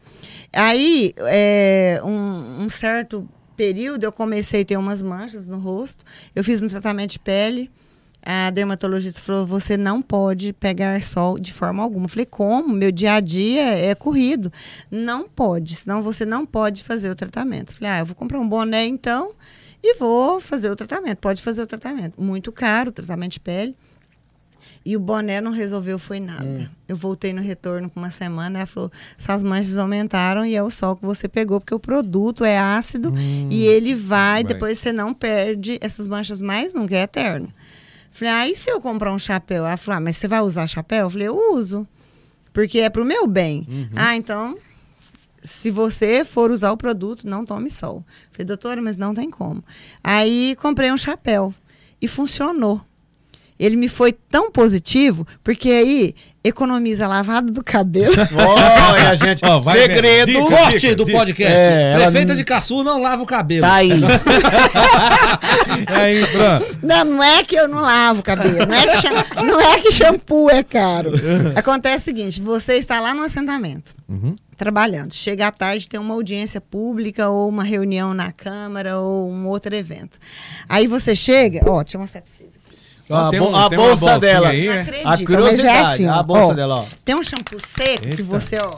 Aí, 0.51 1.13
é, 1.17 2.01
um, 2.03 2.63
um 2.63 2.69
certo 2.69 3.27
período, 3.55 4.03
eu 4.03 4.11
comecei 4.11 4.61
a 4.61 4.65
ter 4.65 4.77
umas 4.77 5.03
manchas 5.03 5.47
no 5.47 5.59
rosto. 5.59 6.03
Eu 6.33 6.43
fiz 6.43 6.61
um 6.61 6.67
tratamento 6.67 7.11
de 7.11 7.19
pele. 7.19 7.69
A 8.21 8.49
dermatologista 8.49 9.21
falou: 9.21 9.45
você 9.45 9.77
não 9.77 10.01
pode 10.01 10.53
pegar 10.53 11.01
sol 11.01 11.39
de 11.39 11.53
forma 11.53 11.83
alguma. 11.83 12.05
Eu 12.05 12.09
falei: 12.09 12.25
como? 12.25 12.73
Meu 12.73 12.91
dia 12.91 13.13
a 13.13 13.19
dia 13.19 13.77
é 13.77 13.95
corrido. 13.95 14.51
Não 14.91 15.27
pode, 15.27 15.75
senão 15.75 16.01
você 16.01 16.25
não 16.25 16.45
pode 16.45 16.83
fazer 16.83 17.09
o 17.09 17.15
tratamento. 17.15 17.71
Eu 17.71 17.75
falei: 17.75 17.91
ah, 17.91 17.99
eu 17.99 18.05
vou 18.05 18.15
comprar 18.15 18.39
um 18.39 18.47
boné 18.47 18.85
então 18.85 19.33
e 19.81 19.95
vou 19.95 20.39
fazer 20.39 20.69
o 20.69 20.75
tratamento. 20.75 21.19
Pode 21.19 21.41
fazer 21.41 21.61
o 21.61 21.67
tratamento. 21.67 22.21
Muito 22.21 22.51
caro 22.51 22.89
o 22.89 22.93
tratamento 22.93 23.33
de 23.33 23.39
pele. 23.39 23.75
E 24.85 24.95
o 24.95 24.99
boné 24.99 25.41
não 25.41 25.51
resolveu, 25.51 25.99
foi 25.99 26.19
nada. 26.19 26.71
Eu 26.87 26.95
voltei 26.95 27.33
no 27.33 27.41
retorno 27.41 27.89
com 27.89 27.99
uma 27.99 28.11
semana, 28.11 28.59
ela 28.59 28.65
falou: 28.65 28.91
suas 29.17 29.43
manchas 29.43 29.77
aumentaram 29.77 30.45
e 30.45 30.55
é 30.55 30.63
o 30.63 30.69
sol 30.69 30.95
que 30.95 31.05
você 31.05 31.27
pegou, 31.27 31.59
porque 31.59 31.75
o 31.75 31.79
produto 31.79 32.45
é 32.45 32.57
ácido 32.57 33.13
e 33.49 33.65
ele 33.65 33.93
vai, 33.93 34.41
vai. 34.41 34.43
depois 34.43 34.79
você 34.79 34.91
não 34.91 35.13
perde 35.13 35.77
essas 35.81 36.07
manchas 36.07 36.41
mais, 36.41 36.73
nunca 36.73 36.95
é 36.95 37.03
eterno. 37.03 37.51
Falei, 38.11 38.33
ah, 38.33 38.47
e 38.49 38.55
se 38.55 38.69
eu 38.69 38.81
comprar 38.81 39.13
um 39.13 39.19
chapéu? 39.19 39.65
Ela 39.65 39.77
falou, 39.77 39.97
ah, 39.97 40.01
mas 40.01 40.17
você 40.17 40.27
vai 40.27 40.41
usar 40.41 40.67
chapéu? 40.67 41.05
Eu 41.05 41.09
falei, 41.09 41.27
eu 41.27 41.53
uso. 41.53 41.87
Porque 42.51 42.79
é 42.79 42.89
pro 42.89 43.05
meu 43.05 43.27
bem. 43.27 43.65
Ah, 43.95 44.15
então, 44.15 44.57
se 45.43 45.69
você 45.69 46.25
for 46.25 46.51
usar 46.51 46.71
o 46.71 46.77
produto, 46.77 47.27
não 47.27 47.45
tome 47.45 47.69
sol. 47.69 48.03
Falei, 48.31 48.45
doutora, 48.45 48.81
mas 48.81 48.97
não 48.97 49.13
tem 49.13 49.29
como. 49.29 49.63
Aí 50.03 50.55
comprei 50.57 50.91
um 50.91 50.97
chapéu. 50.97 51.53
E 52.01 52.07
funcionou. 52.07 52.81
Ele 53.59 53.75
me 53.75 53.89
foi 53.89 54.13
tão 54.13 54.49
positivo, 54.51 55.27
porque 55.43 55.69
aí 55.69 56.15
economiza 56.43 57.03
a 57.03 57.07
lavada 57.09 57.51
do 57.51 57.61
cabelo. 57.63 58.13
Olha, 58.89 59.13
gente, 59.15 59.43
Ó, 59.45 59.59
vai 59.59 59.81
segredo. 59.81 60.27
Dica, 60.31 60.45
Corte 60.45 60.79
dica, 60.79 60.95
do 60.95 61.03
dica. 61.03 61.17
podcast. 61.17 61.53
É, 61.59 61.93
Prefeita 61.95 62.27
não- 62.33 62.35
de 62.37 62.45
Caçu 62.45 62.83
não 62.83 63.01
lava 63.01 63.21
o 63.21 63.25
cabelo. 63.25 63.61
Tá 63.61 63.73
aí. 63.73 63.91
Aí, 65.87 66.25
pronto. 66.27 66.77
Não, 66.83 67.05
não 67.05 67.23
é 67.23 67.43
que 67.43 67.55
eu 67.55 67.67
não 67.67 67.79
lavo 67.81 68.19
o 68.21 68.23
cabelo, 68.23 68.65
não 68.65 68.73
é 68.75 68.87
que, 68.87 69.01
cham- 69.01 69.25
não 69.45 69.59
é 69.61 69.79
que 69.79 69.91
shampoo 69.91 70.49
é 70.49 70.63
caro. 70.63 71.11
Acontece 71.55 72.03
o 72.03 72.05
seguinte, 72.05 72.41
você 72.41 72.75
está 72.75 72.99
lá 72.99 73.13
no 73.13 73.23
assentamento, 73.23 73.93
trabalhando, 74.57 75.13
chega 75.13 75.47
à 75.47 75.51
tarde, 75.51 75.87
tem 75.87 75.99
uma 75.99 76.13
audiência 76.13 76.59
pública 76.61 77.29
ou 77.29 77.47
uma 77.49 77.63
reunião 77.63 78.13
na 78.13 78.31
Câmara 78.31 78.97
ou 78.99 79.29
um 79.29 79.47
outro 79.47 79.75
evento. 79.75 80.17
Aí 80.67 80.87
você 80.87 81.15
chega, 81.15 81.61
ó, 81.69 81.81
deixa 81.83 81.97
eu 81.97 82.01
mostrar 82.01 82.21
pra 82.21 82.31
vocês. 82.31 82.49
Aqui. 83.13 83.27
A, 83.27 83.29
Tem 83.29 83.41
um- 83.41 83.55
a 83.55 83.69
tem 83.69 83.77
uma 83.79 83.87
bolsa 83.87 84.19
dela. 84.19 84.49
aí, 84.49 84.67
né? 84.69 84.85
A 85.03 85.09
mas 85.09 85.21
curiosidade, 85.21 85.69
é 85.77 85.81
assim, 85.81 86.07
ó, 86.07 86.13
a 86.15 86.23
bolsa 86.23 86.51
ó, 86.51 86.53
dela, 86.53 86.75
ó. 86.79 86.85
Tem 87.03 87.15
um 87.15 87.23
shampoo 87.23 87.59
seco 87.59 88.01
que 88.01 88.21
Eita. 88.21 88.23
você, 88.23 88.57
ó, 88.63 88.71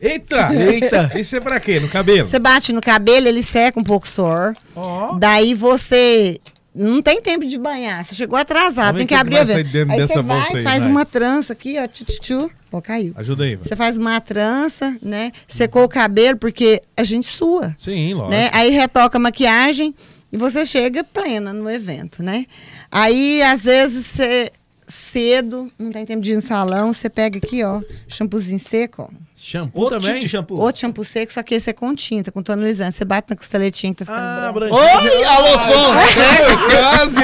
Eita! 0.00 0.48
Eita. 0.54 1.10
Isso 1.18 1.36
é 1.36 1.40
pra 1.40 1.58
quê? 1.60 1.80
No 1.80 1.88
cabelo? 1.88 2.26
você 2.26 2.38
bate 2.38 2.72
no 2.72 2.80
cabelo, 2.80 3.28
ele 3.28 3.42
seca 3.42 3.78
um 3.80 3.84
pouco 3.84 4.06
o 4.06 4.10
suor. 4.10 4.54
Ó. 4.74 5.16
Daí 5.18 5.54
você 5.54 6.40
não 6.74 7.00
tem 7.00 7.20
tempo 7.22 7.46
de 7.46 7.56
banhar. 7.56 8.04
Você 8.04 8.14
chegou 8.14 8.36
atrasado, 8.38 8.96
tem 8.98 9.06
que 9.06 9.14
que 9.14 9.20
abrir 9.20 9.38
a 9.38 9.44
dentro 9.44 9.92
Aí 9.92 10.00
você 10.06 10.20
vai, 10.22 10.56
aí, 10.56 10.62
faz 10.62 10.82
vai. 10.82 10.90
uma 10.90 11.04
trança 11.04 11.52
aqui, 11.52 11.76
ó, 11.78 11.86
tchu, 11.86 12.04
tchu, 12.04 12.20
tchu. 12.20 12.50
Ó, 12.72 12.80
caiu. 12.80 13.12
Ajuda 13.16 13.44
aí, 13.44 13.54
vai. 13.54 13.68
Você 13.68 13.76
faz 13.76 13.96
uma 13.96 14.20
trança, 14.20 14.96
né? 15.00 15.30
Secou 15.46 15.84
o 15.84 15.88
cabelo 15.88 16.36
porque 16.36 16.82
a 16.96 17.04
gente 17.04 17.28
sua, 17.28 17.72
Sim, 17.78 18.14
lógico. 18.14 18.30
né? 18.30 18.50
Aí 18.52 18.70
retoca 18.70 19.16
a 19.16 19.20
maquiagem 19.20 19.94
e 20.34 20.36
você 20.36 20.66
chega 20.66 21.04
plena 21.04 21.52
no 21.52 21.70
evento, 21.70 22.20
né? 22.20 22.46
Aí 22.90 23.40
às 23.40 23.62
vezes 23.62 24.04
você 24.04 24.50
cedo, 24.84 25.68
não 25.78 25.92
tem 25.92 26.04
tempo 26.04 26.20
de 26.20 26.32
ir 26.32 26.34
no 26.34 26.40
salão, 26.40 26.92
você 26.92 27.08
pega 27.08 27.38
aqui, 27.38 27.62
ó, 27.62 27.80
shampoozinho 28.08 28.58
seco, 28.58 29.02
ó. 29.02 29.08
Shampoo 29.46 29.82
Outro 29.82 30.00
também? 30.00 30.14
tipo 30.14 30.24
de 30.24 30.30
shampoo. 30.30 30.58
Outro 30.58 30.80
shampoo 30.80 31.04
seco, 31.04 31.30
só 31.32 31.42
que 31.42 31.54
esse 31.54 31.68
é 31.68 31.72
com 31.74 31.94
tinta, 31.94 32.32
com 32.32 32.42
tonalizante. 32.42 32.96
Você 32.96 33.04
bate 33.04 33.26
na 33.28 33.36
costeletinha 33.36 33.92
que 33.94 34.02
tá 34.02 34.06
ficando 34.06 34.26
Ah, 34.26 34.50
branco. 34.52 34.74
branquinho. 34.74 35.12
Oi, 35.12 35.24
alô, 35.24 35.48
som. 35.58 35.94
Quase, 36.70 37.14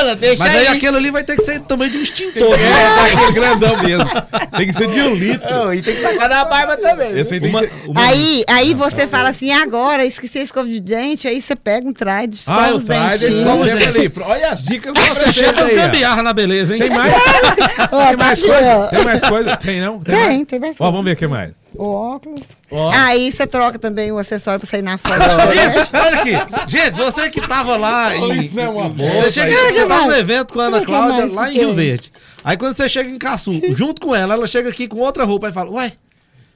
Olha, 0.00 0.16
deixa 0.16 0.44
Mas 0.44 0.52
aí 0.56 0.66
aí. 0.68 0.76
aquele 0.76 0.96
ali 0.96 1.10
vai 1.10 1.22
ter 1.24 1.36
que 1.36 1.42
ser 1.42 1.60
também 1.60 1.90
de 1.90 1.98
um 1.98 2.02
extintor. 2.02 2.42
É, 2.54 2.56
né? 2.56 2.96
tá 2.96 3.04
aquele 3.04 3.32
grandão 3.32 3.82
mesmo. 3.82 4.10
Tem 4.56 4.66
que 4.66 4.72
ser 4.72 4.88
de 4.90 5.00
um 5.00 5.14
litro. 5.14 5.74
E 5.74 5.82
tem 5.82 5.94
que 5.94 6.00
tacar 6.02 6.28
na 6.28 6.44
barba 6.46 6.76
também. 6.78 7.12
Uma- 7.50 7.62
uma- 7.86 8.00
Aí, 8.06 8.42
aí 8.48 8.72
você 8.74 9.06
fala 9.06 9.28
assim, 9.28 9.52
agora, 9.52 10.04
esqueci 10.06 10.38
a 10.38 10.42
escova 10.42 10.66
de 10.68 10.80
dente, 10.80 11.28
aí 11.28 11.40
você 11.40 11.54
pega 11.54 11.86
um 11.86 11.92
trade, 11.92 12.36
escova 12.36 12.66
Ah, 12.68 12.74
os 12.74 12.84
dentinhos. 12.84 13.22
Escova 13.38 13.56
os 13.56 13.66
dentes. 13.66 13.86
ali. 13.88 14.12
Olha 14.24 14.50
as 14.52 14.62
dicas 14.62 14.94
prefeito 14.94 15.60
aí, 15.60 15.72
ó. 15.78 15.82
gambiarra 15.82 16.22
na 16.22 16.32
beleza, 16.32 16.72
hein? 16.74 16.80
Tem 16.80 16.90
mais? 16.90 17.12
Ó, 17.92 18.06
Tem 18.08 18.16
mais 18.16 18.40
tá 18.42 18.46
aqui, 18.46 18.54
coisa? 18.54 18.76
ó. 18.78 18.86
Tem 18.88 19.04
mais 19.04 19.22
coisa? 19.22 19.56
Tem 19.56 19.80
não? 19.80 19.98
Tem, 20.00 20.14
mais? 20.14 20.44
tem 20.46 20.58
mais 20.58 20.72
Ó, 20.72 20.78
coisa. 20.78 20.90
vamos 20.92 21.04
ver 21.04 21.12
o 21.12 21.16
que 21.26 21.32
mais. 21.32 21.52
O 21.74 21.88
óculos. 21.90 22.42
Ó. 22.70 22.90
Aí 22.94 23.30
você 23.30 23.46
troca 23.46 23.78
também 23.78 24.10
o 24.10 24.18
acessório 24.18 24.58
pra 24.58 24.68
sair 24.68 24.82
na 24.82 24.96
foto. 24.96 25.14
Isso, 25.14 25.90
olha 25.92 26.20
aqui. 26.20 26.70
Gente, 26.70 26.96
você 26.96 27.28
que 27.28 27.46
tava 27.46 27.76
lá 27.76 28.16
em. 28.16 28.38
Isso 28.40 28.54
não 28.54 28.62
é 28.62 28.68
uma 28.68 28.88
Você 28.88 29.12
bolsa, 29.12 29.30
chega, 29.30 29.56
você 29.72 29.86
tá 29.86 30.06
no 30.06 30.12
evento 30.16 30.54
com 30.54 30.60
a 30.60 30.64
Ana 30.64 30.80
que 30.80 30.86
Cláudia 30.86 31.26
mais 31.26 31.32
lá 31.32 31.50
em 31.50 31.54
Rio? 31.54 31.74
Verde. 31.74 32.12
Aí 32.42 32.56
quando 32.56 32.76
você 32.76 32.88
chega 32.88 33.10
em 33.10 33.18
Caçu, 33.18 33.52
junto 33.74 34.00
com 34.00 34.14
ela, 34.14 34.34
ela 34.34 34.46
chega 34.46 34.70
aqui 34.70 34.88
com 34.88 34.98
outra 35.00 35.24
roupa 35.24 35.48
e 35.48 35.52
fala: 35.52 35.70
Uai, 35.70 35.92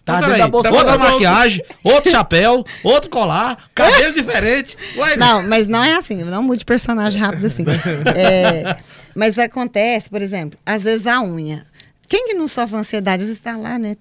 Tá 0.05 0.15
tá 0.15 0.21
dentro 0.21 0.39
da 0.39 0.49
bolsa 0.49 0.71
outra 0.71 0.93
da 0.93 0.99
bolsa. 0.99 1.13
maquiagem, 1.13 1.63
outro 1.85 2.11
chapéu, 2.11 2.65
outro 2.83 3.11
colar, 3.11 3.59
cabelo 3.75 4.15
diferente. 4.15 4.77
Uai, 4.97 5.17
Não, 5.17 5.43
mas 5.43 5.69
não 5.69 5.85
é 5.85 5.95
assim, 5.95 6.25
não 6.25 6.43
mude 6.43 6.65
personagem 6.65 7.21
rápido 7.21 7.47
assim. 7.47 7.65
É, 8.17 8.77
mas 9.15 9.39
acontece, 9.39 10.09
por 10.09 10.23
exemplo, 10.23 10.59
às 10.65 10.83
vezes 10.85 11.07
a 11.07 11.21
unha. 11.21 11.67
Quem 12.11 12.27
que 12.27 12.35
não 12.35 12.49
sofre 12.49 12.77
ansiedade? 12.77 13.23
Às 13.23 13.29
vezes 13.29 13.41
tá 13.41 13.57
lá, 13.57 13.79
né? 13.79 13.95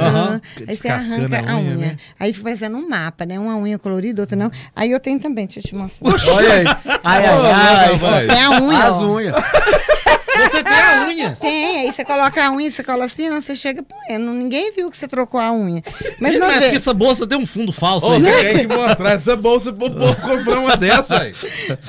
aham, 0.00 0.40
Aí 0.66 0.74
você 0.74 0.88
arranca 0.88 1.36
a 1.38 1.52
a 1.52 1.56
unha, 1.58 1.76
unha. 1.76 1.76
né? 1.76 1.96
Aí 2.18 2.32
fica 2.32 2.44
parecendo 2.44 2.78
um 2.78 2.88
mapa, 2.88 3.26
né? 3.26 3.38
Uma 3.38 3.54
unha 3.58 3.78
colorida, 3.78 4.22
outra 4.22 4.34
não. 4.34 4.50
Aí 4.74 4.90
eu 4.90 4.98
tenho 4.98 5.20
também, 5.20 5.44
deixa 5.44 5.60
eu 5.60 5.64
te 5.64 5.74
mostrar. 5.74 6.32
Olha 6.32 6.54
aí. 6.54 6.64
Ai, 7.04 7.26
ai, 7.26 7.52
ai. 7.52 7.96
vai. 7.96 8.26
Tem 8.26 8.42
a 8.42 8.50
unha. 8.58 8.84
As 8.86 8.94
ó. 8.94 9.06
unhas. 9.06 9.34
você 10.50 10.62
tem 10.64 10.72
a 10.72 11.06
unha. 11.06 11.36
Tem, 11.40 11.80
aí 11.80 11.92
você 11.92 12.04
coloca 12.04 12.44
a 12.44 12.50
unha, 12.52 12.70
você 12.70 12.82
cola 12.82 13.04
assim, 13.04 13.30
ó, 13.30 13.34
você 13.40 13.54
chega 13.56 13.82
pleno. 13.82 14.32
Ninguém 14.32 14.72
viu 14.72 14.90
que 14.90 14.96
você 14.96 15.06
trocou 15.08 15.40
a 15.40 15.52
unha. 15.52 15.82
Mas 16.20 16.38
não 16.38 16.46
Mas 16.46 16.60
vê. 16.60 16.70
que 16.70 16.76
essa 16.76 16.92
bolsa 16.94 17.26
tem 17.26 17.38
um 17.38 17.46
fundo 17.46 17.72
falso 17.72 18.06
Ô, 18.06 18.12
aí. 18.12 18.20
você 18.20 18.42
tem 18.54 18.68
que 18.68 18.74
mostrar 18.74 19.12
essa 19.12 19.36
bolsa 19.36 19.72
pro 19.72 19.90
povo 19.90 20.16
comprar 20.16 20.58
uma 20.58 20.76
dessa, 20.76 21.18
velho. 21.18 21.36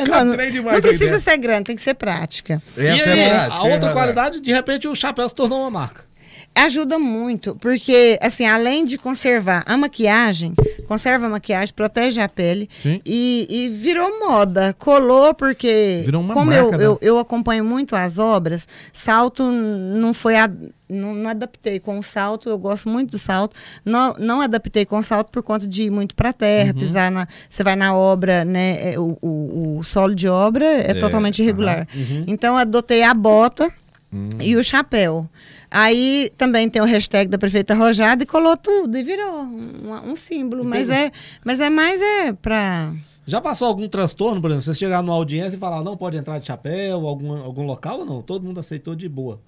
Não, 0.07 0.25
não, 0.25 0.35
não 0.35 0.69
aí 0.71 0.81
precisa 0.81 1.19
ser 1.19 1.37
grande, 1.37 1.63
tem 1.65 1.75
que 1.75 1.81
ser 1.81 1.93
prática. 1.93 2.61
E 2.77 2.85
Essa 2.85 3.03
aí, 3.03 3.19
é 3.19 3.23
verdade, 3.29 3.53
a 3.53 3.55
é 3.55 3.59
outra 3.59 3.69
verdade. 3.69 3.93
qualidade, 3.93 4.41
de 4.41 4.51
repente, 4.51 4.87
o 4.87 4.95
chapéu 4.95 5.27
se 5.29 5.35
tornou 5.35 5.59
uma 5.61 5.71
marca. 5.71 6.12
Ajuda 6.55 6.99
muito, 6.99 7.55
porque, 7.55 8.17
assim, 8.21 8.45
além 8.45 8.85
de 8.85 8.95
conservar 8.97 9.63
a 9.65 9.75
maquiagem, 9.75 10.53
conserva 10.87 11.25
a 11.25 11.29
maquiagem, 11.29 11.73
protege 11.73 12.21
a 12.21 12.29
pele 12.29 12.69
Sim. 12.79 13.01
e, 13.03 13.47
e 13.49 13.69
virou 13.69 14.19
moda. 14.19 14.71
Colou, 14.77 15.33
porque, 15.33 16.03
Virou 16.05 16.21
uma 16.21 16.33
como 16.35 16.51
marca, 16.51 16.61
eu, 16.63 16.71
né? 16.77 16.85
eu, 16.85 16.97
eu 17.01 17.17
acompanho 17.19 17.65
muito 17.65 17.95
as 17.95 18.19
obras, 18.19 18.67
salto 18.93 19.49
não 19.49 20.13
foi. 20.13 20.35
A, 20.37 20.47
não, 20.87 21.15
não 21.15 21.29
adaptei 21.31 21.79
com 21.79 21.97
o 21.97 22.03
salto, 22.03 22.49
eu 22.49 22.57
gosto 22.59 22.87
muito 22.87 23.11
do 23.11 23.17
salto. 23.17 23.55
Não, 23.83 24.13
não 24.19 24.39
adaptei 24.39 24.85
com 24.85 24.99
o 24.99 25.03
salto 25.03 25.31
por 25.31 25.41
conta 25.41 25.65
de 25.67 25.85
ir 25.85 25.89
muito 25.89 26.13
para 26.13 26.31
terra, 26.31 26.71
Uhum. 26.71 26.79
pisar 26.79 27.09
na. 27.11 27.27
Você 27.49 27.63
vai 27.63 27.75
na 27.75 27.95
obra, 27.95 28.45
né? 28.45 28.93
é, 28.93 28.99
O, 28.99 29.17
o, 29.19 29.77
o 29.79 29.83
solo 29.83 30.13
de 30.13 30.27
obra 30.29 30.65
é, 30.65 30.93
totalmente 30.93 31.41
irregular. 31.41 31.87
Uhum. 31.95 32.25
Então, 32.27 32.55
adotei 32.55 33.01
a 33.01 33.13
bota 33.15 33.73
Hum. 34.15 34.29
e 34.39 34.55
o 34.55 34.63
chapéu. 34.63 35.27
Aí 35.75 36.31
também 36.37 36.69
tem 36.69 36.79
o 36.83 36.85
hashtag 36.85 37.27
da 37.27 37.37
prefeita 37.39 37.73
Rojada 37.73 38.21
e 38.21 38.27
colou 38.27 38.55
tudo 38.55 38.95
e 38.95 39.01
virou 39.01 39.41
um, 39.41 40.11
um 40.11 40.15
símbolo. 40.15 40.63
Mas 40.63 40.87
é, 40.87 41.11
mas 41.43 41.59
é 41.59 41.67
mais 41.67 41.99
é 41.99 42.31
pra. 42.31 42.93
Já 43.25 43.41
passou 43.41 43.67
algum 43.67 43.87
transtorno, 43.87 44.37
exemplo? 44.45 44.61
Você 44.61 44.75
chegar 44.75 45.01
numa 45.01 45.15
audiência 45.15 45.55
e 45.55 45.59
falar, 45.59 45.81
não 45.81 45.97
pode 45.97 46.15
entrar 46.15 46.37
de 46.37 46.45
chapéu, 46.45 47.07
algum, 47.07 47.35
algum 47.43 47.65
local 47.65 48.01
ou 48.01 48.05
não? 48.05 48.21
Todo 48.21 48.43
mundo 48.43 48.59
aceitou 48.59 48.93
de 48.93 49.09
boa. 49.09 49.41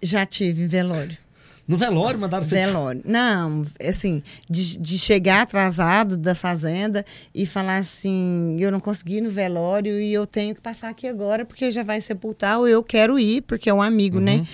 Já 0.00 0.24
tive 0.24 0.62
em 0.62 0.68
velório. 0.68 1.18
No 1.66 1.76
velório 1.76 2.18
mandaram 2.18 2.44
você. 2.44 2.56
Velório. 2.56 3.02
Não, 3.04 3.64
assim, 3.88 4.22
de, 4.50 4.76
de 4.78 4.98
chegar 4.98 5.42
atrasado 5.42 6.16
da 6.16 6.34
fazenda 6.34 7.04
e 7.34 7.46
falar 7.46 7.76
assim, 7.76 8.56
eu 8.58 8.70
não 8.72 8.80
consegui 8.80 9.18
ir 9.18 9.20
no 9.20 9.30
velório 9.30 10.00
e 10.00 10.12
eu 10.12 10.26
tenho 10.26 10.54
que 10.54 10.60
passar 10.60 10.88
aqui 10.90 11.06
agora 11.06 11.44
porque 11.44 11.70
já 11.70 11.82
vai 11.82 12.00
sepultar 12.00 12.58
ou 12.58 12.66
eu 12.66 12.82
quero 12.82 13.18
ir, 13.18 13.42
porque 13.42 13.70
é 13.70 13.74
um 13.74 13.80
amigo, 13.80 14.18
né? 14.20 14.44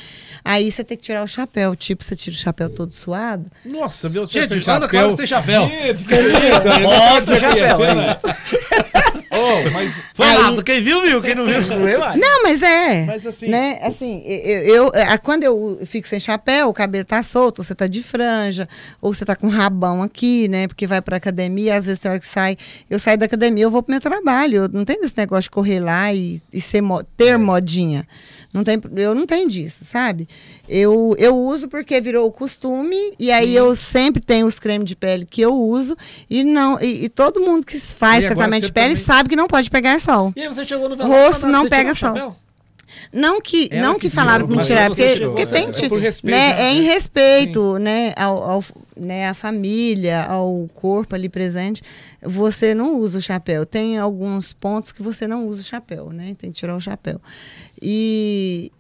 Aí 0.45 0.71
você 0.71 0.85
tem 0.85 0.97
que 0.97 1.03
tirar 1.03 1.25
o 1.25 1.27
chapéu, 1.27 1.75
tipo, 1.75 2.05
você 2.05 2.15
tira 2.15 2.35
o 2.37 2.39
chapéu 2.39 2.69
todo 2.69 2.93
suado. 2.93 3.51
Nossa, 3.65 4.09
viu 4.09 4.27
você 4.27 4.47
Gente, 4.47 4.61
chapéu. 4.61 4.89
Cláudia 4.89 5.17
sem 5.17 5.27
chapéu. 5.27 5.67
Gente, 5.67 6.05
que 6.05 6.15
isso? 6.15 6.69
aí, 6.69 6.83
não 6.83 6.91
Bota 6.91 7.11
pode 7.11 7.33
o 7.33 7.37
chapéu, 7.37 7.85
é 7.85 7.95
né? 7.95 8.17
Ô, 9.49 9.71
mas... 9.73 10.01
Foi 10.15 10.27
Aí- 10.27 10.37
rápido. 10.37 10.63
Quem 10.65 10.81
viu, 10.83 11.03
viu. 11.03 11.23
Quem 11.23 11.35
não 11.35 11.45
viu. 11.47 11.55
Não, 12.17 12.43
mas 12.43 12.63
é. 12.63 13.05
Mas 13.07 13.27
assim- 13.27 13.49
Né? 13.49 13.79
Assim, 13.83 14.23
eu, 14.25 14.61
eu- 14.87 14.91
é, 14.95 15.17
quando 15.19 15.45
eu 15.45 15.81
fico 15.87 16.07
sem 16.07 16.21
chapéu, 16.21 16.69
o 16.69 16.73
cabelo 16.75 17.05
tá 17.05 17.23
solto, 17.23 17.61
ou 17.61 17.65
você 17.65 17.75
tá 17.75 17.87
de 17.87 18.03
franja, 18.03 18.69
ou 19.01 19.13
você 19.15 19.25
tá 19.25 19.35
com 19.37 19.49
rabão 19.49 20.03
aqui, 20.03 20.49
né? 20.49 20.67
Porque 20.69 20.87
vai 20.87 21.01
pra 21.01 21.17
academia, 21.17 21.77
às 21.77 21.85
vezes 21.87 21.99
tem 21.99 22.11
hora 22.11 22.21
que 22.21 22.27
sai. 22.27 22.57
Eu 22.91 22.99
saio 22.99 23.19
da 23.19 23.27
academia, 23.27 23.65
eu 23.65 23.71
vou 23.71 23.83
pro 23.83 23.93
meu 23.93 24.01
trabalho. 24.01 24.57
Eu 24.65 24.69
não 24.69 24.85
tenho 24.85 25.03
esse 25.05 25.15
negócio 25.17 25.45
de 25.45 25.51
correr 25.51 25.81
lá 25.81 26.13
e, 26.13 26.41
e 26.53 26.61
ser 26.61 26.83
ter 27.17 27.29
É. 27.35 27.37
modinha. 27.39 28.07
Não 28.53 28.65
tem, 28.65 28.81
eu 28.97 29.15
não 29.15 29.27
tenho 29.27 29.47
disso, 29.49 29.85
sabe? 29.85 30.27
Eu, 30.67 31.15
eu 31.19 31.37
uso 31.37 31.69
porque 31.69 32.01
virou 32.01 32.27
o 32.27 32.33
costume, 32.33 32.97
e 33.19 33.31
aí 33.31 33.55
eu 33.55 33.77
sempre 33.77 34.23
tenho 34.23 34.47
os 34.47 34.59
cremes 34.59 34.89
de 34.89 34.97
pele 34.97 35.27
que 35.27 35.41
eu 35.43 35.55
uso, 35.55 35.95
e 36.31 36.43
não 36.43 36.81
e, 36.81 37.05
e 37.05 37.09
todo 37.11 37.41
mundo 37.41 37.67
que 37.67 37.79
faz 37.79 38.25
tratamento 38.25 38.65
de 38.67 38.73
pele 38.73 38.95
também- 38.95 39.05
sabe 39.05 39.29
que 39.29 39.37
não 39.37 39.47
pode 39.49 39.71
pegar 39.71 40.01
sol. 40.01 40.33
E 40.35 40.41
aí 40.43 40.49
você 40.49 40.65
chegou 40.65 40.89
no 40.89 40.97
velório. 40.97 41.25
Rosto 41.27 41.47
não 41.47 41.69
pega 41.69 41.95
sol. 41.95 42.15
chapéu? 42.17 42.37
Não 43.13 43.39
que, 43.41 43.69
Ela 43.71 43.87
não 43.87 43.95
que 43.99 44.09
que 44.09 44.11
falaram 44.17 44.47
para 44.47 44.57
me 44.57 44.65
tirar, 44.65 44.87
porque, 44.89 45.17
porque 45.21 45.47
tem 45.47 45.69
é 45.69 45.89
por 45.89 45.99
respeito, 46.01 46.35
né, 46.35 46.55
né? 46.55 46.63
é 46.63 46.73
em 46.73 46.83
respeito, 46.83 47.79
né, 47.79 48.15
ao, 48.17 48.43
ao- 48.51 48.65
né, 48.99 49.29
à 49.29 49.35
família, 49.35 50.23
ao 50.25 50.69
corpo 50.75 51.15
ali 51.15 51.29
presente, 51.29 51.83
você 52.23 52.75
não 52.75 52.97
usa 52.99 53.19
o 53.19 53.23
chapéu. 53.23 53.65
Tem 53.65 53.99
alguns 53.99 54.53
pontos 54.53 54.93
que 54.93 55.03
você 55.03 55.27
não 55.27 55.47
usa 55.47 55.63
o 55.63 55.65
chapéu, 55.65 56.11
né? 56.11 56.35
Tem 56.39 56.51
que 56.51 56.59
tirar 56.59 56.77
o 56.77 56.81
chapéu. 56.81 57.21
E 57.81 58.73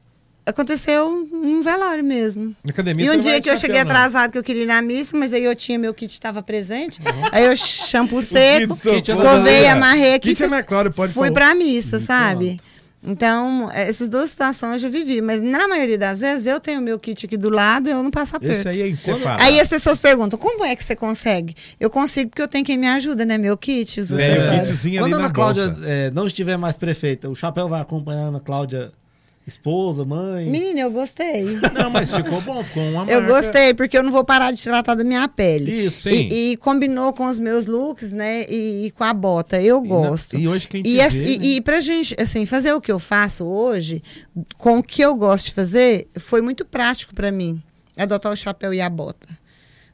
aconteceu 0.45 1.29
num 1.31 1.63
velório 1.63 2.03
mesmo. 2.03 2.57
Na 2.65 2.71
academia 2.71 3.05
E 3.07 3.11
um 3.11 3.19
dia 3.21 3.41
que 3.41 3.49
eu 3.51 3.55
chapéu, 3.57 3.57
cheguei 3.61 3.85
não. 3.85 3.91
atrasado, 3.91 4.33
que 4.33 4.39
eu 4.39 4.43
queria 4.43 4.63
ir 4.63 4.67
na 4.67 4.81
missa, 4.81 5.17
mas 5.17 5.33
aí 5.33 5.45
eu 5.45 5.55
tinha 5.55 5.79
meu 5.79 5.93
kit 5.93 6.11
estava 6.13 6.43
presente. 6.43 7.01
Aí 7.33 7.45
eu 7.45 7.55
shampoo 7.57 8.23
seco, 8.23 8.73
escovei, 8.75 9.67
amarrei 9.67 10.15
aqui. 10.15 10.29
Kit 10.31 10.45
Ana 10.45 10.63
Cláudia 10.63 10.91
pode 10.91 11.13
Fui 11.13 11.29
falar. 11.29 11.33
pra 11.49 11.55
missa, 11.55 12.01
sabe? 12.01 12.59
Então, 13.03 13.71
essas 13.73 14.09
duas 14.09 14.31
situações 14.31 14.73
eu 14.75 14.79
já 14.81 14.89
vivi. 14.89 15.21
Mas 15.21 15.41
na 15.41 15.69
maioria 15.69 15.97
das 15.97 16.21
vezes 16.21 16.47
eu 16.47 16.59
tenho 16.59 16.81
meu 16.81 16.99
kit 16.99 17.27
aqui 17.27 17.37
do 17.37 17.49
lado 17.49 17.89
e 17.89 17.93
eu 17.93 18.03
não 18.03 18.11
passo 18.11 18.37
aperto. 18.37 18.59
Esse 18.59 18.69
aí 18.69 18.83
é 18.83 18.89
inseparável. 18.89 19.45
Aí 19.47 19.61
as 19.61 19.69
pessoas 19.69 20.01
perguntam, 20.01 20.39
como 20.39 20.65
é 20.65 20.75
que 20.75 20.83
você 20.85 20.97
consegue? 20.97 21.55
Eu 21.79 21.91
consigo 21.91 22.31
porque 22.31 22.43
eu 22.43 22.49
tenho 22.49 22.65
quem 22.65 22.77
me 22.77 22.89
ajuda, 22.89 23.25
né? 23.25 23.39
Meu 23.39 23.57
kit, 23.57 24.01
os 24.01 24.13
É, 24.13 24.15
o 24.15 24.33
acessórios. 24.33 24.69
kitzinho 24.69 25.01
Quando 25.03 25.05
ali 25.05 25.15
a 25.15 25.17
Ana 25.17 25.29
na 25.29 25.33
Cláudia 25.33 25.77
é, 25.85 26.11
não 26.11 26.27
estiver 26.27 26.57
mais 26.57 26.77
prefeita, 26.77 27.29
o 27.29 27.35
chapéu 27.37 27.69
vai 27.69 27.81
acompanhando 27.81 28.25
a 28.25 28.29
Ana 28.29 28.41
Cláudia, 28.41 28.91
esposa, 29.49 30.05
mãe. 30.05 30.47
Menina, 30.47 30.81
eu 30.81 30.91
gostei. 30.91 31.45
Não, 31.75 31.91
mas 31.91 32.11
ficou 32.15 32.41
bom, 32.41 32.63
ficou 32.63 32.83
uma 32.85 33.05
marca. 33.05 33.13
Eu 33.13 33.27
gostei, 33.27 33.75
porque 33.75 33.97
eu 33.99 34.03
não 34.03 34.13
vou 34.13 34.25
parar 34.25 34.53
de 34.53 34.63
tratar 34.63 34.95
da 34.95 35.03
minha 35.05 35.27
pele. 35.29 35.87
Isso, 35.87 36.03
sim. 36.03 36.29
E, 36.31 36.53
e 36.53 36.57
combinou 36.57 37.13
com 37.13 37.27
os 37.27 37.39
meus 37.39 37.67
looks, 37.67 38.13
né? 38.13 38.45
E, 38.49 38.87
e 38.87 38.91
com 38.91 39.05
a 39.05 39.13
bota. 39.15 39.61
Eu 39.61 39.79
E 39.85 39.89
na- 39.89 39.95
gosto. 39.95 40.37
E 40.37 40.47
hoje 40.47 40.69
quem 40.69 40.83
te 40.83 40.89
E, 40.91 41.09
vê, 41.09 41.25
e, 41.35 41.39
né? 41.39 41.45
e 41.47 41.61
pra 41.61 41.81
gente, 41.81 42.15
assim, 42.21 42.45
fazer 42.47 42.73
o 42.73 42.81
que 42.81 42.93
eu 42.93 42.99
faço 42.99 43.45
hoje, 43.45 44.03
com 44.57 44.79
o 44.79 44.83
que 44.83 45.03
eu 45.03 45.15
gosto 45.17 45.47
de 45.47 45.55
fazer, 45.55 46.09
foi 46.19 46.41
muito 46.43 46.65
prático 46.65 47.15
pra 47.15 47.33
mim. 47.33 47.61
Adotar 47.97 48.33
o 48.33 48.37
chapéu 48.37 48.73
e 48.73 48.81
a 48.81 48.89
bota. 48.89 49.27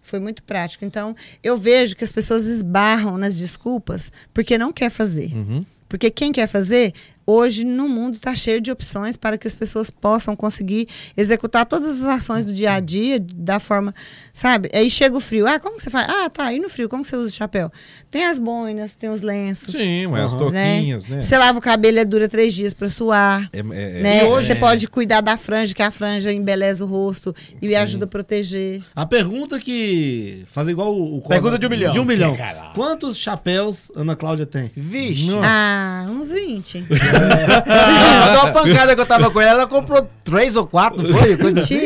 Foi 0.02 0.20
muito 0.20 0.42
prático. 0.42 0.84
Então, 0.84 1.16
eu 1.42 1.56
vejo 1.56 1.96
que 1.96 2.04
as 2.04 2.12
pessoas 2.12 2.44
esbarram 2.44 3.16
nas 3.16 3.36
desculpas 3.38 4.12
porque 4.34 4.58
não 4.58 4.70
quer 4.70 4.90
fazer. 4.90 5.32
Uhum. 5.34 5.64
Porque 5.88 6.10
quem 6.10 6.30
quer 6.32 6.46
fazer, 6.48 6.92
hoje 7.26 7.64
no 7.64 7.88
mundo 7.88 8.14
está 8.14 8.34
cheio 8.34 8.60
de 8.60 8.70
opções 8.70 9.16
para 9.16 9.36
que 9.38 9.46
as 9.48 9.54
pessoas 9.56 9.90
possam 9.90 10.34
conseguir 10.36 10.88
executar 11.16 11.64
todas 11.66 12.00
as 12.00 12.06
ações 12.06 12.44
do 12.44 12.52
dia 12.52 12.72
a 12.72 12.80
dia 12.80 13.18
da 13.20 13.58
forma, 13.58 13.94
sabe? 14.32 14.68
Aí 14.74 14.90
chega 14.90 15.16
o 15.16 15.20
frio. 15.20 15.46
Ah, 15.46 15.58
como 15.58 15.76
que 15.76 15.82
você 15.82 15.90
faz? 15.90 16.06
Ah, 16.08 16.28
tá. 16.30 16.52
E 16.52 16.58
no 16.58 16.68
frio, 16.68 16.88
como 16.88 17.02
que 17.02 17.08
você 17.08 17.16
usa 17.16 17.28
o 17.28 17.32
chapéu? 17.32 17.70
Tem 18.10 18.24
as 18.26 18.38
boinas, 18.38 18.94
tem 18.94 19.08
os 19.10 19.20
lenços. 19.20 19.74
Sim, 19.74 20.06
mas 20.08 20.24
as 20.26 20.32
Aham. 20.32 20.38
touquinhas, 20.40 21.06
né? 21.06 21.22
Você 21.22 21.36
lava 21.38 21.58
o 21.58 21.62
cabelo, 21.62 21.98
ele 21.98 22.04
dura 22.04 22.28
três 22.28 22.54
dias 22.54 22.74
para 22.74 22.88
suar. 22.88 23.48
É, 23.52 23.58
é- 23.58 23.60
é- 23.60 24.02
Né? 24.02 24.24
E 24.24 24.28
hoje- 24.28 24.46
Você 24.48 24.54
pode 24.54 24.86
cuidar 24.88 25.20
da 25.20 25.36
franja, 25.36 25.74
que 25.74 25.82
a 25.82 25.90
franja 25.90 26.32
embeleza 26.32 26.84
o 26.84 26.88
rosto 26.88 27.34
e 27.62 27.74
ajuda 27.74 28.04
a 28.04 28.08
proteger. 28.08 28.82
A 28.94 29.06
pergunta 29.06 29.58
que. 29.58 30.44
Fazer 30.46 30.72
igual 30.72 30.94
o. 30.94 31.18
o 31.18 31.22
Pergunta 31.22 31.58
de 31.58 31.66
um 31.66 31.70
milhão. 31.70 31.92
De 31.92 31.98
um 32.00 32.04
milhão. 32.04 32.36
Quantos 32.74 33.16
chapéus 33.16 33.90
Ana 33.94 34.14
Cláudia 34.16 34.44
tem? 34.46 34.70
Vixe. 34.76 35.26
Nossa. 35.26 35.48
Ah, 35.48 36.06
uns 36.10 36.30
20. 36.30 36.84
Só 37.14 38.32
deu 38.32 38.40
uma 38.40 38.52
pancada 38.52 38.94
que 38.94 39.00
eu 39.00 39.06
tava 39.06 39.30
com 39.30 39.40
ela, 39.40 39.60
ela 39.60 39.66
comprou 39.66 40.08
três 40.22 40.56
ou 40.56 40.66
quatro, 40.66 41.06
foi? 41.06 41.36
Coisa 41.36 41.58
assim. 41.58 41.80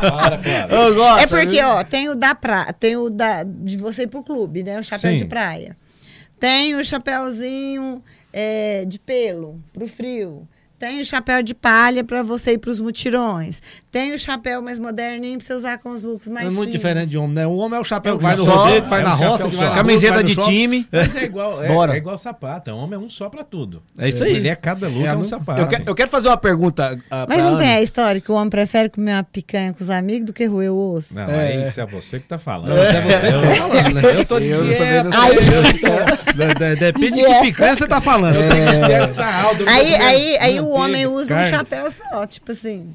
Para. 0.00 0.40
Eu 0.70 0.94
gosto. 0.94 1.22
É 1.22 1.26
porque, 1.26 1.62
ó, 1.62 1.82
tem 1.84 2.08
o 2.08 2.14
da 2.14 2.34
pra... 2.34 2.72
tem 2.72 2.96
o 2.96 3.10
da 3.10 3.42
de 3.44 3.76
você 3.76 4.02
ir 4.02 4.08
pro 4.08 4.22
clube, 4.22 4.62
né? 4.62 4.78
O 4.78 4.84
chapéu 4.84 5.12
Sim. 5.12 5.18
de 5.18 5.24
praia. 5.24 5.76
Tem 6.38 6.74
o 6.74 6.84
chapéuzinho 6.84 8.02
é, 8.32 8.84
de 8.84 8.98
pelo 8.98 9.60
pro 9.72 9.86
frio. 9.86 10.46
Tem 10.78 11.00
o 11.00 11.04
chapéu 11.04 11.42
de 11.42 11.54
palha 11.54 12.04
para 12.04 12.22
você 12.22 12.52
ir 12.52 12.58
pros 12.58 12.80
mutirões. 12.80 13.60
Tem 13.90 14.12
o 14.12 14.18
chapéu 14.18 14.62
mais 14.62 14.78
moderninho 14.78 15.38
pra 15.38 15.46
você 15.46 15.54
usar 15.54 15.78
com 15.78 15.90
os 15.90 16.02
looks 16.02 16.28
mais 16.28 16.46
é 16.46 16.50
muito 16.50 16.68
finos. 16.70 16.72
diferente 16.76 17.08
de 17.10 17.18
homem, 17.18 17.34
né? 17.34 17.46
O 17.46 17.56
homem 17.56 17.78
é 17.78 17.80
o 17.80 17.84
chapéu 17.84 18.16
que 18.18 18.24
É 18.24 18.28
o 18.28 18.30
vai 18.30 18.36
no 18.36 18.44
rodeio, 18.44 18.82
que 18.82 18.88
vai 18.88 19.00
é 19.00 19.02
na 19.02 19.14
o 19.14 19.16
roça, 19.16 19.30
chapéu 19.32 19.50
que 19.50 19.56
vai 19.56 19.68
na 19.70 19.74
Camiseta 19.74 20.22
de 20.22 20.36
time. 20.36 20.86
Mas 20.92 21.16
é 21.16 21.24
igual, 21.24 21.64
é, 21.64 21.68
Bora. 21.68 21.94
é 21.94 21.96
igual 21.96 22.16
sapato. 22.16 22.70
É 22.70 22.72
homem 22.72 22.94
é 22.94 22.98
um 22.98 23.10
só 23.10 23.28
pra 23.28 23.42
tudo. 23.42 23.82
É 23.98 24.08
isso 24.08 24.22
aí. 24.22 24.36
Ele 24.36 24.46
é 24.48 24.54
cada 24.54 24.86
look, 24.88 25.02
É 25.02 25.06
é, 25.06 25.10
a 25.10 25.16
um 25.16 25.24
sapato. 25.24 25.60
Eu, 25.62 25.66
que- 25.66 25.82
eu 25.90 25.94
quero 25.96 26.10
fazer 26.10 26.28
uma 26.28 26.36
pergunta. 26.36 26.96
ah, 27.10 27.26
Mas 27.28 27.38
não 27.38 27.48
Ana. 27.48 27.58
tem 27.58 27.68
a 27.72 27.82
história 27.82 28.20
que 28.20 28.30
o 28.30 28.34
homem 28.36 28.50
prefere 28.50 28.88
comer 28.88 29.14
uma 29.14 29.24
picanha 29.24 29.72
com 29.72 29.82
os 29.82 29.90
amigos 29.90 30.26
do 30.26 30.32
que 30.32 30.44
roer 30.44 30.72
o 30.72 30.92
osso? 30.94 31.14
Não, 31.16 31.28
É. 31.28 31.54
é 31.54 31.68
isso, 31.68 31.80
é 31.80 31.86
você 31.86 32.20
que 32.20 32.26
tá 32.26 32.38
falando. 32.38 32.68
Não, 32.68 32.78
é 32.78 33.00
você 33.00 33.26
que 33.26 33.48
tá 33.48 33.54
falando, 33.56 33.94
né? 33.94 34.02
Eu 34.20 34.24
tô 34.24 34.38
de 34.38 34.48
Eu 34.48 34.64
Depende 36.78 37.10
de 37.16 37.24
É. 37.24 37.40
que 37.40 37.46
picanha 37.48 37.74
você 37.76 37.86
tá 37.88 38.00
falando. 38.00 38.36
Tô 38.36 39.64
Aí, 39.68 39.94
aí, 39.94 40.36
aí 40.38 40.60
o 40.68 40.78
homem 40.78 41.06
usa 41.06 41.34
um 41.34 41.36
carne. 41.36 41.50
chapéu 41.50 41.90
só, 41.90 42.26
tipo 42.26 42.52
assim. 42.52 42.88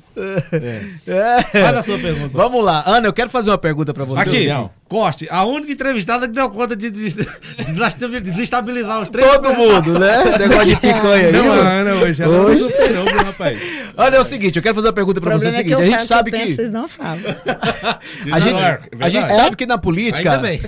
É. 1.08 1.44
Faz 1.44 1.78
a 1.80 1.84
sua 1.84 1.98
pergunta. 2.00 2.30
Vamos 2.34 2.64
lá. 2.64 2.84
Ana, 2.86 3.08
eu 3.08 3.14
quero 3.14 3.30
fazer 3.30 3.50
uma 3.52 3.58
pergunta 3.58 3.94
pra 3.94 4.04
você. 4.06 4.22
Aqui, 4.22 4.30
Luciano. 4.38 4.72
Coste, 4.88 5.28
a 5.32 5.44
única 5.44 5.72
entrevistada 5.72 6.28
que 6.28 6.34
deu 6.34 6.50
conta 6.52 6.76
de, 6.76 6.92
de- 6.92 7.10
de 7.16 8.20
desestabilizar 8.22 9.02
os 9.02 9.10
três. 9.10 9.28
Todo 9.28 9.56
mundo, 9.56 10.00
né? 10.00 10.24
Negócio 10.38 10.66
de 10.66 10.76
picanha 10.76 11.28
aí. 11.28 11.32
Não, 11.32 11.52
a. 11.52 11.68
Ana 11.70 11.94
hoje, 11.96 12.22
ela 12.22 12.38
Hoje- 12.42 12.62
não 12.62 12.70
superou, 12.70 13.06
viu, 13.06 13.24
rapaz. 13.24 13.60
Olha, 13.98 14.16
é 14.18 14.20
o 14.20 14.24
seguinte, 14.24 14.58
eu 14.58 14.62
quero 14.64 14.76
fazer 14.76 14.88
uma 14.88 14.94
pergunta 14.94 15.20
pra 15.20 15.34
você. 15.38 15.48
É 15.48 15.50
o 15.50 15.50
é 15.50 15.52
que 15.52 15.58
seguinte, 15.58 15.74
eu 15.74 15.80
a 15.80 15.86
gente 15.86 16.04
sabe 16.06 16.32
que 16.32 16.38
penso, 16.38 16.56
vocês 16.56 16.72
não 16.72 16.88
falam. 16.88 17.22
A 18.32 18.40
gente, 18.40 18.64
É 18.64 18.80
a 19.00 19.10
gente 19.10 19.28
sabe 19.30 19.56
que 19.56 19.66
na 19.66 19.78
política. 19.78 20.30
Ainda 20.32 20.42
bem. 20.42 20.62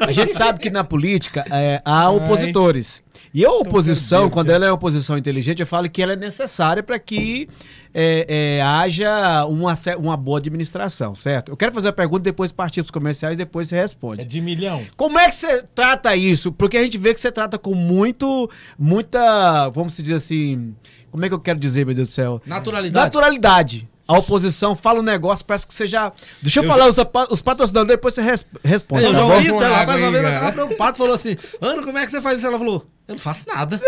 A 0.00 0.12
gente 0.12 0.32
sabe 0.32 0.58
que 0.58 0.70
na 0.70 0.84
política 0.84 1.44
é, 1.50 1.80
há 1.84 2.08
opositores. 2.10 3.02
E 3.34 3.44
a 3.46 3.50
oposição, 3.50 4.22
Deus, 4.22 4.32
quando 4.32 4.48
já. 4.48 4.54
ela 4.54 4.66
é 4.66 4.68
uma 4.68 4.74
oposição 4.74 5.16
inteligente, 5.16 5.60
eu 5.60 5.66
falo 5.66 5.88
que 5.88 6.02
ela 6.02 6.12
é 6.12 6.16
necessária 6.16 6.82
para 6.82 6.98
que 6.98 7.48
é, 7.94 8.58
é, 8.58 8.62
haja 8.62 9.46
uma, 9.46 9.72
uma 9.98 10.16
boa 10.18 10.38
administração, 10.38 11.14
certo? 11.14 11.50
Eu 11.50 11.56
quero 11.56 11.72
fazer 11.72 11.88
a 11.88 11.92
pergunta, 11.92 12.22
depois 12.24 12.52
partir 12.52 12.82
para 12.82 12.86
os 12.86 12.90
comerciais, 12.90 13.36
depois 13.36 13.68
você 13.68 13.76
É 13.76 13.80
responde. 13.80 14.24
de 14.26 14.40
milhão. 14.40 14.82
Como 14.96 15.18
é 15.18 15.28
que 15.28 15.34
você 15.34 15.62
trata 15.74 16.14
isso? 16.14 16.52
Porque 16.52 16.76
a 16.76 16.82
gente 16.82 16.98
vê 16.98 17.14
que 17.14 17.20
você 17.20 17.32
trata 17.32 17.56
com 17.58 17.74
muito, 17.74 18.50
muita, 18.78 19.68
vamos 19.70 19.96
dizer 19.96 20.14
assim, 20.14 20.74
como 21.10 21.24
é 21.24 21.28
que 21.28 21.34
eu 21.34 21.40
quero 21.40 21.58
dizer, 21.58 21.86
meu 21.86 21.94
Deus 21.94 22.10
do 22.10 22.12
céu? 22.12 22.42
Naturalidade. 22.46 23.04
Naturalidade. 23.06 23.88
A 24.06 24.18
oposição 24.18 24.74
fala 24.76 24.98
um 25.00 25.02
negócio, 25.02 25.44
parece 25.44 25.66
que 25.66 25.72
você 25.72 25.86
já. 25.86 26.12
Deixa 26.42 26.60
eu, 26.60 26.64
Eu 26.64 26.68
falar 26.68 26.86
os, 26.88 26.98
apa- 26.98 27.28
os 27.30 27.40
patrocinadores, 27.40 27.88
depois 27.96 28.12
você 28.12 28.20
res- 28.20 28.44
responde. 28.62 29.04
Eu 29.04 29.12
tá 29.12 29.18
já 29.20 29.24
ouvi 29.24 29.46
isso 29.46 29.58
dela, 29.58 29.70
lá, 29.70 29.78
rapaz, 29.78 29.98
uma 30.02 30.10
vez 30.10 30.24
ela 30.24 30.38
tava 30.38 30.52
preocupada, 30.52 30.96
falou 30.98 31.14
assim, 31.14 31.36
Ana, 31.60 31.82
como 31.82 31.96
é 31.96 32.04
que 32.04 32.10
você 32.10 32.20
faz 32.20 32.36
isso? 32.38 32.46
Ela 32.46 32.58
falou, 32.58 32.84
eu 33.12 33.16
não 33.16 33.22
faço 33.22 33.42
nada. 33.46 33.78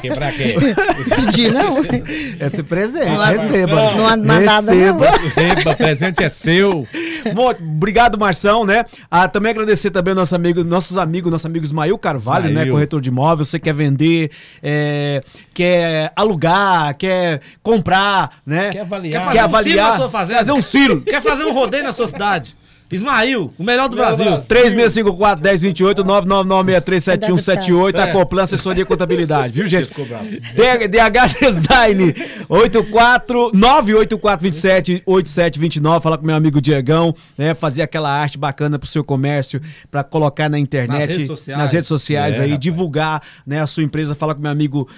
Quebrar 0.00 0.32
quem? 0.32 0.54
Pedi, 1.14 1.50
não. 1.50 1.78
Esse 2.40 2.62
presente, 2.62 3.06
Não, 3.10 3.24
receba. 3.24 3.92
não 3.94 4.06
há 4.06 4.16
mandada, 4.16 4.74
não. 4.74 4.98
receba. 4.98 5.63
O 5.70 5.76
presente 5.76 6.22
é 6.22 6.28
seu. 6.28 6.86
Bom, 7.34 7.50
obrigado, 7.50 8.18
Marção, 8.18 8.64
né? 8.64 8.84
Ah, 9.10 9.28
também 9.28 9.50
agradecer 9.50 9.90
também 9.90 10.14
nosso 10.14 10.34
amigo, 10.34 10.62
nossos 10.64 10.98
amigos, 10.98 11.30
nosso 11.30 11.46
amigo 11.46 11.64
Ismael 11.64 11.96
Carvalho, 11.98 12.44
né? 12.44 12.50
Ismael. 12.50 12.72
Corretor 12.72 13.00
de 13.00 13.08
imóvel. 13.08 13.44
Você 13.44 13.58
quer 13.58 13.74
vender, 13.74 14.30
é, 14.62 15.22
quer 15.52 16.12
alugar, 16.14 16.94
quer 16.96 17.40
comprar, 17.62 18.40
né? 18.44 18.70
Quer 18.70 18.80
avaliar. 18.80 19.32
Quer 19.32 19.48
fazer 19.50 19.70
um 19.70 19.72
ciro 19.72 19.82
na 19.82 19.96
sua 19.96 20.10
fazenda? 20.10 20.38
Fazer 20.38 20.52
um 20.52 20.62
ciro. 20.62 21.02
Quer 21.02 21.22
fazer 21.22 21.44
um 21.44 21.52
rodeio 21.52 21.84
na 21.84 21.92
sua 21.92 22.08
cidade? 22.08 22.56
Ismail, 22.90 23.52
o 23.58 23.64
melhor 23.64 23.88
do 23.88 23.96
Brasil. 23.96 24.38
3654-1028, 24.48 26.04
996337178, 26.04 27.94
É. 27.96 28.02
a 28.02 28.12
Coplan 28.12 28.42
Assessoria 28.44 28.82
e 28.82 28.86
Contabilidade, 28.86 29.54
viu, 29.54 29.66
gente? 29.74 29.90
DH 29.90 31.34
Design 31.40 32.14
84 32.48 33.50
984278729, 33.52 36.00
falar 36.02 36.18
com 36.18 36.26
meu 36.26 36.36
amigo 36.36 36.60
Diegão, 36.60 37.14
né, 37.36 37.54
fazer 37.54 37.82
aquela 37.82 38.10
arte 38.10 38.38
bacana 38.38 38.78
pro 38.78 38.88
seu 38.88 39.02
comércio, 39.02 39.60
pra 39.90 40.04
colocar 40.04 40.48
na 40.48 40.58
internet, 40.58 41.00
Nas 41.00 41.08
redes 41.08 41.26
sociais. 41.26 41.60
nas 41.60 41.72
redes 41.72 41.88
sociais 41.88 42.34
É, 42.38 42.42
aí, 42.42 42.50
rapaz. 42.50 42.60
divulgar, 42.60 43.22
né, 43.46 43.60
a 43.60 43.66
sua 43.66 43.82
empresa, 43.82 44.14
falar 44.14 44.34
com 44.34 44.42
meu 44.42 44.50
amigo 44.50 44.88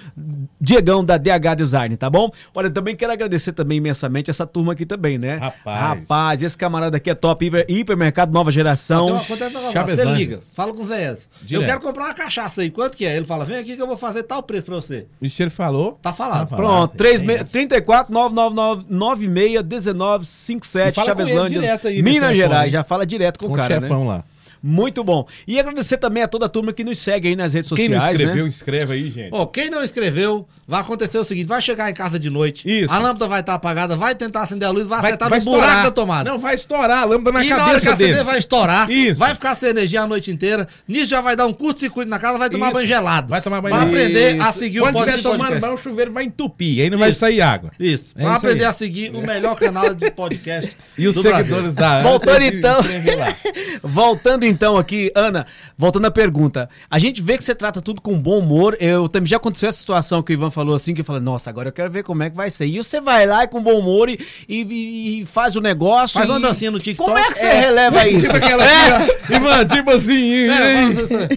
Diegão 0.59 1.03
da 1.03 1.17
DH 1.17 1.55
Design, 1.55 1.95
tá 1.97 2.09
bom? 2.09 2.29
Olha, 2.53 2.69
também 2.69 2.95
quero 2.95 3.11
agradecer 3.13 3.53
também 3.53 3.77
imensamente 3.77 4.29
essa 4.29 4.45
turma 4.45 4.73
aqui 4.73 4.85
também, 4.85 5.17
né? 5.17 5.35
Rapaz. 5.37 5.79
Rapaz, 5.79 6.43
esse 6.43 6.57
camarada 6.57 6.97
aqui 6.97 7.09
é 7.09 7.15
top, 7.15 7.45
hiper, 7.45 7.65
hipermercado 7.79 8.31
Nova 8.31 8.51
Geração. 8.51 9.07
Uma 9.07 9.23
conta 9.23 9.49
Você 9.49 9.71
Chavezândia. 9.71 10.13
liga, 10.15 10.39
fala 10.53 10.73
com 10.73 10.83
o 10.83 10.85
Zé 10.85 11.11
Edson. 11.11 11.27
Eu 11.49 11.63
quero 11.65 11.81
comprar 11.81 12.05
uma 12.05 12.13
cachaça 12.13 12.61
aí. 12.61 12.69
Quanto 12.69 12.97
que 12.97 13.05
é? 13.05 13.15
Ele 13.17 13.25
fala, 13.25 13.45
vem 13.45 13.57
aqui 13.57 13.75
que 13.75 13.81
eu 13.81 13.87
vou 13.87 13.97
fazer 13.97 14.23
tal 14.23 14.41
preço 14.43 14.63
pra 14.63 14.75
você. 14.75 15.05
E 15.21 15.29
se 15.29 15.41
ele 15.41 15.49
falou? 15.49 15.99
Tá 16.01 16.13
falado. 16.13 16.49
Tá 16.49 16.55
Pronto, 16.55 16.91
Tem 16.97 17.17
3, 17.17 17.29
essa. 17.41 17.51
34 17.51 18.13
999 18.13 18.85
96 18.89 19.63
19 19.63 20.25
57 20.25 20.91
E 20.91 20.95
fala 20.95 21.15
com 21.15 21.21
ele 21.21 21.29
Chaveslândia, 21.29 21.59
direto 21.59 21.87
aí 21.87 21.97
no 21.97 22.03
Minas. 22.03 22.35
Gerais. 22.35 22.71
Já 22.71 22.83
fala 22.83 23.05
direto 23.05 23.39
com, 23.39 23.47
Com 23.47 23.51
o 23.53 23.55
o 23.55 23.57
cara, 23.57 23.79
chefão 23.81 24.01
né? 24.03 24.09
lá. 24.09 24.23
Muito 24.69 25.01
bom. 25.01 25.25
E 25.47 25.57
agradecer 25.57 25.97
também 25.97 26.23
a 26.23 26.27
toda 26.27 26.45
a 26.45 26.49
turma 26.49 26.73
que 26.73 26.83
nos 26.83 26.99
segue 26.99 27.29
aí 27.29 27.35
nas 27.37 27.53
redes 27.53 27.69
Quem 27.71 27.85
sociais. 27.85 28.03
não 28.03 28.11
escreveu, 28.11 28.43
né? 28.43 28.49
inscreve 28.49 28.93
aí, 28.93 29.09
gente. 29.09 29.29
Ó, 29.31 29.45
quem 29.45 29.69
não 29.69 29.81
escreveu, 29.81 30.45
vai 30.67 30.81
acontecer 30.81 31.17
o 31.17 31.23
seguinte: 31.23 31.47
vai 31.47 31.61
chegar 31.61 31.89
em 31.89 31.93
casa 31.93 32.19
de 32.19 32.29
noite, 32.29 32.67
Isso. 32.69 32.91
a 32.91 32.97
lâmpada 32.97 33.27
vai 33.29 33.39
estar 33.39 33.53
apagada, 33.53 33.95
vai 33.95 34.13
tentar 34.13 34.41
acender 34.43 34.67
a 34.67 34.71
luz, 34.71 34.85
vai, 34.85 34.99
Vai, 34.99 35.11
acertar 35.11 35.29
vai 35.29 35.39
no 35.39 35.45
buraco 35.45 35.63
estourar. 35.63 35.83
da 35.85 35.91
tomada. 35.91 36.29
Não, 36.31 36.37
vai 36.37 36.55
estourar 36.55 37.03
a 37.03 37.05
lâmpada 37.05 37.31
na 37.31 37.45
e 37.45 37.47
cabeça 37.47 37.65
na 37.65 37.71
hora 37.71 37.79
que 37.79 37.87
acender 37.87 38.11
dele. 38.13 38.23
vai 38.25 38.37
estourar, 38.39 38.91
Isso. 38.91 39.15
vai 39.15 39.33
ficar 39.33 39.55
sem 39.55 39.69
energia 39.69 40.01
a 40.01 40.07
noite 40.07 40.31
inteira. 40.31 40.67
Nisso 40.85 41.07
já 41.07 41.21
vai 41.21 41.35
dar 41.37 41.45
um 41.47 41.53
curto-circuito 41.53 42.09
na 42.09 42.19
casa, 42.19 42.37
vai 42.37 42.49
tomar 42.49 42.65
Isso. 42.67 42.73
banho 42.75 42.87
gelado. 42.87 43.29
Vai 43.29 43.41
tomar 43.41 43.61
banho 43.61 43.73
Vai 43.75 43.85
aprender 43.87 44.35
Isso. 44.35 44.45
a 44.45 44.51
seguir 44.51 44.79
Quando 44.79 44.95
o 44.95 44.99
estiver 44.99 45.13
podcast. 45.21 45.37
tomando 45.45 45.61
banho, 45.61 45.73
o 45.75 45.77
chuveiro 45.77 46.11
vai 46.11 46.25
entupir, 46.25 46.81
aí 46.83 46.89
não 46.89 46.97
vai 46.97 47.13
sair 47.13 47.39
água. 47.41 47.71
Isso. 47.79 48.13
É 48.17 48.23
vai 48.25 48.35
aprender 48.35 48.65
aí. 48.65 48.69
a 48.69 48.73
seguir 48.73 49.15
o 49.15 49.21
melhor 49.21 49.55
canal 49.55 49.93
de 49.93 50.11
podcast. 50.11 50.75
E 50.97 51.07
os 51.07 51.13
do 51.13 51.21
seguidores 51.21 51.75
da 51.75 52.01
Voltando 52.01 52.41
então. 52.41 52.79
escrever 52.79 53.15
lá. 53.17 53.27
Voltando 53.83 54.43
então 54.45 54.56
aqui, 54.77 55.11
Ana, 55.15 55.45
voltando 55.77 56.05
à 56.07 56.11
pergunta. 56.11 56.69
A 56.89 56.97
gente 56.99 57.21
vê 57.21 57.37
que 57.37 57.43
você 57.43 57.53
trata 57.53 57.81
tudo 57.81 58.01
com 58.01 58.17
bom 58.17 58.39
humor. 58.39 58.75
Eu 58.79 59.07
também 59.07 59.27
já 59.27 59.37
aconteceu 59.37 59.69
essa 59.69 59.77
situação 59.79 60.23
que 60.23 60.31
o 60.31 60.33
Ivan 60.33 60.49
falou 60.49 60.75
assim, 60.75 60.93
que 60.93 61.01
eu 61.01 61.05
falei, 61.05 61.21
nossa, 61.21 61.49
agora 61.49 61.69
eu 61.69 61.73
quero 61.73 61.89
ver 61.91 62.03
como 62.03 62.23
é 62.23 62.29
que 62.29 62.35
vai 62.35 62.49
ser. 62.49 62.65
E 62.65 62.77
você 62.77 62.99
vai 62.99 63.25
lá 63.25 63.43
e 63.43 63.47
com 63.47 63.61
bom 63.61 63.79
humor 63.79 64.09
e, 64.09 64.19
e- 64.49 65.21
e 65.21 65.25
faz 65.25 65.55
o 65.55 65.61
negócio. 65.61 66.15
Faz 66.17 66.29
uma 66.29 66.39
e- 66.39 66.41
dancinha 66.41 66.71
no 66.71 66.79
TikTok. 66.79 67.09
Como 67.09 67.17
é 67.17 67.27
que 67.31 67.37
você 67.37 67.45
É. 67.45 67.59
releva 67.59 68.05
isso? 68.09 68.21
Tipo 68.25 68.37
aquela 68.37 68.63
ó, 68.65 69.33
Ivan, 69.35 69.65
tipo 69.65 69.91
assim. 69.91 70.47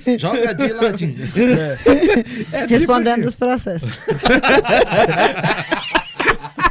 É, 0.06 0.18
joga 0.18 0.54
de 0.54 0.72
ladinho. 0.72 1.16
Respondendo 2.68 3.24
os 3.26 3.36
processos. 3.36 3.90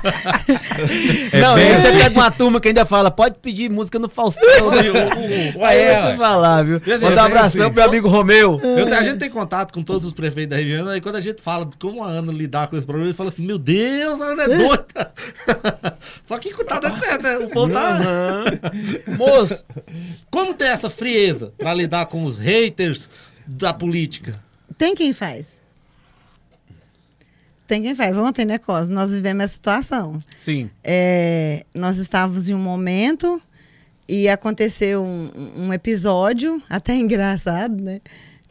não, 1.41 1.55
bem 1.55 1.67
aí 1.71 1.77
você 1.77 1.87
assim. 1.87 1.97
pega 1.97 2.19
uma 2.19 2.31
turma 2.31 2.59
que 2.61 2.67
ainda 2.69 2.85
fala, 2.85 3.11
pode 3.11 3.39
pedir 3.39 3.69
música 3.69 3.99
no 3.99 4.07
Faustão. 4.09 4.71
né? 4.71 4.81
Ué, 5.57 5.67
Aí 5.67 5.77
é, 5.77 5.91
eu 5.91 5.95
vou 6.01 6.05
ué. 6.05 6.11
te 6.13 6.17
falar, 6.17 6.63
viu? 6.63 6.79
Quer 6.79 6.93
dizer, 6.95 7.09
Mandar 7.09 7.21
um 7.21 7.25
é 7.25 7.27
abração 7.27 7.61
assim. 7.61 7.71
pro 7.73 7.81
meu 7.81 7.83
amigo 7.89 8.07
Romeu. 8.07 8.59
Eu- 8.63 8.93
a 8.97 9.03
gente 9.03 9.17
tem 9.17 9.29
contato 9.29 9.73
com 9.73 9.83
todos 9.83 10.05
os 10.05 10.13
prefeitos 10.13 10.49
da 10.51 10.57
região, 10.57 10.87
aí 10.87 11.01
quando 11.01 11.15
a 11.17 11.21
gente 11.21 11.41
fala 11.41 11.65
de 11.65 11.75
como 11.77 12.03
a 12.03 12.07
Ana 12.07 12.31
lidar 12.31 12.67
com 12.67 12.75
esse 12.75 12.85
problema, 12.85 13.07
eles 13.07 13.17
falam 13.17 13.31
assim: 13.31 13.45
Meu 13.45 13.57
Deus, 13.59 14.21
a 14.21 14.25
Ana 14.25 14.43
é 14.43 14.47
doida. 14.57 15.13
Só 16.23 16.37
que 16.37 16.53
tá 16.63 16.79
dando 16.79 16.99
certo, 16.99 17.21
né? 17.23 17.37
O 17.39 17.49
povo 17.49 17.71
tá. 17.71 17.99
Moço, 19.17 19.63
Como 20.29 20.53
ter 20.53 20.65
essa 20.65 20.89
frieza 20.89 21.53
pra 21.57 21.73
lidar 21.73 22.05
com 22.07 22.23
os 22.25 22.37
haters 22.37 23.09
da 23.45 23.73
política? 23.73 24.31
Tem 24.77 24.95
quem 24.95 25.11
faz. 25.13 25.58
Tem 27.69 27.81
quem 27.83 27.93
faz. 27.95 28.17
Ontem, 28.17 28.43
né, 28.45 28.57
Cosmo, 28.57 28.93
nós 28.93 29.13
vivemos 29.13 29.43
essa 29.43 29.53
situação. 29.53 30.21
sim. 30.35 30.69
É, 30.83 31.63
nós 31.73 31.97
estávamos 31.97 32.49
em 32.49 32.53
um 32.55 32.59
momento 32.59 33.39
e 34.07 34.27
aconteceu 34.27 35.03
um, 35.03 35.31
um 35.67 35.73
episódio, 35.73 36.61
até 36.69 36.95
engraçado, 36.95 37.81
né? 37.81 38.01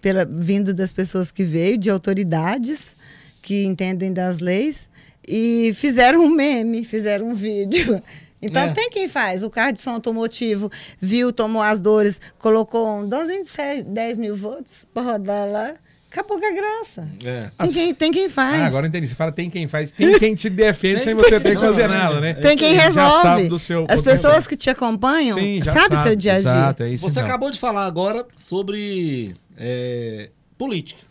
Pela, 0.00 0.24
vindo 0.24 0.72
das 0.72 0.92
pessoas 0.92 1.32
que 1.32 1.42
veio, 1.42 1.76
de 1.76 1.90
autoridades 1.90 2.94
que 3.42 3.64
entendem 3.64 4.12
das 4.12 4.38
leis, 4.38 4.88
e 5.26 5.72
fizeram 5.74 6.24
um 6.24 6.30
meme, 6.30 6.84
fizeram 6.84 7.28
um 7.28 7.34
vídeo. 7.34 8.00
Então 8.40 8.62
É. 8.66 8.72
tem 8.72 8.88
quem 8.88 9.08
faz. 9.08 9.42
O 9.42 9.50
carro 9.50 9.72
de 9.72 9.82
som 9.82 9.94
automotivo 9.94 10.70
viu, 11.00 11.32
tomou 11.32 11.60
as 11.60 11.80
dores, 11.80 12.20
colocou 12.38 13.00
um 13.00 13.08
12 13.08 13.42
de 13.42 13.48
6, 13.48 13.84
10 13.86 14.16
mil 14.16 14.36
volts 14.36 14.86
para 14.94 15.02
rodar 15.02 15.44
lá. 15.50 15.74
Acabou 16.10 16.40
com 16.40 16.46
a 16.46 16.52
graça. 16.52 17.08
É. 17.22 17.50
Tem 17.58 17.72
quem, 17.72 17.94
tem 17.94 18.12
quem 18.12 18.30
faz. 18.30 18.62
Ah, 18.62 18.66
agora 18.66 18.86
eu 18.86 18.88
entendi. 18.88 19.06
Você 19.06 19.14
fala, 19.14 19.30
tem 19.30 19.50
quem 19.50 19.68
faz, 19.68 19.92
tem 19.92 20.18
quem 20.18 20.34
te 20.34 20.48
defende 20.48 20.96
Tem 20.96 21.04
sem 21.04 21.14
você 21.14 21.38
ter 21.40 21.54
que 21.54 21.60
fazer 21.60 21.82
é. 21.82 21.88
nada, 21.88 22.20
né? 22.20 22.32
Tem 22.32 22.56
quem 22.56 22.74
resolve. 22.74 23.22
sabe 23.22 23.48
do 23.48 23.58
seu 23.58 23.86
As 23.88 24.00
pessoas 24.00 24.46
que 24.46 24.56
te 24.56 24.70
acompanham 24.70 25.38
Sim, 25.38 25.60
já 25.62 25.72
sabem 25.74 26.02
seu 26.02 26.16
dia 26.16 26.34
a 26.34 26.40
dia. 26.40 26.50
Exato, 26.50 26.82
é 26.82 26.90
isso 26.90 27.02
Você 27.02 27.20
mesmo. 27.20 27.28
acabou 27.28 27.50
de 27.50 27.58
falar 27.58 27.84
agora 27.84 28.26
sobre 28.38 29.36
é, 29.58 30.30
política. 30.56 31.02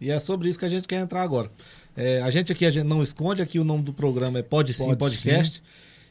E 0.00 0.10
é 0.10 0.20
sobre 0.20 0.48
isso 0.48 0.58
que 0.58 0.64
a 0.64 0.68
gente 0.68 0.86
quer 0.86 1.00
entrar 1.00 1.22
agora. 1.22 1.50
É, 1.96 2.20
a 2.22 2.30
gente 2.30 2.52
aqui 2.52 2.64
a 2.64 2.70
gente 2.70 2.86
não 2.86 3.02
esconde, 3.02 3.42
aqui 3.42 3.58
o 3.58 3.64
nome 3.64 3.82
do 3.82 3.92
programa 3.92 4.38
é 4.38 4.42
Pode 4.42 4.72
Sim 4.72 4.84
Pode 4.84 4.98
Podcast. 4.98 5.62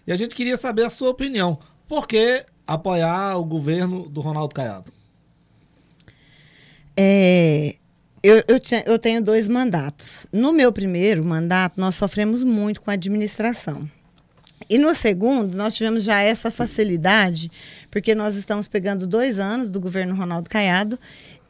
E 0.05 0.11
a 0.11 0.17
gente 0.17 0.35
queria 0.35 0.57
saber 0.57 0.83
a 0.83 0.89
sua 0.89 1.09
opinião. 1.09 1.57
Por 1.87 2.07
que 2.07 2.45
apoiar 2.67 3.37
o 3.37 3.45
governo 3.45 4.09
do 4.09 4.19
Ronaldo 4.19 4.53
Caiado? 4.53 4.91
É, 6.95 7.75
eu, 8.23 8.37
eu, 8.47 8.59
eu 8.85 8.97
tenho 8.97 9.21
dois 9.21 9.49
mandatos. 9.49 10.25
No 10.31 10.53
meu 10.53 10.71
primeiro 10.71 11.23
mandato, 11.25 11.79
nós 11.79 11.95
sofremos 11.95 12.41
muito 12.41 12.81
com 12.81 12.89
a 12.89 12.93
administração. 12.93 13.87
E 14.69 14.77
no 14.77 14.95
segundo, 14.95 15.55
nós 15.55 15.75
tivemos 15.75 16.03
já 16.03 16.21
essa 16.21 16.49
facilidade, 16.49 17.51
porque 17.91 18.15
nós 18.15 18.35
estamos 18.35 18.67
pegando 18.69 19.05
dois 19.05 19.37
anos 19.37 19.69
do 19.69 19.79
governo 19.79 20.15
Ronaldo 20.15 20.49
Caiado 20.49 20.97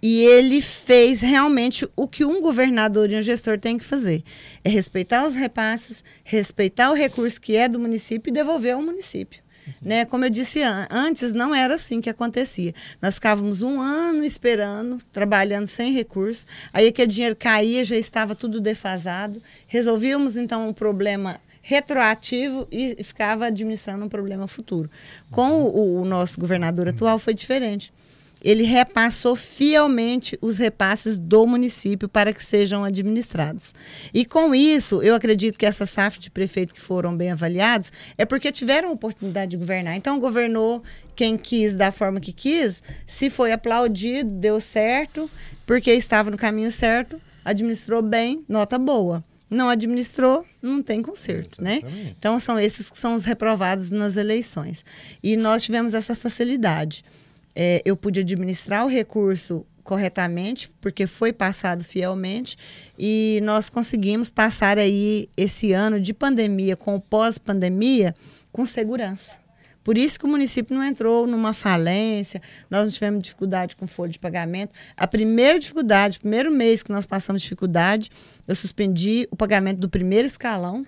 e 0.01 0.25
ele 0.25 0.61
fez 0.61 1.21
realmente 1.21 1.87
o 1.95 2.07
que 2.07 2.25
um 2.25 2.41
governador 2.41 3.09
e 3.11 3.15
um 3.15 3.21
gestor 3.21 3.59
tem 3.59 3.77
que 3.77 3.85
fazer: 3.85 4.23
é 4.63 4.69
respeitar 4.69 5.25
os 5.27 5.35
repasses, 5.35 6.03
respeitar 6.23 6.89
o 6.89 6.95
recurso 6.95 7.39
que 7.39 7.55
é 7.55 7.69
do 7.69 7.79
município 7.79 8.31
e 8.31 8.33
devolver 8.33 8.73
ao 8.73 8.81
município. 8.81 9.43
Né? 9.81 10.05
Como 10.05 10.25
eu 10.25 10.29
disse 10.29 10.61
an- 10.61 10.87
antes, 10.89 11.33
não 11.33 11.53
era 11.53 11.75
assim 11.75 12.01
que 12.01 12.09
acontecia. 12.09 12.73
Nós 13.01 13.15
ficávamos 13.15 13.61
um 13.61 13.79
ano 13.81 14.23
esperando, 14.23 14.99
trabalhando 15.11 15.67
sem 15.67 15.93
recurso. 15.93 16.45
Aí 16.71 16.87
aquele 16.87 17.11
dinheiro 17.11 17.35
caía, 17.35 17.83
já 17.83 17.95
estava 17.95 18.33
tudo 18.35 18.59
defasado. 18.61 19.41
Resolvíamos 19.67 20.37
então 20.37 20.67
um 20.69 20.73
problema 20.73 21.39
retroativo 21.61 22.67
e 22.71 23.01
ficava 23.03 23.45
administrando 23.47 24.05
um 24.05 24.09
problema 24.09 24.47
futuro. 24.47 24.89
Com 25.31 25.63
o, 25.63 26.01
o 26.01 26.05
nosso 26.05 26.39
governador 26.39 26.89
atual 26.89 27.17
foi 27.19 27.33
diferente. 27.33 27.91
Ele 28.43 28.63
repassou 28.63 29.35
fielmente 29.35 30.37
os 30.41 30.57
repasses 30.57 31.17
do 31.17 31.47
município 31.47 32.09
para 32.09 32.33
que 32.33 32.43
sejam 32.43 32.83
administrados. 32.83 33.73
E 34.13 34.25
com 34.25 34.53
isso, 34.53 35.01
eu 35.01 35.15
acredito 35.15 35.57
que 35.57 35.65
essa 35.65 35.85
SAF 35.85 36.19
de 36.19 36.29
prefeito 36.29 36.73
que 36.73 36.81
foram 36.81 37.15
bem 37.15 37.31
avaliados 37.31 37.91
é 38.17 38.25
porque 38.25 38.51
tiveram 38.51 38.91
oportunidade 38.91 39.51
de 39.51 39.57
governar. 39.57 39.95
Então, 39.95 40.19
governou 40.19 40.83
quem 41.15 41.37
quis 41.37 41.73
da 41.73 41.91
forma 41.91 42.19
que 42.19 42.33
quis, 42.33 42.83
se 43.07 43.29
foi 43.29 43.51
aplaudido, 43.51 44.29
deu 44.29 44.59
certo, 44.59 45.29
porque 45.65 45.91
estava 45.91 46.29
no 46.29 46.37
caminho 46.37 46.71
certo, 46.71 47.21
administrou 47.45 48.01
bem, 48.01 48.43
nota 48.49 48.77
boa. 48.77 49.23
Não 49.49 49.69
administrou, 49.69 50.45
não 50.59 50.81
tem 50.81 51.01
conserto, 51.03 51.63
né? 51.63 51.81
Então, 52.17 52.39
são 52.39 52.59
esses 52.59 52.89
que 52.89 52.97
são 52.97 53.13
os 53.13 53.23
reprovados 53.23 53.91
nas 53.91 54.17
eleições. 54.17 54.83
E 55.21 55.37
nós 55.37 55.63
tivemos 55.63 55.93
essa 55.93 56.15
facilidade. 56.15 57.05
É, 57.55 57.81
eu 57.85 57.95
pude 57.95 58.19
administrar 58.19 58.85
o 58.85 58.89
recurso 58.89 59.65
corretamente, 59.83 60.69
porque 60.79 61.05
foi 61.05 61.33
passado 61.33 61.83
fielmente, 61.83 62.57
e 62.97 63.41
nós 63.43 63.69
conseguimos 63.69 64.29
passar 64.29 64.79
aí 64.79 65.29
esse 65.35 65.73
ano 65.73 65.99
de 65.99 66.13
pandemia 66.13 66.75
com 66.75 66.99
pós-pandemia 66.99 68.15
com 68.51 68.65
segurança. 68.65 69.35
Por 69.83 69.97
isso 69.97 70.17
que 70.17 70.25
o 70.25 70.29
município 70.29 70.73
não 70.73 70.83
entrou 70.83 71.27
numa 71.27 71.51
falência, 71.51 72.41
nós 72.69 72.85
não 72.85 72.91
tivemos 72.93 73.21
dificuldade 73.21 73.75
com 73.75 73.85
folha 73.85 74.11
de 74.11 74.19
pagamento. 74.19 74.73
A 74.95 75.05
primeira 75.05 75.59
dificuldade, 75.59 76.17
o 76.17 76.21
primeiro 76.21 76.49
mês 76.49 76.81
que 76.81 76.91
nós 76.91 77.05
passamos 77.05 77.41
dificuldade, 77.41 78.09
eu 78.47 78.55
suspendi 78.55 79.27
o 79.29 79.35
pagamento 79.35 79.79
do 79.79 79.89
primeiro 79.89 80.25
escalão, 80.25 80.85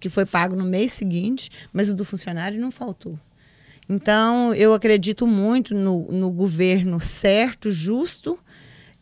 que 0.00 0.08
foi 0.08 0.24
pago 0.24 0.56
no 0.56 0.64
mês 0.64 0.92
seguinte, 0.92 1.50
mas 1.72 1.90
o 1.90 1.94
do 1.94 2.04
funcionário 2.04 2.58
não 2.58 2.70
faltou. 2.70 3.18
Então, 3.92 4.54
eu 4.54 4.72
acredito 4.72 5.26
muito 5.26 5.74
no, 5.74 6.10
no 6.10 6.30
governo 6.30 6.98
certo, 6.98 7.70
justo 7.70 8.38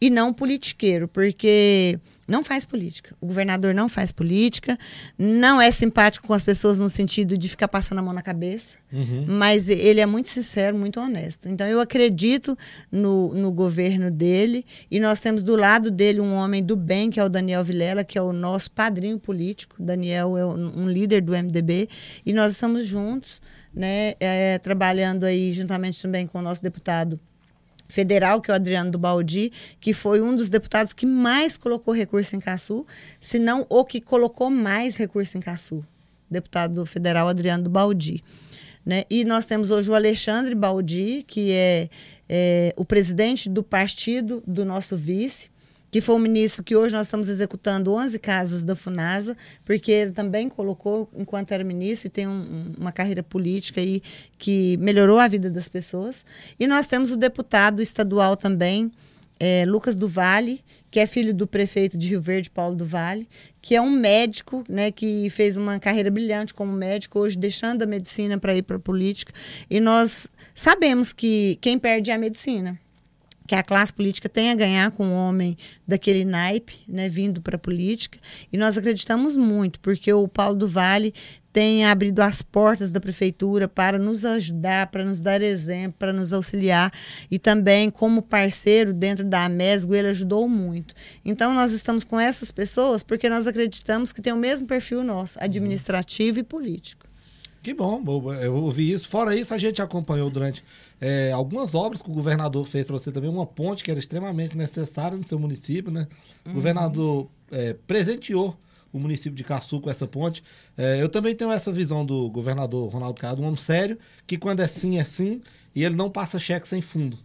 e 0.01 0.11
não 0.11 0.33
politiqueiro, 0.33 1.07
porque 1.07 2.01
não 2.27 2.43
faz 2.43 2.67
política. 2.67 3.15
O 3.21 3.27
governador 3.27 3.73
não 3.73 3.89
faz 3.89 4.11
política, 4.11 4.77
não 5.17 5.61
é 5.61 5.71
simpático 5.71 6.27
com 6.27 6.33
as 6.33 6.43
pessoas 6.43 6.77
no 6.77 6.89
sentido 6.89 7.39
de 7.39 7.49
ficar 7.49 7.69
passando 7.69 7.99
a 7.99 8.03
mão 8.03 8.13
na 8.13 8.23
cabeça, 8.23 8.75
mas 9.29 9.69
ele 9.69 10.01
é 10.01 10.07
muito 10.07 10.29
sincero, 10.29 10.77
muito 10.77 10.99
honesto. 10.99 11.49
Então, 11.49 11.67
eu 11.69 11.81
acredito 11.81 12.59
no, 12.91 13.33
no 13.33 13.53
governo 13.53 14.11
dele 14.11 14.65
e 14.91 14.99
nós 14.99 15.21
temos 15.21 15.45
do 15.45 15.55
lado 15.55 15.89
dele 15.89 16.21
um 16.21 16.35
homem 16.35 16.65
do 16.65 16.75
bem, 16.75 17.11
que 17.11 17.21
é 17.21 17.25
o 17.25 17.29
Daniel 17.29 17.63
Vilela, 17.63 18.03
que 18.03 18.19
é 18.19 18.23
o 18.23 18.33
nosso 18.33 18.73
padrinho 18.73 19.21
político. 19.21 19.77
Daniel 19.79 20.37
é 20.37 20.45
um 20.45 20.89
líder 20.89 21.21
do 21.21 21.33
MDB 21.33 21.89
e 22.27 22.33
nós 22.33 22.53
estamos 22.53 22.87
juntos, 22.87 23.41
né, 23.75 24.15
é, 24.21 24.59
trabalhando 24.59 25.25
aí 25.25 25.53
juntamente 25.53 26.01
também 26.01 26.27
com 26.27 26.39
o 26.39 26.43
nosso 26.43 26.63
deputado 26.63 27.19
federal, 27.91 28.41
que 28.41 28.51
é 28.51 28.55
o 28.55 28.55
Adriano 28.55 28.91
do 28.91 28.99
Baldi, 28.99 29.53
que 29.81 29.93
foi 29.93 30.21
um 30.21 30.35
dos 30.35 30.49
deputados 30.49 30.93
que 30.93 31.05
mais 31.05 31.57
colocou 31.59 31.93
recurso 31.93 32.37
em 32.37 32.41
Caçu, 32.41 32.87
se 33.21 33.39
não 33.39 33.67
o 33.69 33.85
que 33.85 34.01
colocou 34.01 34.51
mais 34.51 34.97
recurso 34.97 35.37
em 35.37 35.41
Caçu. 35.41 35.85
Deputado 36.31 36.87
federal 36.87 37.29
Adriano 37.29 37.65
do 37.65 37.71
Baldi. 37.71 38.23
Né? 38.87 39.05
E 39.11 39.25
nós 39.25 39.45
temos 39.45 39.71
hoje 39.71 39.91
o 39.91 39.95
Alexandre 39.95 40.55
Baldi, 40.55 41.25
que 41.27 41.53
é, 41.53 41.91
é 42.29 42.73
o 42.77 42.85
presidente 42.85 43.49
do 43.49 43.63
partido 43.63 44.43
do 44.47 44.65
nosso 44.65 44.97
vice, 44.97 45.50
que 45.91 46.01
foi 46.01 46.15
o 46.15 46.19
ministro 46.19 46.63
que 46.63 46.77
hoje 46.77 46.95
nós 46.95 47.07
estamos 47.07 47.29
executando 47.29 47.93
11 47.93 48.19
casas 48.19 48.63
da 48.63 48.77
FUNASA, 48.77 49.37
porque 49.65 49.91
ele 49.91 50.13
também 50.13 50.49
colocou, 50.49 51.09
enquanto 51.17 51.53
era 51.53 51.65
ministro, 51.65 52.07
e 52.07 52.11
tem 52.11 52.29
um, 52.29 52.73
uma 52.79 52.93
carreira 52.93 53.23
política 53.23 53.81
aí 53.81 54.01
que 54.39 54.77
melhorou 54.77 55.19
a 55.19 55.27
vida 55.27 55.51
das 55.51 55.69
pessoas. 55.69 56.25
E 56.59 56.67
nós 56.67 56.87
temos 56.87 57.11
o 57.11 57.17
deputado 57.17 57.83
estadual 57.83 58.37
também, 58.37 58.93
é, 59.39 59.65
Lucas 59.67 59.97
do 59.97 60.07
Vale, 60.07 60.63
que 60.91 61.01
é 61.01 61.07
filho 61.07 61.33
do 61.33 61.47
prefeito 61.47 61.97
de 61.97 62.09
Rio 62.09 62.21
Verde, 62.21 62.51
Paulo 62.51 62.77
do 62.77 62.85
Vale, 62.85 63.27
que 63.63 63.75
é 63.75 63.81
um 63.81 63.91
médico, 63.91 64.63
né, 64.69 64.91
que 64.91 65.31
fez 65.31 65.57
uma 65.57 65.81
carreira 65.81 66.11
brilhante 66.11 66.53
como 66.53 66.73
médico, 66.73 67.19
hoje 67.19 67.39
deixando 67.39 67.83
a 67.83 67.87
medicina 67.87 68.39
para 68.39 68.55
ir 68.55 68.63
para 68.63 68.77
a 68.77 68.81
política. 68.81 69.33
E 69.71 69.81
nós 69.81 70.29
sabemos 70.55 71.13
que 71.13 71.57
quem 71.61 71.79
perde 71.79 72.11
é 72.11 72.15
a 72.15 72.19
medicina 72.19 72.79
que 73.51 73.55
a 73.57 73.65
classe 73.65 73.93
política 73.93 74.29
tem 74.29 74.53
a 74.53 74.55
ganhar 74.55 74.93
com 74.93 75.05
um 75.05 75.13
homem 75.13 75.59
daquele 75.85 76.25
naipe, 76.25 76.85
né, 76.87 77.09
vindo 77.09 77.43
para 77.43 77.57
a 77.57 77.59
política. 77.59 78.17
E 78.53 78.57
nós 78.57 78.79
acreditamos 78.79 79.37
muito, 79.37 79.81
porque 79.81 80.13
o 80.13 80.29
Paulo 80.29 80.55
do 80.55 80.69
Vale 80.69 81.13
tem 81.53 81.85
abrido 81.85 82.23
as 82.23 82.43
portas 82.43 82.93
da 82.93 83.01
prefeitura 83.01 83.67
para 83.67 83.99
nos 83.99 84.25
ajudar, 84.25 84.87
para 84.87 85.05
nos 85.05 85.19
dar 85.19 85.43
exemplo, 85.43 85.97
para 85.99 86.13
nos 86.13 86.33
auxiliar. 86.33 86.93
E 87.29 87.41
também, 87.41 87.91
como 87.91 88.23
parceiro 88.23 88.93
dentro 88.95 89.25
da 89.25 89.49
MESGO, 89.49 89.97
ele 89.97 90.07
ajudou 90.11 90.49
muito. 90.49 90.95
Então, 91.25 91.53
nós 91.53 91.73
estamos 91.73 92.05
com 92.05 92.21
essas 92.21 92.53
pessoas 92.53 93.03
porque 93.03 93.29
nós 93.29 93.49
acreditamos 93.49 94.13
que 94.13 94.23
tem 94.23 94.33
o 94.33 94.37
mesmo 94.37 94.65
perfil 94.65 95.03
nosso, 95.03 95.37
administrativo 95.43 96.39
e 96.39 96.45
político. 96.45 97.10
Que 97.63 97.75
bom, 97.75 98.03
eu 98.41 98.55
ouvi 98.55 98.91
isso. 98.91 99.09
Fora 99.09 99.37
isso, 99.37 99.53
a 99.53 99.59
gente 99.59 99.83
acompanhou 99.83 100.31
durante 100.31 100.65
é, 101.01 101.31
algumas 101.33 101.75
obras 101.75 102.01
que 102.01 102.11
o 102.11 102.15
governador 102.15 102.65
fez 102.65 102.87
para 102.87 102.99
você 102.99 103.13
também, 103.13 103.29
uma 103.29 103.47
ponte 103.47 103.85
que 103.85 103.91
era 103.91 104.01
extremamente 104.01 104.57
necessária 104.57 105.17
no 105.17 105.27
seu 105.27 105.39
município, 105.39 105.91
né? 105.91 106.09
O 106.45 106.49
uhum. 106.49 106.55
governador 106.55 107.29
é, 107.51 107.75
presenteou 107.87 108.57
o 108.93 108.99
município 108.99 109.33
de 109.33 109.45
Caçu 109.45 109.81
com 109.81 109.91
essa 109.91 110.07
ponte. 110.07 110.43
É, 110.77 111.03
eu 111.03 111.09
também 111.09 111.35
tenho 111.35 111.53
essa 111.53 111.71
visão 111.71 112.05
do 112.05 112.31
governador 112.31 112.91
Ronaldo 112.91 113.21
Caiado, 113.21 113.43
um 113.43 113.45
homem 113.47 113.57
sério, 113.57 113.99
que 114.27 114.39
quando 114.39 114.61
é 114.61 114.67
sim, 114.67 114.99
é 114.99 115.05
sim, 115.05 115.41
e 115.75 115.85
ele 115.85 115.95
não 115.95 116.11
passa 116.11 116.39
cheque 116.39 116.67
sem 116.67 116.81
fundo 116.81 117.19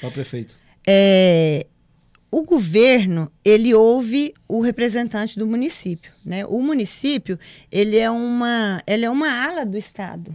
para 0.00 0.08
o 0.08 0.12
prefeito. 0.12 0.54
É, 0.86 1.66
o 2.32 2.42
governo 2.42 3.30
ele 3.44 3.74
ouve 3.74 4.32
o 4.48 4.60
representante 4.62 5.38
do 5.38 5.46
município, 5.46 6.10
né? 6.24 6.46
O 6.46 6.62
município 6.62 7.38
ele 7.70 7.98
é 7.98 8.10
uma 8.10 8.82
ele 8.86 9.04
é 9.04 9.10
uma 9.10 9.30
ala 9.30 9.66
do 9.66 9.76
estado, 9.76 10.34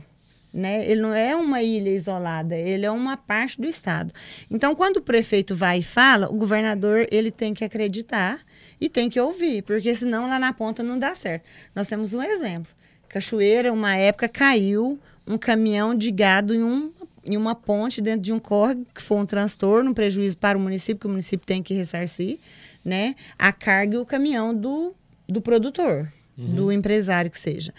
né? 0.53 0.85
Ele 0.87 1.01
não 1.01 1.11
é 1.11 1.35
uma 1.35 1.63
ilha 1.63 1.89
isolada, 1.89 2.55
ele 2.55 2.85
é 2.85 2.91
uma 2.91 3.17
parte 3.17 3.59
do 3.59 3.67
estado. 3.67 4.13
Então, 4.49 4.75
quando 4.75 4.97
o 4.97 5.01
prefeito 5.01 5.55
vai 5.55 5.79
e 5.79 5.83
fala, 5.83 6.29
o 6.29 6.37
governador 6.37 7.07
ele 7.09 7.31
tem 7.31 7.51
que 7.51 7.65
acreditar 7.65 8.41
e 8.79 8.87
tem 8.87 9.09
que 9.09 9.19
ouvir, 9.19 9.63
porque 9.63 9.95
senão 9.95 10.27
lá 10.27 10.37
na 10.37 10.53
ponta 10.53 10.83
não 10.83 10.99
dá 10.99 11.15
certo. 11.15 11.45
Nós 11.73 11.87
temos 11.87 12.13
um 12.13 12.21
exemplo. 12.21 12.71
Cachoeira, 13.09 13.73
uma 13.73 13.95
época 13.95 14.29
caiu 14.29 14.99
um 15.25 15.35
caminhão 15.35 15.95
de 15.95 16.11
gado 16.11 16.53
em 16.53 16.61
um 16.63 16.91
em 17.27 17.35
uma 17.35 17.53
ponte 17.53 18.01
dentro 18.01 18.21
de 18.21 18.31
um 18.31 18.39
córrego, 18.39 18.85
que 18.95 19.01
foi 19.01 19.17
um 19.17 19.25
transtorno, 19.25 19.91
um 19.91 19.93
prejuízo 19.93 20.37
para 20.37 20.57
o 20.57 20.61
município, 20.61 21.01
que 21.01 21.07
o 21.07 21.09
município 21.09 21.45
tem 21.45 21.61
que 21.61 21.73
ressarcir, 21.73 22.39
né? 22.83 23.15
A 23.37 23.51
carga 23.51 23.95
e 23.95 23.97
o 23.99 24.05
caminhão 24.05 24.55
do, 24.55 24.95
do 25.27 25.41
produtor, 25.41 26.11
uhum. 26.37 26.55
do 26.55 26.71
empresário 26.71 27.29
que 27.29 27.37
seja. 27.37 27.73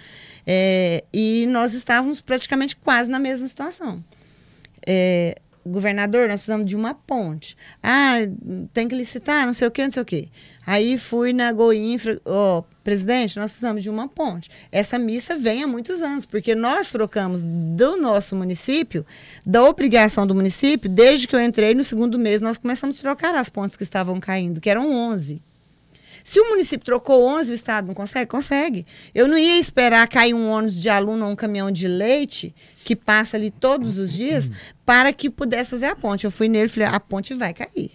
É, 0.46 1.02
e 1.12 1.46
nós 1.48 1.72
estávamos 1.72 2.20
praticamente 2.20 2.76
quase 2.76 3.10
na 3.10 3.18
mesma 3.18 3.48
situação. 3.48 4.04
É, 4.86 5.34
governador, 5.66 6.28
nós 6.28 6.40
precisamos 6.40 6.66
de 6.66 6.76
uma 6.76 6.94
ponte. 6.94 7.56
Ah, 7.82 8.16
tem 8.72 8.86
que 8.86 8.94
licitar, 8.94 9.46
não 9.46 9.54
sei 9.54 9.68
o 9.68 9.70
quê, 9.70 9.84
não 9.84 9.92
sei 9.92 10.02
o 10.02 10.06
quê. 10.06 10.28
Aí 10.66 10.98
fui 10.98 11.32
na 11.32 11.50
Goinfra, 11.52 12.20
ó, 12.24 12.58
oh, 12.58 12.64
presidente, 12.88 13.38
nós 13.38 13.50
precisamos 13.50 13.82
de 13.82 13.90
uma 13.90 14.08
ponte. 14.08 14.48
Essa 14.72 14.98
missa 14.98 15.36
vem 15.36 15.62
há 15.62 15.66
muitos 15.66 16.00
anos, 16.00 16.24
porque 16.24 16.54
nós 16.54 16.90
trocamos 16.90 17.42
do 17.44 17.98
nosso 17.98 18.34
município, 18.34 19.04
da 19.44 19.62
obrigação 19.62 20.26
do 20.26 20.34
município, 20.34 20.88
desde 20.88 21.28
que 21.28 21.36
eu 21.36 21.40
entrei 21.40 21.74
no 21.74 21.84
segundo 21.84 22.18
mês, 22.18 22.40
nós 22.40 22.56
começamos 22.56 22.96
a 22.96 23.00
trocar 23.00 23.34
as 23.34 23.50
pontes 23.50 23.76
que 23.76 23.82
estavam 23.82 24.18
caindo, 24.18 24.58
que 24.58 24.70
eram 24.70 24.90
11. 24.90 25.42
Se 26.24 26.40
o 26.40 26.48
município 26.48 26.86
trocou 26.86 27.26
11, 27.26 27.52
o 27.52 27.54
Estado 27.54 27.88
não 27.88 27.94
consegue? 27.94 28.26
Consegue. 28.26 28.86
Eu 29.14 29.28
não 29.28 29.36
ia 29.36 29.58
esperar 29.58 30.08
cair 30.08 30.32
um 30.32 30.48
ônibus 30.48 30.80
de 30.80 30.88
aluno 30.88 31.26
ou 31.26 31.32
um 31.32 31.36
caminhão 31.36 31.70
de 31.70 31.86
leite, 31.86 32.54
que 32.86 32.96
passa 32.96 33.36
ali 33.36 33.50
todos 33.50 33.98
os 33.98 34.10
dias, 34.10 34.50
para 34.86 35.12
que 35.12 35.28
pudesse 35.28 35.70
fazer 35.70 35.86
a 35.86 35.96
ponte. 35.96 36.24
Eu 36.24 36.30
fui 36.30 36.48
nele 36.48 36.66
e 36.66 36.68
falei: 36.70 36.88
a 36.88 36.98
ponte 36.98 37.34
vai 37.34 37.52
cair. 37.52 37.92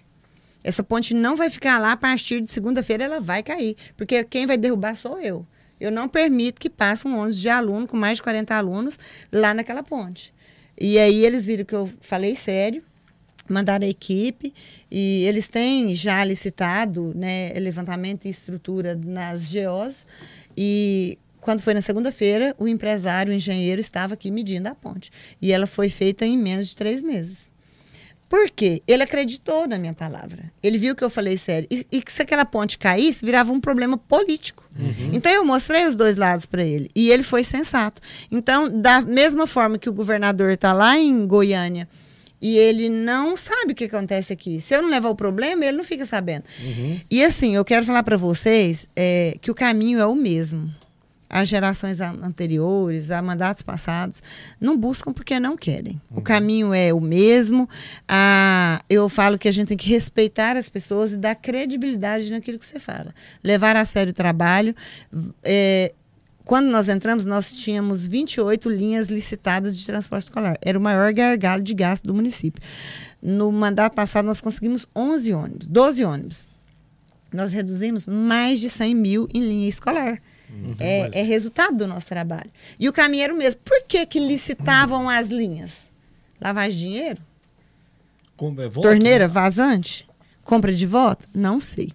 Essa 0.64 0.84
ponte 0.84 1.14
não 1.14 1.36
vai 1.36 1.50
ficar 1.50 1.80
lá 1.80 1.92
a 1.92 1.98
partir 1.98 2.42
de 2.42 2.50
segunda-feira, 2.50 3.04
ela 3.04 3.20
vai 3.20 3.44
cair. 3.44 3.76
Porque 3.98 4.24
quem 4.24 4.46
vai 4.46 4.58
derrubar 4.58 4.96
sou 4.96 5.20
eu. 5.20 5.46
Eu 5.80 5.92
não 5.92 6.08
permito 6.08 6.62
que 6.62 6.70
passe 6.70 7.08
um 7.08 7.18
ônibus 7.18 7.40
de 7.40 7.50
aluno 7.50 7.88
com 7.88 7.98
mais 7.98 8.18
de 8.18 8.24
40 8.24 8.56
alunos 8.56 8.98
lá 9.32 9.54
naquela 9.54 9.84
ponte. 9.84 10.34
E 10.80 10.98
aí 10.98 11.26
eles 11.26 11.46
viram 11.46 11.66
que 11.66 11.76
eu 11.76 11.90
falei 12.00 12.36
sério 12.36 12.84
mandaram 13.50 13.86
a 13.86 13.90
equipe 13.90 14.54
e 14.90 15.26
eles 15.26 15.50
têm 15.50 15.94
já 15.96 16.24
licitado 16.24 17.12
né, 17.14 17.52
levantamento 17.60 18.26
e 18.26 18.30
estrutura 18.30 18.96
nas 18.96 19.52
GOs 19.52 20.08
e 20.56 21.20
quando 21.44 21.62
foi 21.62 21.74
na 21.74 21.82
segunda-feira, 21.82 22.56
o 22.58 22.70
empresário, 22.70 23.34
o 23.34 23.36
engenheiro, 23.36 23.82
estava 23.82 24.14
aqui 24.14 24.32
medindo 24.32 24.70
a 24.70 24.74
ponte. 24.74 25.12
E 25.42 25.52
ela 25.52 25.68
foi 25.68 25.90
feita 25.90 26.26
em 26.26 26.38
menos 26.38 26.70
de 26.70 26.76
três 26.76 27.02
meses. 27.02 27.52
Por 28.34 28.50
quê? 28.50 28.82
Ele 28.88 29.04
acreditou 29.04 29.68
na 29.68 29.78
minha 29.78 29.94
palavra. 29.94 30.52
Ele 30.64 30.80
viu 30.80 30.96
que 30.96 31.04
eu 31.04 31.10
falei 31.12 31.38
sério. 31.38 31.68
E, 31.70 31.86
e 31.92 32.02
que 32.02 32.12
se 32.12 32.24
aquela 32.24 32.44
ponte 32.44 32.80
caísse, 32.80 33.24
virava 33.24 33.52
um 33.52 33.60
problema 33.60 33.96
político. 33.96 34.68
Uhum. 34.76 35.12
Então 35.14 35.32
eu 35.32 35.46
mostrei 35.46 35.86
os 35.86 35.96
dois 35.96 36.18
lados 36.18 36.48
para 36.48 36.64
ele. 36.64 36.90
E 36.96 37.12
ele 37.12 37.22
foi 37.22 37.44
sensato. 37.44 38.02
Então, 38.32 38.68
da 38.82 39.02
mesma 39.02 39.46
forma 39.46 39.78
que 39.78 39.88
o 39.88 39.94
governador 39.94 40.50
está 40.50 40.74
lá 40.74 40.98
em 40.98 41.28
Goiânia 41.28 41.88
e 42.42 42.58
ele 42.58 42.90
não 42.90 43.38
sabe 43.38 43.74
o 43.74 43.76
que 43.76 43.84
acontece 43.84 44.34
aqui. 44.34 44.60
Se 44.60 44.74
eu 44.74 44.82
não 44.82 44.90
levar 44.90 45.10
o 45.10 45.16
problema, 45.16 45.64
ele 45.64 45.78
não 45.78 45.84
fica 45.84 46.04
sabendo. 46.04 46.46
Uhum. 46.60 47.00
E 47.12 47.24
assim, 47.24 47.56
eu 47.56 47.64
quero 47.64 47.86
falar 47.86 48.02
para 48.02 48.18
vocês 48.18 48.90
é, 48.96 49.38
que 49.42 49.52
o 49.52 49.54
caminho 49.54 50.00
é 50.00 50.08
o 50.08 50.16
mesmo. 50.16 50.74
As 51.36 51.50
gerações 51.50 52.00
anteriores, 52.00 53.10
a 53.10 53.20
mandatos 53.20 53.64
passados, 53.64 54.22
não 54.62 54.78
buscam 54.78 55.12
porque 55.12 55.40
não 55.40 55.58
querem. 55.58 56.00
Uhum. 56.12 56.20
O 56.20 56.22
caminho 56.22 56.74
é 56.76 56.94
o 56.94 57.02
mesmo. 57.02 57.68
A, 58.08 58.80
eu 58.88 59.10
falo 59.10 59.40
que 59.40 59.48
a 59.48 59.52
gente 59.52 59.70
tem 59.70 59.78
que 59.78 59.90
respeitar 59.90 60.56
as 60.56 60.70
pessoas 60.70 61.14
e 61.14 61.18
dar 61.18 61.34
credibilidade 61.34 62.30
naquilo 62.30 62.60
que 62.60 62.66
você 62.68 62.78
fala. 62.78 63.16
Levar 63.44 63.76
a 63.76 63.84
sério 63.84 64.12
o 64.12 64.14
trabalho. 64.14 64.76
É, 65.44 65.92
quando 66.46 66.68
nós 66.68 66.88
entramos, 66.88 67.26
nós 67.26 67.52
tínhamos 67.52 68.08
28 68.08 68.70
linhas 68.70 69.08
licitadas 69.08 69.76
de 69.76 69.88
transporte 69.88 70.26
escolar. 70.26 70.56
Era 70.62 70.78
o 70.78 70.82
maior 70.82 71.12
gargalo 71.14 71.64
de 71.64 71.74
gasto 71.74 72.04
do 72.04 72.14
município. 72.14 72.62
No 73.20 73.52
mandato 73.52 73.96
passado, 73.96 74.26
nós 74.26 74.40
conseguimos 74.40 74.86
11 74.96 75.34
ônibus, 75.34 75.66
12 75.66 76.06
ônibus. 76.06 76.48
Nós 77.34 77.52
reduzimos 77.52 78.06
mais 78.06 78.60
de 78.60 78.70
100 78.70 78.94
mil 78.94 79.28
em 79.34 79.42
linha 79.42 79.68
escolar. 79.68 80.22
Uhum, 80.54 80.76
é, 80.80 81.10
é, 81.20 81.24
resultado 81.24 81.76
do 81.76 81.88
nosso 81.88 82.06
trabalho. 82.06 82.52
E 82.80 82.88
o 82.88 82.94
caminho 82.94 83.24
era 83.24 83.34
o 83.34 83.38
mesmo. 83.38 83.60
Por 83.62 83.84
que, 83.88 84.06
que 84.06 84.20
licitavam 84.20 85.10
as 85.10 85.28
linhas? 85.28 85.90
Lavagem 86.40 86.78
de 86.78 86.86
dinheiro? 86.86 87.22
Como 88.38 88.62
é 88.62 88.68
voto, 88.68 88.88
Torneira 88.88 89.28
né? 89.28 89.34
vazante? 89.34 90.08
Compra 90.44 90.74
de 90.74 90.86
voto? 90.86 91.28
Não 91.34 91.60
sei. 91.60 91.92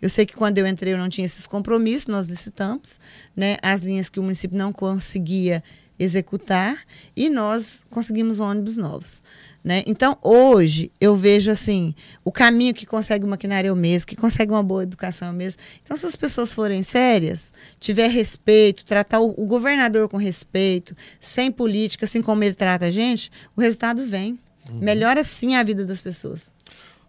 Eu 0.00 0.08
sei 0.08 0.24
que 0.24 0.36
quando 0.36 0.58
eu 0.58 0.66
entrei 0.66 0.92
eu 0.92 0.98
não 0.98 1.08
tinha 1.08 1.24
esses 1.24 1.46
compromissos, 1.46 2.06
nós 2.06 2.26
licitamos, 2.28 3.00
né, 3.34 3.56
as 3.60 3.80
linhas 3.80 4.08
que 4.08 4.20
o 4.20 4.22
município 4.22 4.56
não 4.56 4.72
conseguia 4.72 5.62
executar 5.98 6.78
e 7.16 7.28
nós 7.28 7.84
conseguimos 7.90 8.40
ônibus 8.40 8.76
novos. 8.76 9.22
Né? 9.62 9.82
Então, 9.86 10.16
hoje, 10.22 10.90
eu 11.00 11.16
vejo 11.16 11.50
assim, 11.50 11.94
o 12.24 12.30
caminho 12.30 12.72
que 12.72 12.86
consegue 12.86 13.24
o 13.24 13.28
maquinário 13.28 13.68
é 13.68 13.72
o 13.72 13.76
mesmo, 13.76 14.06
que 14.06 14.16
consegue 14.16 14.52
uma 14.52 14.62
boa 14.62 14.84
educação 14.84 15.28
é 15.28 15.30
o 15.30 15.34
mesmo. 15.34 15.60
Então, 15.82 15.96
se 15.96 16.06
as 16.06 16.16
pessoas 16.16 16.54
forem 16.54 16.82
sérias, 16.82 17.52
tiver 17.80 18.08
respeito, 18.08 18.84
tratar 18.84 19.20
o, 19.20 19.34
o 19.36 19.46
governador 19.46 20.08
com 20.08 20.16
respeito, 20.16 20.96
sem 21.20 21.50
política, 21.50 22.04
assim 22.04 22.22
como 22.22 22.44
ele 22.44 22.54
trata 22.54 22.86
a 22.86 22.90
gente, 22.90 23.30
o 23.56 23.60
resultado 23.60 24.06
vem. 24.06 24.38
Uhum. 24.70 24.78
Melhora 24.78 25.24
sim 25.24 25.54
a 25.54 25.62
vida 25.62 25.84
das 25.84 26.00
pessoas. 26.00 26.52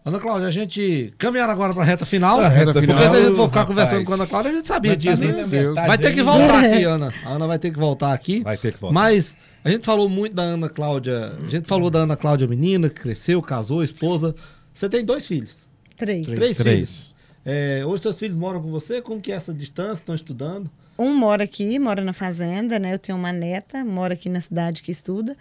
Ana 0.04 0.20
Cláudia, 0.20 0.48
a 0.48 0.52
gente 0.52 1.14
caminhar 1.18 1.50
agora 1.50 1.74
para 1.74 1.84
a 1.84 1.86
reta 1.86 2.06
final. 2.06 2.40
A 2.40 2.48
reta 2.48 2.74
porque 2.74 2.88
final, 2.88 3.02
se 3.02 3.18
a 3.18 3.24
gente 3.24 3.36
for 3.36 3.48
ficar 3.48 3.62
rapaz, 3.62 3.68
conversando 3.68 4.06
com 4.06 4.12
a 4.12 4.16
Ana 4.16 4.28
Cláudia, 4.28 4.52
a 4.52 4.56
gente 4.56 4.68
sabia 4.68 4.92
tá 4.92 4.98
disso, 4.98 5.24
né? 5.24 5.46
Vai 5.88 5.98
ter 5.98 6.14
que 6.14 6.24
voltar 6.24 6.64
aqui, 6.64 6.84
Ana. 6.84 7.14
A 7.26 7.30
Ana 7.30 7.48
vai 7.48 7.60
ter 7.60 7.72
que 7.72 7.80
voltar 7.80 8.14
aqui. 8.14 8.40
Vai 8.42 8.58
ter 8.58 8.74
que 8.74 8.80
voltar. 8.80 8.94
Mas 8.94 9.38
a 9.64 9.70
gente 9.70 9.86
falou 9.86 10.08
muito 10.08 10.36
da 10.36 10.44
Ana 10.44 10.70
Cláudia. 10.70 11.34
A 11.46 11.50
gente 11.50 11.68
falou 11.68 11.90
da 11.90 12.00
Ana 12.00 12.16
Cláudia 12.16 12.48
menina, 12.48 12.90
que 12.90 13.02
cresceu, 13.02 13.42
casou, 13.42 13.84
esposa. 13.84 14.34
Você 14.74 14.88
tem 14.88 15.04
dois 15.04 15.28
filhos? 15.28 15.68
Três. 15.98 16.26
Três, 16.26 16.58
Três. 16.58 16.76
filhos. 16.76 17.16
É, 17.46 17.84
hoje 17.86 18.04
seus 18.04 18.18
filhos 18.18 18.38
moram 18.38 18.62
com 18.62 18.70
você? 18.70 19.02
Como 19.02 19.20
que 19.20 19.32
é 19.32 19.36
essa 19.36 19.54
distância? 19.54 20.02
Estão 20.02 20.16
estudando? 20.16 20.72
Um 20.98 21.14
mora 21.14 21.44
aqui, 21.44 21.78
mora 21.78 22.04
na 22.04 22.14
fazenda, 22.14 22.80
né? 22.80 22.94
Eu 22.94 23.00
tenho 23.00 23.18
uma 23.18 23.32
neta, 23.32 23.84
mora 23.84 24.14
aqui 24.14 24.30
na 24.30 24.40
cidade 24.42 24.82
que 24.82 24.92
estuda. 24.92 25.36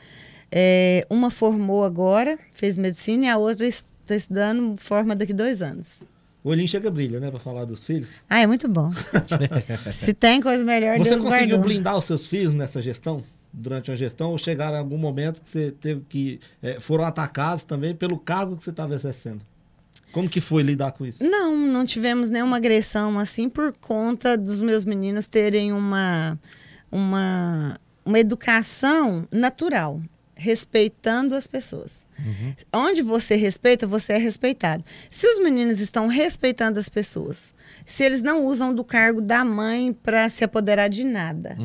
É, 0.51 1.07
uma 1.11 1.31
formou 1.31 1.85
agora, 1.85 2.39
fez 2.53 2.77
medicina, 2.77 3.27
e 3.27 3.29
a 3.29 3.37
outra 3.37 3.67
está 4.15 4.17
estudando, 4.17 4.77
forma 4.79 5.15
daqui 5.15 5.33
dois 5.33 5.63
anos. 5.63 6.01
O 6.43 6.51
olhinho 6.51 6.69
chega 6.69 6.91
brilha, 6.91 7.19
né, 7.21 7.31
pra 7.31 7.41
falar 7.41 7.65
dos 7.65 7.85
filhos. 7.85 8.11
Ah, 8.29 8.41
é 8.41 8.47
muito 8.47 8.69
bom. 8.69 8.91
Se 9.93 10.15
tem 10.15 10.41
coisa 10.41 10.65
melhor, 10.65 10.97
Você 10.99 11.11
Deus 11.11 11.23
conseguiu 11.23 11.49
guardou. 11.57 11.61
blindar 11.61 11.99
os 11.99 12.05
seus 12.05 12.27
filhos 12.27 12.53
nessa 12.55 12.81
gestão? 12.81 13.23
Durante 13.53 13.91
a 13.91 13.97
gestão, 13.97 14.31
ou 14.31 14.39
chegaram 14.39 14.77
em 14.77 14.79
algum 14.79 14.99
momento 14.99 15.41
que 15.41 15.49
você 15.49 15.71
teve 15.73 16.03
que. 16.09 16.39
eh, 16.63 16.79
foram 16.81 17.05
atacados 17.05 17.65
também 17.65 17.95
pelo 17.95 18.19
cargo 18.19 18.57
que 18.57 18.63
você 18.65 18.71
estava 18.71 18.95
exercendo? 18.95 19.41
Como 20.13 20.29
que 20.29 20.41
foi 20.41 20.63
lidar 20.63 20.93
com 20.93 21.05
isso? 21.05 21.25
Não, 21.25 21.57
não 21.57 21.85
tivemos 21.87 22.29
nenhuma 22.31 22.59
agressão 22.59 23.19
assim 23.19 23.49
por 23.49 23.73
conta 23.73 24.37
dos 24.37 24.61
meus 24.61 24.85
meninos 24.85 25.27
terem 25.27 25.73
uma, 25.73 26.39
uma, 26.93 27.79
uma 28.05 28.19
educação 28.19 29.27
natural, 29.33 30.01
respeitando 30.39 31.35
as 31.35 31.47
pessoas. 31.47 32.07
Onde 32.73 33.03
você 33.03 33.37
respeita, 33.37 33.87
você 33.87 34.15
é 34.15 34.19
respeitado. 34.19 34.85
Se 35.11 35.27
os 35.27 35.41
meninos 35.43 35.81
estão 35.81 36.07
respeitando 36.09 36.79
as 36.79 36.89
pessoas, 36.89 37.53
se 37.85 38.03
eles 38.03 38.23
não 38.23 38.45
usam 38.47 38.75
do 38.75 38.83
cargo 38.85 39.21
da 39.21 39.45
mãe 39.45 39.93
para 39.93 40.29
se 40.29 40.43
apoderar 40.45 40.89
de 40.89 41.05
nada, 41.05 41.57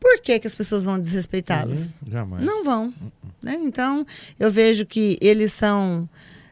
por 0.00 0.20
que, 0.20 0.38
que 0.38 0.46
as 0.46 0.54
pessoas 0.54 0.84
vão 0.84 0.98
desrespeitá-los? 0.98 1.94
Jamais. 2.08 2.44
Não 2.44 2.64
vão. 2.64 2.94
né? 3.42 3.56
Então, 3.62 4.06
eu 4.38 4.50
vejo 4.50 4.86
que 4.86 5.18
eles 5.20 5.52
são 5.52 6.08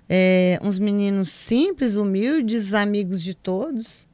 é, 0.09 0.59
uns 0.62 0.78
meninos 0.78 1.28
simples, 1.28 1.96
humildes, 1.96 2.74
amigos 2.74 3.22
de 3.22 3.34
todos. 3.34 4.06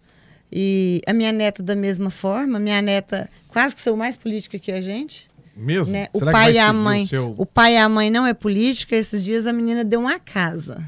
E 0.50 1.02
a 1.06 1.12
minha 1.12 1.32
neta 1.32 1.62
da 1.62 1.74
mesma 1.74 2.10
forma, 2.10 2.58
minha 2.60 2.80
neta 2.80 3.28
quase 3.48 3.74
que 3.74 3.82
sou 3.82 3.96
mais 3.96 4.16
política 4.16 4.58
que 4.58 4.70
a 4.72 4.80
gente. 4.80 5.28
Mesmo? 5.56 5.92
Né? 5.92 6.08
O 6.12 6.18
Será 6.18 6.32
pai 6.32 6.44
vai 6.46 6.52
e 6.54 6.58
a 6.58 6.72
mãe. 6.72 7.02
O 7.04 7.06
seu... 7.08 7.34
O 7.38 7.46
pai 7.46 7.74
e 7.74 7.76
a 7.78 7.88
mãe 7.88 8.10
não 8.10 8.26
é 8.26 8.34
política. 8.34 8.96
Esses 8.96 9.22
dias 9.24 9.46
a 9.46 9.52
menina 9.52 9.84
deu 9.84 10.00
uma 10.00 10.18
casa 10.18 10.82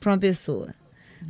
para 0.00 0.12
uma 0.12 0.18
pessoa. 0.18 0.74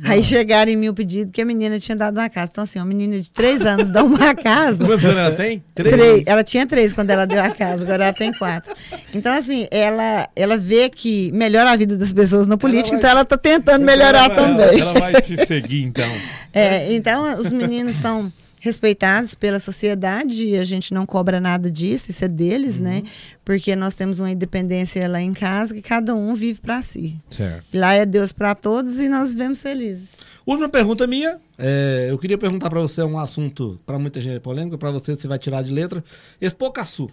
Aí 0.05 0.23
chegaram 0.23 0.71
em 0.71 0.75
mim 0.75 0.89
o 0.89 0.93
pedido 0.93 1.29
que 1.31 1.39
a 1.39 1.45
menina 1.45 1.77
tinha 1.79 1.95
dado 1.95 2.17
uma 2.17 2.27
casa. 2.27 2.49
Então, 2.51 2.63
assim, 2.63 2.79
uma 2.79 2.85
menina 2.85 3.15
de 3.19 3.31
três 3.31 3.61
anos 3.61 3.91
dá 3.91 4.03
uma 4.03 4.33
casa. 4.35 4.83
Quantos 4.83 5.05
anos 5.05 5.17
ela 5.17 5.31
tem? 5.35 5.63
Três. 5.75 6.23
Ela 6.25 6.43
tinha 6.43 6.65
três 6.65 6.93
quando 6.93 7.11
ela 7.11 7.27
deu 7.27 7.39
a 7.39 7.51
casa, 7.51 7.83
agora 7.83 8.05
ela 8.05 8.13
tem 8.13 8.33
quatro. 8.33 8.73
Então, 9.13 9.31
assim, 9.31 9.67
ela, 9.69 10.27
ela 10.35 10.57
vê 10.57 10.89
que 10.89 11.31
melhora 11.31 11.69
a 11.71 11.75
vida 11.75 11.95
das 11.95 12.11
pessoas 12.11 12.47
na 12.47 12.57
política, 12.57 12.89
vai- 12.89 12.97
então 12.97 13.09
ela 13.11 13.21
está 13.21 13.37
tentando 13.37 13.85
melhorar 13.85 14.25
ela, 14.25 14.35
também. 14.35 14.79
Ela, 14.79 14.89
ela 14.89 14.99
vai 14.99 15.21
te 15.21 15.45
seguir, 15.45 15.83
então. 15.83 16.09
É, 16.55 16.93
então, 16.93 17.37
os 17.39 17.51
meninos 17.51 17.95
são 17.95 18.31
respeitados 18.63 19.35
pela 19.35 19.59
sociedade 19.59 20.45
e 20.45 20.57
a 20.57 20.63
gente 20.63 20.93
não 20.93 21.05
cobra 21.05 21.41
nada 21.41 21.69
disso, 21.69 22.11
isso 22.11 22.23
é 22.23 22.29
deles, 22.29 22.79
né? 22.79 22.99
Uhum. 22.99 23.09
Porque 23.43 23.75
nós 23.75 23.93
temos 23.93 24.21
uma 24.21 24.31
independência 24.31 25.05
lá 25.05 25.19
em 25.19 25.33
casa 25.33 25.75
que 25.75 25.81
cada 25.81 26.15
um 26.15 26.33
vive 26.33 26.61
para 26.61 26.81
si. 26.81 27.13
Certo. 27.29 27.65
Lá 27.73 27.93
é 27.93 28.05
Deus 28.05 28.31
para 28.31 28.55
todos 28.55 29.01
e 29.01 29.09
nós 29.09 29.33
vivemos 29.33 29.61
felizes. 29.61 30.15
Última 30.45 30.69
pergunta 30.69 31.05
minha. 31.05 31.41
é, 31.57 32.07
eu 32.09 32.17
queria 32.17 32.37
perguntar 32.37 32.69
para 32.69 32.79
você 32.79 33.03
um 33.03 33.19
assunto 33.19 33.77
para 33.85 33.99
muita 33.99 34.21
gente 34.21 34.37
é 34.37 34.39
polêmico, 34.39 34.77
para 34.77 34.91
você 34.91 35.13
você 35.13 35.27
vai 35.27 35.37
tirar 35.37 35.61
de 35.61 35.69
letra. 35.69 36.01
Expocaçu. 36.39 37.11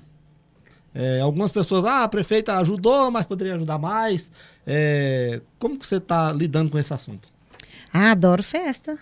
É, 0.94 1.18
algumas 1.18 1.50
pessoas, 1.50 1.84
ah, 1.84 2.04
a 2.04 2.08
prefeita 2.08 2.58
ajudou, 2.58 3.10
mas 3.10 3.26
poderia 3.26 3.56
ajudar 3.56 3.76
mais. 3.76 4.30
É, 4.64 5.40
como 5.58 5.76
que 5.76 5.84
você 5.84 5.96
está 5.96 6.32
lidando 6.32 6.70
com 6.70 6.78
esse 6.78 6.94
assunto? 6.94 7.28
Ah, 7.92 8.12
adoro 8.12 8.42
festa. 8.42 8.98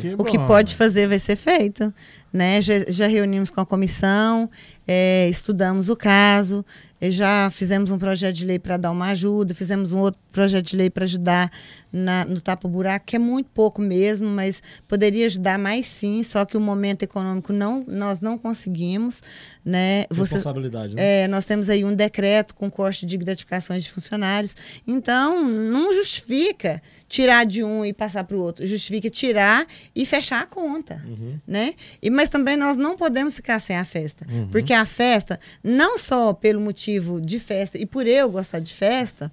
Que 0.00 0.14
O 0.18 0.24
que 0.24 0.38
pode 0.38 0.74
fazer 0.74 1.06
vai 1.08 1.18
ser 1.18 1.36
feito. 1.36 1.92
Né? 2.32 2.62
Já, 2.62 2.74
já 2.88 3.06
reunimos 3.06 3.50
com 3.50 3.60
a 3.60 3.66
comissão, 3.66 4.48
é, 4.88 5.28
estudamos 5.28 5.90
o 5.90 5.96
caso, 5.96 6.64
já 6.98 7.50
fizemos 7.50 7.90
um 7.92 7.98
projeto 7.98 8.34
de 8.36 8.46
lei 8.46 8.58
para 8.58 8.78
dar 8.78 8.90
uma 8.90 9.08
ajuda, 9.10 9.52
fizemos 9.54 9.92
um 9.92 9.98
outro 9.98 10.18
projeto 10.32 10.64
de 10.64 10.76
lei 10.78 10.88
para 10.88 11.04
ajudar 11.04 11.52
na- 11.92 12.24
no 12.24 12.40
tapa-buraco, 12.40 13.04
que 13.04 13.16
é 13.16 13.18
muito 13.18 13.50
pouco 13.52 13.82
mesmo, 13.82 14.26
mas 14.30 14.62
poderia 14.88 15.26
ajudar 15.26 15.58
mais 15.58 15.86
sim, 15.86 16.22
só 16.22 16.46
que 16.46 16.56
o 16.56 16.60
momento 16.60 17.02
econômico 17.02 17.52
não, 17.52 17.84
nós 17.86 18.22
não 18.22 18.38
conseguimos. 18.38 19.20
Né? 19.62 20.06
Você- 20.08 20.36
Responsabilidade, 20.36 20.94
né? 20.94 21.24
é, 21.24 21.28
nós 21.28 21.44
temos 21.44 21.68
aí 21.68 21.84
um 21.84 21.94
decreto 21.94 22.54
com 22.54 22.70
corte 22.70 23.04
de 23.04 23.18
gratificações 23.18 23.84
de 23.84 23.92
funcionários. 23.92 24.56
Então, 24.86 25.46
não 25.46 25.92
justifica 25.92 26.80
tirar 27.12 27.44
de 27.44 27.62
um 27.62 27.84
e 27.84 27.92
passar 27.92 28.24
para 28.24 28.34
o 28.34 28.40
outro. 28.40 28.66
Justifica 28.66 29.10
tirar 29.10 29.66
e 29.94 30.06
fechar 30.06 30.40
a 30.40 30.46
conta. 30.46 31.04
Né? 31.46 31.74
E, 32.00 32.08
mas 32.08 32.30
também 32.30 32.56
nós 32.56 32.78
não 32.78 32.96
podemos 32.96 33.36
ficar 33.36 33.60
sem 33.60 33.76
a 33.76 33.84
festa. 33.84 34.26
Porque 34.50 34.72
a 34.72 34.86
festa, 34.86 35.38
não 35.62 35.98
só 35.98 36.32
pelo 36.32 36.58
motivo 36.58 37.20
de 37.20 37.38
festa 37.38 37.76
e 37.76 37.84
por 37.84 38.06
eu 38.06 38.30
gostar 38.30 38.60
de 38.60 38.72
festa, 38.72 39.30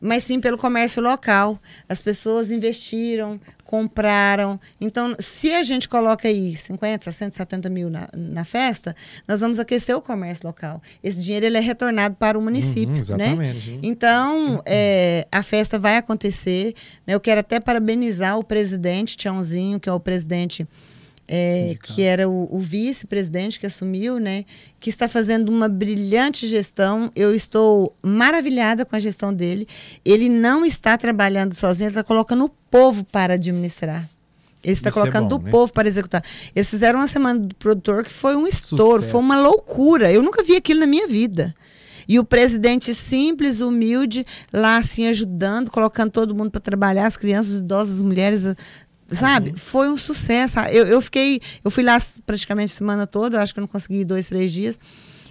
mas 0.00 0.22
sim 0.22 0.38
pelo 0.38 0.56
comércio 0.56 1.02
local. 1.02 1.60
As 1.88 2.00
pessoas 2.00 2.52
investiram, 2.52 3.40
compraram. 3.66 4.58
Então, 4.80 5.14
se 5.18 5.52
a 5.52 5.62
gente 5.62 5.88
coloca 5.88 6.28
aí 6.28 6.56
50, 6.56 7.04
60, 7.04 7.36
70 7.36 7.68
mil 7.68 7.90
na, 7.90 8.08
na 8.14 8.44
festa, 8.44 8.94
nós 9.26 9.40
vamos 9.40 9.58
aquecer 9.58 9.96
o 9.96 10.00
comércio 10.00 10.46
local. 10.46 10.80
Esse 11.02 11.20
dinheiro 11.20 11.46
ele 11.46 11.58
é 11.58 11.60
retornado 11.60 12.14
para 12.14 12.38
o 12.38 12.42
município. 12.42 12.88
Uhum, 12.88 12.94
né? 12.94 13.00
exatamente. 13.00 13.80
Então, 13.82 14.62
é, 14.64 15.26
a 15.30 15.42
festa 15.42 15.78
vai 15.78 15.96
acontecer. 15.96 16.74
né? 17.06 17.14
Eu 17.14 17.20
quero 17.20 17.40
até 17.40 17.58
parabenizar 17.58 18.38
o 18.38 18.44
presidente 18.44 19.16
Tiãozinho, 19.16 19.80
que 19.80 19.88
é 19.88 19.92
o 19.92 20.00
presidente 20.00 20.66
é, 21.28 21.76
que 21.82 22.02
era 22.02 22.28
o, 22.28 22.48
o 22.50 22.60
vice-presidente 22.60 23.58
que 23.58 23.66
assumiu, 23.66 24.18
né? 24.18 24.44
Que 24.78 24.90
está 24.90 25.08
fazendo 25.08 25.48
uma 25.48 25.68
brilhante 25.68 26.46
gestão. 26.46 27.10
Eu 27.16 27.34
estou 27.34 27.96
maravilhada 28.02 28.84
com 28.84 28.94
a 28.94 29.00
gestão 29.00 29.34
dele. 29.34 29.66
Ele 30.04 30.28
não 30.28 30.64
está 30.64 30.96
trabalhando 30.96 31.54
sozinho, 31.54 31.88
ele 31.88 31.92
está 31.92 32.04
colocando 32.04 32.44
o 32.44 32.48
povo 32.70 33.04
para 33.04 33.34
administrar. 33.34 34.08
Ele 34.62 34.72
está 34.72 34.88
Isso 34.88 34.98
é 34.98 35.00
colocando 35.00 35.28
bom, 35.28 35.42
o 35.42 35.44
né? 35.44 35.50
povo 35.50 35.72
para 35.72 35.88
executar. 35.88 36.22
Eles 36.54 36.68
fizeram 36.68 36.98
uma 37.00 37.06
semana 37.06 37.40
do 37.40 37.54
produtor 37.54 38.04
que 38.04 38.12
foi 38.12 38.34
um 38.36 38.46
estouro, 38.46 38.98
Sucesso. 38.98 39.12
foi 39.12 39.20
uma 39.20 39.40
loucura. 39.40 40.12
Eu 40.12 40.22
nunca 40.22 40.42
vi 40.42 40.56
aquilo 40.56 40.80
na 40.80 40.86
minha 40.86 41.06
vida. 41.06 41.54
E 42.08 42.18
o 42.18 42.24
presidente 42.24 42.94
simples, 42.94 43.60
humilde, 43.60 44.24
lá 44.52 44.76
assim 44.76 45.08
ajudando, 45.08 45.70
colocando 45.70 46.10
todo 46.10 46.34
mundo 46.34 46.50
para 46.50 46.60
trabalhar, 46.60 47.06
as 47.06 47.16
crianças, 47.16 47.54
os 47.54 47.58
idosos, 47.58 47.96
as 47.96 48.02
mulheres, 48.02 48.54
sabe? 49.14 49.54
Foi 49.56 49.88
um 49.88 49.96
sucesso. 49.96 50.58
Eu, 50.60 50.86
eu 50.86 51.00
fiquei, 51.00 51.40
eu 51.64 51.70
fui 51.70 51.82
lá 51.84 52.00
praticamente 52.24 52.72
a 52.72 52.76
semana 52.76 53.06
toda, 53.06 53.40
acho 53.40 53.52
que 53.52 53.60
eu 53.60 53.62
não 53.62 53.68
consegui 53.68 54.04
dois, 54.04 54.28
três 54.28 54.52
dias. 54.52 54.78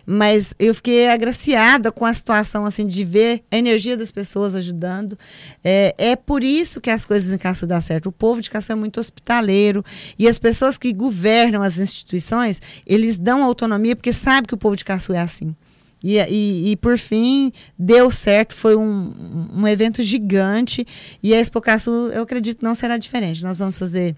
Mas 0.05 0.53
eu 0.59 0.75
fiquei 0.75 1.09
agraciada 1.09 1.91
com 1.91 2.05
a 2.05 2.13
situação, 2.13 2.63
assim, 2.63 2.85
de 2.85 3.03
ver 3.03 3.41
a 3.49 3.57
energia 3.57 3.97
das 3.97 4.11
pessoas 4.11 4.53
ajudando. 4.53 5.17
É, 5.63 5.95
é 5.97 6.15
por 6.15 6.43
isso 6.43 6.79
que 6.79 6.91
as 6.91 7.05
coisas 7.05 7.33
em 7.33 7.37
Caçu 7.39 7.65
dão 7.65 7.81
certo. 7.81 8.09
O 8.09 8.11
povo 8.11 8.39
de 8.39 8.51
Caçu 8.51 8.71
é 8.71 8.75
muito 8.75 8.99
hospitaleiro. 8.99 9.83
E 10.19 10.27
as 10.27 10.37
pessoas 10.37 10.77
que 10.77 10.93
governam 10.93 11.63
as 11.63 11.79
instituições, 11.79 12.61
eles 12.85 13.17
dão 13.17 13.43
autonomia 13.43 13.95
porque 13.95 14.13
sabem 14.13 14.47
que 14.47 14.53
o 14.53 14.57
povo 14.57 14.75
de 14.75 14.85
Caçu 14.85 15.11
é 15.11 15.19
assim. 15.19 15.55
E, 16.03 16.17
e, 16.19 16.71
e, 16.71 16.75
por 16.77 16.97
fim, 16.97 17.51
deu 17.77 18.11
certo, 18.11 18.53
foi 18.53 18.75
um, 18.75 19.49
um 19.53 19.67
evento 19.67 20.03
gigante. 20.03 20.85
E 21.21 21.33
a 21.33 21.39
Expo 21.39 21.59
Caçu, 21.61 22.09
eu 22.13 22.23
acredito, 22.23 22.63
não 22.63 22.75
será 22.75 22.97
diferente. 22.97 23.43
Nós 23.43 23.59
vamos 23.59 23.77
fazer, 23.77 24.15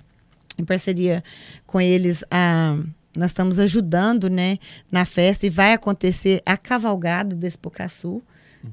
em 0.57 0.65
parceria 0.65 1.23
com 1.65 1.79
eles, 1.79 2.23
a, 2.29 2.77
nós 3.15 3.31
estamos 3.31 3.59
ajudando 3.59 4.29
né, 4.29 4.57
na 4.91 5.05
festa 5.05 5.47
e 5.47 5.49
vai 5.49 5.73
acontecer 5.73 6.41
a 6.45 6.57
cavalgada 6.57 7.35
da 7.35 7.47
Expo 7.47 7.69
Caçu, 7.69 8.21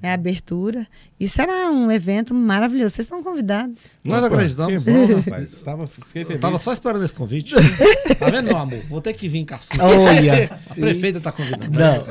né, 0.02 0.10
a 0.10 0.14
abertura. 0.14 0.86
E 1.18 1.28
será 1.28 1.70
um 1.70 1.90
evento 1.90 2.34
maravilhoso. 2.34 2.94
Vocês 2.94 3.06
estão 3.06 3.22
convidados. 3.22 3.80
Nós 4.02 4.18
Opa, 4.24 4.34
acreditamos. 4.34 4.84
Que 4.84 4.90
bom, 4.90 5.14
rapaz. 5.16 5.62
Tava, 5.62 5.86
fiquei 5.86 6.22
Eu 6.22 6.26
feliz. 6.26 6.40
tava 6.42 6.58
só 6.58 6.72
esperando 6.72 7.04
esse 7.04 7.14
convite. 7.14 7.54
tá 8.18 8.28
vendo, 8.30 8.46
meu 8.46 8.56
amor? 8.56 8.80
Vou 8.88 9.00
ter 9.00 9.12
que 9.14 9.28
vir 9.28 9.38
em 9.38 9.44
Caçu. 9.44 9.68
Olha. 9.80 10.58
A 10.68 10.74
prefeita 10.74 11.20
tá 11.20 11.30
convidando. 11.32 11.70
Não. 11.78 12.04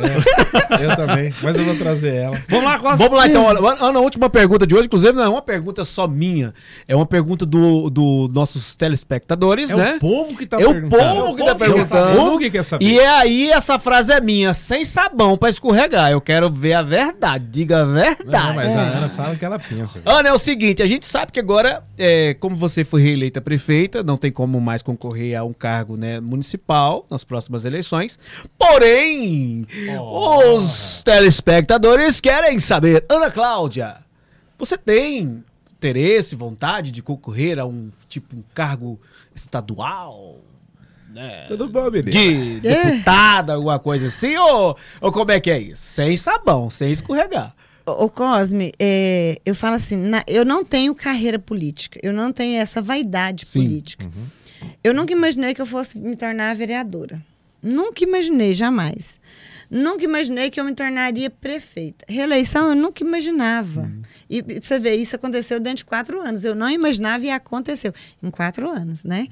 Eu 0.79 0.95
também, 0.95 1.33
mas 1.41 1.55
eu 1.55 1.63
vou 1.65 1.75
trazer 1.75 2.13
ela. 2.15 2.41
Vamos 2.49 2.65
lá, 2.65 2.79
Costa. 2.79 2.97
Vamos 2.97 3.17
lá 3.17 3.27
então, 3.27 3.47
Ana. 3.47 3.99
Última 3.99 4.29
pergunta 4.29 4.65
de 4.65 4.73
hoje, 4.75 4.85
inclusive, 4.85 5.13
não 5.13 5.23
é 5.23 5.29
uma 5.29 5.41
pergunta 5.41 5.83
só 5.83 6.07
minha, 6.07 6.53
é 6.87 6.95
uma 6.95 7.05
pergunta 7.05 7.45
do, 7.45 7.89
do 7.89 8.29
nossos 8.33 8.75
telespectadores, 8.75 9.69
É 9.71 9.75
né? 9.75 9.93
o 9.95 9.99
povo 9.99 10.35
que 10.37 10.45
tá 10.45 10.59
É 10.59 10.65
o 10.65 10.71
perguntando. 10.71 11.03
povo 11.03 11.35
que 11.35 11.41
É 11.41 11.45
tá 11.45 11.53
o 11.53 11.57
povo 11.57 11.57
que 11.57 11.65
quer 11.65 11.73
perguntando. 11.73 12.11
O 12.11 12.15
povo 12.25 12.39
que 12.39 12.49
quer 12.49 12.63
saber. 12.63 12.85
E 12.85 12.99
é 12.99 13.07
aí 13.07 13.51
essa 13.51 13.77
frase 13.77 14.11
é 14.13 14.19
minha, 14.21 14.53
sem 14.53 14.83
sabão 14.83 15.37
pra 15.37 15.49
escorregar. 15.49 16.11
Eu 16.11 16.21
quero 16.21 16.49
ver 16.49 16.73
a 16.73 16.81
verdade. 16.81 17.45
Diga 17.63 17.81
a 17.81 17.85
verdade. 17.85 18.25
Não, 18.25 18.53
mas 18.53 18.75
a 18.75 18.81
Ana 18.81 19.09
fala 19.09 19.33
o 19.33 19.37
que 19.37 19.45
ela 19.45 19.57
pensa. 19.57 20.01
Ana, 20.05 20.29
é 20.29 20.33
o 20.33 20.37
seguinte, 20.37 20.83
a 20.83 20.85
gente 20.85 21.07
sabe 21.07 21.31
que 21.31 21.39
agora, 21.39 21.83
é, 21.97 22.33
como 22.35 22.57
você 22.57 22.83
foi 22.83 23.01
reeleita 23.01 23.39
prefeita, 23.39 24.03
não 24.03 24.17
tem 24.17 24.31
como 24.31 24.59
mais 24.59 24.81
concorrer 24.81 25.37
a 25.37 25.43
um 25.43 25.53
cargo 25.53 25.95
né, 25.95 26.19
municipal 26.19 27.05
nas 27.09 27.23
próximas 27.23 27.63
eleições. 27.63 28.19
Porém, 28.57 29.65
os 30.01 31.01
telespectadores 31.03 32.19
querem 32.19 32.59
saber, 32.59 33.05
Ana 33.09 33.31
Cláudia, 33.31 33.97
você 34.57 34.77
tem 34.77 35.43
interesse, 35.77 36.35
vontade 36.35 36.91
de 36.91 37.01
concorrer 37.01 37.59
a 37.59 37.65
um 37.65 37.89
tipo 38.09 38.35
um 38.35 38.43
cargo 38.53 38.99
estadual? 39.33 40.39
Né? 41.13 41.45
Tudo 41.47 41.69
bom, 41.69 41.91
menino? 41.91 42.09
De 42.09 42.59
deputada, 42.59 43.53
alguma 43.53 43.77
coisa 43.77 44.07
assim? 44.07 44.35
Ou, 44.35 44.75
ou 44.99 45.11
como 45.11 45.31
é 45.31 45.39
que 45.39 45.51
é 45.51 45.59
isso? 45.59 45.81
Sem 45.81 46.17
sabão, 46.17 46.69
sem 46.69 46.91
escorregar. 46.91 47.55
Ô, 47.85 48.09
Cosme, 48.09 48.71
é, 48.79 49.39
eu 49.45 49.53
falo 49.53 49.75
assim, 49.75 49.97
na, 49.97 50.23
eu 50.25 50.43
não 50.43 50.63
tenho 50.63 50.95
carreira 50.95 51.37
política, 51.37 51.99
eu 52.01 52.13
não 52.13 52.31
tenho 52.31 52.59
essa 52.59 52.81
vaidade 52.81 53.45
Sim. 53.45 53.61
política. 53.61 54.09
Eu 54.83 54.93
nunca 54.93 55.11
imaginei 55.11 55.53
que 55.53 55.61
eu 55.61 55.65
fosse 55.65 55.99
me 55.99 56.15
tornar 56.15 56.55
vereadora. 56.55 57.21
Nunca 57.61 58.03
imaginei, 58.03 58.53
jamais. 58.53 59.19
Nunca 59.69 60.03
imaginei 60.03 60.49
que 60.49 60.59
eu 60.59 60.65
me 60.65 60.73
tornaria 60.73 61.29
prefeita. 61.29 62.05
Reeleição 62.07 62.69
eu 62.69 62.75
nunca 62.75 63.03
imaginava. 63.03 63.91
E, 64.29 64.37
e 64.37 64.43
pra 64.43 64.61
você 64.61 64.79
ver, 64.79 64.95
isso 64.95 65.15
aconteceu 65.15 65.59
dentro 65.59 65.77
de 65.77 65.85
quatro 65.85 66.21
anos. 66.21 66.43
Eu 66.43 66.55
não 66.55 66.69
imaginava 66.69 67.25
e 67.25 67.29
aconteceu 67.29 67.93
em 68.21 68.29
quatro 68.29 68.69
anos, 68.69 69.03
né? 69.03 69.27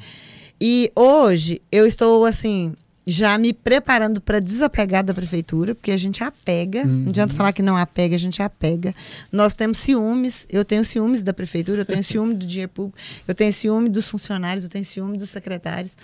E 0.63 0.91
hoje 0.95 1.59
eu 1.71 1.87
estou 1.87 2.23
assim 2.23 2.75
já 3.07 3.35
me 3.35 3.51
preparando 3.51 4.21
para 4.21 4.39
desapegar 4.39 5.03
da 5.03 5.11
prefeitura, 5.11 5.73
porque 5.73 5.91
a 5.91 5.97
gente 5.97 6.23
apega. 6.23 6.85
Não 6.85 7.09
adianta 7.09 7.33
falar 7.33 7.51
que 7.51 7.63
não 7.63 7.75
apega, 7.75 8.15
a 8.15 8.19
gente 8.19 8.43
apega. 8.43 8.93
Nós 9.31 9.55
temos 9.55 9.79
ciúmes, 9.79 10.45
eu 10.47 10.63
tenho 10.63 10.85
ciúmes 10.85 11.23
da 11.23 11.33
prefeitura, 11.33 11.81
eu 11.81 11.85
tenho 11.85 12.03
ciúme 12.03 12.35
do 12.35 12.45
dinheiro 12.45 12.71
público, 12.71 12.95
eu 13.27 13.33
tenho 13.33 13.51
ciúme 13.51 13.89
dos 13.89 14.07
funcionários, 14.07 14.63
eu 14.63 14.69
tenho 14.69 14.85
ciúme 14.85 15.17
dos 15.17 15.29
secretários. 15.29 15.97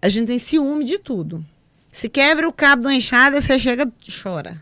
A 0.00 0.08
gente 0.08 0.28
tem 0.28 0.38
ciúme 0.38 0.84
de 0.84 0.96
tudo. 0.96 1.44
Se 1.94 2.08
quebra 2.08 2.48
o 2.48 2.52
cabo 2.52 2.82
de 2.82 2.88
uma 2.88 2.94
enxada, 2.96 3.40
você 3.40 3.56
chega 3.56 3.88
e 4.06 4.12
chora. 4.12 4.60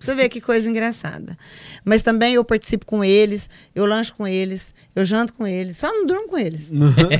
Você 0.00 0.14
vê 0.14 0.26
que 0.26 0.40
coisa 0.40 0.66
engraçada. 0.66 1.36
Mas 1.84 2.02
também 2.02 2.32
eu 2.32 2.42
participo 2.42 2.86
com 2.86 3.04
eles, 3.04 3.50
eu 3.74 3.84
lancho 3.84 4.14
com 4.14 4.26
eles, 4.26 4.74
eu 4.96 5.04
janto 5.04 5.34
com 5.34 5.46
eles, 5.46 5.76
só 5.76 5.92
não 5.92 6.06
durmo 6.06 6.28
com 6.28 6.38
eles. 6.38 6.72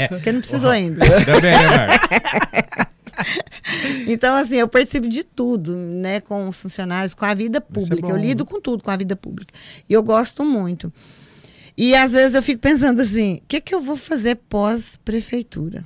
porque 0.09 0.33
não 0.33 0.41
precisou 0.41 0.71
ainda. 0.71 1.05
Ainda 1.05 1.41
bem, 1.41 1.53
né? 1.53 2.87
Então, 4.09 4.35
assim, 4.35 4.57
eu 4.57 4.67
participo 4.67 5.07
de 5.07 5.23
tudo, 5.23 5.77
né, 5.77 6.19
com 6.19 6.49
os 6.49 6.61
funcionários, 6.61 7.15
com 7.15 7.27
a 7.27 7.35
vida 7.35 7.61
pública. 7.61 8.09
Eu 8.09 8.17
bom. 8.17 8.21
lido 8.21 8.45
com 8.45 8.59
tudo, 8.59 8.83
com 8.83 8.91
a 8.91 8.97
vida 8.97 9.15
pública. 9.15 9.53
E 9.89 9.93
eu 9.93 10.03
gosto 10.03 10.45
muito. 10.45 10.91
E 11.77 11.95
às 11.95 12.13
vezes 12.13 12.35
eu 12.35 12.43
fico 12.43 12.61
pensando 12.61 13.01
assim, 13.01 13.35
o 13.35 13.43
que, 13.47 13.61
que 13.61 13.75
eu 13.75 13.81
vou 13.83 13.97
fazer 13.97 14.37
pós-prefeitura? 14.49 15.85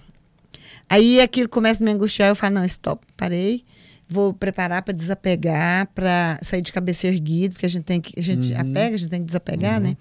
Aí 0.88 1.20
aquilo 1.20 1.48
começa 1.48 1.82
a 1.82 1.84
me 1.84 1.90
angustiar, 1.90 2.28
eu 2.28 2.36
falo, 2.36 2.54
não, 2.54 2.64
stop, 2.64 3.04
parei. 3.16 3.64
Vou 4.08 4.32
preparar 4.32 4.82
para 4.82 4.94
desapegar, 4.94 5.88
para 5.92 6.38
sair 6.40 6.62
de 6.62 6.72
cabeça 6.72 7.08
erguida, 7.08 7.54
porque 7.54 7.66
a 7.66 7.68
gente 7.68 7.84
tem 7.84 8.00
que. 8.00 8.18
A 8.18 8.22
gente 8.22 8.54
apega, 8.54 8.94
a 8.94 8.98
gente 8.98 9.10
tem 9.10 9.20
que 9.20 9.26
desapegar, 9.26 9.80
né? 9.80 9.96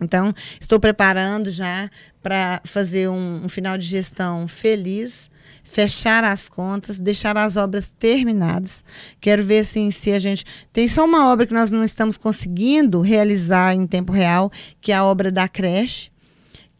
Então, 0.00 0.34
estou 0.60 0.78
preparando 0.78 1.50
já 1.50 1.90
para 2.22 2.60
fazer 2.64 3.08
um, 3.08 3.44
um 3.44 3.48
final 3.48 3.76
de 3.78 3.86
gestão 3.86 4.46
feliz, 4.46 5.30
fechar 5.64 6.22
as 6.22 6.48
contas, 6.48 7.00
deixar 7.00 7.36
as 7.36 7.56
obras 7.56 7.90
terminadas. 7.90 8.84
Quero 9.20 9.42
ver 9.42 9.60
assim, 9.60 9.90
se 9.90 10.12
a 10.12 10.20
gente. 10.20 10.44
Tem 10.72 10.88
só 10.88 11.04
uma 11.04 11.32
obra 11.32 11.44
que 11.44 11.54
nós 11.54 11.72
não 11.72 11.82
estamos 11.82 12.16
conseguindo 12.16 13.00
realizar 13.00 13.74
em 13.74 13.88
tempo 13.88 14.12
real, 14.12 14.52
que 14.80 14.92
é 14.92 14.94
a 14.94 15.04
obra 15.04 15.32
da 15.32 15.48
creche 15.48 16.11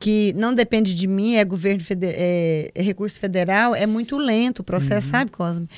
que 0.02 0.32
não 0.32 0.52
depende 0.52 0.96
de 0.96 1.06
mim, 1.06 1.36
é 1.36 1.44
governo 1.44 1.80
é, 2.02 2.72
é 2.74 2.82
recurso 2.82 3.20
federal, 3.20 3.72
é 3.72 3.86
muito 3.86 4.18
lento 4.18 4.58
o 4.58 4.64
processo, 4.64 5.06
sabe, 5.10 5.30
Cosme? 5.30 5.68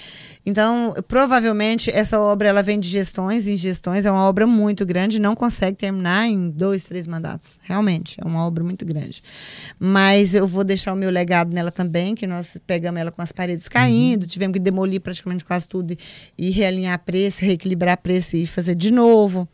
Então, 0.46 0.94
provavelmente 1.06 1.90
essa 1.90 2.18
obra 2.18 2.48
ela 2.48 2.62
vem 2.62 2.80
de 2.80 2.88
gestões 2.88 3.46
em 3.46 3.54
gestões, 3.54 4.06
é 4.06 4.10
uma 4.10 4.26
obra 4.26 4.46
muito 4.46 4.86
grande, 4.86 5.20
não 5.20 5.34
consegue 5.34 5.76
terminar 5.76 6.26
em 6.26 6.48
dois, 6.48 6.84
três 6.84 7.06
mandatos. 7.06 7.60
Realmente, 7.60 8.18
é 8.18 8.26
uma 8.26 8.46
obra 8.46 8.64
muito 8.64 8.86
grande. 8.86 9.22
Mas 9.78 10.34
eu 10.34 10.46
vou 10.46 10.64
deixar 10.64 10.94
o 10.94 10.96
meu 10.96 11.10
legado 11.10 11.52
nela 11.52 11.70
também, 11.70 12.14
que 12.14 12.26
nós 12.26 12.58
pegamos 12.66 12.98
ela 12.98 13.10
com 13.10 13.20
as 13.20 13.30
paredes 13.30 13.68
caindo, 13.68 14.26
tivemos 14.26 14.54
que 14.54 14.60
demolir 14.60 15.02
praticamente 15.02 15.44
quase 15.44 15.68
tudo 15.68 15.92
e, 15.92 15.98
e 16.38 16.50
realinhar 16.50 16.98
preço, 16.98 17.42
reequilibrar 17.44 17.98
preço 17.98 18.38
e 18.38 18.46
fazer 18.46 18.74
de 18.74 18.90
novo 18.90 19.46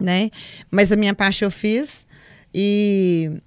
né? 0.00 0.28
Mas 0.72 0.90
a 0.90 0.96
minha 0.96 1.14
parte 1.14 1.44
eu 1.44 1.50
fiz 1.52 2.04
e 2.52 3.40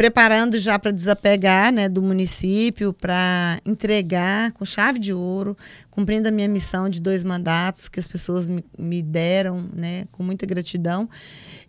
preparando 0.00 0.56
já 0.56 0.78
para 0.78 0.92
desapegar, 0.92 1.70
né, 1.70 1.86
do 1.86 2.00
município 2.00 2.90
para 2.90 3.60
entregar 3.66 4.50
com 4.52 4.64
chave 4.64 4.98
de 4.98 5.12
ouro, 5.12 5.54
cumprindo 5.90 6.26
a 6.26 6.30
minha 6.30 6.48
missão 6.48 6.88
de 6.88 6.98
dois 6.98 7.22
mandatos 7.22 7.86
que 7.86 8.00
as 8.00 8.08
pessoas 8.08 8.48
me, 8.48 8.64
me 8.78 9.02
deram, 9.02 9.68
né, 9.76 10.06
com 10.10 10.22
muita 10.22 10.46
gratidão. 10.46 11.06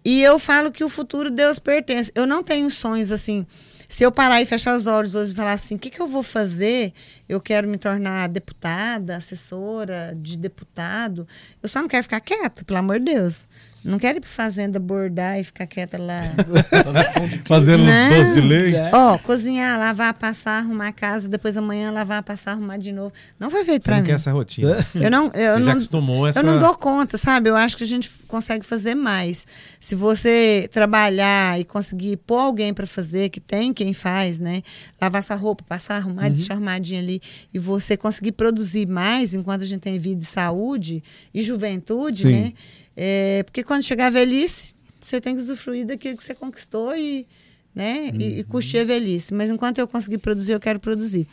E 0.01 0.23
eu 0.23 0.39
falo 0.39 0.71
que 0.71 0.81
o 0.81 0.87
futuro 0.87 1.29
Deus 1.29 1.59
pertence. 1.59 2.09
Eu 2.15 2.25
não 2.25 2.41
tenho 2.41 2.71
sonhos 2.71 3.11
assim. 3.11 3.45
Se 3.89 4.05
eu 4.05 4.11
parar 4.13 4.41
e 4.41 4.45
fechar 4.45 4.77
os 4.77 4.87
olhos 4.87 5.13
hoje 5.13 5.33
e 5.33 5.35
falar 5.35 5.51
assim, 5.51 5.75
o 5.75 5.79
que, 5.79 5.89
que 5.89 5.99
eu 5.99 6.07
vou 6.07 6.23
fazer? 6.23 6.93
Eu 7.27 7.41
quero 7.41 7.67
me 7.67 7.77
tornar 7.77 8.29
deputada, 8.29 9.17
assessora 9.17 10.13
de 10.15 10.37
deputado. 10.37 11.27
Eu 11.61 11.67
só 11.67 11.81
não 11.81 11.89
quero 11.89 12.03
ficar 12.03 12.21
quieta, 12.21 12.63
pelo 12.63 12.79
amor 12.79 12.97
de 12.97 13.11
Deus. 13.11 13.45
Não 13.83 13.97
quero 13.97 14.17
ir 14.19 14.21
para 14.21 14.29
fazenda 14.29 14.79
bordar 14.79 15.39
e 15.39 15.43
ficar 15.43 15.65
quieta 15.65 15.97
lá. 15.97 16.21
Fazendo 17.45 17.83
Não. 17.83 17.91
uns 18.11 18.15
doces 18.17 18.33
de 18.35 18.41
leite. 18.41 18.77
Ó, 18.93 19.17
cozinhar, 19.17 19.79
lavar, 19.79 20.13
passar, 20.13 20.59
arrumar 20.59 20.87
a 20.89 20.91
casa, 20.91 21.27
depois 21.27 21.57
amanhã 21.57 21.91
lavar, 21.91 22.21
passar, 22.23 22.51
arrumar 22.51 22.77
de 22.77 22.91
novo. 22.91 23.11
Não 23.39 23.49
foi 23.49 23.65
feito 23.65 23.83
Você 23.83 23.85
para 23.89 23.95
não 23.95 24.01
mim. 24.03 24.07
quer 24.09 24.15
essa 24.15 24.31
rotina. 24.31 24.85
Eu 24.93 25.09
não, 25.09 25.25
eu 25.25 25.31
Você 25.31 25.41
já 25.41 25.59
não, 25.59 25.71
acostumou 25.71 26.27
essa... 26.27 26.39
eu 26.39 26.43
não 26.43 26.59
dou 26.59 26.75
conta, 26.75 27.17
sabe? 27.17 27.49
Eu 27.49 27.55
acho 27.55 27.75
que 27.77 27.83
a 27.83 27.87
gente 27.87 28.09
consegue 28.27 28.65
fazer 28.65 28.93
mais. 28.95 29.45
Se 29.79 29.95
você 29.95 30.69
trabalhar 30.71 31.59
e 31.59 31.63
conseguir 31.63 32.17
pôr 32.17 32.37
alguém 32.39 32.73
para 32.73 32.85
fazer, 32.85 33.29
que 33.29 33.39
tem 33.39 33.73
quem 33.73 33.93
faz, 33.93 34.39
né? 34.39 34.61
Lavar 35.01 35.19
essa 35.19 35.35
roupa, 35.35 35.63
passar, 35.67 35.95
arrumar, 35.97 36.25
Uhum. 36.27 36.33
deixar 36.33 36.53
arrumadinha 36.53 36.99
ali, 36.99 37.21
e 37.53 37.57
você 37.57 37.97
conseguir 37.97 38.33
produzir 38.33 38.85
mais 38.87 39.33
enquanto 39.33 39.63
a 39.63 39.65
gente 39.65 39.81
tem 39.81 39.97
vida 39.97 40.21
e 40.21 40.25
saúde 40.25 41.03
e 41.33 41.41
juventude, 41.41 42.21
Sim. 42.23 42.31
né? 42.31 42.53
É, 43.03 43.41
porque 43.43 43.63
quando 43.63 43.81
chegar 43.81 44.07
a 44.07 44.09
velhice, 44.11 44.75
você 45.01 45.19
tem 45.19 45.35
que 45.35 45.41
usufruir 45.41 45.87
daquilo 45.87 46.15
que 46.15 46.23
você 46.23 46.35
conquistou 46.35 46.95
e, 46.95 47.25
né? 47.73 48.11
e, 48.13 48.17
Uhum. 48.17 48.21
e 48.39 48.43
curtir 48.43 48.77
a 48.77 48.83
velhice. 48.85 49.33
Mas 49.33 49.49
enquanto 49.49 49.79
eu 49.79 49.87
conseguir 49.87 50.19
produzir, 50.19 50.51
eu 50.53 50.59
quero 50.59 50.79
produzir. 50.79 51.27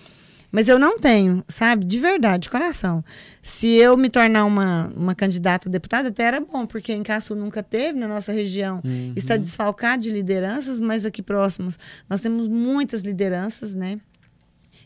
Mas 0.51 0.67
eu 0.67 0.79
não 0.79 0.99
tenho, 0.99 1.45
sabe? 1.47 1.85
De 1.85 1.99
verdade, 1.99 2.45
de 2.45 2.49
coração. 2.51 3.05
Se 3.43 3.67
eu 3.67 3.99
me 3.99 4.09
tornar 4.09 4.47
uma, 4.47 4.91
uma 4.97 5.15
candidata 5.15 5.69
a 5.69 5.71
deputada, 5.71 6.09
até 6.09 6.23
era 6.23 6.41
bom, 6.41 6.65
porque 6.67 6.91
em 6.95 7.03
Caçu 7.03 7.35
nunca 7.35 7.63
teve, 7.63 7.99
na 7.99 8.09
nossa 8.09 8.33
região 8.33 8.81
está 9.15 9.37
desfalcado 9.37 10.03
de 10.05 10.11
lideranças, 10.11 10.81
mas 10.81 11.05
aqui 11.05 11.21
próximos 11.23 11.79
nós 12.09 12.23
temos 12.23 12.49
muitas 12.49 13.03
lideranças, 13.03 13.75
né? 13.75 13.99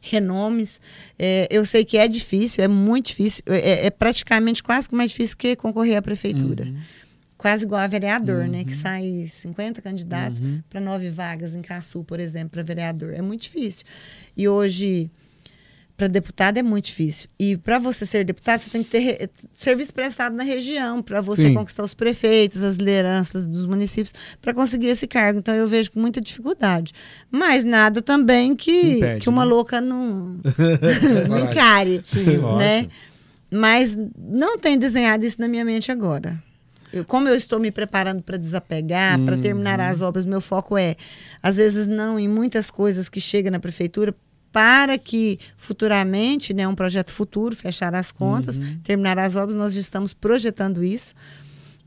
Renomes. 0.02 0.80
É, 1.16 1.46
eu 1.48 1.64
sei 1.64 1.84
que 1.84 1.96
é 1.96 2.08
difícil, 2.08 2.62
é 2.62 2.68
muito 2.68 3.06
difícil. 3.06 3.42
É, 3.46 3.86
é 3.86 3.90
praticamente 3.90 4.62
quase 4.62 4.88
que 4.88 4.94
mais 4.94 5.12
difícil 5.12 5.36
que 5.36 5.54
concorrer 5.54 5.96
à 5.96 6.02
prefeitura. 6.02 6.74
Quase 7.38 7.64
igual 7.64 7.80
a 7.80 7.86
vereador, 7.86 8.46
né? 8.46 8.64
Que 8.64 8.74
sai 8.74 9.26
50 9.26 9.80
candidatos 9.80 10.40
para 10.68 10.80
nove 10.80 11.08
vagas 11.08 11.56
em 11.56 11.62
Caçu, 11.62 12.04
por 12.04 12.20
exemplo, 12.20 12.50
para 12.50 12.62
vereador. 12.62 13.14
É 13.14 13.22
muito 13.22 13.42
difícil. 13.42 13.84
E 14.36 14.48
hoje, 14.48 15.10
para 15.96 16.06
deputado 16.08 16.56
é 16.58 16.62
muito 16.62 16.86
difícil. 16.86 17.28
E 17.38 17.56
para 17.56 17.78
você 17.78 18.04
ser 18.06 18.24
deputado, 18.24 18.60
você 18.60 18.70
tem 18.70 18.82
que 18.82 18.90
ter 18.90 19.30
serviço 19.52 19.92
prestado 19.94 20.34
na 20.34 20.42
região, 20.42 21.00
para 21.02 21.20
você 21.20 21.42
Sim. 21.46 21.54
conquistar 21.54 21.82
os 21.84 21.94
prefeitos, 21.94 22.64
as 22.64 22.76
lideranças 22.76 23.46
dos 23.46 23.66
municípios, 23.66 24.12
para 24.40 24.52
conseguir 24.54 24.88
esse 24.88 25.06
cargo. 25.06 25.38
Então 25.38 25.54
eu 25.54 25.66
vejo 25.66 25.92
com 25.92 26.00
muita 26.00 26.20
dificuldade. 26.20 26.92
Mas 27.30 27.64
nada 27.64 28.02
também 28.02 28.56
que, 28.56 28.96
Impede, 28.98 29.20
que 29.20 29.28
uma 29.28 29.44
né? 29.44 29.50
louca 29.50 29.80
não, 29.80 30.40
não 31.28 31.38
encare. 31.38 32.00
Sim, 32.02 32.24
né? 32.58 32.88
Mas 33.50 33.96
não 34.18 34.58
tem 34.58 34.78
desenhado 34.78 35.24
isso 35.24 35.40
na 35.40 35.46
minha 35.46 35.64
mente 35.64 35.92
agora. 35.92 36.42
Eu- 36.92 37.04
como 37.04 37.28
eu 37.28 37.34
estou 37.34 37.58
me 37.58 37.70
preparando 37.70 38.22
para 38.22 38.36
desapegar, 38.36 39.18
para 39.24 39.36
terminar 39.36 39.78
Uhum. 39.78 39.86
as 39.86 40.02
obras, 40.02 40.24
meu 40.26 40.40
foco 40.40 40.76
é, 40.76 40.96
às 41.42 41.56
vezes 41.56 41.86
não 41.88 42.18
em 42.18 42.28
muitas 42.28 42.70
coisas 42.70 43.08
que 43.08 43.20
chegam 43.20 43.50
na 43.52 43.60
prefeitura, 43.60 44.14
para 44.52 44.98
que 44.98 45.38
futuramente, 45.56 46.52
né, 46.52 46.68
um 46.68 46.74
projeto 46.74 47.10
futuro, 47.10 47.56
fechar 47.56 47.94
as 47.94 48.12
contas, 48.12 48.58
Uhum. 48.58 48.78
terminar 48.84 49.18
as 49.18 49.34
obras, 49.34 49.56
nós 49.56 49.72
já 49.72 49.80
estamos 49.80 50.12
projetando 50.12 50.84
isso. 50.84 51.14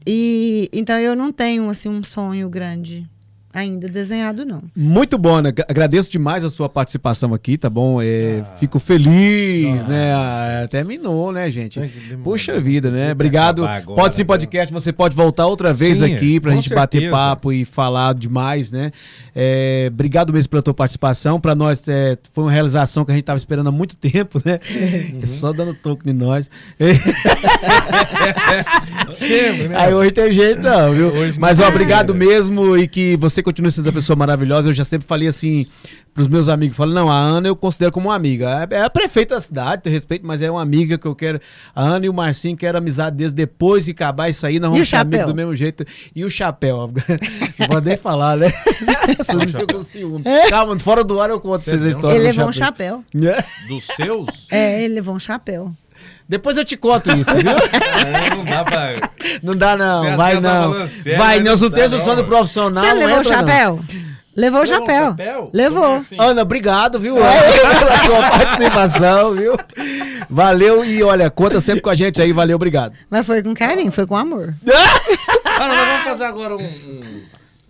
E 0.05 0.69
então 0.73 0.99
eu 0.99 1.15
não 1.15 1.31
tenho 1.31 1.69
assim 1.69 1.89
um 1.89 2.03
sonho 2.03 2.49
grande 2.49 3.07
ainda 3.55 3.87
desenhado 3.89 4.45
não. 4.45 4.61
Muito 4.75 5.17
bom, 5.17 5.41
né? 5.41 5.51
Agradeço 5.67 6.11
demais 6.11 6.43
a 6.43 6.49
sua 6.49 6.69
participação 6.69 7.33
aqui, 7.33 7.57
tá 7.57 7.69
bom? 7.69 8.01
É, 8.01 8.43
Ah. 8.43 8.55
Fico 8.57 8.79
feliz, 8.79 9.85
né? 9.87 10.13
Ah, 10.13 10.67
Terminou, 10.69 11.31
né, 11.31 11.49
gente? 11.49 11.79
Puxa 12.23 12.59
vida, 12.59 12.89
Podia 12.89 13.05
né? 13.05 13.11
Obrigado. 13.13 13.65
agora, 13.65 14.01
Pode 14.01 14.15
sim 14.15 14.21
né? 14.21 14.25
podcast, 14.27 14.73
você 14.73 14.91
pode 14.91 15.15
voltar 15.15 15.45
outra 15.47 15.73
vez 15.73 15.99
Sim, 15.99 16.13
aqui 16.13 16.39
pra 16.39 16.53
gente 16.53 16.69
bater 16.73 16.99
certeza. 16.99 17.15
papo 17.15 17.51
e 17.53 17.63
falar 17.65 18.13
demais, 18.13 18.71
né? 18.71 18.91
É, 19.33 19.89
obrigado 19.91 20.33
mesmo 20.33 20.49
pela 20.49 20.61
tua 20.61 20.73
participação. 20.73 21.39
Pra 21.39 21.55
nós 21.55 21.83
é, 21.87 22.17
foi 22.33 22.43
uma 22.45 22.51
realização 22.51 23.05
que 23.05 23.11
a 23.11 23.15
gente 23.15 23.23
tava 23.23 23.37
esperando 23.37 23.67
há 23.67 23.71
muito 23.71 23.95
tempo, 23.99 24.41
né? 24.43 24.59
Uhum. 25.13 25.25
Só 25.25 25.53
dando 25.53 25.73
toque 25.73 26.09
em 26.09 26.13
nós. 26.13 26.49
Sempre, 29.09 29.67
né? 29.69 29.75
Aí 29.77 29.93
hoje 29.93 30.11
tem 30.11 30.31
jeito 30.31 30.61
não, 30.61 30.91
viu? 30.93 31.07
Hoje 31.07 31.39
Mas 31.39 31.59
ó, 31.59 31.67
obrigado 31.67 32.13
né? 32.13 32.25
mesmo 32.25 32.77
e 32.77 32.87
que 32.87 33.15
você 33.17 33.41
continua 33.45 33.71
sendo 33.71 33.85
uma 33.85 33.93
pessoa 33.93 34.17
maravilhosa. 34.17 34.69
Eu 34.69 34.73
já 34.73 34.83
sempre 34.83 35.07
falei 35.07 35.27
assim 35.27 35.67
pros 36.15 36.29
meus 36.29 36.47
amigos, 36.47 36.77
falo, 36.77 36.93
não, 36.93 37.11
a 37.11 37.17
Ana 37.17 37.49
eu 37.49 37.55
considero 37.57 37.91
como 37.91 38.07
uma 38.07 38.15
amiga. 38.15 38.65
É, 38.71 38.75
é 38.75 38.81
a 38.83 38.89
prefeita 38.89 39.35
da 39.35 39.41
cidade, 39.41 39.83
tenho 39.83 39.93
respeito, 39.93 40.25
mas 40.25 40.41
é 40.41 40.49
uma 40.49 40.61
amiga 40.61 40.97
que 40.97 41.05
eu 41.05 41.13
quero. 41.13 41.41
A 41.75 41.83
Ana 41.83 42.05
e 42.05 42.09
o 42.09 42.13
Marcinho 42.13 42.55
querem 42.55 42.77
amizade 42.77 43.17
desde 43.17 43.35
depois 43.35 43.83
de 43.83 43.91
acabar 43.91 44.29
isso 44.29 44.47
aí, 44.47 44.57
nós 44.57 44.71
vamos 44.71 44.87
ser 44.87 44.95
amigos 44.95 45.27
do 45.27 45.35
mesmo 45.35 45.53
jeito. 45.53 45.85
E 46.15 46.23
o 46.23 46.29
chapéu, 46.29 46.89
não 47.59 47.67
pode 47.67 47.85
nem 47.85 47.97
falar, 47.97 48.37
né? 48.37 48.47
Você 49.17 49.33
não 49.33 49.41
fica 49.41 49.67
com 49.67 49.83
ciúme. 49.83 50.23
Calma, 50.49 50.79
fora 50.79 51.03
do 51.03 51.19
ar 51.19 51.29
eu 51.29 51.39
conto 51.39 51.65
vocês 51.65 51.83
a 51.85 51.89
história. 51.89 52.15
Ele 52.15 52.23
levou 52.23 52.47
um 52.47 52.53
chapéu. 52.53 53.03
Dos 53.67 53.85
seus? 53.97 54.27
É, 54.49 54.83
ele 54.83 54.95
levou 54.95 55.15
um 55.15 55.19
chapéu. 55.19 55.73
Depois 56.27 56.57
eu 56.57 56.65
te 56.65 56.75
conto 56.75 57.11
isso, 57.15 57.31
viu? 57.35 57.51
É, 58.05 58.35
não 58.35 58.45
dá 58.45 58.63
pra. 58.63 59.09
Não 59.41 59.55
dá, 59.55 59.77
não. 59.77 60.03
Você 60.03 60.15
vai, 60.15 60.39
não. 60.39 60.87
Sério, 60.87 61.17
vai, 61.17 61.39
nós 61.39 61.61
não 61.61 61.69
temos 61.69 61.93
o 61.93 61.99
som 62.01 62.15
do 62.15 62.23
profissional. 62.23 62.83
Você 62.83 62.93
levou 62.93 63.19
o 63.19 63.23
chapéu? 63.23 63.83
Não. 63.87 64.15
Levou 64.35 64.61
o 64.61 64.65
chapéu. 64.65 65.05
chapéu. 65.11 65.49
Levou. 65.53 65.95
Assim? 65.95 66.17
Ana, 66.19 66.41
obrigado, 66.41 66.99
viu? 66.99 67.15
pela 67.15 67.97
sua 67.99 68.29
participação, 68.29 69.33
viu? 69.33 69.55
Valeu 70.29 70.83
e 70.83 71.01
olha, 71.01 71.29
conta 71.29 71.61
sempre 71.61 71.81
com 71.81 71.89
a 71.89 71.95
gente 71.95 72.21
aí, 72.21 72.33
valeu, 72.33 72.55
obrigado. 72.57 72.93
Mas 73.09 73.25
foi 73.25 73.41
com 73.41 73.53
carinho, 73.53 73.91
foi 73.91 74.05
com 74.05 74.17
amor. 74.17 74.53
Ana, 75.59 75.75
nós 75.75 75.87
vamos 75.87 76.03
fazer 76.03 76.25
agora 76.25 76.57
um, 76.57 76.63
um 76.63 77.21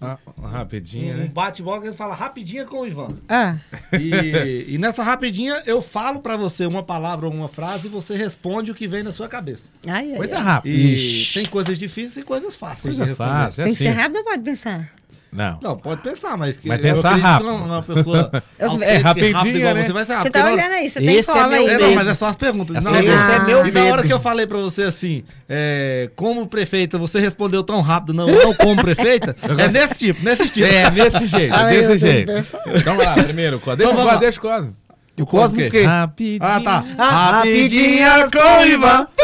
ah, 0.06 0.48
rapidinha, 0.48 1.14
um, 1.14 1.18
né? 1.18 1.24
Um 1.26 1.34
bate-bola 1.34 1.82
que 1.82 1.88
ele 1.88 1.96
fala 1.96 2.14
rapidinha 2.14 2.66
com 2.66 2.80
o 2.80 2.88
Ivan. 2.88 3.16
Ah. 3.28 3.58
E, 3.94 4.66
e 4.76 4.78
nessa 4.78 5.04
rapidinha 5.04 5.62
eu 5.66 5.82
falo 5.82 6.20
para 6.20 6.38
você 6.38 6.66
uma 6.66 6.84
palavra 6.84 7.26
ou 7.26 7.34
uma 7.34 7.50
frase 7.50 7.88
e 7.88 7.90
você 7.90 8.16
responde 8.16 8.72
o 8.72 8.76
que 8.76 8.88
vem 8.88 9.04
na 9.04 9.12
sua 9.12 9.28
cabeça. 9.28 9.70
Ai, 9.88 10.12
ai, 10.12 10.18
Coisa 10.18 10.40
rápida. 10.40 10.76
E 10.76 11.26
tem 11.34 11.46
coisas 11.46 11.78
difíceis 11.78 12.18
e 12.18 12.24
coisas 12.24 12.56
fáceis 12.56 12.98
Coisa 12.98 13.16
fácil, 13.16 13.62
é 13.62 13.64
Tem 13.66 13.74
que 13.74 13.80
ser 13.80 13.90
assim. 13.90 13.98
rápido 13.98 14.18
ou 14.18 14.24
pode 14.24 14.44
pensar? 14.44 14.94
Não. 15.36 15.60
Não, 15.62 15.78
pode 15.78 16.02
pensar, 16.02 16.38
mas 16.38 16.58
que 16.58 16.70
mas 16.70 16.80
pensar 16.80 17.16
rápido. 17.16 17.50
Uma, 17.50 17.66
uma 17.66 17.84
pessoa 17.84 18.32
é 18.58 18.98
rapidinho, 18.98 19.58
igual 19.58 19.76
né? 19.76 19.86
você 19.86 19.94
vai 19.94 20.06
ser 20.06 20.14
rápido. 20.14 20.34
Você 20.34 20.40
tá 20.40 20.52
olhando 20.52 20.72
aí, 20.72 20.90
você 20.90 21.00
tem 21.00 21.16
esse 21.18 21.32
cola 21.32 21.56
é 21.56 21.58
aí. 21.58 21.68
É, 21.68 21.78
não, 21.78 21.94
mas 21.94 22.08
é 22.08 22.14
só 22.14 22.28
as 22.28 22.36
perguntas. 22.38 22.78
Essa 22.78 22.90
não, 22.90 23.00
esse 23.00 23.32
é 23.32 23.40
meu 23.40 23.66
E 23.66 23.72
na 23.72 23.84
hora 23.84 24.04
que 24.04 24.14
eu 24.14 24.20
falei 24.20 24.48
pra 24.48 24.58
você 24.58 24.84
assim, 24.84 25.24
é, 25.50 26.10
como 26.16 26.48
prefeita, 26.48 26.98
você 26.98 27.20
respondeu 27.20 27.64
tão 27.64 27.82
rápido, 27.82 28.14
não, 28.14 28.28
não 28.28 28.54
como 28.54 28.82
prefeita, 28.82 29.36
é 29.44 29.68
nesse 29.68 29.96
tipo, 29.96 30.24
nesse 30.24 30.50
tipo. 30.50 30.66
É, 30.66 30.90
nesse 30.90 31.26
jeito, 31.26 31.54
ah, 31.54 31.64
desse 31.66 32.00
jeito. 32.00 32.32
Então 32.74 32.96
lá, 32.96 33.16
primeiro, 33.16 33.62
deixa 33.78 33.92
então, 33.92 34.16
o 34.16 34.20
deixa 34.20 34.40
o 34.40 34.42
Cosmo. 34.42 34.85
O 35.20 35.26
Cosmo 35.26 35.60
o 35.60 35.72
quê? 35.72 35.84
Rapidinho. 35.84 36.44
Ah, 36.44 36.60
tá. 36.60 36.86
Ah, 36.98 37.32
rapidinha 37.38 38.30
com 38.30 38.66
Ivan. 38.66 39.08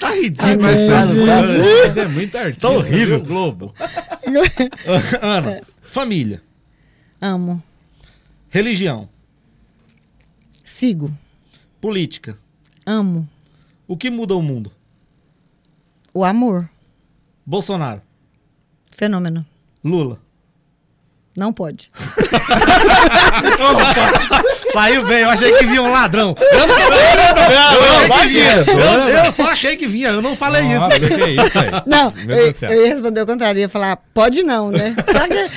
tá 0.00 0.10
ridículo 0.10 0.60
mas 0.60 0.80
tá, 0.80 1.06
mas 1.84 1.96
é 1.96 2.08
muito 2.08 2.36
artista. 2.36 2.60
Tá 2.60 2.70
horrível. 2.70 3.22
Globo. 3.22 3.72
Ana, 5.22 5.60
família. 5.82 6.42
Amo. 7.20 7.62
Religião. 8.50 9.08
Sigo. 10.64 11.16
Política. 11.80 12.36
Amo. 12.84 13.28
O 13.86 13.96
que 13.96 14.10
muda 14.10 14.34
o 14.34 14.42
mundo? 14.42 14.72
O 16.12 16.24
amor. 16.24 16.68
Bolsonaro. 17.46 18.02
Fenômeno. 18.90 19.46
Lula. 19.84 20.20
Não 21.38 21.52
pode. 21.52 21.90
Saiu 24.72 25.06
bem, 25.06 25.20
eu 25.20 25.30
achei 25.30 25.52
que 25.52 25.66
vinha 25.66 25.82
um 25.82 25.92
ladrão. 25.92 26.34
Eu 26.38 26.66
não, 26.66 26.76
eu, 26.76 26.82
achei 28.12 28.20
que 28.20 28.28
vinha. 28.28 28.64
Eu, 28.66 29.24
eu, 29.24 29.32
só 29.32 29.50
achei 29.50 29.76
que 29.76 29.86
vinha, 29.86 30.08
eu 30.08 30.20
não 30.20 30.34
falei 30.36 30.62
Nossa, 30.74 30.96
isso. 30.96 31.06
Que 31.06 31.14
é 31.14 31.30
isso 31.30 31.58
aí? 31.58 31.70
Não, 31.86 32.12
eu, 32.28 32.52
eu, 32.68 32.82
ia 32.84 32.88
responder 32.92 33.22
o 33.22 33.26
contrário, 33.26 33.58
eu 33.58 33.62
ia 33.62 33.68
falar, 33.68 33.96
pode 34.12 34.42
não, 34.42 34.70
né? 34.70 34.94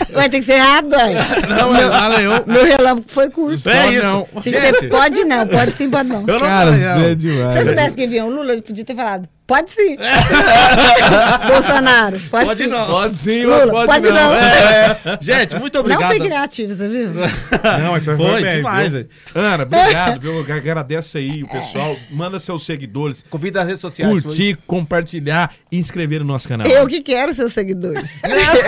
Que 0.06 0.14
vai 0.14 0.30
ter 0.30 0.40
que 0.40 0.46
ser 0.46 0.58
rápido 0.58 0.96
aí. 0.96 1.16
Não, 1.50 1.74
meu, 1.74 1.92
eu... 2.20 2.44
meu 2.46 2.64
relâmpago 2.64 3.08
foi 3.08 3.30
curto. 3.30 3.68
É 3.68 3.90
isso. 3.90 4.04
Não. 4.04 4.28
Tinha 4.40 4.54
que 4.54 4.80
ser, 4.80 4.90
pode 4.90 5.24
não, 5.26 5.48
pode 5.48 5.72
sim, 5.72 5.90
pode 5.90 6.10
não. 6.10 6.22
Eu 6.22 6.40
não 6.40 6.48
Cara, 6.48 6.72
falei, 6.72 7.12
é 7.12 7.16
demais. 7.16 7.54
Se 7.54 7.60
eu 7.60 7.66
soubesse 7.66 7.96
que 7.96 8.08
vinha 8.08 8.24
o 8.26 8.30
Lula, 8.30 8.54
eu 8.54 8.62
podia 8.62 8.86
ter 8.86 8.96
falado, 8.96 9.28
Pode 9.52 9.70
sim. 9.70 9.98
Bolsonaro, 11.46 12.18
pode, 12.30 12.46
pode 12.46 12.64
sim. 12.64 12.70
Não. 12.70 12.88
Pode 12.88 13.18
sim, 13.18 13.44
Lula, 13.44 13.68
pode, 13.68 13.88
pode 13.88 14.08
não. 14.08 14.14
não. 14.14 14.34
É. 14.34 14.98
Gente, 15.20 15.60
muito 15.60 15.78
obrigado. 15.78 16.04
Não 16.08 16.18
foi 16.18 16.20
criativo, 16.22 16.74
você 16.74 16.88
viu? 16.88 17.10
Não, 17.10 17.92
mas 17.92 18.06
foi, 18.06 18.16
foi 18.16 18.42
bem, 18.42 18.56
demais. 18.56 18.90
Viu? 18.90 19.08
Ana, 19.36 19.64
obrigado, 19.64 20.22
viu? 20.22 20.40
Agradece 20.56 21.18
aí 21.18 21.44
o 21.44 21.50
pessoal. 21.50 21.98
Manda 22.10 22.40
seus 22.40 22.66
seguidores. 22.66 23.26
Convida 23.30 23.60
as 23.60 23.68
redes 23.68 23.82
sociais. 23.82 24.24
Curtir, 24.24 24.56
foi. 24.56 24.64
compartilhar 24.66 25.54
e 25.70 25.78
inscrever 25.78 26.22
no 26.22 26.28
nosso 26.28 26.48
canal. 26.48 26.66
Eu 26.66 26.88
que 26.88 27.02
quero 27.02 27.34
seus 27.34 27.52
seguidores. 27.52 28.10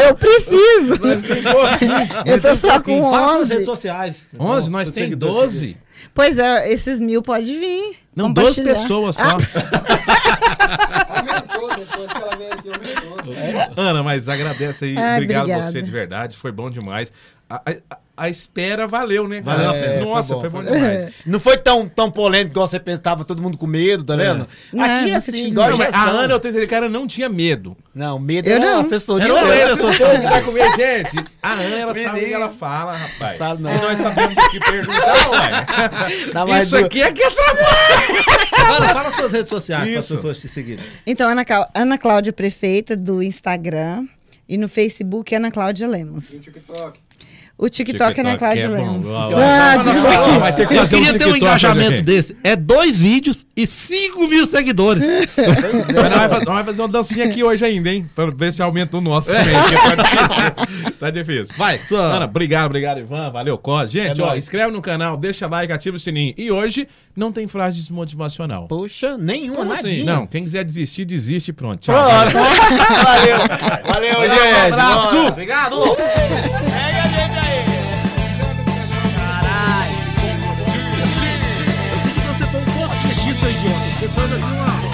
eu 0.06 0.16
preciso. 0.16 0.96
eu 2.26 2.42
tô 2.42 2.54
só 2.56 2.82
com 2.82 3.04
11. 3.04 3.54
redes 3.54 3.66
sociais. 3.66 4.18
11? 4.38 4.70
Nós 4.70 4.92
tem 4.92 5.12
12. 5.12 5.78
Pois 6.14 6.40
é, 6.40 6.72
esses 6.72 7.00
mil 7.00 7.22
pode 7.22 7.46
vir. 7.58 7.98
Não, 8.16 8.32
12 8.32 8.64
pessoas 8.64 9.16
só. 9.16 9.38
Ana, 13.76 14.04
mas 14.04 14.30
agradece 14.30 14.86
aí. 14.86 14.98
Ah, 14.98 15.14
obrigado 15.14 15.44
obrigada. 15.44 15.72
você 15.72 15.82
de 15.82 15.92
verdade. 15.92 16.38
Foi 16.38 16.52
bom 16.52 16.70
demais. 16.70 17.12
A, 17.50 17.62
a, 17.90 17.98
a 18.16 18.30
espera 18.30 18.88
valeu, 18.88 19.28
né? 19.28 19.42
Valeu 19.42 19.70
a 19.72 19.74
pena. 19.74 20.06
Nossa, 20.06 20.40
foi 20.40 20.50
bom, 20.50 20.62
foi 20.62 20.70
bom 20.70 20.78
demais. 20.78 21.08
Não 21.26 21.40
foi 21.40 21.58
tão, 21.58 21.90
tão 21.90 22.12
polêmico 22.12 22.52
igual 22.52 22.68
você 22.68 22.80
pensava, 22.80 23.26
todo 23.26 23.42
mundo 23.42 23.58
com 23.58 23.66
medo, 23.66 24.04
tá 24.04 24.16
vendo? 24.16 24.44
É. 24.44 24.76
Não, 24.76 24.84
Aqui 24.84 25.12
é 25.12 25.16
assim, 25.16 25.48
igual 25.48 25.72
não, 25.72 25.82
a 25.82 26.10
Ana, 26.10 26.34
eu 26.34 26.40
tenho 26.40 26.54
certeza, 26.54 26.70
cara, 26.70 26.88
não 26.88 27.08
tinha 27.08 27.28
medo. 27.28 27.76
Não, 27.94 28.20
medo 28.20 28.48
eu 28.48 28.56
era 28.56 28.66
não. 28.74 28.80
assessoria. 28.82 29.26
Era 29.26 29.56
Era 29.56 29.74
assessoria. 29.74 30.30
Vai 30.30 30.44
comer, 30.44 30.76
gente. 30.76 31.26
A 31.42 31.54
Ana, 31.54 31.76
ela 31.76 31.96
sabe 31.96 32.20
o 32.20 32.26
que 32.26 32.34
ela 32.34 32.50
fala, 32.50 32.96
rapaz. 32.96 33.34
Sabe, 33.36 33.64
não. 33.64 33.72
E 33.72 33.82
nós 33.82 34.00
sabemos 34.00 34.38
o 34.38 34.50
que 34.52 34.60
perguntar, 34.60 36.46
mais 36.48 36.68
Isso 36.68 36.78
aqui 36.78 37.02
é 37.02 37.12
que 37.12 37.24
atrapalha. 37.24 38.78
Ana, 38.78 38.94
fala 38.94 39.12
suas 39.12 39.32
redes 39.32 39.50
sociais 39.50 39.90
para 39.90 40.00
as 40.00 40.08
pessoas 40.08 40.38
te 40.38 40.48
seguirem. 40.48 40.86
Então, 41.06 41.28
Ana, 41.28 41.44
Ana 41.74 41.98
Cláudia 41.98 42.32
Prefeita 42.32 42.96
do 42.96 43.24
Instagram 43.24 44.06
e 44.48 44.56
no 44.56 44.70
Facebook 44.70 45.34
Ana 45.34 45.50
Cláudia 45.50 45.88
Lemos. 45.88 46.32
O 47.56 47.70
TikTok, 47.70 48.20
é 48.20 48.22
Ana 48.24 48.38
Cláudia 48.38 48.64
é. 48.64 48.68
Lemos. 48.68 49.06
Ah, 49.08 49.28
Eu 50.58 50.64
um 50.84 50.88
queria 50.88 50.88
ter 50.88 50.96
um 50.98 51.34
TikTok, 51.34 51.38
engajamento 51.38 52.02
desse. 52.02 52.36
É 52.44 52.56
dois 52.56 53.00
vídeos 53.00 53.46
e 53.56 53.68
5 53.68 54.28
mil 54.28 54.46
seguidores. 54.48 55.04
Mas 55.38 56.40
nós 56.46 56.46
vai 56.46 56.64
fazer 56.64 56.82
uma 56.82 56.88
dancinha 56.88 57.26
aqui 57.26 57.44
hoje 57.44 57.64
ainda, 57.64 57.92
hein? 57.92 58.10
Pra 58.16 58.26
ver 58.32 58.52
se 58.52 58.62
aumenta 58.62 58.98
o 58.98 59.02
nosso 59.02 59.28
também. 59.28 59.54
porque 59.54 59.76
tá 59.76 59.96
difícil. 59.96 60.92
Tá 61.00 61.10
difícil. 61.12 61.56
Vai, 61.56 61.78
sua. 61.88 62.16
Ana, 62.16 62.26
obrigado, 62.26 62.66
obrigado, 62.66 63.00
Ivan. 63.00 63.30
Valeu, 63.30 63.58
Cos. 63.58 63.92
Gente, 63.92 64.20
É 64.20 64.24
ó, 64.24 64.36
inscreve 64.36 64.72
no 64.72 64.82
canal, 64.82 65.16
deixa 65.16 65.48
like, 65.48 65.72
ativa 65.72 65.96
o 65.96 66.00
sininho. 66.00 66.34
E 66.36 66.52
hoje 66.52 66.88
não 67.16 67.32
tem 67.32 67.48
frase 67.48 67.78
desmotivacional. 67.78 68.68
Poxa, 68.68 69.16
nenhuma, 69.18 69.76
assim? 69.76 70.04
Não, 70.04 70.26
quem 70.26 70.44
quiser 70.44 70.64
desistir, 70.66 71.06
desiste 71.06 71.52
e 71.52 71.54
pronto. 71.54 71.80
Tchau. 71.80 71.96
Pronto. 71.96 72.34
Valeu. 73.04 73.38
Valeu, 73.94 74.14
Valeu, 74.16 74.30
gente. 74.34 74.72
Um 74.72 74.74
abraço. 74.74 75.28
Obrigado. 75.28 75.76
Caralho. 83.44 83.94
Você 83.94 84.93